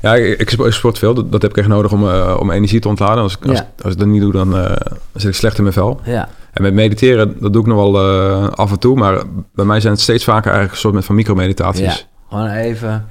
Ja, 0.02 0.16
ik, 0.16 0.40
ik 0.40 0.50
sp- 0.50 0.66
ik 0.66 0.72
sport 0.74 0.98
veel. 0.98 1.14
Dat, 1.14 1.32
dat 1.32 1.42
heb 1.42 1.52
ik 1.52 1.58
echt 1.58 1.68
nodig 1.68 1.92
om, 1.92 2.10
eh, 2.10 2.36
om 2.40 2.52
energie 2.52 2.80
te 2.80 2.88
ontladen. 2.88 3.24
Als, 3.24 3.38
ik- 3.38 3.46
als, 3.50 3.58
Ja. 3.58 3.70
als 3.84 3.94
ik 3.94 4.00
dat 4.00 4.08
niet 4.08 4.22
doe, 4.22 4.32
dan 4.32 4.58
eh, 4.58 4.76
zit 5.14 5.30
ik 5.30 5.36
slecht 5.36 5.58
in 5.58 5.64
mijn 5.64 5.76
vel. 5.76 6.00
Ja. 6.04 6.30
En 6.54 6.62
met 6.62 6.74
mediteren, 6.74 7.36
dat 7.40 7.54
doe 7.54 7.62
ik 7.62 7.68
nog 7.68 7.78
wel 7.92 8.00
eh, 8.00 8.48
af 8.48 8.72
en 8.72 8.80
toe. 8.80 8.98
Maar 8.98 9.22
bij 9.54 9.66
mij 9.66 9.80
zijn 9.80 9.94
het 9.94 10.02
steeds 10.02 10.24
vaker 10.24 10.52
eigenlijk 10.52 10.72
een 10.72 10.78
soort 10.92 11.06
van 11.06 11.16
ja. 11.16 11.22
micromeditaties. 11.22 12.08
Gewoon 12.30 12.48
even. 12.50 13.08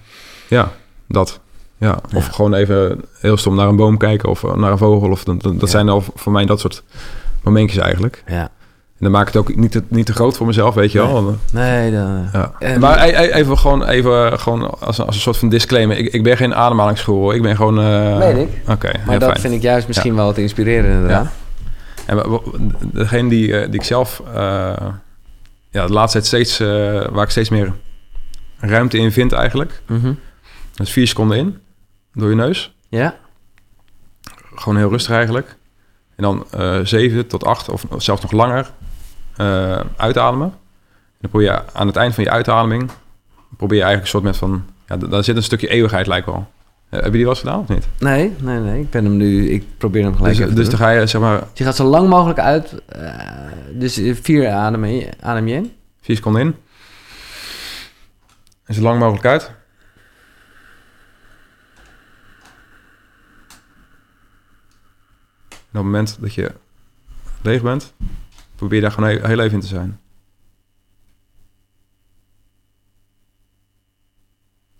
Ja, 0.48 0.72
dat. 1.08 1.40
Ja. 1.78 1.98
Of 2.14 2.26
Ja. 2.26 2.32
gewoon 2.32 2.54
even 2.54 3.04
heel 3.20 3.36
stom 3.36 3.54
naar 3.54 3.68
een 3.68 3.76
boom 3.76 3.96
kijken 3.96 4.28
of 4.28 4.42
naar 4.56 4.70
een 4.70 4.78
vogel. 4.78 5.10
Of, 5.10 5.24
dat 5.24 5.42
dat, 5.42 5.54
Ja. 5.60 5.66
zijn 5.66 5.88
al 5.88 6.04
voor 6.14 6.32
mij 6.32 6.44
dat 6.46 6.60
soort 6.60 6.82
momentjes 7.42 7.82
eigenlijk. 7.82 8.22
Ja. 8.26 8.48
En 8.98 9.04
dan 9.04 9.10
maak 9.12 9.26
ik 9.28 9.32
het 9.32 9.36
ook 9.42 9.56
niet 9.56 9.72
te, 9.72 9.82
niet 9.88 10.06
te 10.06 10.12
groot 10.12 10.36
voor 10.36 10.46
mezelf, 10.46 10.74
weet 10.74 10.92
je 10.92 10.98
wel. 10.98 11.36
Nee. 11.52 11.90
Dan, 11.92 12.16
eh, 12.26 12.32
ja. 12.32 12.52
En- 12.58 12.80
maar 12.80 13.04
e- 13.08 13.10
e- 13.10 13.32
even 13.32 13.58
gewoon, 13.58 13.84
even 13.84 14.40
gewoon 14.40 14.78
als, 14.80 14.98
een- 14.98 15.06
als 15.06 15.14
een 15.14 15.20
soort 15.20 15.36
van 15.36 15.48
disclaimer. 15.48 15.96
Ik, 15.96 16.12
ik 16.12 16.22
ben 16.22 16.36
geen 16.36 16.54
ademhalingsguru. 16.54 17.18
hoor. 17.18 17.34
Ik 17.34 17.42
ben 17.42 17.56
gewoon... 17.56 17.78
eh, 17.80 18.18
Weet 18.18 18.36
ik. 18.36 18.48
Oké, 18.68 18.90
maar 19.04 19.12
ja, 19.14 19.18
dat 19.18 19.28
fijn. 19.28 19.40
vind 19.40 19.54
ik 19.54 19.62
juist 19.62 19.86
misschien 19.86 20.14
wel 20.14 20.26
het 20.28 20.38
inspirerende 20.38 20.92
inderdaad. 20.96 21.32
En 22.06 22.40
degene 22.92 23.28
die, 23.28 23.56
eh, 23.58 23.64
die 23.70 23.80
ik 23.80 23.86
zelf... 23.86 24.22
eh, 24.34 24.72
ja, 25.70 25.86
de 25.86 25.92
laatste 25.92 26.18
tijd 26.18 26.26
steeds... 26.26 26.60
eh, 26.60 26.66
waar 27.10 27.24
ik 27.24 27.30
steeds 27.30 27.48
meer 27.48 27.72
ruimte 28.58 28.98
in 28.98 29.12
vind 29.12 29.32
eigenlijk. 29.32 29.82
Mhm. 29.86 30.12
Dat 30.74 30.86
is 30.86 30.92
vier 30.92 31.06
seconden 31.06 31.36
in. 31.38 31.58
Door 32.14 32.28
je 32.30 32.36
neus. 32.36 32.74
Ja? 32.88 33.14
Gewoon 34.54 34.76
heel 34.78 34.90
rustig 34.90 35.14
eigenlijk. 35.14 35.56
En 36.16 36.22
dan 36.22 36.44
eh 36.50 36.78
7 36.82 37.26
tot 37.26 37.44
8 37.44 37.68
of 37.68 37.84
zelfs 37.98 38.22
nog 38.22 38.32
langer 38.32 38.70
eh, 39.38 39.80
uitademen. 39.96 40.46
En 40.46 41.18
dan 41.20 41.30
probeer 41.30 41.50
je 41.52 41.62
aan 41.72 41.86
het 41.86 41.96
eind 41.96 42.14
van 42.14 42.24
je 42.24 42.30
uitademing... 42.30 42.90
probeer 43.56 43.78
je 43.78 43.84
eigenlijk 43.84 44.02
een 44.02 44.20
soort 44.20 44.22
met 44.24 44.36
van... 44.36 44.64
Ja, 44.86 44.96
daar 44.96 45.24
zit 45.24 45.36
een 45.36 45.42
stukje 45.42 45.68
eeuwigheid 45.68 46.06
lijkt 46.06 46.26
wel. 46.26 46.48
Eh, 46.88 47.00
heb 47.00 47.04
je 47.04 47.10
die 47.12 47.20
wel 47.20 47.30
eens 47.30 47.40
gedaan 47.40 47.60
of 47.60 47.68
niet? 47.68 47.88
Nee, 47.98 48.34
nee, 48.40 48.58
nee. 48.58 48.80
Ik 48.80 48.90
ben 48.90 49.04
hem 49.04 49.16
nu... 49.16 49.48
Ik 49.50 49.64
probeer 49.78 50.02
hem 50.04 50.16
gelijk 50.16 50.36
Dus, 50.36 50.44
even 50.44 50.56
dus 50.56 50.68
dan 50.68 50.78
ga 50.78 50.90
je 50.90 51.06
zeg 51.06 51.20
maar 51.20 51.42
Je 51.54 51.64
gaat 51.64 51.76
zo 51.76 51.84
lang 51.84 52.08
mogelijk 52.08 52.38
uit. 52.38 52.82
eh, 52.86 53.12
dus 53.72 54.00
vier 54.22 54.50
adem 54.50 54.84
je, 54.84 55.08
adem 55.20 55.48
je 55.48 55.54
in. 55.54 55.72
4 56.00 56.16
seconden 56.16 56.40
in. 56.42 56.54
En 58.64 58.74
zo 58.74 58.82
lang 58.82 58.98
mogelijk 58.98 59.26
uit. 59.26 59.50
En 65.50 65.56
op 65.78 65.84
het 65.84 65.92
moment 65.92 66.16
dat 66.20 66.34
je 66.34 66.52
leeg 67.42 67.62
bent, 67.62 67.92
probeer 68.58 68.80
daar 68.80 68.90
gewoon 68.92 69.08
heel, 69.08 69.40
even 69.40 69.52
in 69.54 69.60
te 69.60 69.66
zijn. 69.66 70.00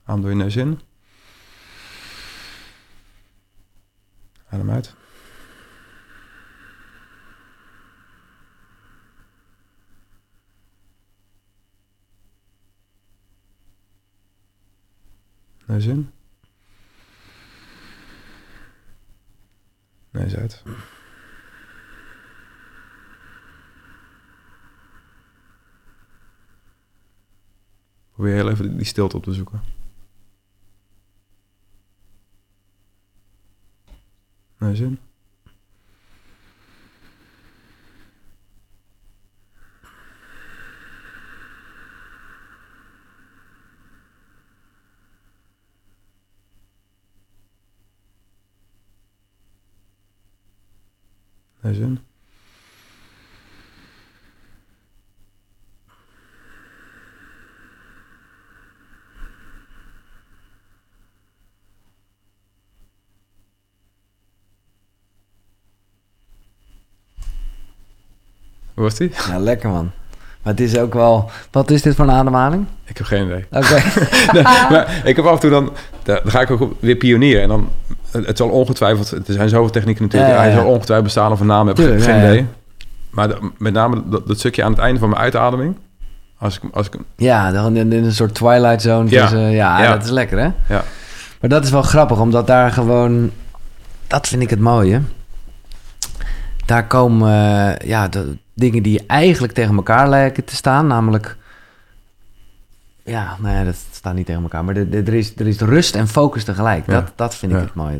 Adem 0.05 0.21
door 0.21 0.31
je 0.31 0.37
neus 0.37 0.57
in. 0.57 0.81
Adem 4.49 4.71
uit. 4.71 4.95
Neus 15.67 15.87
in. 15.87 16.11
Neus 20.11 20.37
uit. 20.37 20.63
Probeer 28.19 28.35
heel 28.35 28.51
even 28.51 28.77
die 28.77 28.87
stilte 28.87 29.17
op 29.17 29.23
te 29.23 29.33
zoeken. 29.33 29.61
Neus 34.59 34.81
in. 34.81 34.99
Neus 51.61 51.79
in. 51.79 52.08
Hoe 68.79 68.87
was 68.87 68.95
die? 68.95 69.11
Ja, 69.31 69.39
lekker 69.39 69.69
man. 69.71 69.91
Maar 70.43 70.53
het 70.53 70.61
is 70.63 70.79
ook 70.79 70.95
wel... 70.95 71.31
Wat 71.51 71.71
is 71.71 71.83
dit 71.83 71.95
voor 71.95 72.05
een 72.05 72.11
ademhaling? 72.11 72.67
Ik 72.85 72.97
heb 72.97 73.07
geen 73.07 73.25
idee. 73.25 73.45
Oké. 73.51 73.83
Nee, 74.33 74.43
maar 74.43 75.01
ik 75.05 75.17
heb 75.17 75.25
af 75.25 75.35
en 75.35 75.41
toe 75.41 75.51
dan, 75.51 75.73
dan 76.03 76.21
ga 76.25 76.41
ik 76.41 76.51
ook 76.51 76.73
weer 76.81 76.97
pionieren. 76.97 77.43
En 77.43 77.49
dan, 77.49 77.69
het 78.11 78.37
zal 78.37 78.49
ongetwijfeld, 78.49 79.11
er 79.11 79.23
zijn 79.35 79.49
zoveel 79.49 79.71
technieken 79.71 80.03
natuurlijk. 80.05 80.33
Ja, 80.33 80.37
ja, 80.39 80.43
Hij 80.43 80.53
zal 80.59 80.67
ongetwijfeld 80.67 81.05
bestaan 81.05 81.33
of 81.33 81.41
een 81.41 81.47
naam 81.47 81.67
hebben, 81.67 81.85
Tuurlijk, 81.85 82.05
geen 82.05 82.19
idee. 82.19 82.47
Maar 83.11 83.29
de- 83.29 83.51
met 83.59 83.73
name 83.73 84.03
dat, 84.07 84.27
dat 84.29 84.39
stukje 84.39 84.65
aan 84.65 84.71
het 84.73 84.81
einde 84.81 85.01
van 85.01 85.09
mijn 85.09 85.21
uitademing. 85.23 85.77
Als 86.39 86.57
ik, 86.57 86.63
als 86.73 86.87
ik, 86.87 86.95
ja, 87.17 87.51
dan 87.53 87.77
in, 87.77 87.93
in 87.93 88.05
een 88.05 88.13
soort 88.13 88.35
twilight 88.35 88.83
zone. 88.83 89.11
Ja. 89.11 89.21
tussen- 89.23 89.51
ja, 89.51 89.83
Ja. 89.83 89.93
dat 89.93 90.05
is 90.05 90.11
lekker 90.11 90.39
hè? 90.39 90.45
ja, 90.75 90.85
Maar 91.41 91.51
dat 91.51 91.65
is 91.65 91.71
wel 91.71 91.83
grappig, 91.83 92.19
omdat 92.21 92.47
daar 92.47 92.71
gewoon... 92.73 93.31
Dat 94.07 94.29
vind 94.29 94.43
ik 94.43 94.51
het 94.51 94.61
mooie. 94.61 95.01
Daar 96.67 96.87
komen 96.87 97.33
eh, 97.79 97.89
ja, 97.89 98.09
de 98.09 98.37
dingen 98.59 98.83
die 98.83 99.07
eigenlijk 99.07 99.53
tegen 99.53 99.77
elkaar 99.77 100.09
lijken 100.09 100.45
te 100.45 100.57
staan. 100.57 100.87
Namelijk... 100.87 101.37
Ja, 103.05 103.37
nou 103.41 103.55
ja, 103.57 103.65
dat 103.65 103.77
staat 103.93 104.15
niet 104.15 104.27
tegen 104.27 104.43
elkaar. 104.43 104.65
Maar 104.65 104.75
de, 104.75 104.89
de- 104.89 105.03
er, 105.03 105.15
is, 105.15 105.37
er 105.37 105.47
is 105.47 105.61
rust 105.61 105.95
en 105.95 106.09
focus 106.09 106.45
tegelijk. 106.45 106.87
Ja. 106.87 106.93
Dat, 106.93 107.13
dat 107.17 107.35
vind 107.35 107.53
ik 107.53 107.59
Ja. 107.59 107.65
het 107.65 107.75
mooie. 107.75 107.99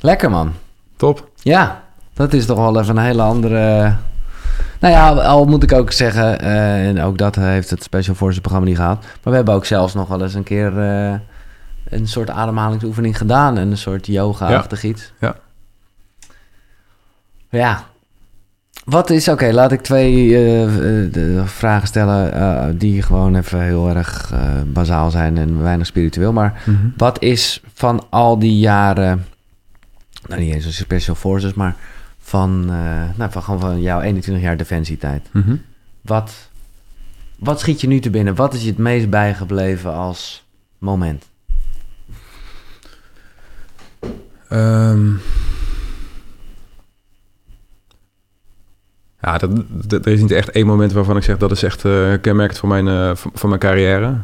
Lekker 0.00 0.30
man. 0.30 0.52
top. 0.96 1.30
Ja, 1.34 1.82
dat 2.14 2.32
is 2.32 2.46
toch 2.46 2.58
wel 2.58 2.80
even 2.80 2.96
een 2.96 3.04
hele 3.04 3.22
andere... 3.22 3.94
Nou 4.80 4.94
ja, 4.94 5.08
al 5.12 5.44
moet 5.44 5.62
ik 5.62 5.72
ook 5.72 5.92
zeggen, 5.92 6.40
eh, 6.40 6.88
en 6.88 7.00
ook 7.00 7.18
dat 7.18 7.34
heeft 7.34 7.70
het 7.70 7.82
Special 7.82 8.14
Forces 8.14 8.40
programma 8.40 8.66
niet 8.68 8.76
gehad. 8.76 9.00
Maar 9.02 9.20
we 9.22 9.34
hebben 9.34 9.54
ook 9.54 9.64
zelfs 9.64 9.94
nog 9.94 10.08
wel 10.08 10.22
eens 10.22 10.34
een 10.34 10.42
keer 10.42 10.78
eh, 10.78 11.14
een 11.88 12.08
soort 12.08 12.30
ademhalingsoefening 12.30 13.18
gedaan. 13.18 13.58
En 13.58 13.70
een 13.70 13.78
soort 13.78 14.06
yoga-achtig 14.06 14.82
iets. 14.82 15.12
Ja. 15.20 15.36
Ja. 17.50 17.84
Wat 18.88 19.10
is, 19.10 19.28
oké, 19.28 19.52
laat 19.52 19.72
ik 19.72 19.80
twee 19.80 20.34
eh, 20.34 21.36
eh, 21.36 21.46
vragen 21.46 21.88
stellen 21.88 22.32
eh, 22.32 22.66
die 22.74 23.02
gewoon 23.02 23.36
even 23.36 23.62
heel 23.62 23.88
erg 23.88 24.32
eh, 24.32 24.40
bazaal 24.66 25.10
zijn 25.10 25.36
en 25.36 25.62
weinig 25.62 25.86
spiritueel. 25.86 26.32
Maar 26.32 26.62
wat 26.96 27.22
is 27.22 27.62
van 27.74 28.06
al 28.10 28.38
die 28.38 28.58
jaren, 28.58 29.26
nou 30.26 30.40
niet 30.40 30.54
eens 30.54 30.64
een 30.64 30.72
Special 30.72 31.14
Forces, 31.14 31.54
maar 31.54 31.76
van, 32.18 32.64
nou, 33.16 33.30
van, 33.30 33.42
gewoon 33.42 33.60
van 33.60 33.80
jouw 33.80 34.00
21 34.00 34.44
jaar 34.44 34.56
defensietijd. 34.56 35.28
Mhm. 35.32 35.56
Wat, 36.00 36.50
wat 37.38 37.60
schiet 37.60 37.80
je 37.80 37.86
nu 37.86 38.00
te 38.00 38.10
binnen? 38.10 38.34
Wat 38.34 38.54
is 38.54 38.62
je 38.62 38.68
het 38.68 38.78
meest 38.78 39.10
bijgebleven 39.10 39.94
als 39.94 40.46
moment? 40.78 41.24
Ehm. 44.48 45.10
Ja, 49.20 49.38
dat, 49.38 49.50
dat- 49.68 50.06
er 50.06 50.12
is 50.12 50.20
niet 50.20 50.30
echt 50.30 50.50
één 50.50 50.66
moment 50.66 50.92
waarvan 50.92 51.16
ik 51.16 51.22
zeg 51.22 51.36
dat 51.36 51.50
is 51.50 51.62
echt 51.62 51.84
eh, 51.84 52.12
kenmerkend 52.20 52.58
voor 52.58 52.68
mijn, 52.68 52.88
eh, 52.88 53.10
voor, 53.16 53.30
voor 53.34 53.48
mijn 53.48 53.60
carrière. 53.60 54.14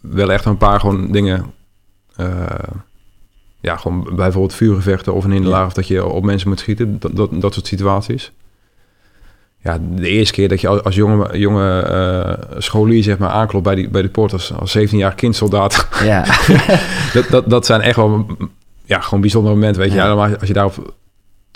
Wel 0.00 0.32
echt 0.32 0.44
een 0.44 0.56
paar 0.56 0.80
gewoon 0.80 1.12
dingen. 1.12 1.44
eh, 2.16 2.44
ja, 3.60 3.76
gewoon 3.76 4.08
bijvoorbeeld 4.16 4.54
vuurgevechten 4.54 5.14
of 5.14 5.24
een 5.24 5.30
hinderlaag 5.30 5.60
Ja. 5.60 5.66
of 5.66 5.72
dat 5.72 5.86
je 5.88 6.04
op 6.06 6.24
mensen 6.24 6.48
moet 6.48 6.58
schieten. 6.58 6.98
Dat, 6.98 7.16
dat, 7.16 7.30
dat 7.40 7.54
soort 7.54 7.66
situaties. 7.66 8.32
Ja, 9.58 9.78
de 9.96 10.08
eerste 10.08 10.34
keer 10.34 10.48
dat 10.48 10.60
je 10.60 10.68
als, 10.68 10.82
als 10.82 10.94
jonge, 10.94 11.38
jonge 11.38 12.38
scholier 12.58 13.02
zeg 13.02 13.18
maar 13.18 13.28
aanklopt 13.30 13.64
bij, 13.64 13.74
die, 13.74 13.88
bij 13.88 14.02
de 14.02 14.08
poort 14.08 14.32
als, 14.32 14.52
als 14.52 14.78
17-jaar 14.78 15.14
kindsoldaat. 15.14 15.88
Ja, 16.02 16.24
dat, 17.14 17.26
dat, 17.30 17.50
dat 17.50 17.66
zijn 17.66 17.80
echt 17.80 17.96
wel 17.96 18.26
ja, 18.84 19.00
gewoon 19.00 19.20
bijzonder 19.20 19.52
moment, 19.52 19.76
weet 19.76 19.90
je. 19.90 19.96
Ja. 19.96 20.14
maar 20.14 20.38
als 20.38 20.48
je 20.48 20.54
daarop 20.54 20.94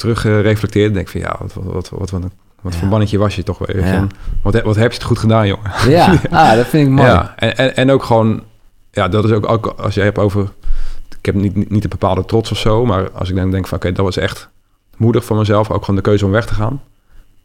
terug 0.01 0.25
uh, 0.25 0.41
reflecteert, 0.41 0.95
denk 0.95 1.07
ik 1.07 1.13
van 1.13 1.21
ja, 1.21 1.37
wat, 1.39 1.53
wat, 1.55 1.89
wat, 1.89 2.11
wat, 2.11 2.23
wat, 2.61 2.75
voor 2.75 2.89
mannetje 2.89 3.19
was 3.19 3.37
je 3.37 3.43
toch 3.43 3.59
weer. 3.59 4.07
Wat, 4.43 4.63
wat 4.63 4.77
heb 4.77 4.91
je 4.91 4.99
het 4.99 5.07
goed 5.07 5.19
gedaan, 5.19 5.47
jongen. 5.47 5.71
Ja, 5.89 6.19
ah, 6.31 6.55
dat 6.55 6.67
vind 6.67 6.87
ik 6.87 6.93
mooi. 6.93 7.09
Ja, 7.09 7.35
en, 7.37 7.57
en, 7.57 7.77
en 7.77 7.91
ook 7.91 8.03
gewoon, 8.03 8.43
ja, 8.91 9.09
dat 9.09 9.25
is 9.25 9.31
ook, 9.31 9.49
ook 9.49 9.67
als 9.67 9.95
je 9.95 10.01
hebt 10.01 10.19
over, 10.19 10.53
ik 11.19 11.27
heb 11.27 11.35
niet, 11.35 11.71
niet 11.71 11.85
een 11.85 11.91
bepaalde 11.91 12.25
trots 12.25 12.51
of 12.51 12.59
zo, 12.59 12.87
maar 12.87 13.11
als 13.11 13.31
ik 13.31 13.37
dan 13.37 13.51
denk 13.51 13.67
van 13.67 13.79
oké, 13.79 13.93
dat 13.93 14.05
was 14.05 14.17
echt 14.17 14.49
moedig 14.97 15.25
van 15.25 15.37
mezelf, 15.37 15.71
ook 15.71 15.81
gewoon 15.81 15.97
de 15.97 16.03
keuze 16.03 16.25
om 16.25 16.31
weg 16.31 16.47
te 16.47 16.55
gaan. 16.55 16.83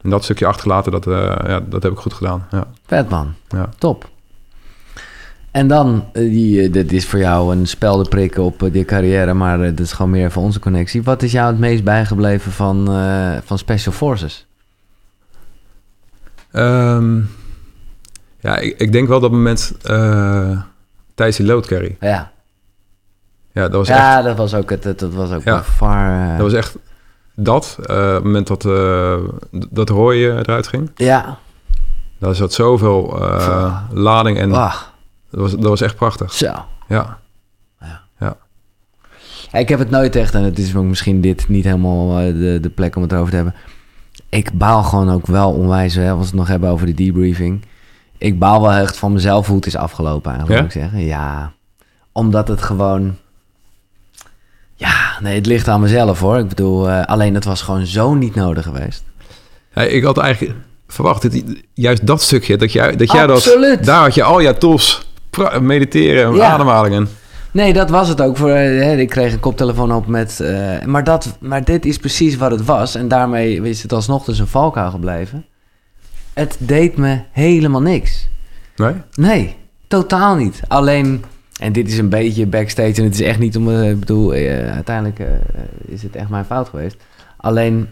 En 0.02 0.10
dat 0.10 0.24
stukje 0.24 0.46
achtergelaten, 0.46 0.92
dat, 0.92 1.08
uh, 1.08 1.36
ja, 1.48 1.60
dat 1.60 1.84
heb 1.84 1.92
ik 1.92 1.98
goed 1.98 2.14
gedaan. 2.14 2.48
Ja. 2.52 2.68
Vet 2.86 3.10
man, 3.10 3.34
ja. 3.48 3.70
top. 3.78 4.10
En 5.56 5.68
dan, 5.68 6.06
uh, 6.14 6.32
die, 6.32 6.70
dit 6.70 6.92
is 6.92 7.08
voor 7.08 7.20
jou 7.20 7.56
een 7.56 7.68
spelde 7.68 8.10
prikken 8.10 8.44
op 8.44 8.64
uh, 8.64 8.72
die 8.72 8.86
carrière, 8.86 9.34
maar 9.34 9.60
uh, 9.60 9.66
dat 9.66 9.80
is 9.80 9.92
gewoon 9.92 10.12
meer 10.12 10.32
voor 10.32 10.44
onze 10.44 10.60
connectie. 10.60 11.04
Wat 11.04 11.24
is 11.24 11.32
jou 11.32 11.48
het 11.48 11.60
meest 11.60 11.84
bijgebleven 11.84 12.52
van, 12.52 12.86
van 13.44 13.58
Special 13.58 13.94
Forces? 13.94 14.48
Um, 16.52 17.30
ja, 18.40 18.58
ik, 18.58 18.80
ik, 18.80 18.92
denk 18.92 19.08
wel 19.08 19.20
dat 19.20 19.32
moment 19.32 19.78
tijdens 21.16 21.38
die 21.38 21.46
load 21.46 21.66
carry. 21.66 21.98
Ja. 22.00 22.32
Ja, 23.52 23.62
dat 23.62 23.72
was 23.72 23.88
ja, 23.88 24.16
echt... 24.16 24.26
dat 24.26 24.38
was 24.38 24.54
ook, 24.54 24.70
het, 24.70 24.84
dat 24.84 25.14
was 25.14 25.32
ook 25.32 25.44
ja. 25.44 25.64
far... 25.64 26.30
Dat 26.30 26.52
was 26.52 26.54
echt 26.54 26.78
dat, 27.36 27.78
uh, 27.90 28.14
het 28.14 28.24
moment 28.24 28.48
dat, 28.48 28.66
uh, 28.66 29.18
dat 29.52 29.90
Roy 29.90 30.14
eruit 30.14 30.68
ging. 30.68 30.92
Ja. 30.96 31.38
Daar 32.20 32.36
zat 32.36 32.54
zoveel 32.54 33.22
uh, 33.22 33.82
lading 33.92 34.38
en. 34.38 34.50
Dat, 35.36 35.42
was, 35.44 35.52
dat 35.52 35.70
was 35.70 35.82
echt 35.82 35.96
prachtig. 35.96 36.34
Zo. 36.34 36.46
Ja. 36.88 37.18
ja. 37.80 38.02
ja. 38.20 38.38
Ik 39.52 39.70
heb 39.70 39.80
het 39.80 39.90
nooit 39.90 40.16
echt, 40.16 40.34
en 40.34 40.44
het 40.44 40.60
is 40.60 40.74
misschien 40.74 41.22
dit 41.22 41.48
niet 41.48 41.64
helemaal 41.64 42.08
de, 42.16 42.58
de 42.62 42.70
plek 42.70 42.96
om 42.96 43.02
het 43.02 43.14
over 43.14 43.30
te 43.30 43.36
hebben. 43.36 43.56
Ik 44.30 44.52
baal 44.54 44.84
gewoon 44.84 45.12
ook 45.12 45.28
wel 45.28 45.52
onwijs, 45.52 45.96
hè, 45.96 46.10
als 46.10 46.20
we 46.20 46.26
het 46.26 46.36
nog 46.36 46.48
hebben 46.48 46.70
over 46.70 46.86
de 46.86 46.94
debriefing. 46.94 47.66
Ik 48.18 48.40
baal 48.40 48.62
wel 48.62 48.72
echt 48.72 48.98
van 48.98 49.14
mezelf 49.14 49.48
hoe 49.48 49.56
het 49.56 49.66
is 49.66 49.76
afgelopen 49.76 50.32
eigenlijk, 50.32 50.60
ja? 50.60 50.66
moet 50.66 50.76
ik 50.76 50.82
zeggen. 50.82 51.08
Ja, 51.08 51.54
omdat 52.12 52.48
het 52.48 52.62
gewoon 52.62 53.16
ja, 54.76 55.18
nee, 55.22 55.36
het 55.36 55.46
ligt 55.46 55.68
aan 55.68 55.82
mezelf 55.82 56.20
hoor. 56.20 56.38
Ik 56.38 56.48
bedoel, 56.48 56.90
uh, 56.90 57.04
alleen 57.04 57.34
het 57.34 57.46
was 57.46 57.62
gewoon 57.62 57.86
zo 57.86 58.14
niet 58.14 58.36
nodig 58.36 58.64
geweest. 58.64 59.04
Ja, 59.76 59.82
ik 59.82 60.04
had 60.04 60.18
eigenlijk 60.18 60.56
verwacht, 60.88 61.22
dat, 61.22 61.44
juist 61.74 62.08
dat 62.08 62.22
stukje, 62.22 62.58
dat 62.58 62.72
jij 62.72 62.96
dat, 62.96 63.12
jij 63.12 63.28
dat 63.28 63.58
daar 63.82 64.02
had 64.02 64.14
je 64.16 64.24
al 64.24 64.40
je 64.40 64.58
tools, 64.58 65.08
mediteren 65.62 66.34
en 66.34 66.44
ademhalingen. 66.44 67.08
Nee, 67.52 67.74
dat 67.74 67.90
was 67.90 68.08
het 68.08 68.22
ook. 68.22 68.38
Voor, 68.38 68.50
hè, 68.50 68.96
ik 68.98 69.10
kreeg 69.10 69.34
een 69.34 69.40
koptelefoon 69.40 69.94
op 69.94 70.08
met... 70.08 70.40
Uh, 70.42 70.82
maar, 70.84 71.04
dat, 71.04 71.38
maar 71.40 71.64
dit 71.64 71.86
is 71.86 71.98
precies 71.98 72.36
wat 72.36 72.52
het 72.52 72.66
was. 72.66 72.96
En 72.96 73.08
daarmee 73.08 73.62
is 73.62 73.82
het 73.82 73.94
alsnog 73.94 74.24
dus 74.24 74.40
een 74.40 74.48
valkuil 74.48 74.90
gebleven. 74.90 75.46
Het 76.34 76.58
deed 76.60 76.98
me 76.98 77.20
helemaal 77.32 77.82
niks. 77.82 78.28
Nee? 78.76 78.94
Nee, 79.14 79.56
totaal 79.88 80.36
niet. 80.36 80.62
Alleen 80.68 81.24
en 81.60 81.72
dit 81.72 81.88
is 81.88 81.98
een 81.98 82.10
beetje 82.10 82.46
backstage 82.46 82.94
en 82.94 83.04
het 83.04 83.14
is 83.14 83.22
echt 83.22 83.40
niet 83.40 83.58
om... 83.58 83.68
Uh, 83.68 83.90
ik 83.90 84.00
bedoel, 84.00 84.36
uh, 84.36 84.74
uiteindelijk 84.74 85.20
uh, 85.20 85.28
is 85.86 86.04
het 86.04 86.16
echt 86.16 86.30
mijn 86.30 86.46
fout 86.46 86.70
geweest. 86.70 86.98
Alleen 87.38 87.88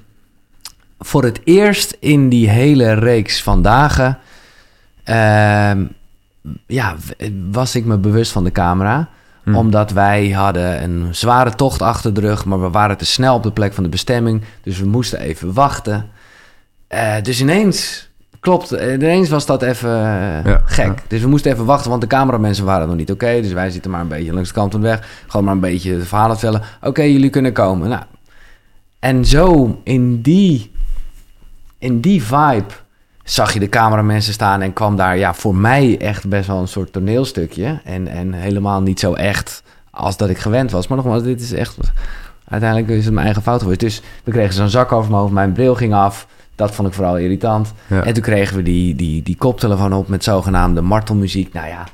voor 1.00 1.24
het 1.24 1.42
eerst 1.44 1.98
in 2.00 2.30
die 2.30 2.50
hele 2.50 2.94
reeks 2.94 3.44
van 3.44 3.62
dagen... 3.62 4.20
Ja, 6.68 6.96
was 7.52 7.76
ik 7.76 7.86
me 7.86 7.98
bewust 7.98 8.32
van 8.32 8.44
de 8.44 8.52
camera. 8.52 9.10
Hm. 9.44 9.56
Omdat 9.56 9.92
wij 9.92 10.30
hadden 10.30 10.84
een 10.84 11.16
zware 11.16 11.56
tocht 11.56 11.82
achter 11.82 12.14
de 12.14 12.22
rug... 12.22 12.46
maar 12.46 12.62
we 12.62 12.70
waren 12.70 12.98
te 12.98 13.06
snel 13.06 13.36
op 13.36 13.44
de 13.44 13.52
plek 13.52 13.74
van 13.74 13.84
de 13.84 13.90
bestemming. 13.90 14.42
Dus 14.64 14.80
we 14.80 14.86
moesten 14.86 15.20
even 15.20 15.54
wachten. 15.54 16.10
dus 17.24 17.42
ineens 17.42 18.08
Klopt, 18.44 18.72
eh, 18.72 18.94
ineens 18.94 19.30
was 19.30 19.46
dat 19.46 19.62
even 19.62 19.90
eh, 20.46 20.56
gek. 20.66 21.04
Dus 21.08 21.22
we 21.22 21.28
moesten 21.28 21.52
even 21.52 21.66
wachten, 21.66 21.90
want 21.90 22.02
de 22.02 22.08
cameramensen 22.08 22.66
waren 22.66 22.88
nog 22.88 22.96
niet 22.96 23.12
oké. 23.12 23.42
dus 23.42 23.52
wij 23.54 23.70
zitten 23.70 23.92
maar 23.92 24.02
een 24.02 24.08
beetje 24.08 24.34
langs 24.34 24.50
de 24.50 24.56
kant 24.56 24.72
van 24.72 24.82
de 24.82 24.88
weg. 24.88 25.24
Gewoon 25.28 25.46
maar 25.46 25.54
een 25.54 25.60
beetje 25.60 25.98
de 25.98 26.06
verhalen 26.06 26.38
vertellen. 26.38 26.68
Oké, 26.82 27.02
jullie 27.02 27.30
kunnen 27.30 27.54
komen. 27.54 27.90
Nou, 27.90 28.04
en 29.00 29.26
zo 29.26 29.80
in 29.84 30.22
die, 30.22 30.72
in 31.78 32.00
die 32.00 32.24
vibe 32.24 32.74
zag 33.24 33.54
je 33.54 33.60
de 33.60 33.70
cameramensen 33.70 34.34
staan 34.34 34.62
en 34.62 34.74
kwam 34.74 34.96
daar 34.96 35.18
ja, 35.18 35.34
voor 35.34 35.56
mij 35.56 35.98
echt 36.00 36.28
best 36.28 36.48
wel 36.48 36.60
een 36.60 36.68
soort 36.68 36.94
toneelstukje. 36.94 37.82
En, 37.84 38.08
en 38.08 38.34
helemaal 38.34 38.82
niet 38.82 39.00
zo 39.00 39.14
echt 39.14 39.64
als 39.92 40.18
dat 40.18 40.30
ik 40.30 40.38
gewend 40.38 40.72
was. 40.72 40.88
Maar 40.88 40.98
nogmaals, 40.98 41.24
dit 41.24 41.42
is 41.42 41.54
echt... 41.54 41.78
Uiteindelijk 42.48 42.92
is 42.92 43.06
het 43.06 43.14
mijn 43.14 43.26
eigen 43.26 43.44
fout 43.44 43.62
geweest. 43.62 43.80
Dus 43.80 44.02
we 44.24 44.32
kregen 44.32 44.54
zo'n 44.54 44.70
zak 44.70 44.92
over 44.92 45.10
mijn 45.10 45.22
hoofd, 45.22 45.34
mijn 45.34 45.52
bril 45.52 45.76
ging 45.76 45.94
af... 45.94 46.28
Dat 46.56 46.76
vond 46.76 46.88
ik 46.88 46.94
vooral 46.94 47.18
irritant. 47.18 47.74
En 47.88 48.14
toen 48.14 48.24
kregen 48.24 48.56
we 48.56 48.64
die, 48.64 48.96
die, 48.96 49.24
die 49.24 49.36
koptelefoon 49.38 49.94
op 49.94 50.08
met 50.08 50.24
zogenaamde 50.24 50.82
martelmuziek. 50.82 51.54
Nou 51.54 51.68
ja, 51.68 51.88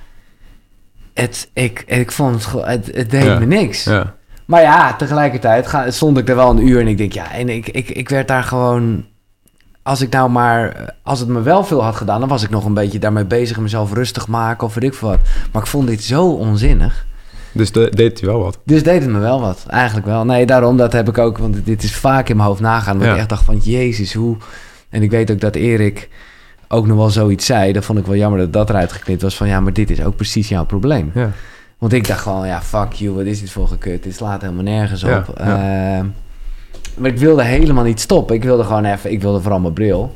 het, 1.14 1.50
ik, 1.54 1.84
ik 1.88 2.12
vond 2.12 2.46
het, 2.46 2.66
het, 2.66 2.96
het 2.96 3.10
deed 3.10 3.40
me 3.40 3.46
niks. 3.46 3.84
Ja. 3.84 4.16
Maar 4.46 4.62
ja, 4.62 4.94
tegelijkertijd 4.94 5.68
ga, 5.68 5.92
stond 5.92 6.18
ik 6.18 6.30
er 6.30 6.36
wel 6.36 6.50
een 6.50 6.68
uur 6.68 6.80
en 6.80 6.88
ik 6.88 6.98
denk, 6.98 7.12
ja, 7.12 7.32
en 7.32 7.50
ik, 7.50 7.70
ik, 7.70 7.90
ik 7.90 8.10
werd 8.10 8.28
daar 8.28 8.44
gewoon. 8.44 9.06
Als 9.90 10.02
ik 10.02 10.10
nou 10.10 10.30
maar, 10.30 10.94
als 11.04 11.20
het 11.20 11.28
me 11.28 11.42
wel 11.42 11.64
veel 11.64 11.84
had 11.84 11.96
gedaan, 11.96 12.20
dan 12.20 12.30
was 12.30 12.44
ik 12.44 12.50
nog 12.50 12.66
een 12.66 12.74
beetje 12.74 13.00
daarmee 13.00 13.26
bezig 13.26 13.60
mezelf 13.60 13.94
rustig 13.94 14.28
maken 14.28 14.68
of 14.68 14.74
weet 14.74 14.94
ik 14.94 15.00
wat. 15.00 15.20
Maar 15.52 15.62
ik 15.62 15.68
vond 15.68 15.88
dit 15.88 16.04
zo 16.04 16.30
onzinnig. 16.30 17.06
Dus 17.52 17.72
de, 17.72 17.90
deed 17.96 18.20
hij 18.20 18.30
wel 18.30 18.40
wat? 18.40 18.60
Dus 18.64 18.84
deed 18.84 19.02
het 19.02 19.12
me 19.12 19.20
wel 19.20 19.42
wat, 19.42 19.66
eigenlijk 19.68 20.06
wel. 20.06 20.26
Nee, 20.26 20.46
daarom 20.46 20.78
dat 20.78 20.94
heb 20.94 21.10
ik 21.10 21.18
ook, 21.18 21.38
want 21.38 21.66
dit 21.66 21.84
is 21.84 21.96
vaak 21.96 22.30
in 22.30 22.36
mijn 22.36 22.48
hoofd 22.48 22.62
nagaan. 22.62 23.00
Dat 23.00 23.08
ik 23.08 23.18
echt 23.18 23.30
dacht 23.30 23.44
van, 23.44 23.58
jezus, 23.58 24.14
hoe... 24.14 24.38
En 24.90 25.04
ik 25.04 25.12
weet 25.12 25.32
ook 25.32 25.40
dat 25.40 25.56
Erik 25.56 26.10
ook 26.68 26.88
nog 26.88 26.98
wel 26.98 27.10
zoiets 27.10 27.46
zei. 27.46 27.74
Dat 27.74 27.86
vond 27.86 28.00
ik 28.00 28.06
wel 28.06 28.16
jammer 28.16 28.40
dat 28.40 28.54
dat 28.54 28.70
eruit 28.70 28.92
geknipt 28.92 29.22
was. 29.22 29.38
Van 29.38 29.48
ja, 29.48 29.60
maar 29.60 29.74
dit 29.74 29.90
is 29.90 30.04
ook 30.04 30.16
precies 30.16 30.50
jouw 30.50 30.66
probleem. 30.66 31.12
Ja. 31.14 31.32
Want 31.78 31.94
ik 31.94 32.08
dacht 32.08 32.22
gewoon, 32.22 32.48
ja, 32.48 32.62
fuck 32.62 32.92
you, 32.92 33.16
wat 33.16 33.26
is 33.26 33.40
dit 33.40 33.52
voor 33.52 33.68
gekut? 33.68 34.04
Dit 34.04 34.16
slaat 34.16 34.42
helemaal 34.42 34.64
nergens 34.64 35.04
op. 35.04 35.34
Ja, 35.38 35.98
ehm, 35.98 36.06
maar 37.00 37.10
ik 37.10 37.18
wilde 37.18 37.44
helemaal 37.44 37.84
niet 37.84 38.00
stoppen. 38.00 38.36
Ik 38.36 38.44
wilde 38.44 38.64
gewoon 38.64 38.86
even, 38.86 39.12
ik 39.12 39.22
wilde 39.22 39.42
vooral 39.42 39.60
mijn 39.60 39.74
bril. 39.74 40.16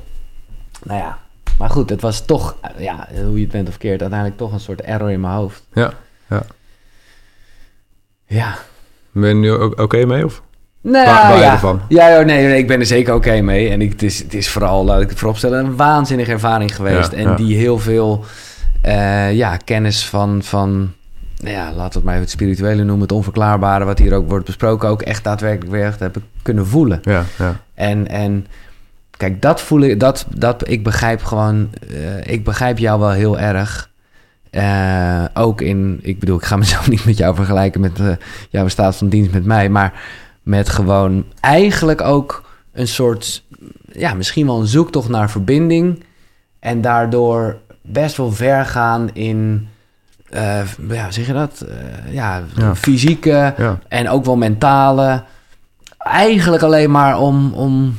Nou 0.84 1.00
ja, 1.00 1.18
maar 1.58 1.70
goed, 1.70 1.90
het 1.90 2.02
was 2.02 2.26
toch, 2.26 2.56
ja, 2.78 3.08
hoe 3.26 3.36
je 3.36 3.42
het 3.42 3.52
bent 3.52 3.68
of 3.68 3.78
keert, 3.78 4.02
uiteindelijk 4.02 4.40
toch 4.40 4.52
een 4.52 4.60
soort 4.60 4.82
error 4.82 5.12
in 5.12 5.20
mijn 5.20 5.34
hoofd. 5.34 5.64
Ja, 5.74 5.94
ja. 6.30 6.44
Ja. 8.26 8.56
Ben 9.12 9.28
je 9.30 9.36
nu 9.36 9.52
oké 9.52 10.06
mee 10.06 10.26
of? 10.26 10.42
Nou, 10.82 11.06
Waar, 11.06 11.40
ja. 11.40 11.52
Ervan? 11.52 11.82
Ja, 11.88 12.22
nee, 12.22 12.48
nee, 12.48 12.58
ik 12.58 12.68
ben 12.68 12.80
er 12.80 12.86
zeker 12.86 13.14
oké 13.14 13.42
mee. 13.42 13.70
En 13.70 13.82
ik, 13.82 13.92
het, 13.92 14.04
is, 14.04 14.20
het 14.20 14.34
is 14.34 14.50
vooral, 14.50 14.86
laat 14.86 15.02
ik 15.02 15.10
het 15.10 15.20
vooropstellen, 15.20 15.66
een 15.66 15.76
waanzinnige 15.76 16.32
ervaring 16.32 16.76
geweest. 16.76 17.12
en 17.14 17.36
die 17.36 17.58
heel 17.58 17.80
veel 17.80 18.26
uh, 18.86 19.34
ja, 19.34 19.58
kennis 19.58 20.06
van, 20.06 20.44
van 20.44 20.94
ja, 21.52 21.66
laten 21.66 21.76
we 21.76 21.84
het 21.84 22.04
maar 22.04 22.14
even 22.14 22.26
het 22.26 22.30
spirituele 22.30 22.84
noemen, 22.84 23.02
het 23.02 23.12
onverklaarbare, 23.12 23.86
wat 23.86 24.00
hier 24.00 24.14
ook 24.14 24.30
wordt 24.30 24.46
besproken, 24.46 24.90
ook 24.90 25.02
echt 25.02 25.24
daadwerkelijk 25.24 25.72
weer 25.72 25.96
heb 26.00 26.18
ik 26.18 26.24
kunnen 26.42 26.68
voelen. 26.68 27.00
Ja, 27.04 27.24
ja. 27.38 27.60
En, 27.74 28.08
en 28.08 28.48
kijk, 29.18 29.42
dat 29.42 29.62
voel 29.62 29.82
ik, 29.82 30.00
dat, 30.00 30.26
dat, 30.36 30.70
ik 30.70 30.84
begrijp 30.84 31.24
gewoon, 31.24 31.70
uh, 31.90 32.28
ik 32.28 32.44
begrijp 32.44 32.78
jou 32.78 33.00
wel 33.00 33.12
heel 33.12 33.40
erg. 33.40 33.92
Uh, 34.52 35.24
ook 35.34 35.62
in, 35.62 36.00
ik 36.02 36.20
bedoel, 36.20 36.38
ik 36.38 36.46
ga 36.46 36.56
mezelf 36.66 36.90
niet 36.90 37.06
met 37.06 37.18
jou 37.18 37.36
vergelijken 37.36 37.82
met 37.82 38.00
uh, 38.00 38.12
jouw 38.50 38.68
staat 38.68 38.96
van 38.96 39.10
dienst 39.10 39.32
met 39.32 39.46
mij, 39.46 39.70
maar 39.70 40.02
met 40.44 40.70
gewoon 40.70 41.26
eigenlijk 41.40 42.02
ook 42.02 42.44
een 42.74 42.88
soort, 42.88 43.44
ja, 43.92 44.14
misschien 44.14 44.46
wel 44.46 44.60
een 44.60 44.68
zoektocht 44.68 45.10
naar 45.10 45.30
verbinding. 45.30 46.04
En 46.60 46.82
daardoor 46.82 47.58
best 47.82 48.18
wel 48.18 48.32
ver 48.32 48.66
gaan 48.66 49.10
in, 49.14 49.68
ja, 50.88 51.12
zeg 51.12 51.28
je 51.28 51.34
dat? 51.34 51.66
ja, 52.12 52.44
fysieke 52.76 53.54
en 53.88 54.10
ook 54.10 54.26
wel 54.26 54.36
mentale. 54.36 55.24
Eigenlijk 55.98 56.64
alleen 56.64 56.92
maar 56.92 57.20
om, 57.20 57.54
om, 57.54 57.98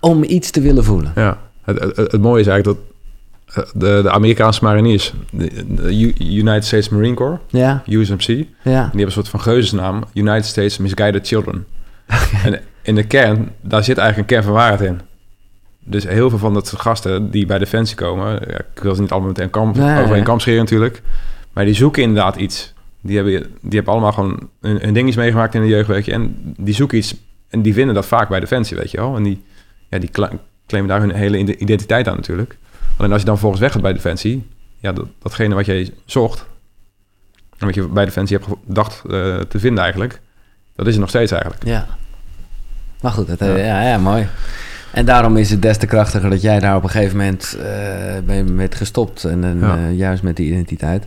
om 0.00 0.24
iets 0.24 0.50
te 0.50 0.60
willen 0.60 0.84
voelen. 0.84 1.12
Ja, 1.14 1.38
het, 1.62 1.80
het, 1.80 1.96
het 1.96 2.20
mooie 2.20 2.40
is 2.40 2.46
eigenlijk 2.46 2.78
dat 2.78 2.88
de, 3.54 4.00
de 4.02 4.10
Amerikaanse 4.10 4.64
mariniers, 4.64 5.12
de, 5.30 6.14
United 6.18 6.64
States 6.64 6.88
Marine 6.88 7.14
Corps, 7.14 7.40
ja. 7.46 7.82
USMC, 7.86 8.26
ja. 8.26 8.44
die 8.62 8.72
hebben 8.72 9.00
een 9.00 9.10
soort 9.10 9.28
van 9.28 9.40
geuzesnaam, 9.40 10.04
United 10.14 10.46
States 10.46 10.78
Misguided 10.78 11.26
Children. 11.26 11.66
En 12.44 12.60
in 12.82 12.94
de 12.94 13.06
kern, 13.06 13.50
daar 13.60 13.84
zit 13.84 13.98
eigenlijk 13.98 14.30
een 14.30 14.36
kern 14.36 14.46
van 14.46 14.52
waarheid 14.52 14.80
in. 14.80 15.00
Dus 15.84 16.04
heel 16.04 16.30
veel 16.30 16.38
van 16.38 16.54
dat 16.54 16.72
gasten 16.76 17.30
die 17.30 17.46
bij 17.46 17.58
Defensie 17.58 17.96
komen, 17.96 18.32
ja, 18.32 18.58
ik 18.74 18.82
wil 18.82 18.94
ze 18.94 19.00
niet 19.00 19.10
allemaal 19.10 19.28
meteen 19.28 19.50
kamp, 19.50 19.76
nee, 19.76 20.02
over 20.02 20.16
een 20.16 20.22
kamp 20.22 20.40
scheren 20.40 20.60
natuurlijk, 20.60 21.02
maar 21.58 21.66
die 21.66 21.76
zoeken 21.76 22.02
inderdaad 22.02 22.36
iets. 22.36 22.72
Die 23.00 23.16
hebben, 23.16 23.32
die 23.60 23.74
hebben 23.74 23.92
allemaal 23.92 24.12
gewoon 24.12 24.48
een, 24.60 24.86
een 24.86 24.94
ding 24.94 25.14
meegemaakt 25.14 25.54
in 25.54 25.60
de 25.60 25.68
jeugdwerkje 25.68 26.12
en 26.12 26.54
die 26.56 26.74
zoeken 26.74 26.98
iets 26.98 27.14
en 27.48 27.62
die 27.62 27.74
vinden 27.74 27.94
dat 27.94 28.06
vaak 28.06 28.28
bij 28.28 28.40
Defensie, 28.40 28.76
weet 28.76 28.90
je 28.90 28.96
wel. 28.96 29.16
En 29.16 29.22
die, 29.22 29.44
ja, 29.88 29.98
die 29.98 30.10
claimen 30.66 30.88
daar 30.88 31.00
hun 31.00 31.14
hele 31.14 31.56
identiteit 31.56 32.08
aan 32.08 32.16
natuurlijk. 32.16 32.58
Alleen 32.96 33.12
als 33.12 33.20
je 33.20 33.26
dan 33.26 33.38
volgens 33.38 33.60
weg 33.60 33.72
gaat 33.72 33.82
bij 33.82 33.92
Defensie, 33.92 34.48
ja, 34.78 34.92
dat, 34.92 35.06
datgene 35.22 35.54
wat 35.54 35.66
jij 35.66 35.90
zocht, 36.04 36.46
en 37.58 37.66
wat 37.66 37.74
je 37.74 37.88
bij 37.88 38.04
Defensie 38.04 38.36
hebt 38.36 38.50
gedacht 38.66 39.02
uh, 39.06 39.36
te 39.36 39.58
vinden 39.58 39.82
eigenlijk, 39.82 40.20
dat 40.76 40.86
is 40.86 40.92
het 40.92 41.00
nog 41.00 41.10
steeds 41.10 41.32
eigenlijk. 41.32 41.64
Ja. 41.64 41.86
Maar 43.00 43.12
goed, 43.12 43.26
dat, 43.26 43.38
ja. 43.38 43.82
ja. 43.82 43.98
mooi. 43.98 44.28
En 44.92 45.04
daarom 45.04 45.36
is 45.36 45.50
het 45.50 45.62
des 45.62 45.76
te 45.76 45.86
krachtiger 45.86 46.30
dat 46.30 46.42
jij 46.42 46.60
daar 46.60 46.76
op 46.76 46.82
een 46.82 46.90
gegeven 46.90 47.16
moment 47.16 47.58
uh, 48.28 48.42
met 48.44 48.74
gestopt. 48.74 49.24
En, 49.24 49.44
en 49.44 49.96
juist 49.96 50.22
met 50.22 50.36
die 50.36 50.46
identiteit. 50.46 51.06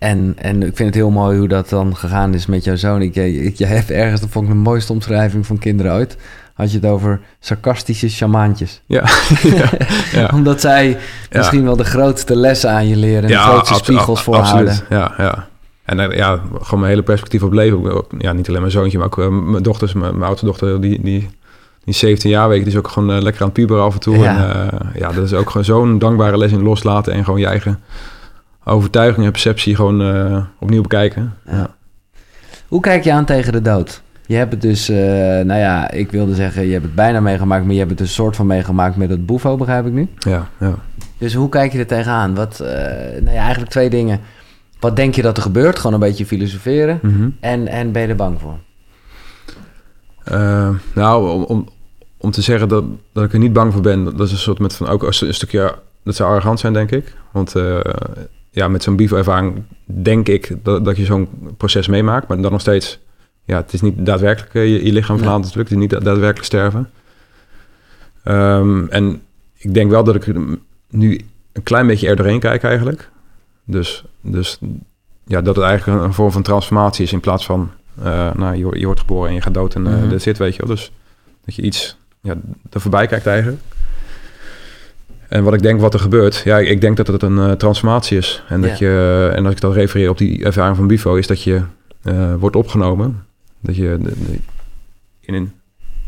En, 0.00 0.34
en 0.38 0.62
ik 0.62 0.76
vind 0.76 0.88
het 0.88 0.94
heel 0.94 1.10
mooi 1.10 1.38
hoe 1.38 1.48
dat 1.48 1.68
dan 1.68 1.96
gegaan 1.96 2.34
is 2.34 2.46
met 2.46 2.64
jouw 2.64 2.76
zoon. 2.76 3.02
Ik, 3.02 3.16
ik, 3.16 3.56
jij 3.56 3.68
hebt 3.68 3.90
ergens, 3.90 4.20
dat 4.20 4.30
vond 4.30 4.44
ik 4.46 4.52
de 4.52 4.58
mooiste 4.58 4.92
omschrijving 4.92 5.46
van 5.46 5.58
kinderen 5.58 5.92
ooit. 5.92 6.16
Had 6.54 6.72
je 6.72 6.78
het 6.78 6.86
over 6.86 7.20
sarcastische 7.40 8.10
shamaantjes. 8.10 8.82
Ja. 8.86 9.04
ja, 10.12 10.30
Omdat 10.34 10.60
zij 10.60 10.98
misschien 11.32 11.64
wel 11.64 11.76
de 11.76 11.84
grootste 11.84 12.36
lessen 12.36 12.70
aan 12.70 12.88
je 12.88 12.96
leren. 12.96 13.22
En 13.22 13.28
de 13.28 13.36
grootste 13.36 13.74
spiegels 13.74 14.22
voorhouden. 14.22 14.78
Ja, 14.88 15.14
ja. 15.18 15.48
En 15.84 16.10
ja, 16.16 16.40
gewoon 16.52 16.80
mijn 16.80 16.92
hele 16.92 17.02
perspectief 17.02 17.42
op 17.42 17.52
leven. 17.52 18.04
Ja, 18.18 18.32
niet 18.32 18.48
alleen 18.48 18.60
mijn 18.60 18.72
zoontje, 18.72 18.98
maar 18.98 19.06
ook 19.06 19.18
uh, 19.18 19.28
mijn 19.28 19.62
dochters. 19.62 19.92
Mijn, 19.92 20.12
mijn 20.12 20.24
oudste 20.24 20.46
dochter, 20.46 20.80
die, 20.80 21.02
die, 21.02 21.30
die 21.84 21.94
17 21.94 22.30
jaar 22.30 22.48
weet 22.48 22.58
die 22.58 22.72
is 22.72 22.78
ook 22.78 22.88
gewoon 22.88 23.10
uh, 23.10 23.22
lekker 23.22 23.42
aan 23.42 23.48
het 23.48 23.56
puberen 23.56 23.82
af 23.82 23.94
en 23.94 24.00
toe. 24.00 24.18
Ja. 24.18 24.54
En 24.54 24.70
uh, 24.74 25.00
ja, 25.00 25.12
dat 25.12 25.24
is 25.24 25.32
ook 25.32 25.50
gewoon 25.50 25.64
zo'n 25.64 25.98
dankbare 25.98 26.38
les 26.38 26.52
in 26.52 26.62
loslaten 26.62 27.12
en 27.12 27.24
gewoon 27.24 27.40
je 27.40 27.46
eigen 27.46 27.80
overtuiging 28.70 29.26
en 29.26 29.32
perceptie 29.32 29.74
gewoon 29.74 30.02
uh, 30.02 30.44
opnieuw 30.58 30.82
bekijken. 30.82 31.34
Ja. 31.46 31.74
Hoe 32.68 32.80
kijk 32.80 33.04
je 33.04 33.12
aan 33.12 33.24
tegen 33.24 33.52
de 33.52 33.62
dood? 33.62 34.02
Je 34.26 34.36
hebt 34.36 34.52
het 34.52 34.62
dus, 34.62 34.90
uh, 34.90 34.96
nou 35.40 35.54
ja, 35.54 35.90
ik 35.90 36.10
wilde 36.10 36.34
zeggen, 36.34 36.66
je 36.66 36.72
hebt 36.72 36.84
het 36.84 36.94
bijna 36.94 37.20
meegemaakt, 37.20 37.64
maar 37.64 37.72
je 37.72 37.78
hebt 37.78 37.90
het 37.90 38.00
een 38.00 38.08
soort 38.08 38.36
van 38.36 38.46
meegemaakt 38.46 38.96
met 38.96 39.10
het 39.10 39.26
boefo, 39.26 39.56
begrijp 39.56 39.86
ik 39.86 39.92
nu? 39.92 40.08
Ja, 40.18 40.48
ja. 40.60 40.74
Dus 41.18 41.34
hoe 41.34 41.48
kijk 41.48 41.72
je 41.72 41.78
er 41.78 41.86
tegenaan? 41.86 42.34
Wat, 42.34 42.60
uh, 42.62 42.68
nou 43.20 43.30
ja, 43.30 43.40
eigenlijk 43.40 43.70
twee 43.70 43.90
dingen. 43.90 44.20
Wat 44.80 44.96
denk 44.96 45.14
je 45.14 45.22
dat 45.22 45.36
er 45.36 45.42
gebeurt? 45.42 45.78
Gewoon 45.78 45.94
een 45.94 46.08
beetje 46.08 46.26
filosoferen. 46.26 46.98
Mhm. 47.02 47.28
en, 47.40 47.68
en 47.68 47.92
ben 47.92 48.02
je 48.02 48.08
er 48.08 48.16
bang 48.16 48.40
voor? 48.40 48.58
nou, 50.94 51.30
om, 51.30 51.42
om, 51.42 51.68
om 52.18 52.30
te 52.30 52.42
zeggen 52.42 52.68
dat, 52.68 52.84
dat 53.12 53.24
ik 53.24 53.32
er 53.32 53.38
niet 53.38 53.52
bang 53.52 53.72
voor 53.72 53.82
ben, 53.82 54.04
dat 54.04 54.20
is 54.20 54.32
een 54.32 54.38
soort 54.38 54.58
met 54.58 54.74
van 54.74 54.88
ook 54.88 55.02
een 55.02 55.34
stukje, 55.34 55.74
dat 56.04 56.14
zou 56.14 56.30
arrogant 56.30 56.60
zijn, 56.60 56.72
denk 56.72 56.90
ik. 56.90 57.14
Want 57.32 57.54
ja, 58.60 58.68
met 58.68 58.82
zo'n 58.82 58.96
BIVO-ervaring 58.96 59.62
denk 59.84 60.28
ik 60.28 60.56
dat, 60.62 60.84
dat 60.84 60.96
je 60.96 61.04
zo'n 61.04 61.28
proces 61.56 61.88
meemaakt. 61.88 62.28
Maar 62.28 62.40
dan 62.40 62.52
nog 62.52 62.60
steeds, 62.60 62.98
ja, 63.44 63.56
het 63.56 63.72
is 63.72 63.80
niet 63.80 64.06
daadwerkelijk 64.06 64.54
uh, 64.54 64.66
je, 64.66 64.84
je, 64.84 64.92
lichaam 64.92 65.16
verlaat 65.16 65.40
natuurlijk. 65.40 65.68
Het 65.68 65.78
is 65.78 65.84
niet 65.84 65.90
daadwerkelijk 65.90 66.44
sterven. 66.44 66.90
Um, 68.24 68.88
en 68.88 69.22
ik 69.56 69.74
denk 69.74 69.90
wel 69.90 70.04
dat 70.04 70.14
ik 70.14 70.26
nu 70.90 71.20
een 71.52 71.62
klein 71.62 71.86
beetje 71.86 72.08
er 72.08 72.16
doorheen 72.16 72.40
kijk 72.40 72.62
eigenlijk. 72.62 73.10
Dus, 73.64 74.04
dus 74.20 74.58
ja, 75.24 75.40
dat 75.40 75.56
het 75.56 75.64
eigenlijk 75.64 76.02
een 76.02 76.14
vorm 76.14 76.32
van 76.32 76.42
transformatie 76.42 77.04
is 77.04 77.12
in 77.12 77.20
plaats 77.20 77.44
van, 77.44 77.70
uh, 77.98 78.34
nou, 78.34 78.56
je, 78.56 78.78
je, 78.78 78.84
wordt 78.84 79.00
geboren 79.00 79.28
en 79.28 79.34
je 79.34 79.42
gaat 79.42 79.54
dood 79.54 79.74
en 79.74 79.84
uh, 79.84 79.92
mm 79.92 80.00
-hmm. 80.00 80.10
dat 80.10 80.22
zit, 80.22 80.38
weet 80.38 80.54
je 80.54 80.66
wel. 80.66 80.74
Dus 80.74 80.92
dat 81.44 81.54
je 81.54 81.62
iets 81.62 81.96
ja, 82.20 82.34
er 82.70 82.80
voorbij 82.80 83.06
kijkt 83.06 83.26
eigenlijk. 83.26 83.60
En 85.30 85.44
wat 85.44 85.54
ik 85.54 85.62
denk 85.62 85.80
wat 85.80 85.94
er 85.94 86.00
gebeurt, 86.00 86.42
ja, 86.44 86.58
ik 86.58 86.80
denk 86.80 86.96
dat 86.96 87.06
het 87.06 87.22
een 87.22 87.36
uh, 87.36 87.52
transformatie 87.52 88.18
is. 88.18 88.42
En, 88.48 88.60
dat 88.60 88.78
je, 88.78 89.30
en 89.34 89.44
als 89.44 89.54
ik 89.54 89.60
dan 89.60 89.72
refereer 89.72 90.10
op 90.10 90.18
die 90.18 90.44
ervaring 90.44 90.76
van 90.76 90.86
Bifo, 90.86 91.14
is 91.14 91.26
dat 91.26 91.42
je 91.42 91.62
uh, 92.04 92.34
wordt 92.34 92.56
opgenomen. 92.56 93.24
Dat 93.60 93.76
je 93.76 93.98
de, 94.00 94.08
de, 94.08 94.38
in, 95.20 95.34
in, 95.34 95.52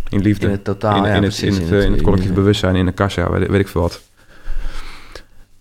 in 0.09 0.20
liefde, 0.20 0.47
in 0.47 0.53
het 0.53 0.65
totaal, 0.65 0.97
in, 0.97 1.11
ja, 1.11 1.15
in, 1.15 1.23
het, 1.23 1.43
in, 1.43 1.53
het, 1.53 1.85
in 1.85 1.93
het 1.93 2.03
collectief 2.03 2.32
bewustzijn, 2.32 2.77
in 2.77 2.86
de 2.86 2.93
kassa, 2.93 3.31
weet, 3.31 3.49
weet 3.49 3.61
ik 3.61 3.69
veel 3.69 3.81
wat. 3.81 4.03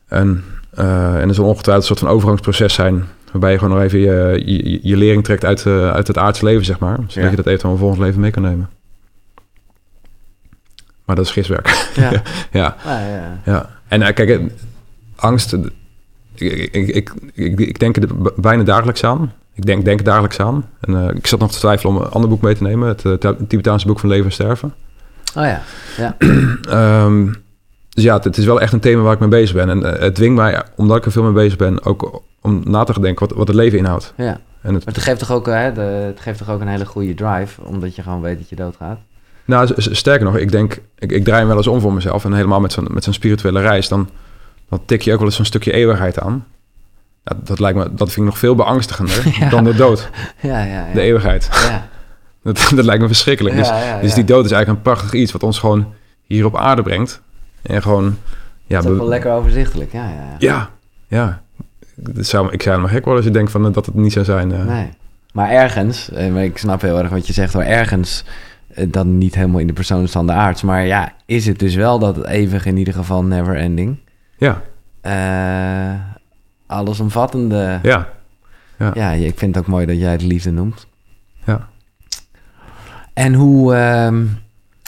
En, 0.08 0.44
uh, 0.80 1.22
en 1.22 1.28
er 1.28 1.34
zal 1.34 1.46
ongetwijfeld 1.46 1.90
een 1.90 1.96
soort 1.96 2.00
van 2.00 2.10
overgangsproces 2.10 2.74
zijn, 2.74 3.04
waarbij 3.32 3.52
je 3.52 3.58
gewoon 3.58 3.74
nog 3.78 3.84
even 3.84 4.00
je, 4.00 4.42
je, 4.46 4.80
je 4.82 4.98
lering 4.98 5.24
trekt 5.24 5.46
uit, 5.46 5.66
uit 5.68 6.08
het 6.08 6.18
aardse 6.18 6.46
leven, 6.46 6.66
zeg 6.66 6.80
maar. 6.80 6.96
Zodat 6.96 7.14
ja. 7.14 7.30
je 7.30 7.36
dat 7.36 7.48
eventueel 7.48 7.74
een 7.74 7.80
volgend 7.80 8.02
leven 8.02 8.22
mee 8.22 8.32
kan 8.32 8.44
nemen. 8.44 8.70
Maar 11.12 11.20
dat 11.20 11.30
is 11.30 11.36
giswerk. 11.36 11.90
Ja. 11.96 12.12
ja. 12.62 12.76
Ah, 12.86 12.86
ja. 12.86 13.40
ja. 13.46 13.70
En 13.88 14.02
uh, 14.02 14.08
kijk, 14.14 14.42
angst... 15.16 15.54
Ik, 16.36 16.70
ik, 16.72 17.14
ik, 17.34 17.60
ik, 17.60 17.80
denk 17.80 17.98
er 17.98 18.08
bijna 18.36 18.64
dagelijks 18.64 19.04
aan. 19.04 19.34
Ik 19.54 19.66
denk, 19.66 19.86
denk 19.86 20.06
dagelijks 20.06 20.40
aan. 20.40 20.70
En 20.80 20.94
uh, 20.94 21.10
ik 21.10 21.28
zat 21.28 21.40
nog 21.40 21.52
te 21.52 21.58
twijfelen 21.58 21.96
om 21.96 22.02
een 22.02 22.10
ander 22.10 22.30
boek 22.30 22.42
mee 22.42 22.56
te 22.56 22.64
nemen. 22.64 22.88
Het, 22.88 23.34
Tibetaanse 23.48 23.88
boek 23.88 24.00
van 24.00 24.10
Leven 24.10 24.26
en 24.26 24.32
Sterven. 24.32 24.74
Oh 25.36 25.44
ja, 25.44 25.62
ja. 25.98 26.16
um, 27.06 27.36
dus 27.96 28.04
ja, 28.04 28.14
het, 28.14 28.24
het, 28.24 28.38
is 28.38 28.46
wel 28.46 28.62
echt 28.62 28.74
een 28.74 28.80
thema 28.80 29.02
waar 29.02 29.14
ik 29.14 29.20
mee 29.20 29.30
bezig 29.30 29.56
ben. 29.56 29.70
En 29.70 29.80
uh, 29.80 30.00
het 30.00 30.16
dwingt 30.16 30.36
mij, 30.36 30.64
omdat 30.76 30.98
ik 30.98 31.06
er 31.06 31.12
veel 31.12 31.24
mee 31.24 31.32
bezig 31.32 31.58
ben... 31.58 31.86
ook 31.86 32.22
om 32.42 32.62
na 32.66 32.84
te 32.84 33.00
denken 33.00 33.28
wat, 33.28 33.38
wat 33.38 33.48
het 33.48 33.56
leven 33.56 33.78
inhoudt. 33.78 34.14
Ja. 34.18 34.40
En 34.62 34.74
het, 34.74 34.86
maar 34.86 34.94
het 34.94 35.04
geeft, 35.04 35.20
toch 35.20 35.32
ook, 35.32 35.46
hè, 35.46 35.74
de, 35.74 35.82
het 35.82 36.20
geeft 36.20 36.38
toch 36.38 36.50
ook 36.50 36.62
een 36.62 36.68
hele 36.68 36.86
goede 36.86 37.14
drive... 37.14 37.62
omdat 37.62 37.96
je 37.96 38.02
gewoon 38.02 38.22
weet 38.22 38.38
dat 38.38 38.50
je 38.50 38.56
doodgaat? 38.56 39.00
Nou, 39.46 39.70
sterker 39.78 40.26
nog, 40.26 40.38
ik 40.38 40.52
denk, 40.52 40.82
ik, 40.98 41.12
ik 41.12 41.24
draai 41.24 41.40
hem 41.40 41.48
wel 41.48 41.58
eens 41.58 41.68
om 41.68 41.82
voor 41.82 41.94
mezelf. 41.94 42.26
En 42.26 42.34
helemaal 42.34 42.60
met 42.60 42.74
zo'n, 42.74 42.88
met 42.90 43.04
zo'n 43.04 43.14
spirituele 43.14 43.62
reis, 43.62 43.88
dan, 43.88 44.10
dan 44.70 44.82
tik 44.86 45.02
je 45.02 45.12
ook 45.12 45.18
wel 45.18 45.28
eens 45.28 45.36
zo'n 45.36 45.46
stukje 45.46 45.72
eeuwigheid 45.72 46.20
aan. 46.20 46.46
Ja, 47.24 47.38
dat, 47.44 47.60
lijkt 47.60 47.78
me, 47.78 47.84
dat 47.84 48.08
vind 48.12 48.18
ik 48.18 48.32
nog 48.32 48.38
veel 48.38 48.56
beangstigender 48.56 49.24
ja. 49.40 49.50
dan 49.50 49.64
de 49.64 49.76
dood. 49.76 50.10
Ja, 50.42 50.64
ja, 50.64 50.88
de 50.94 51.02
eeuwigheid. 51.02 51.50
Dat, 52.44 52.72
dat 52.76 52.86
lijkt 52.86 53.02
me 53.02 53.08
verschrikkelijk. 53.08 53.56
dus, 53.56 53.70
dus 54.02 54.14
die 54.14 54.24
dood 54.24 54.46
is 54.46 54.52
eigenlijk 54.52 54.68
een 54.68 54.94
prachtig 54.94 55.14
iets 55.14 55.32
wat 55.32 55.44
ons 55.44 55.60
gewoon 55.60 55.94
hier 56.22 56.46
op 56.46 56.58
aarde 56.58 56.82
brengt. 56.82 57.22
En 57.62 57.82
gewoon... 57.82 58.18
Ja, 58.66 58.82
dat 58.82 58.92
is 58.92 58.98
wel 58.98 59.08
lekker 59.08 59.32
overzichtelijk, 59.32 59.92
ja. 59.92 60.10
Ja, 60.10 60.36
ja. 60.38 60.70
ja. 61.08 61.42
Dat 61.96 62.26
zou, 62.26 62.52
ik 62.52 62.62
zou 62.62 62.76
helemaal 62.76 62.96
gek 62.96 63.06
worden 63.06 63.24
als 63.24 63.26
je 63.26 63.38
denkt 63.38 63.52
van, 63.52 63.72
dat 63.72 63.86
het 63.86 63.96
niet 63.96 64.14
zou 64.14 64.26
zijn. 64.26 64.52
Uh. 64.52 64.66
Nee. 64.66 64.90
Maar 65.34 65.50
ergens, 65.50 66.10
ik 66.10 66.58
snap 66.58 66.82
heel 66.82 66.98
erg 66.98 67.10
wat 67.10 67.28
je 67.28 67.34
zegt, 67.34 67.54
maar 67.54 67.66
ergens 67.66 68.24
dan 68.89 69.18
niet 69.18 69.35
helemaal 69.35 69.60
in 69.60 69.68
de 69.68 69.73
persoonstand 69.73 70.27
de 70.27 70.34
aards. 70.34 70.61
Maar 70.61 70.85
ja, 70.85 71.14
is 71.26 71.45
het 71.45 71.60
dus 71.60 71.76
wel 71.76 71.99
dat 71.99 72.26
eeuwig 72.26 72.65
in 72.65 72.77
ieder 72.77 72.93
geval 72.93 73.23
never 73.23 73.56
ending? 73.56 73.98
Ja. 74.38 74.61
Uh, 75.02 75.99
allesomvattende. 76.65 77.80
Ja. 77.84 78.10
ja. 78.77 78.91
Ja, 78.93 79.11
ik 79.11 79.38
vind 79.38 79.56
het 79.56 79.64
ook 79.64 79.69
mooi 79.69 79.85
dat 79.85 79.98
jij 79.98 80.11
het 80.11 80.22
liefde 80.22 80.52
noemt. 80.52 80.88
Ja. 81.45 81.69
En 83.14 83.34
hoe, 83.34 83.73
uh, 83.73 84.19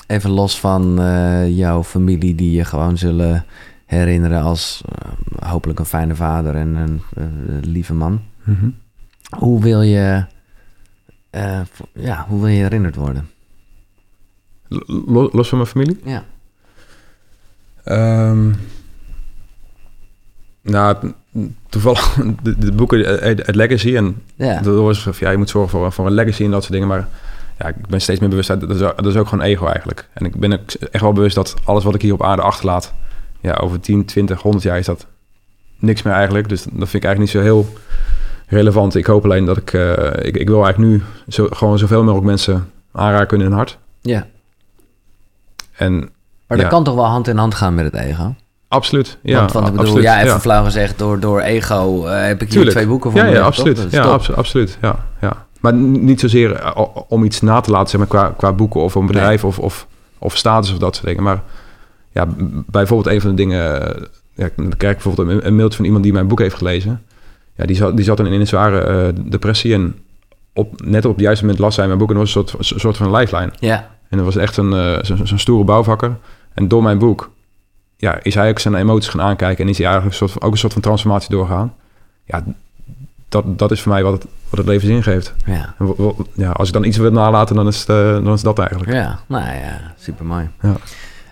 even 0.08 0.30
los 0.30 0.60
van 0.60 1.02
uh, 1.02 1.58
jouw 1.58 1.84
familie 1.84 2.36
die 2.36 2.52
je 2.52 2.66
gewoon 2.66 2.98
zullen 2.98 3.46
herinneren 3.86 4.42
als 4.42 4.84
uh, 4.86 5.50
hopelijk 5.50 5.80
een 5.80 5.86
fijne 5.86 6.16
vader 6.16 6.56
en 6.56 6.76
een 6.76 7.02
lieve 7.62 7.94
man. 7.94 8.22
Mm 8.44 8.56
-hmm. 8.60 8.76
Hoe 9.38 9.62
wil 9.62 9.82
je, 9.82 10.26
ja, 11.94 12.26
hoe 12.28 12.40
wil 12.40 12.48
je 12.48 12.62
herinnerd 12.62 12.96
worden? 12.96 13.30
Los 15.32 15.50
van 15.50 15.58
mijn 15.58 15.70
familie? 15.70 16.00
Ja. 16.04 16.24
Um, 18.30 18.56
nou, 20.62 21.14
toevallig 21.70 22.18
de, 22.44 22.58
de 22.58 22.72
boeken 22.72 23.00
het 23.24 23.56
Legacy 23.56 23.96
en 23.96 24.22
ja. 24.36 24.62
dat 24.62 24.76
was 24.76 25.20
ja, 25.20 25.30
je 25.30 25.38
moet 25.38 25.50
zorgen 25.50 25.70
voor, 25.70 25.92
voor 25.92 26.06
een 26.06 26.14
legacy 26.14 26.44
en 26.44 26.52
dat 26.52 26.62
soort 26.62 26.74
dingen, 26.74 26.88
maar 26.88 27.08
ja, 27.58 27.68
ik 27.68 27.88
ben 27.88 28.02
steeds 28.02 28.20
meer 28.20 28.30
bewust 28.30 28.48
dat, 28.48 28.62
dat 28.62 28.70
is, 28.70 28.80
dat 28.80 29.06
is 29.06 29.16
ook 29.16 29.28
gewoon 29.28 29.46
ego 29.46 29.66
eigenlijk. 29.66 30.10
En 30.14 30.26
ik 30.26 30.36
ben 30.36 30.52
echt 30.92 31.02
wel 31.02 31.14
bewust 31.14 31.36
dat 31.36 31.56
alles 31.64 31.84
wat 31.84 31.96
ik 31.96 32.02
hier 32.02 32.14
op 32.14 32.24
aarde 32.24 32.42
achterlaat, 32.42 32.94
ja, 33.42 33.54
over 33.54 33.80
10, 33.80 34.06
20, 34.06 34.42
100 34.42 34.64
jaar 34.64 34.78
is 34.78 34.86
dat 34.86 35.08
niks 35.80 36.02
meer 36.02 36.14
eigenlijk. 36.14 36.50
Dus 36.50 36.64
dat 36.64 36.90
vind 36.90 37.04
ik 37.04 37.10
eigenlijk 37.10 37.20
niet 37.20 37.44
zo 37.44 37.52
heel 37.52 37.68
relevant. 38.48 38.96
Ik 38.96 39.06
hoop 39.06 39.24
alleen 39.24 39.46
dat 39.46 39.58
ik, 39.58 39.74
uh, 39.74 39.94
ik, 40.22 40.38
ik 40.38 40.48
wil 40.48 40.64
eigenlijk 40.64 40.92
nu 40.92 41.02
zo, 41.28 41.48
gewoon 41.50 41.78
zoveel 41.78 42.04
mogelijk 42.04 42.26
mensen 42.26 42.72
aanraken 42.92 43.38
in 43.38 43.44
hun 43.44 43.54
hart. 43.54 43.78
Ja. 44.02 44.28
En, 45.76 46.00
maar 46.48 46.58
dat 46.58 46.60
ja. 46.60 46.68
kan 46.68 46.84
toch 46.84 46.96
wel 46.96 47.06
hand 47.06 47.28
in 47.28 47.38
hand 47.38 47.56
gaan 47.56 47.76
met 47.76 47.86
het 47.86 47.96
ego? 47.96 48.36
Absoluut, 48.68 49.18
ja. 49.22 49.40
Want, 49.40 49.52
want 49.52 49.66
ik 49.68 49.72
bedoel, 49.72 49.88
absoluut, 49.88 50.08
ja, 50.08 50.20
even 50.20 50.34
ja. 50.34 50.40
flauw 50.40 50.64
gezegd, 50.64 51.00
door, 51.00 51.20
door 51.20 51.40
ego 51.42 52.06
uh, 52.06 52.26
heb 52.26 52.42
ik 52.42 52.54
hier 52.54 52.70
twee 52.70 52.88
boeken 52.88 53.12
van. 53.12 53.26
Ja, 53.26 53.28
ja, 53.28 53.42
absoluut. 53.42 53.88
Ja, 53.90 54.20
absoluut. 54.36 54.78
Ja, 54.82 55.06
ja. 55.22 55.46
Maar 55.60 55.74
niet 55.74 56.20
zozeer 56.20 56.64
uh, 56.64 56.86
om 57.08 57.24
iets 57.24 57.42
na 57.42 57.60
te 57.60 57.72
laten, 57.72 57.90
zeg 57.90 58.00
maar, 58.00 58.10
qua, 58.10 58.34
qua 58.38 58.54
boeken 58.54 58.82
of 58.82 58.96
een 58.96 59.06
bedrijf 59.06 59.44
of, 59.44 59.60
of, 59.60 59.88
of 60.18 60.38
status 60.38 60.72
of 60.72 60.78
dat 60.78 60.96
soort 60.96 61.08
dingen. 61.08 61.24
Maar 61.24 61.42
ja, 62.12 62.28
bijvoorbeeld 62.66 63.16
een 63.16 63.22
van 63.22 63.30
de 63.30 63.36
dingen... 63.36 63.82
uh, 63.82 64.04
Ja, 64.36 64.50
dan 64.56 64.74
krijg 64.78 64.96
ik 64.96 65.04
bijvoorbeeld 65.04 65.44
een, 65.44 65.56
mailtje 65.56 65.78
van 65.78 65.86
iemand 65.86 66.04
die 66.04 66.14
mijn 66.14 66.28
boek 66.28 66.40
heeft 66.40 66.56
gelezen. 66.56 67.02
Ja, 67.56 67.66
die 67.66 67.76
zat, 67.76 67.96
die 67.96 68.06
zat 68.06 68.20
in 68.20 68.26
een 68.26 68.48
zware 68.48 68.80
eh, 68.80 69.24
depressie 69.26 69.74
en 69.74 69.96
op, 70.54 70.82
net 70.86 71.06
op 71.06 71.12
het 71.12 71.22
juiste 71.22 71.44
moment 71.44 71.62
las 71.62 71.76
zij 71.76 71.88
mijn 71.88 71.98
boek 71.98 72.10
en 72.10 72.18
was 72.18 72.36
een 72.36 72.48
soort, 72.48 72.80
soort 72.80 72.98
van 72.98 73.16
lifeline. 73.16 73.52
Ja, 73.60 73.90
En 74.14 74.20
dat 74.20 74.26
was 74.28 74.36
echt 74.36 74.58
een, 74.58 74.74
eh, 74.74 75.16
zo'n 75.24 75.38
stoere 75.38 75.64
bouwvakker. 75.64 76.16
En 76.54 76.68
door 76.68 76.84
mijn 76.84 76.98
boek 76.98 77.32
ja, 77.98 78.20
is 78.22 78.36
hij 78.36 78.50
ook 78.50 78.60
zijn 78.60 78.76
emoties 78.76 79.10
gaan 79.10 79.22
aankijken... 79.22 79.64
en 79.64 79.70
is 79.70 79.78
hij 79.78 79.88
eigenlijk 79.88 80.22
een 80.22 80.28
soort 80.28 80.44
ook 80.44 80.52
een 80.52 80.58
soort 80.58 80.74
van 80.74 80.82
transformatie 80.82 81.30
doorgaan. 81.30 81.74
Ja, 82.26 82.44
dat, 83.30 83.60
dat 83.60 83.72
is 83.72 83.82
voor 83.82 83.92
mij 83.92 84.04
wat 84.04 84.14
het, 84.14 84.26
wat 84.50 84.60
het 84.60 84.68
leven 84.68 84.88
zin 84.88 85.04
geeft. 85.04 85.34
ja, 85.46 85.76
En 85.80 85.96
ja, 86.34 86.52
als 86.52 86.68
ik 86.68 86.74
dan 86.74 86.84
iets 86.84 86.98
wil 86.98 87.12
nalaten, 87.12 87.56
dan 87.56 87.68
is, 87.68 87.80
het, 87.80 87.90
eh, 87.90 88.14
dan 88.24 88.34
is 88.34 88.42
dat 88.42 88.60
eigenlijk. 88.60 88.92
ja. 88.92 89.20
Nou 89.28 89.44
ja, 89.46 89.94
super 90.00 90.26
mooi. 90.26 90.50
Ja. 90.62 90.76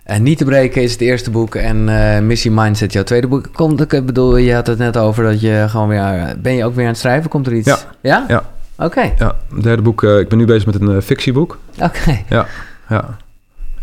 En 0.03 0.23
Niet 0.23 0.37
te 0.37 0.45
breken 0.45 0.81
is 0.81 0.91
het 0.91 1.01
eerste 1.01 1.31
boek 1.31 1.55
en 1.55 1.89
eh, 2.15 2.21
Missie 2.21 2.51
Mindset 2.51 2.93
jouw 2.93 3.03
tweede 3.03 3.27
boek. 3.27 3.49
Komt, 3.53 3.93
ik 3.93 4.05
bedoel, 4.05 4.37
je 4.37 4.53
had 4.53 4.67
het 4.67 4.77
net 4.77 4.97
over 4.97 5.23
dat 5.23 5.41
je 5.41 5.65
gewoon 5.69 5.87
weer... 5.87 6.35
Ben 6.41 6.53
je 6.53 6.65
ook 6.65 6.75
weer 6.75 6.85
aan 6.85 6.91
het 6.91 6.99
schrijven? 6.99 7.29
Komt 7.29 7.47
er 7.47 7.53
iets? 7.53 7.67
Ja. 7.67 7.77
Ja? 8.01 8.25
Ja. 8.27 8.43
Oké. 8.77 9.13
Ja, 9.17 9.35
het 9.53 9.63
derde 9.63 9.81
boek. 9.81 10.03
ik 10.03 10.29
ben 10.29 10.37
nu 10.37 10.45
bezig 10.45 10.65
met 10.65 10.81
een 10.81 11.01
fictieboek. 11.01 11.57
Oké. 11.79 12.23
Ja, 12.29 12.47
ja. 12.91 13.18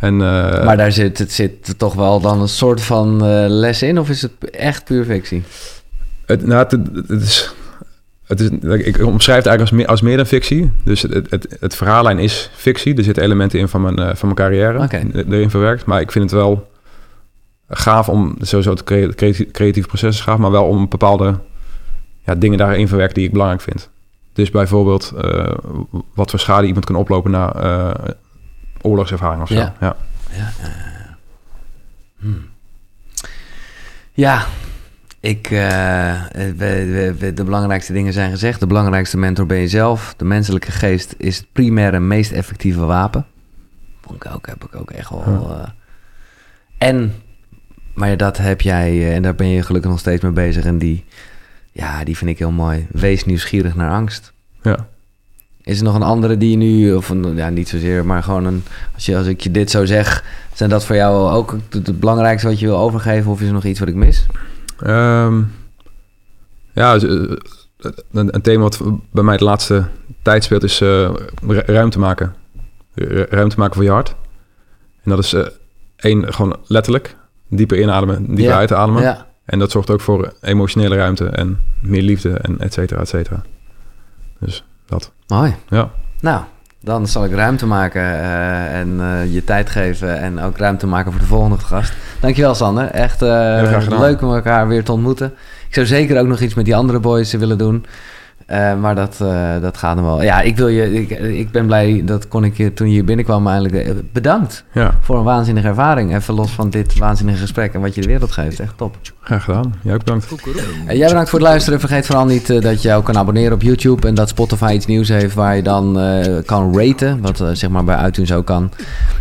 En, 0.01 0.17
maar 0.17 0.77
daar 0.77 0.93
zit, 0.93 1.19
het 1.19 1.33
zit 1.33 1.79
toch 1.79 1.95
wel 1.95 2.21
dan 2.21 2.41
een 2.41 2.49
soort 2.49 2.83
van 2.83 3.23
les 3.49 3.83
in? 3.83 3.99
Of 3.99 4.09
is 4.09 4.23
het 4.23 4.51
echt 4.51 4.85
puur 4.85 5.05
fictie? 5.05 5.43
Het, 6.27 6.47
nou, 6.47 6.63
het, 6.63 6.73
het 7.09 7.23
is 7.23 7.55
het 8.29 8.41
is, 8.41 8.49
ik 8.85 9.07
omschrijf 9.07 9.39
het 9.39 9.47
eigenlijk 9.47 9.61
als 9.61 9.71
meer, 9.71 9.87
als 9.87 10.01
meer 10.01 10.17
dan 10.17 10.27
fictie. 10.27 10.71
Dus 10.85 11.03
het, 11.03 11.31
het, 11.31 11.57
het 11.61 11.77
verhaallijn 11.77 12.19
is 12.19 12.51
fictie. 12.55 12.97
Er 12.97 13.05
zitten 13.05 13.23
elementen 13.23 13.59
in 13.59 13.69
van 13.69 13.83
mijn, 13.83 14.01
uh, 14.01 14.07
van 14.07 14.35
mijn 14.35 14.35
carrière 14.35 14.83
okay. 14.83 15.07
erin 15.13 15.51
verwerkt. 15.51 15.85
Maar 15.85 16.01
ik 16.01 16.13
vind 16.13 16.25
het 16.25 16.41
wel 16.41 16.71
gaaf 17.69 18.09
om 18.09 18.37
sowieso 18.41 18.71
het 18.71 18.85
creatieve, 18.85 19.51
creatieve 19.51 19.89
proces 19.89 20.15
is 20.15 20.21
gaaf, 20.21 20.39
maar 20.39 20.51
wel 20.51 20.65
om 20.65 20.89
bepaalde 20.89 21.39
ja, 22.25 22.35
dingen 22.35 22.59
daarin 22.59 22.89
verwerkt 22.89 23.15
die 23.15 23.25
ik 23.25 23.33
belangrijk 23.33 23.63
vind. 23.63 23.91
Dus 24.33 24.51
bijvoorbeeld 24.51 25.13
wat 26.15 26.31
voor 26.31 26.39
schade 26.39 26.67
iemand 26.67 26.85
kan 26.85 26.97
oplopen 26.97 27.31
na 27.31 27.53
oorlogservaring 28.83 29.43
of 29.43 29.49
zo. 29.49 29.55
Ja, 29.55 29.75
ja. 29.81 29.97
ja, 30.31 30.51
ja, 30.63 31.17
hmm. 32.19 32.49
ja 34.13 34.47
ik, 35.21 35.51
uh, 35.51 36.23
de 37.35 37.43
belangrijkste 37.45 37.93
dingen 37.93 38.13
zijn 38.13 38.31
gezegd. 38.31 38.61
De 38.61 38.67
belangrijkste 38.67 39.19
mentor 39.19 39.47
ben 39.47 39.59
je 39.59 39.69
zelf. 39.69 40.15
De 40.17 40.25
menselijke 40.25 40.71
geest 40.71 41.15
is 41.17 41.37
het 41.37 41.47
primaire, 41.53 42.01
meest 42.01 42.33
effectieve 42.33 42.85
wapen. 42.85 43.27
Vond 44.01 44.25
ik 44.25 44.33
ook, 44.33 44.47
heb 44.47 44.65
ik 44.65 44.77
ook 44.77 44.91
echt 44.91 45.11
wel. 45.11 45.51
Uh, 45.51 45.69
en, 46.79 47.15
maar 47.95 48.17
dat 48.17 48.37
heb 48.37 48.61
jij, 48.61 49.15
en 49.15 49.23
daar 49.23 49.35
ben 49.35 49.49
je 49.49 49.63
gelukkig 49.63 49.91
nog 49.91 50.01
steeds 50.01 50.23
mee 50.23 50.33
bezig. 50.33 50.65
En 50.65 50.79
die, 50.79 51.05
ja, 51.73 52.05
die 52.05 52.17
vind 52.17 52.31
ik 52.31 52.39
heel 52.39 52.51
mooi. 52.51 52.87
Wees 52.91 53.25
nieuwsgierig 53.25 53.75
naar 53.75 53.91
angst. 53.91 54.33
Ja. 54.63 54.87
Is 55.69 55.79
er 55.79 55.85
nog 55.85 55.95
een 55.95 56.03
andere 56.03 56.39
die 56.39 56.51
je 56.51 56.57
nu, 56.57 56.95
of 56.95 57.09
een, 57.09 57.37
ja, 57.37 57.49
niet 57.49 57.69
zozeer, 57.69 58.07
maar 58.07 58.23
gewoon 58.23 58.45
een, 58.45 58.63
als, 58.95 59.07
je, 59.07 59.17
als 59.17 59.27
ik 59.27 59.41
je 59.41 59.51
dit 59.51 59.71
zo 59.71 59.85
zeg, 59.85 60.25
zijn 60.53 60.71
dat 60.71 60.85
voor 60.85 60.97
jou 60.97 61.31
ook 61.33 61.57
het, 61.71 61.87
het 61.87 62.01
belangrijkste 62.01 62.49
wat 62.49 62.59
je 62.59 62.67
wil 62.67 62.79
overgeven? 62.79 63.31
Of 63.31 63.41
is 63.41 63.47
er 63.47 63.53
nog 63.53 63.65
iets 63.65 63.79
wat 63.79 63.89
ik 63.89 63.95
mis? 63.95 64.27
Um, 64.87 65.53
ja, 66.73 66.95
eh, 66.95 67.01
een, 68.13 68.35
een, 68.35 68.43
thema 68.43 68.63
wat 68.63 68.83
bij 69.11 69.23
mij 69.23 69.37
de 69.37 69.45
laatste 69.45 69.85
tijd 70.23 70.45
speelt 70.45 70.63
is 70.63 70.81
uh, 70.81 71.11
ruimte 71.47 71.99
maken. 71.99 72.35
Ruimte 73.29 73.59
maken 73.59 73.75
voor 73.75 73.85
je 73.85 73.91
hart. 73.91 74.15
En 75.03 75.11
dat 75.11 75.19
is 75.19 75.35
uh, 75.35 75.47
één, 75.97 76.33
gewoon 76.35 76.57
letterlijk. 76.67 77.17
Dieper 77.49 77.81
inademen, 77.81 78.27
dieper 78.27 78.45
ja. 78.45 78.57
uitademen. 78.57 79.03
Ja. 79.03 79.27
En 79.45 79.59
dat 79.59 79.71
zorgt 79.71 79.91
ook 79.91 80.01
voor 80.01 80.33
emotionele 80.41 80.97
ruimte 80.97 81.27
en 81.27 81.61
meer 81.83 82.03
liefde 82.03 82.31
en 82.31 82.59
et 82.59 82.73
cetera, 82.73 83.01
et 83.01 83.09
cetera. 83.09 83.43
Dus 84.39 84.65
dat. 84.89 85.13
Mooi. 85.27 85.55
Ja. 85.69 85.91
Nou, 86.21 86.41
dan 86.81 87.07
zal 87.07 87.25
ik 87.25 87.33
ruimte 87.33 87.67
maken 87.67 88.03
uh, 88.03 88.79
en 88.81 88.89
uh, 89.01 89.33
je 89.35 89.45
tijd 89.45 89.71
geven 89.71 90.19
en 90.19 90.41
ook 90.41 90.57
ruimte 90.57 90.87
maken 90.87 91.13
voor 91.13 91.21
de 91.21 91.27
volgende 91.27 91.59
gast. 91.59 91.93
Dankjewel 92.21 92.55
Sander, 92.55 92.87
echt 92.87 93.23
uh, 93.23 93.87
leuk 93.89 94.23
om 94.23 94.35
elkaar 94.35 94.69
weer 94.69 94.85
te 94.85 94.93
ontmoeten. 94.93 95.35
Ik 95.69 95.75
zou 95.75 95.87
zeker 95.87 96.21
ook 96.21 96.27
nog 96.27 96.41
iets 96.41 96.55
met 96.55 96.65
die 96.65 96.77
andere 96.77 97.01
boys 97.01 97.33
willen 97.33 97.59
doen. 97.59 97.87
Uh, 98.53 98.81
maar 98.81 98.95
dat, 98.95 99.19
uh, 99.23 99.61
dat 99.61 99.77
gaat 99.77 99.97
nog 99.97 100.05
wel. 100.05 100.23
Ja, 100.23 100.41
ik, 100.41 100.57
wil 100.57 100.69
je, 100.69 100.95
ik, 100.95 101.11
ik 101.11 101.51
ben 101.51 101.67
blij 101.67 102.03
dat 102.05 102.29
kon 102.29 102.45
ik 102.45 102.57
je 102.57 102.73
toen 102.73 102.87
je 102.87 102.93
hier 102.93 103.05
binnenkwam 103.05 103.47
eigenlijk 103.47 103.87
uh, 103.87 103.95
bedankt 104.13 104.65
ja. 104.73 104.99
voor 105.01 105.17
een 105.17 105.25
waanzinnige 105.25 105.69
ervaring. 105.69 106.15
Even 106.15 106.35
los 106.35 106.51
van 106.51 106.71
dit 106.71 106.99
waanzinnige 106.99 107.39
gesprek 107.39 107.75
en 107.75 107.81
wat 107.81 107.95
je 107.95 108.01
de 108.01 108.07
wereld 108.07 108.33
geeft. 108.33 108.61
Echt 108.61 108.77
top. 108.77 108.97
Graag 109.21 109.45
gedaan. 109.45 109.75
Jij 109.83 109.95
ook 109.95 110.05
bedankt. 110.05 110.35
jij 110.87 111.07
bedankt 111.07 111.31
voor 111.31 111.39
het 111.39 111.49
luisteren. 111.49 111.81
Vergeet 111.81 112.07
vooral 112.07 112.25
niet 112.25 112.63
dat 112.63 112.83
je 112.83 112.95
ook 112.95 113.05
kan 113.05 113.17
abonneren 113.17 113.53
op 113.53 113.63
YouTube 113.63 114.07
en 114.07 114.15
dat 114.15 114.29
Spotify 114.29 114.73
iets 114.75 114.87
nieuws 114.87 115.09
heeft 115.09 115.35
waar 115.35 115.57
je 115.57 115.63
dan 115.63 115.93
kan 116.47 116.79
raten. 116.79 117.21
Wat 117.21 117.43
zeg 117.53 117.71
maar 117.71 117.85
bij 117.85 118.07
iTunes 118.07 118.33
ook 118.33 118.47
kan. 118.47 118.71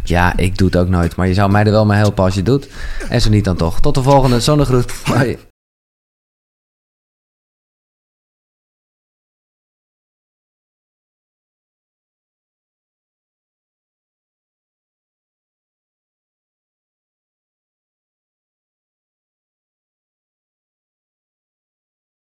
Ja, 0.04 0.38
ik 0.38 0.58
doe 0.58 0.68
het 0.68 0.78
ook 0.78 0.90
nooit. 0.90 1.16
Maar 1.16 1.28
je 1.28 1.34
zou 1.34 1.52
mij 1.52 1.64
er 1.64 1.72
wel 1.72 1.86
mee 1.86 1.98
helpen 1.98 2.24
als 2.24 2.34
je 2.34 2.40
het 2.40 2.50
doet. 2.50 2.70
En 3.10 3.22
zo 3.22 3.30
niet 3.30 3.46
dan 3.46 3.56
toch. 3.56 3.80
Tot 3.80 3.96
de 3.96 4.02
volgende. 4.02 4.40
Zonnegroet. 4.40 4.94
Bye. 5.14 5.47